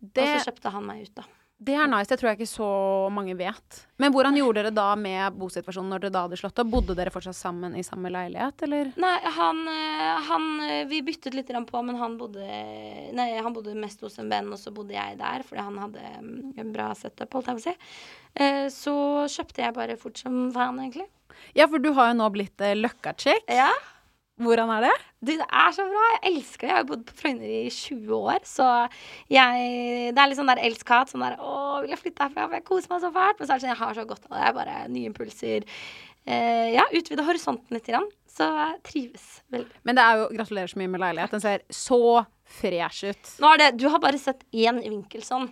Det, 0.00 0.22
Og 0.22 0.28
så 0.38 0.50
kjøpte 0.50 0.72
han 0.74 0.84
meg 0.86 1.06
ut, 1.08 1.14
da. 1.18 1.24
Det 1.56 1.72
er 1.72 1.88
nice, 1.88 2.10
det 2.10 2.18
tror 2.20 2.28
jeg 2.28 2.36
ikke 2.36 2.50
så 2.50 2.66
mange 3.16 3.32
vet. 3.38 3.78
Men 3.96 4.12
hvordan 4.12 4.36
gjorde 4.36 4.60
dere 4.60 4.72
da 4.76 4.90
med 5.00 5.38
bosituasjonen 5.40 5.88
når 5.94 6.02
dere 6.02 6.12
da 6.12 6.24
hadde 6.26 6.36
slått 6.36 6.60
opp? 6.60 6.68
Bodde 6.74 6.96
dere 6.98 7.12
fortsatt 7.14 7.38
sammen 7.38 7.72
i 7.80 7.84
samme 7.86 8.10
leilighet, 8.12 8.66
eller? 8.66 8.90
Nei, 9.00 9.14
han, 9.38 9.62
eh, 9.72 10.28
han 10.28 10.46
eh, 10.66 10.82
Vi 10.90 11.00
byttet 11.06 11.32
litt 11.32 11.48
på, 11.70 11.82
men 11.86 11.96
han 11.96 12.18
bodde 12.20 12.44
Nei, 13.16 13.28
han 13.40 13.56
bodde 13.56 13.72
mest 13.80 14.04
hos 14.04 14.18
en 14.20 14.28
venn, 14.28 14.52
og 14.52 14.60
så 14.60 14.74
bodde 14.76 14.98
jeg 14.98 15.16
der 15.16 15.46
fordi 15.48 15.64
han 15.64 15.80
hadde 15.80 16.04
mm, 16.20 16.54
en 16.60 16.76
bra 16.76 16.90
setup, 16.98 17.32
holdt 17.32 17.48
jeg 17.48 17.56
på 17.56 17.64
å 17.64 17.66
si. 17.70 17.76
Eh, 18.36 18.64
Så 18.76 18.96
kjøpte 19.38 19.64
jeg 19.64 19.78
bare 19.80 19.96
fort 20.00 20.20
som 20.20 20.50
faen, 20.52 20.82
egentlig. 20.84 21.08
Ja, 21.56 21.70
for 21.72 21.80
du 21.80 21.94
har 21.96 22.12
jo 22.12 22.20
nå 22.20 22.28
blitt 22.36 22.60
løkka-chick. 22.60 23.48
Ja. 23.48 23.72
Hvordan 24.36 24.68
er 24.74 24.82
det? 24.84 24.94
Du, 25.24 25.30
det 25.32 25.46
er 25.48 25.70
så 25.72 25.84
bra. 25.88 26.02
Jeg 26.12 26.34
elsker 26.34 26.66
det. 26.66 26.68
Jeg 26.68 26.76
har 26.76 26.82
jo 26.82 26.88
bodd 26.90 27.04
på 27.08 27.14
Frogner 27.16 27.52
i 27.56 27.70
20 27.72 28.10
år, 28.16 28.42
så 28.44 28.66
jeg 29.32 30.10
Det 30.12 30.20
er 30.20 30.28
litt 30.28 30.36
sånn 30.40 30.50
der 30.50 30.60
elsk-hat. 30.66 31.12
Sånn 31.12 31.24
der 31.24 31.38
Å, 31.40 31.54
vil 31.84 31.94
jeg 31.94 32.02
flytte 32.02 32.26
herfra? 32.26 32.44
For 32.50 32.58
jeg 32.58 32.66
koser 32.68 32.92
meg 32.92 33.00
så 33.06 33.12
fælt. 33.14 33.40
Men 33.40 33.48
så 33.48 33.54
er 33.54 33.56
det 33.56 33.64
sånn, 33.64 33.72
jeg 33.72 33.80
har 33.80 33.96
så 33.96 34.04
godt 34.10 34.28
av 34.28 34.36
det. 34.36 34.52
Bare 34.58 34.76
Nye 34.92 35.08
impulser. 35.08 35.64
Eh, 36.26 36.68
ja, 36.74 36.84
utvide 36.92 37.24
horisonten 37.24 37.78
litt. 37.78 37.88
Grann. 37.88 38.10
Så 38.36 38.44
jeg 38.52 38.80
trives 38.84 39.26
veldig. 39.52 39.70
Men 39.88 39.96
det 39.96 40.02
er 40.04 40.16
jo 40.20 40.24
Gratulerer 40.36 40.68
så 40.68 40.76
mye 40.82 40.90
med 40.92 41.00
leilighet. 41.00 41.30
Den 41.36 41.40
ser 41.40 41.62
så 41.72 42.26
fresh 42.46 43.04
ut. 43.08 43.30
Nå 43.42 43.48
er 43.54 43.58
det, 43.58 43.68
Du 43.80 43.88
har 43.90 43.98
bare 43.98 44.18
sett 44.22 44.44
én 44.54 44.76
vinkel 44.82 45.22
sånn. 45.24 45.48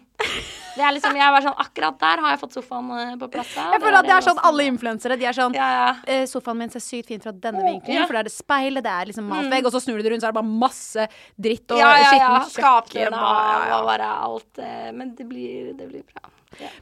Det 0.74 0.82
er 0.82 0.92
liksom, 0.94 1.14
jeg 1.16 1.32
var 1.34 1.42
sånn, 1.42 1.56
Akkurat 1.62 1.96
der 1.98 2.20
har 2.22 2.30
jeg 2.34 2.40
fått 2.42 2.54
sofaen 2.58 2.90
eh, 2.98 3.14
på 3.18 3.28
plass. 3.32 3.50
Jeg 3.56 3.80
føler 3.82 3.98
at 3.98 4.06
det 4.08 4.14
er 4.18 4.26
sånn 4.26 4.40
alle 4.46 4.66
influensere. 4.68 5.16
De 5.18 5.26
er 5.26 5.36
sånn 5.36 5.54
Ja, 5.56 5.68
ja. 5.78 5.88
eh, 6.06 6.24
Sofaen 6.30 6.58
min 6.60 6.70
ser 6.74 6.82
sykt 6.84 7.08
fin 7.10 7.20
fra 7.24 7.32
denne 7.32 7.62
vinkelen, 7.66 8.02
Ja. 8.02 8.06
for 8.06 8.14
det 8.18 8.20
er 8.24 8.28
det 8.28 8.34
speilet, 8.36 8.82
det 8.86 8.92
er 8.92 9.10
liksom 9.10 9.28
matvegg, 9.30 9.64
og 9.66 9.72
så 9.74 9.80
snur 9.82 9.96
du 9.98 10.02
det 10.02 10.12
rundt, 10.12 10.22
så 10.22 10.28
er 10.28 10.34
det 10.34 10.40
bare 10.42 10.54
masse 10.66 11.08
dritt 11.40 11.70
og 11.74 11.78
ja, 11.78 11.90
ja, 11.98 12.12
ja. 12.20 12.40
skitten 12.50 13.14
og- 13.14 13.86
bare 13.90 14.12
alt. 14.28 14.58
eh, 14.58 14.90
Men 14.92 15.14
det 15.14 15.26
blir, 15.28 15.72
det 15.76 15.88
blir 15.88 16.02
bra. 16.04 16.30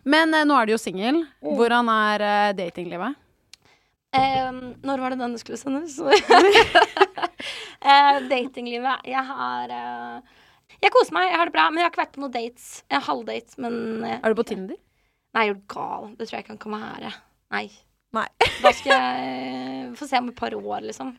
Men 0.05 0.31
nå 0.31 0.61
er 0.61 0.67
du 0.67 0.73
jo 0.73 0.79
singel. 0.79 1.23
Mm. 1.43 1.57
Hvordan 1.57 1.89
er 1.89 2.53
datinglivet? 2.53 3.17
Ehm, 4.13 4.75
når 4.85 5.01
var 5.01 5.15
det 5.15 5.21
denne 5.23 5.41
skulle 5.41 5.61
sendes? 5.61 5.99
Eh, 7.83 8.19
datinglivet 8.31 9.09
Jeg 9.11 9.27
har 9.27 9.73
eh, 9.75 10.35
Jeg 10.85 10.93
koser 10.95 11.17
meg, 11.17 11.33
jeg 11.33 11.39
har 11.41 11.49
det 11.49 11.55
bra. 11.57 11.65
Men 11.71 11.81
jeg 11.81 11.89
har 11.89 11.91
ikke 11.91 12.03
vært 12.05 12.13
på 12.15 12.23
noen 12.23 12.35
dates. 12.37 12.67
Jeg 12.87 12.99
har 12.99 13.07
halvdates, 13.09 13.59
men 13.59 13.75
eh, 14.07 14.21
Er 14.21 14.31
du 14.31 14.39
på 14.39 14.47
Tinder? 14.47 14.79
Nei, 15.35 15.49
er 15.49 15.57
du 15.57 15.65
gal? 15.73 16.13
Det 16.15 16.29
tror 16.29 16.37
jeg 16.37 16.45
ikke 16.45 16.55
han 16.55 16.63
kan 16.63 16.77
være. 16.77 17.11
Nei. 17.57 17.65
Nei. 18.15 18.27
Da 18.63 18.73
skal 18.77 18.93
jeg 18.93 19.93
få 19.99 20.07
se 20.07 20.21
om 20.21 20.31
et 20.31 20.39
par 20.39 20.55
år, 20.55 20.87
liksom. 20.87 21.15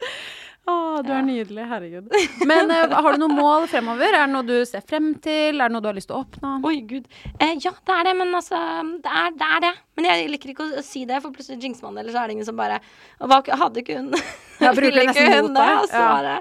Å, 0.66 0.74
du 1.06 1.10
er 1.14 1.22
nydelig. 1.22 1.62
Herregud. 1.70 2.08
Men 2.50 2.70
eh, 2.74 2.90
har 2.90 3.14
du 3.14 3.20
noen 3.22 3.36
mål 3.38 3.66
fremover? 3.70 4.08
Er 4.10 4.24
det 4.24 4.32
noe 4.32 4.46
du 4.48 4.54
ser 4.66 4.82
frem 4.82 5.12
til? 5.22 5.60
Er 5.62 5.68
det 5.70 5.74
noe 5.76 5.84
du 5.84 5.86
har 5.92 5.94
lyst 5.94 6.08
til 6.10 6.16
å 6.18 6.24
oppnå? 6.24 6.54
Oi, 6.66 6.80
gud. 6.90 7.06
Eh, 7.38 7.52
ja, 7.62 7.70
det 7.86 7.94
er 7.94 8.08
det, 8.08 8.14
men 8.18 8.34
altså 8.34 8.58
det 9.04 9.12
er, 9.20 9.36
det 9.38 9.50
er 9.58 9.62
det. 9.68 9.70
Men 10.00 10.08
jeg 10.10 10.26
liker 10.32 10.50
ikke 10.54 10.66
å, 10.66 10.72
å 10.80 10.84
si 10.86 11.04
det, 11.06 11.20
for 11.22 11.30
plutselig 11.36 11.62
jinxer 11.62 11.86
man 11.86 11.94
det, 11.94 12.02
eller 12.02 12.16
så 12.16 12.24
er 12.24 12.26
det 12.32 12.36
ingen 12.38 12.48
som 12.50 12.58
bare 12.58 12.80
hva, 13.22 13.38
Hadde 13.62 13.84
ikke 13.84 14.00
hun 14.00 14.10
Ja, 14.16 14.72
bruker 14.74 14.90
ikke 14.90 15.06
nesten 15.12 15.30
hun 15.36 15.48
mot 15.50 15.54
det? 15.54 15.68
deg. 15.70 15.86
Så 15.92 16.02
Ja. 16.02 16.10
var 16.10 16.26
det 16.26 16.36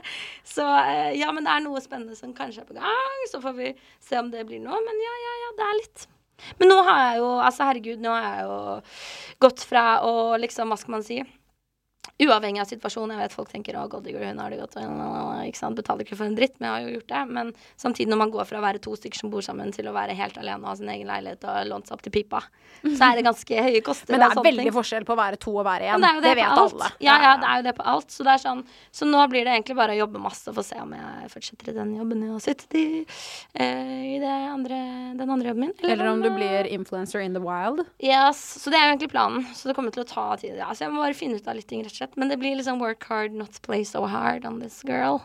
Så 0.55 0.67
eh, 0.81 1.13
ja, 1.21 1.29
men 1.35 1.45
det 1.45 1.53
er 1.53 1.63
noe 1.67 1.85
spennende 1.85 2.17
som 2.17 2.33
kanskje 2.33 2.65
er 2.65 2.69
på 2.71 2.79
gang. 2.81 3.23
Så 3.29 3.43
får 3.45 3.55
vi 3.61 3.71
se 4.09 4.17
om 4.23 4.33
det 4.33 4.41
blir 4.49 4.63
noe. 4.65 4.81
Men 4.89 5.01
ja, 5.05 5.15
ja, 5.27 5.33
ja, 5.45 5.53
det 5.61 5.69
er 5.69 5.79
litt. 5.83 6.07
Men 6.59 6.73
nå 6.73 6.81
har 6.83 6.97
jeg 7.11 7.21
jo 7.21 7.29
Altså, 7.45 7.63
herregud, 7.69 8.01
nå 8.03 8.11
har 8.11 8.25
jeg 8.25 8.45
jo 8.49 8.59
gått 9.45 9.61
fra 9.69 9.85
å 10.03 10.15
liksom, 10.41 10.73
hva 10.73 10.81
skal 10.81 10.97
man 10.97 11.05
si 11.05 11.21
Uavhengig 12.15 12.61
av 12.63 12.69
situasjonen. 12.69 13.15
Jeg 13.17 13.27
vet 13.27 13.35
folk 13.35 13.49
tenker 13.51 13.77
å, 13.79 13.85
Golddigger, 13.91 14.23
hun 14.29 14.39
har 14.39 14.53
det 14.53 14.59
godt, 14.61 14.77
ikke 15.45 15.59
sant, 15.59 15.77
betaler 15.79 16.05
ikke 16.05 16.17
for 16.19 16.29
en 16.29 16.37
dritt, 16.37 16.55
men 16.59 16.69
jeg 16.69 16.75
har 16.75 16.85
jo 16.85 16.93
gjort 16.95 17.09
det. 17.11 17.23
Men 17.37 17.51
samtidig, 17.81 18.09
når 18.11 18.21
man 18.21 18.31
går 18.33 18.47
fra 18.49 18.61
å 18.61 18.63
være 18.65 18.81
to 18.83 18.95
stykker 18.95 19.19
som 19.19 19.33
bor 19.33 19.43
sammen, 19.45 19.73
til 19.75 19.89
å 19.89 19.95
være 19.95 20.15
helt 20.15 20.37
alene 20.39 20.63
og 20.63 20.71
ha 20.71 20.75
sin 20.79 20.91
egen 20.93 21.11
leilighet 21.11 21.43
og 21.49 21.67
lånt 21.69 21.89
seg 21.89 21.97
opp 21.97 22.05
til 22.05 22.15
pipa, 22.15 22.41
så 22.85 23.09
er 23.09 23.19
det 23.19 23.25
ganske 23.29 23.65
høye 23.67 23.81
koster. 23.85 24.15
Men 24.15 24.23
det 24.23 24.29
og 24.31 24.39
er 24.39 24.49
veldig 24.49 24.67
ting. 24.67 24.75
forskjell 24.77 25.07
på 25.07 25.15
å 25.15 25.19
være 25.19 25.39
to 25.41 25.55
og 25.55 25.65
være 25.67 25.89
én. 25.91 26.05
Det, 26.05 26.13
det 26.21 26.29
det, 26.29 26.35
vet 26.39 26.61
alle. 26.63 26.91
Ja, 27.03 27.17
ja, 27.25 27.33
det 27.41 27.49
er 27.49 27.59
jo 27.59 27.67
det 27.67 27.75
på 27.79 27.87
alt. 27.95 28.09
Så, 28.15 28.25
det 28.27 28.37
sånn, 28.43 28.63
så 28.95 29.09
nå 29.09 29.25
blir 29.31 29.47
det 29.47 29.55
egentlig 29.57 29.77
bare 29.79 29.95
å 29.95 29.99
jobbe 29.99 30.21
masse 30.23 30.53
for 30.53 30.63
å 30.63 30.67
se 30.67 30.79
om 30.81 30.95
jeg 30.95 31.31
fortsetter 31.33 31.73
i 31.73 31.75
den 31.79 31.95
jobben 31.97 32.23
jeg 32.25 32.33
har 32.33 32.43
sittet 32.43 32.77
i, 32.79 32.85
eh, 33.59 33.93
i 34.15 34.17
det 34.23 34.35
andre, 34.53 34.79
den 35.19 35.35
andre 35.37 35.51
jobben 35.51 35.67
min. 35.67 35.75
Eller 35.83 36.11
om 36.11 36.23
du 36.23 36.29
eh, 36.31 36.37
blir 36.37 36.71
influencer 36.75 37.23
in 37.25 37.35
the 37.35 37.43
wild. 37.43 37.83
Yes, 38.03 38.41
så 38.61 38.71
det 38.71 38.79
er 38.79 38.87
jo 38.87 38.95
egentlig 38.95 39.11
planen. 39.13 39.45
Så 39.55 39.69
det 39.69 39.77
kommer 39.77 39.95
til 39.95 40.05
å 40.05 40.09
ta 40.09 40.27
tid. 40.41 40.55
Ja, 40.59 40.71
så 40.73 40.85
jeg 40.85 40.95
må 40.95 41.03
bare 41.03 41.17
finne 41.17 41.39
ut 41.39 41.47
av 41.49 41.57
litt 41.57 41.67
ting, 41.69 41.83
rett 41.85 41.93
og 41.93 41.94
slett. 41.97 42.17
Men 42.19 42.31
det 42.31 42.37
blir 42.41 42.55
liksom 42.59 42.81
work 42.83 43.03
hard, 43.09 43.35
not 43.35 43.61
play 43.65 43.85
so 43.85 44.05
hard 44.09 44.45
on 44.45 44.59
this 44.61 44.81
girl. 44.87 45.21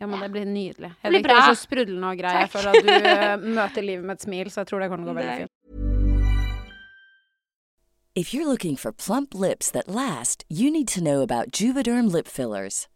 Ja, 0.00 0.06
men 0.06 0.20
det 0.20 0.30
blir 0.32 0.44
nydelig. 0.48 0.94
Det 1.02 1.10
blir 1.12 1.22
bra 1.22 1.36
er 1.42 1.54
så 1.54 1.60
sprudlende 1.60 2.08
og 2.08 2.20
grei. 2.22 2.32
Jeg 2.40 2.50
føler 2.54 2.70
at 2.72 2.86
du 2.86 2.92
eh, 3.14 3.48
møter 3.60 3.84
livet 3.84 4.06
med 4.08 4.16
et 4.16 4.24
smil, 4.24 4.48
så 4.48 4.62
jeg 4.62 4.70
tror 4.70 4.80
det 4.80 4.88
kommer 4.88 5.04
til 5.04 5.12
å 5.12 5.14
gå 5.14 5.20
veldig 5.20 5.40
fint. 5.42 5.56
If 8.16 8.34
you're 8.34 8.46
looking 8.46 8.76
for 8.76 8.92
plump 8.92 9.34
lips 9.34 9.70
that 9.70 9.88
last, 9.88 10.44
you 10.48 10.70
need 10.70 10.88
to 10.88 11.00
know 11.00 11.20
about 11.22 11.52
Juvederm 11.52 12.10
lip 12.10 12.26
fillers. 12.26 12.88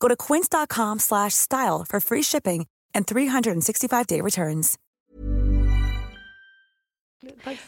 Go 0.00 0.08
to 0.08 0.16
quince.com 0.16 0.98
slash 0.98 1.34
style 1.34 1.84
for 1.88 2.00
free 2.00 2.22
shipping 2.22 2.66
and 2.94 3.06
365-day 3.06 4.20
returns. 4.20 4.78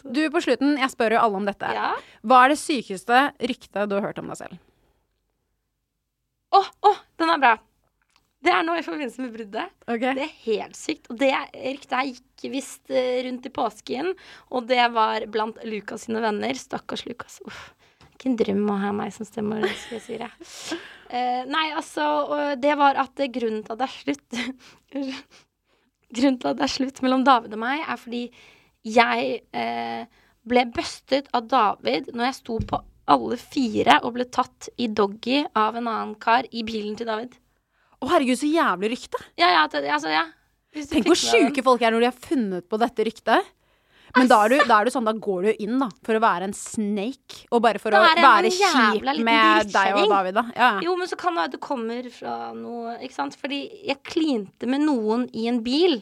Du, 0.05 0.21
på 0.31 0.41
slutten, 0.45 0.77
jeg 0.79 0.93
spør 0.93 1.17
jo 1.17 1.23
alle 1.23 1.39
om 1.41 1.47
dette. 1.49 1.71
Ja. 1.75 1.93
Hva 2.23 2.45
er 2.45 2.53
det 2.55 2.61
sykeste 2.61 3.23
ryktet 3.41 3.89
du 3.91 3.97
har 3.97 4.05
hørt 4.07 4.21
om 4.21 4.29
deg 4.31 4.39
selv? 4.39 4.61
Å, 6.55 6.61
å, 6.63 6.93
den 7.21 7.33
er 7.33 7.41
bra. 7.43 7.55
Det 8.45 8.53
er 8.55 8.63
nå 8.63 8.77
i 8.79 8.85
forbindelse 8.87 9.25
med 9.25 9.33
bruddet. 9.35 9.73
Okay. 9.89 10.15
Det 10.15 10.25
er 10.29 10.37
helt 10.45 10.79
sykt. 10.79 11.09
Og 11.11 11.19
det 11.19 11.33
ryktet 11.57 11.97
her 11.97 12.11
gikk 12.13 12.47
visst 12.53 12.93
eh, 12.93 13.19
rundt 13.27 13.49
i 13.49 13.53
påsken, 13.53 14.13
og 14.55 14.69
det 14.71 14.85
var 14.95 15.27
blant 15.33 15.59
Lukas 15.67 16.07
sine 16.07 16.23
venner. 16.23 16.55
Stakkars 16.55 17.03
Lukas. 17.09 17.41
Uff. 17.49 17.65
Ikke 18.19 18.33
en 18.33 18.39
drøm 18.41 18.65
å 18.75 18.77
ha 18.83 18.89
meg 18.91 19.13
som 19.15 19.27
si 19.31 20.17
det. 20.19 20.29
Eh, 21.09 21.45
nei, 21.47 21.69
altså, 21.71 22.05
det 22.59 22.75
var 22.77 22.99
at 22.99 23.21
grunnen 23.31 23.63
til 23.63 23.77
at 23.77 23.79
det 23.79 23.87
er 23.87 23.95
slutt 23.95 24.41
Grunnen 26.19 26.39
til 26.43 26.51
at 26.51 26.59
det 26.59 26.65
er 26.67 26.73
slutt 26.73 26.99
mellom 27.05 27.23
David 27.25 27.55
og 27.55 27.63
meg, 27.63 27.85
er 27.85 28.01
fordi 28.01 28.23
jeg 28.89 29.39
uh, 29.53 30.05
ble 30.49 30.65
bustet 30.73 31.29
av 31.37 31.47
David 31.51 32.11
når 32.15 32.31
jeg 32.31 32.39
sto 32.39 32.57
på 32.71 32.81
alle 33.09 33.37
fire 33.41 33.99
og 34.03 34.15
ble 34.17 34.27
tatt 34.33 34.71
i 34.81 34.89
doggy 34.89 35.43
av 35.57 35.77
en 35.77 35.87
annen 35.87 36.17
kar 36.21 36.49
i 36.51 36.65
bilen 36.67 36.97
til 36.99 37.09
David. 37.09 37.37
Å 37.99 38.09
herregud, 38.13 38.39
så 38.41 38.49
jævlig 38.49 38.93
rykte. 38.95 39.21
Ja, 39.41 39.51
ja, 39.53 39.63
altså, 39.67 40.11
ja. 40.13 40.25
Tenk 40.89 41.09
hvor 41.09 41.19
sjuke 41.19 41.65
folk 41.65 41.83
er 41.83 41.95
når 41.95 42.05
de 42.05 42.11
har 42.11 42.19
funnet 42.29 42.69
på 42.69 42.81
dette 42.81 43.07
ryktet. 43.09 43.55
Men 44.17 44.29
da 44.31 44.39
er, 44.45 44.55
du, 44.55 44.69
da 44.69 44.81
er 44.81 44.89
du 44.89 44.93
sånn, 44.95 45.07
da 45.09 45.13
går 45.13 45.49
du 45.49 45.65
inn 45.65 45.79
da 45.83 45.89
for 46.07 46.17
å 46.17 46.23
være 46.23 46.49
en 46.49 46.55
snake, 46.57 47.45
og 47.53 47.63
bare 47.65 47.81
for 47.83 47.95
å 47.95 48.01
være 48.01 48.53
kjip 48.55 49.05
med 49.27 49.73
deg 49.73 49.99
og. 49.99 50.13
David, 50.13 50.39
da. 50.39 50.45
Ja. 50.57 50.71
Jo, 50.85 50.95
men 50.99 51.11
så 51.11 51.19
kan 51.21 51.37
det 51.37 51.45
være 51.45 51.55
det 51.57 51.61
kommer 51.65 52.09
fra 52.13 52.37
noe 52.57 52.97
Ikke 53.05 53.17
sant? 53.17 53.37
Fordi 53.39 53.61
jeg 53.89 54.01
klinte 54.07 54.69
med 54.71 54.87
noen 54.87 55.27
i 55.37 55.49
en 55.51 55.61
bil. 55.65 56.01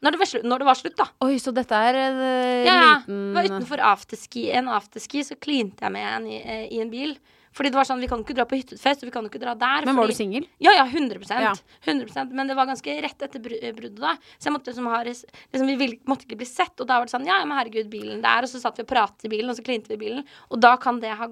Når 0.00 0.14
det 0.14 0.20
var 0.22 0.30
slutt, 0.30 0.46
det 0.48 0.68
var 0.70 0.78
slutt 0.78 0.96
da. 0.96 1.06
Oi, 1.26 1.34
så 1.42 1.52
dette 1.52 1.76
er 1.90 1.98
eh, 2.00 2.62
Ja, 2.64 2.76
liten 3.02 3.34
var 3.36 3.48
utenfor 3.50 3.82
afterski, 3.90 4.46
en 4.56 4.70
afterski, 4.72 5.26
så 5.26 5.36
klinte 5.36 5.84
jeg 5.84 5.92
med 5.92 6.06
en 6.08 6.28
i, 6.30 6.38
eh, 6.40 6.64
i 6.72 6.80
en 6.80 6.92
bil. 6.92 7.18
Fordi 7.52 7.70
det 7.72 7.78
var 7.80 7.86
sånn, 7.88 8.00
vi 8.00 8.06
kan 8.10 8.22
ikke 8.22 8.34
dra 8.38 8.44
på 8.46 8.58
hyttefest, 8.60 9.02
og 9.02 9.08
vi 9.08 9.14
kan 9.14 9.26
ikke 9.26 9.40
dra 9.42 9.54
der. 9.58 9.84
Men 9.84 9.96
var 9.96 10.06
fordi- 10.06 10.14
du 10.14 10.22
singel? 10.22 10.46
Ja, 10.60 10.70
ja, 10.76 10.84
100, 10.86 11.18
Ja. 11.30 11.54
100% 11.84 12.32
Men 12.32 12.46
det 12.46 12.54
var 12.56 12.66
ganske 12.66 13.02
rett 13.02 13.18
etter 13.18 13.40
eh, 13.62 13.72
bruddet, 13.72 13.98
da. 13.98 14.14
Så 14.38 14.50
jeg 14.50 14.54
måtte 14.54 14.70
liksom 14.72 14.86
ha 14.86 15.02
liksom, 15.02 15.78
Vi 15.78 15.98
måtte 16.06 16.26
ikke 16.26 16.38
bli 16.38 16.46
sett. 16.46 16.80
Og 16.80 16.86
da 16.86 16.98
var 17.00 17.06
det 17.06 17.12
sånn, 17.12 17.26
ja, 17.26 17.40
ja, 17.40 17.44
men 17.44 17.58
herregud, 17.58 17.90
bilen 17.90 18.22
der. 18.22 18.42
Og 18.42 18.48
så 18.48 18.60
satt 18.60 18.76
vi 18.76 18.82
og 18.82 18.88
pratet 18.88 19.24
i 19.24 19.28
bilen, 19.28 19.50
og 19.50 19.56
så 19.56 19.64
klinte 19.64 19.88
vi 19.88 19.94
i 19.94 20.04
bilen. 20.08 20.24
Og 20.50 20.60
da 20.60 20.76
kan 20.76 21.00
det 21.00 21.10
ha 21.10 21.26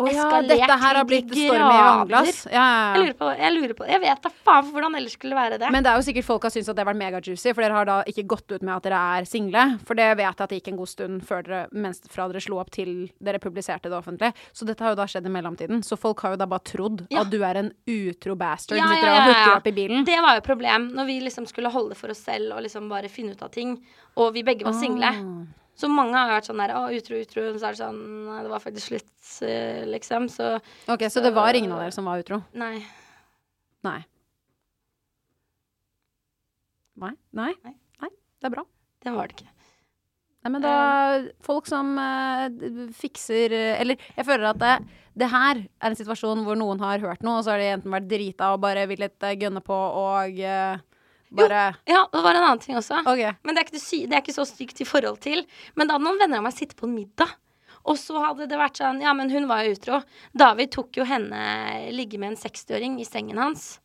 Å 0.00 0.12
ja, 0.12 0.26
dette 0.48 0.76
her 0.82 0.98
har 1.00 1.04
blitt 1.08 1.28
storm 1.30 1.66
i 1.66 1.80
vannglass. 1.84 2.40
Ja, 2.50 2.52
ja, 2.54 2.94
Jeg 2.94 3.02
lurer 3.04 3.16
på, 3.20 3.28
jeg 3.38 3.54
lurer 3.56 3.74
på 3.78 3.86
Jeg 3.90 4.00
vet 4.00 4.22
da 4.24 4.30
faen 4.30 4.64
for 4.64 4.72
hvordan 4.78 4.96
ellers 5.00 5.16
skulle 5.18 5.36
være 5.38 5.58
det. 5.60 5.70
Men 5.74 5.84
det 5.84 5.92
er 5.92 6.00
jo 6.00 6.06
sikkert 6.08 6.24
folk 6.28 6.46
har 6.48 6.54
syntes 6.54 6.70
at 6.72 6.76
det 6.78 6.84
har 6.84 6.90
vært 6.92 7.00
megajuicy, 7.02 7.52
for 7.54 7.62
dere 7.64 7.76
har 7.78 7.88
da 7.90 7.98
ikke 8.10 8.26
gått 8.34 8.54
ut 8.54 8.62
med 8.62 8.74
at 8.76 8.82
dere 8.88 9.00
er 9.20 9.28
single. 9.28 9.64
For 9.86 9.94
det 9.98 10.08
vet 10.16 10.24
jeg 10.26 10.30
at 10.46 10.48
det 10.54 10.60
gikk 10.60 10.72
en 10.72 10.80
god 10.80 10.92
stund 10.94 11.24
før 11.28 11.44
dere, 11.46 11.60
mens 11.72 12.00
fra 12.10 12.28
dere 12.30 12.40
slo 12.44 12.58
opp 12.62 12.70
til 12.74 13.10
dere 13.20 13.38
publiserte 13.42 13.90
det 13.92 13.98
offentlig. 13.98 14.32
Så 14.52 14.64
dette 14.68 14.84
har 14.84 14.94
jo 14.94 15.00
da 15.02 15.06
skjedd 15.10 15.26
i 15.26 15.34
mellomtiden. 15.36 15.84
Så 15.86 15.98
folk 16.00 16.20
har 16.24 16.34
jo 16.36 16.40
da 16.42 16.46
bare 16.50 16.64
trodd 16.64 17.06
Ja. 17.10 17.20
at 17.22 17.30
du 17.30 17.38
er 17.44 17.56
en 17.60 17.72
utro 17.86 18.34
bastard 18.36 18.78
som 18.78 18.88
sitter 18.88 19.10
og 19.10 19.22
hooker 19.28 19.54
opp 19.56 19.66
i 19.66 19.72
bilen. 19.72 20.04
Det 20.04 20.20
var 20.22 20.36
jo 20.38 20.40
problem 20.46 20.90
når 20.96 21.06
vi 21.06 21.20
liksom 21.20 21.46
skulle 21.46 21.70
holde 21.70 21.94
for 21.98 22.10
oss 22.10 22.24
selv 22.24 22.54
og 22.56 22.62
liksom 22.62 22.88
bare 22.88 23.08
finne 23.08 23.32
ut 23.32 23.42
av 23.42 23.50
ting. 23.50 23.78
Og 24.16 24.32
vi 24.34 24.42
begge 24.42 24.64
var 24.64 24.72
single. 24.76 25.06
Ah. 25.06 25.56
Så 25.80 25.88
mange 25.88 26.16
har 26.18 26.28
vært 26.34 26.48
sånn 26.50 26.60
der 26.60 26.74
Å, 26.76 26.86
utro, 26.92 27.20
utro. 27.24 27.46
Så 27.56 27.68
er 27.68 27.76
det 27.76 27.80
sånn 27.80 28.00
Nei, 28.28 28.40
det 28.44 28.52
var 28.52 28.62
faktisk 28.62 28.92
slutt, 28.92 29.12
eh, 29.46 29.84
liksom. 29.88 30.28
Så 30.32 30.52
Ok, 30.92 31.06
så 31.12 31.22
det 31.24 31.32
var 31.36 31.56
ingen 31.56 31.72
av 31.72 31.84
dere 31.84 31.94
som 31.96 32.08
var 32.08 32.20
utro? 32.20 32.42
Nei. 32.60 32.82
Nei. 33.86 34.00
Nei? 37.00 37.14
Nei? 37.32 37.54
Nei. 37.64 37.74
Nei. 38.04 38.12
Det 38.40 38.50
er 38.50 38.54
bra. 38.58 38.66
Det 39.00 39.14
var 39.14 39.30
det 39.30 39.38
ikke. 39.38 39.54
Nei, 40.40 40.52
men 40.54 40.64
da 40.64 40.74
Folk 41.44 41.68
som 41.68 41.92
uh, 42.00 42.48
fikser 42.96 43.52
eh, 43.56 43.80
Eller 43.80 44.00
jeg 44.16 44.26
føler 44.28 44.50
at 44.52 44.60
det, 44.60 44.76
det 45.20 45.28
her 45.32 45.58
er 45.60 45.90
en 45.90 45.98
situasjon 45.98 46.44
hvor 46.46 46.56
noen 46.56 46.80
har 46.80 47.02
hørt 47.02 47.24
noe, 47.26 47.40
og 47.40 47.44
så 47.44 47.54
har 47.54 47.60
de 47.60 47.72
enten 47.74 47.92
vært 47.92 48.08
drita 48.08 48.52
og 48.54 48.62
bare 48.62 48.86
villet 48.88 49.26
eh, 49.26 49.36
gønne 49.40 49.60
på 49.64 49.76
og 49.76 50.38
eh, 50.40 50.80
bare 51.30 51.62
Ja, 51.86 52.02
det 52.12 52.22
var 52.24 52.34
en 52.34 52.42
annen 52.42 52.62
ting 52.62 52.78
også. 52.78 53.02
Okay. 53.04 53.36
Men 53.46 53.54
det 53.54 53.62
er, 53.62 53.68
ikke 53.68 53.78
det, 53.80 54.16
er 54.16 54.24
ikke 54.24 54.34
så 54.34 54.46
stygt 54.48 54.82
i 54.82 54.88
forhold 54.88 55.20
til. 55.22 55.44
Men 55.78 55.88
da 55.88 55.96
hadde 55.96 56.08
noen 56.08 56.18
venner 56.20 56.42
av 56.42 56.48
meg 56.48 56.56
sittet 56.56 56.78
på 56.78 56.88
en 56.88 56.96
middag. 56.96 57.36
Og 57.88 57.96
så 57.96 58.18
hadde 58.20 58.48
det 58.50 58.58
vært 58.60 58.80
sånn 58.80 59.00
Ja, 59.00 59.14
men 59.16 59.30
hun 59.32 59.46
var 59.50 59.64
jo 59.64 59.76
utro. 59.76 60.02
David 60.36 60.72
tok 60.74 61.00
jo 61.00 61.06
henne 61.08 61.40
ligge 61.94 62.20
med 62.20 62.34
en 62.34 62.40
60-åring 62.40 62.98
i 63.00 63.08
sengen 63.08 63.40
hans. 63.40 63.78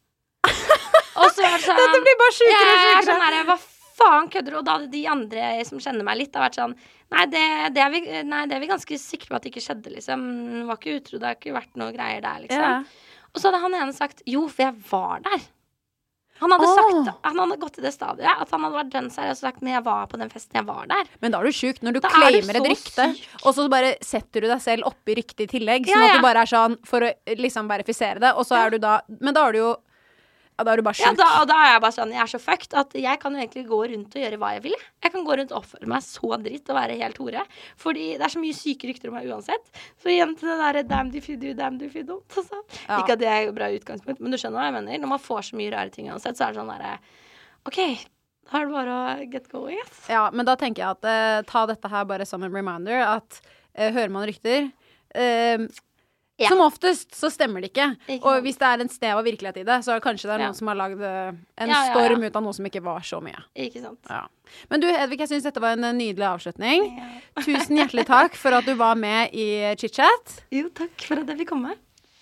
og 0.49 1.29
så 1.31 1.45
var 1.45 1.55
det 1.55 1.63
sånn 1.63 1.79
Dette 1.79 2.03
blir 2.03 2.19
bare 2.19 2.35
sjukere 2.35 2.59
og 2.59 2.73
er 2.73 2.83
sjukere. 2.83 3.07
sånn 3.07 3.23
der, 3.23 3.39
Hva 3.47 3.57
faen 3.95 4.29
kødder 4.33 4.51
du? 4.51 4.59
Og 4.59 4.67
da 4.67 4.75
hadde 4.77 4.91
de 4.91 5.05
andre 5.09 5.47
som 5.69 5.81
kjenner 5.81 6.07
meg 6.07 6.19
litt, 6.19 6.35
har 6.35 6.49
vært 6.49 6.59
sånn 6.59 6.75
Nei, 7.13 7.23
det, 7.29 7.47
det, 7.75 7.83
vi, 7.93 7.99
nei, 8.25 8.45
det 8.49 8.55
er 8.57 8.61
vi 8.63 8.67
ganske 8.67 8.97
sikre 8.97 9.29
på 9.29 9.37
at 9.37 9.43
det 9.45 9.51
ikke 9.51 9.61
skjedde, 9.61 9.91
liksom. 9.93 10.23
Hun 10.25 10.63
var 10.65 10.79
ikke 10.79 10.95
utro, 10.97 11.19
det 11.21 11.27
har 11.29 11.35
ikke 11.37 11.53
vært 11.53 11.77
noe 11.77 11.93
greier 11.93 12.23
der, 12.25 12.39
liksom. 12.41 12.63
Ja. 12.65 13.19
Og 13.29 13.37
så 13.39 13.51
hadde 13.51 13.59
han 13.61 13.75
ene 13.77 13.93
sagt 13.93 14.23
jo, 14.25 14.47
for 14.49 14.65
jeg 14.65 14.73
var 14.89 15.21
der. 15.27 15.43
Han 16.45 16.53
hadde, 16.53 16.67
Åh. 16.69 16.75
sagt, 16.77 17.23
han 17.25 17.39
hadde 17.41 17.55
gått 17.63 17.73
til 17.79 17.85
det 17.87 17.91
stadiet 17.95 18.29
at 18.45 18.51
han 18.53 18.61
hadde 18.67 18.77
vært 18.77 18.91
dønn 18.93 19.09
seriøs 19.09 19.39
og 19.41 19.47
sagt 19.47 19.63
men 19.65 19.73
jeg 19.73 19.83
var 19.87 20.05
på 20.11 20.19
den 20.21 20.29
festen, 20.29 20.59
jeg 20.59 20.65
var 20.67 20.85
der. 20.91 21.09
Men 21.23 21.33
da 21.33 21.39
er 21.41 21.49
du 21.49 21.55
sjuk. 21.57 21.81
Når 21.81 21.97
du 21.97 21.99
Da 22.05 22.11
er 22.11 22.13
claimer 22.21 22.59
et 22.59 22.61
så 22.61 22.69
rykte, 22.69 23.07
og 23.41 23.55
så 23.57 23.65
bare 23.73 23.95
setter 24.05 24.45
du 24.45 24.47
deg 24.51 24.61
selv 24.61 24.85
oppi 24.91 25.15
ryktet 25.17 25.47
i 25.47 25.49
tillegg, 25.57 25.89
sånn 25.89 26.05
Ja, 26.05 26.11
at 26.13 26.21
du 26.21 26.27
bare 26.27 26.45
er 26.45 26.51
sånn 26.53 26.77
for 26.85 27.01
å 27.01 27.09
liksom 27.41 27.67
verifisere 27.71 28.21
det, 28.21 28.31
og 28.37 28.45
så 28.45 28.61
er 28.61 28.75
du 28.75 28.77
da 28.77 28.99
Men 29.19 29.33
da 29.33 29.47
er 29.47 29.51
du 29.57 29.57
jo 29.63 29.71
Ja, 29.73 29.79
da 30.63 30.71
er 30.71 30.79
du 30.79 30.85
bare 30.87 31.01
Ja, 31.03 31.11
da, 31.17 31.27
da 31.49 31.55
er 31.65 31.71
jeg 31.73 31.81
bare 31.83 31.95
sånn, 31.95 32.13
jeg 32.15 32.21
er 32.23 32.31
så 32.31 32.39
fucked 32.39 32.75
at 32.79 32.93
jeg 32.95 33.19
kan 33.19 33.35
jo 33.35 33.41
egentlig 33.41 33.65
gå 33.67 33.79
rundt 33.91 34.15
og 34.15 34.21
gjøre 34.23 34.39
hva 34.39 34.51
jeg 34.55 34.63
vil. 34.69 34.75
Jeg 35.03 35.11
kan 35.11 35.25
gå 35.27 35.35
rundt 35.41 35.51
og 35.51 35.59
oppføre 35.59 35.89
meg 35.91 36.05
så 36.05 36.37
dritt 36.45 36.71
og 36.71 36.77
være 36.79 36.95
helt 37.01 37.19
hore. 37.19 37.43
Fordi 37.81 38.05
det 38.15 38.23
er 38.29 38.33
så 38.35 38.43
mye 38.43 38.55
syke 38.55 38.87
rykter 38.87 39.11
om 39.11 39.17
meg 39.17 39.27
uansett. 39.27 39.67
Så 39.99 40.13
igjen 40.13 40.31
til 40.39 40.53
det 40.53 40.57
derre 40.63 40.85
damn 40.87 41.11
if 41.15 41.27
you 41.27 41.35
do, 41.41 41.51
damn 41.57 41.81
if 41.83 41.97
you 41.97 42.05
don't. 42.07 42.23
Altså. 42.39 42.61
Ja. 42.85 43.01
Ikke 43.01 43.17
at 43.17 43.23
det 43.23 43.29
er 43.31 43.49
et 43.49 43.55
bra 43.57 43.67
utgangspunkt, 43.75 44.23
men 44.23 44.31
du 44.31 44.39
skjønner 44.39 44.61
hva 44.61 44.69
jeg 44.69 44.77
mener. 44.79 45.03
Når 45.03 45.13
man 45.17 45.23
får 45.27 45.49
så 45.49 45.59
mye 45.59 45.73
rare 45.75 45.91
ting 45.91 46.07
uansett, 46.13 46.39
så 46.39 46.47
er 46.47 46.55
det 46.55 46.61
sånn 46.61 46.71
derre 46.71 46.95
OK, 47.65 47.79
da 48.45 48.59
er 48.59 48.67
det 48.67 48.75
bare 48.75 48.95
å 48.95 49.27
get 49.31 49.47
going, 49.51 49.79
Yes. 49.81 50.01
Ja, 50.11 50.27
men 50.31 50.45
da 50.47 50.53
tenker 50.61 50.83
jeg 50.83 50.99
at 50.99 51.07
eh, 51.09 51.43
ta 51.49 51.65
dette 51.67 51.89
her 51.89 52.05
bare 52.07 52.27
som 52.29 52.43
en 52.45 52.53
reminder, 52.53 53.01
at 53.01 53.39
eh, 53.73 53.89
hører 53.89 54.13
man 54.13 54.27
rykter 54.29 54.67
eh, 55.17 55.65
Ja. 56.38 56.49
Som 56.51 56.59
oftest 56.65 57.13
så 57.15 57.29
stemmer 57.31 57.63
det 57.63 57.69
ikke. 57.71 57.86
Ikke 58.11 58.27
Og 58.27 58.41
hvis 58.43 58.57
det 58.59 58.67
er 58.67 58.81
en 58.83 58.89
snev 58.91 59.21
av 59.21 59.23
virkelighet 59.23 59.61
i 59.61 59.63
det, 59.63 59.77
så 59.86 59.93
er 59.93 60.01
det 60.01 60.03
kanskje 60.03 60.27
det 60.27 60.33
er 60.36 60.41
Ja. 60.43 60.47
noen 60.49 60.57
som 60.57 60.67
har 60.67 60.75
lagd 60.75 61.01
eh, 61.01 61.38
en 61.63 61.69
Ja, 61.71 61.79
storm 61.93 62.23
ut 62.25 62.36
av 62.36 62.43
noe 62.43 62.53
som 62.57 62.65
ikke 62.67 62.81
var 62.83 62.99
så 63.07 63.21
mye. 63.23 63.39
Ikke 63.55 63.81
sant. 63.81 63.99
Ja. 64.09 64.25
Men 64.69 64.83
du 64.83 64.88
Hedvig, 64.91 65.19
jeg 65.23 65.29
syns 65.31 65.43
dette 65.47 65.61
var 65.63 65.77
en 65.77 65.83
eh, 65.88 65.93
nydelig 65.95 66.27
avslutning. 66.27 66.89
Tusen 67.45 67.79
hjertelig 67.79 68.05
takk 68.11 68.36
for 68.36 68.51
at 68.51 68.65
du 68.67 68.75
var 68.75 68.95
med 68.99 69.31
i 69.31 69.47
chit-chat. 69.79 70.41
Jo, 70.51 70.67
takk 70.75 71.07
for 71.07 71.23
at 71.23 71.31
jeg 71.31 71.38
fikk 71.45 71.53
komme. 71.55 71.77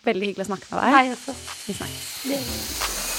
Veldig 0.06 0.30
hyggelig 0.34 0.46
å 0.46 0.52
snakke 0.52 0.70
med 0.70 0.84
deg. 0.84 0.94
Hei 0.94 1.06
også. 1.16 1.34
Vi 1.66 1.74
snakkes. 1.82 3.13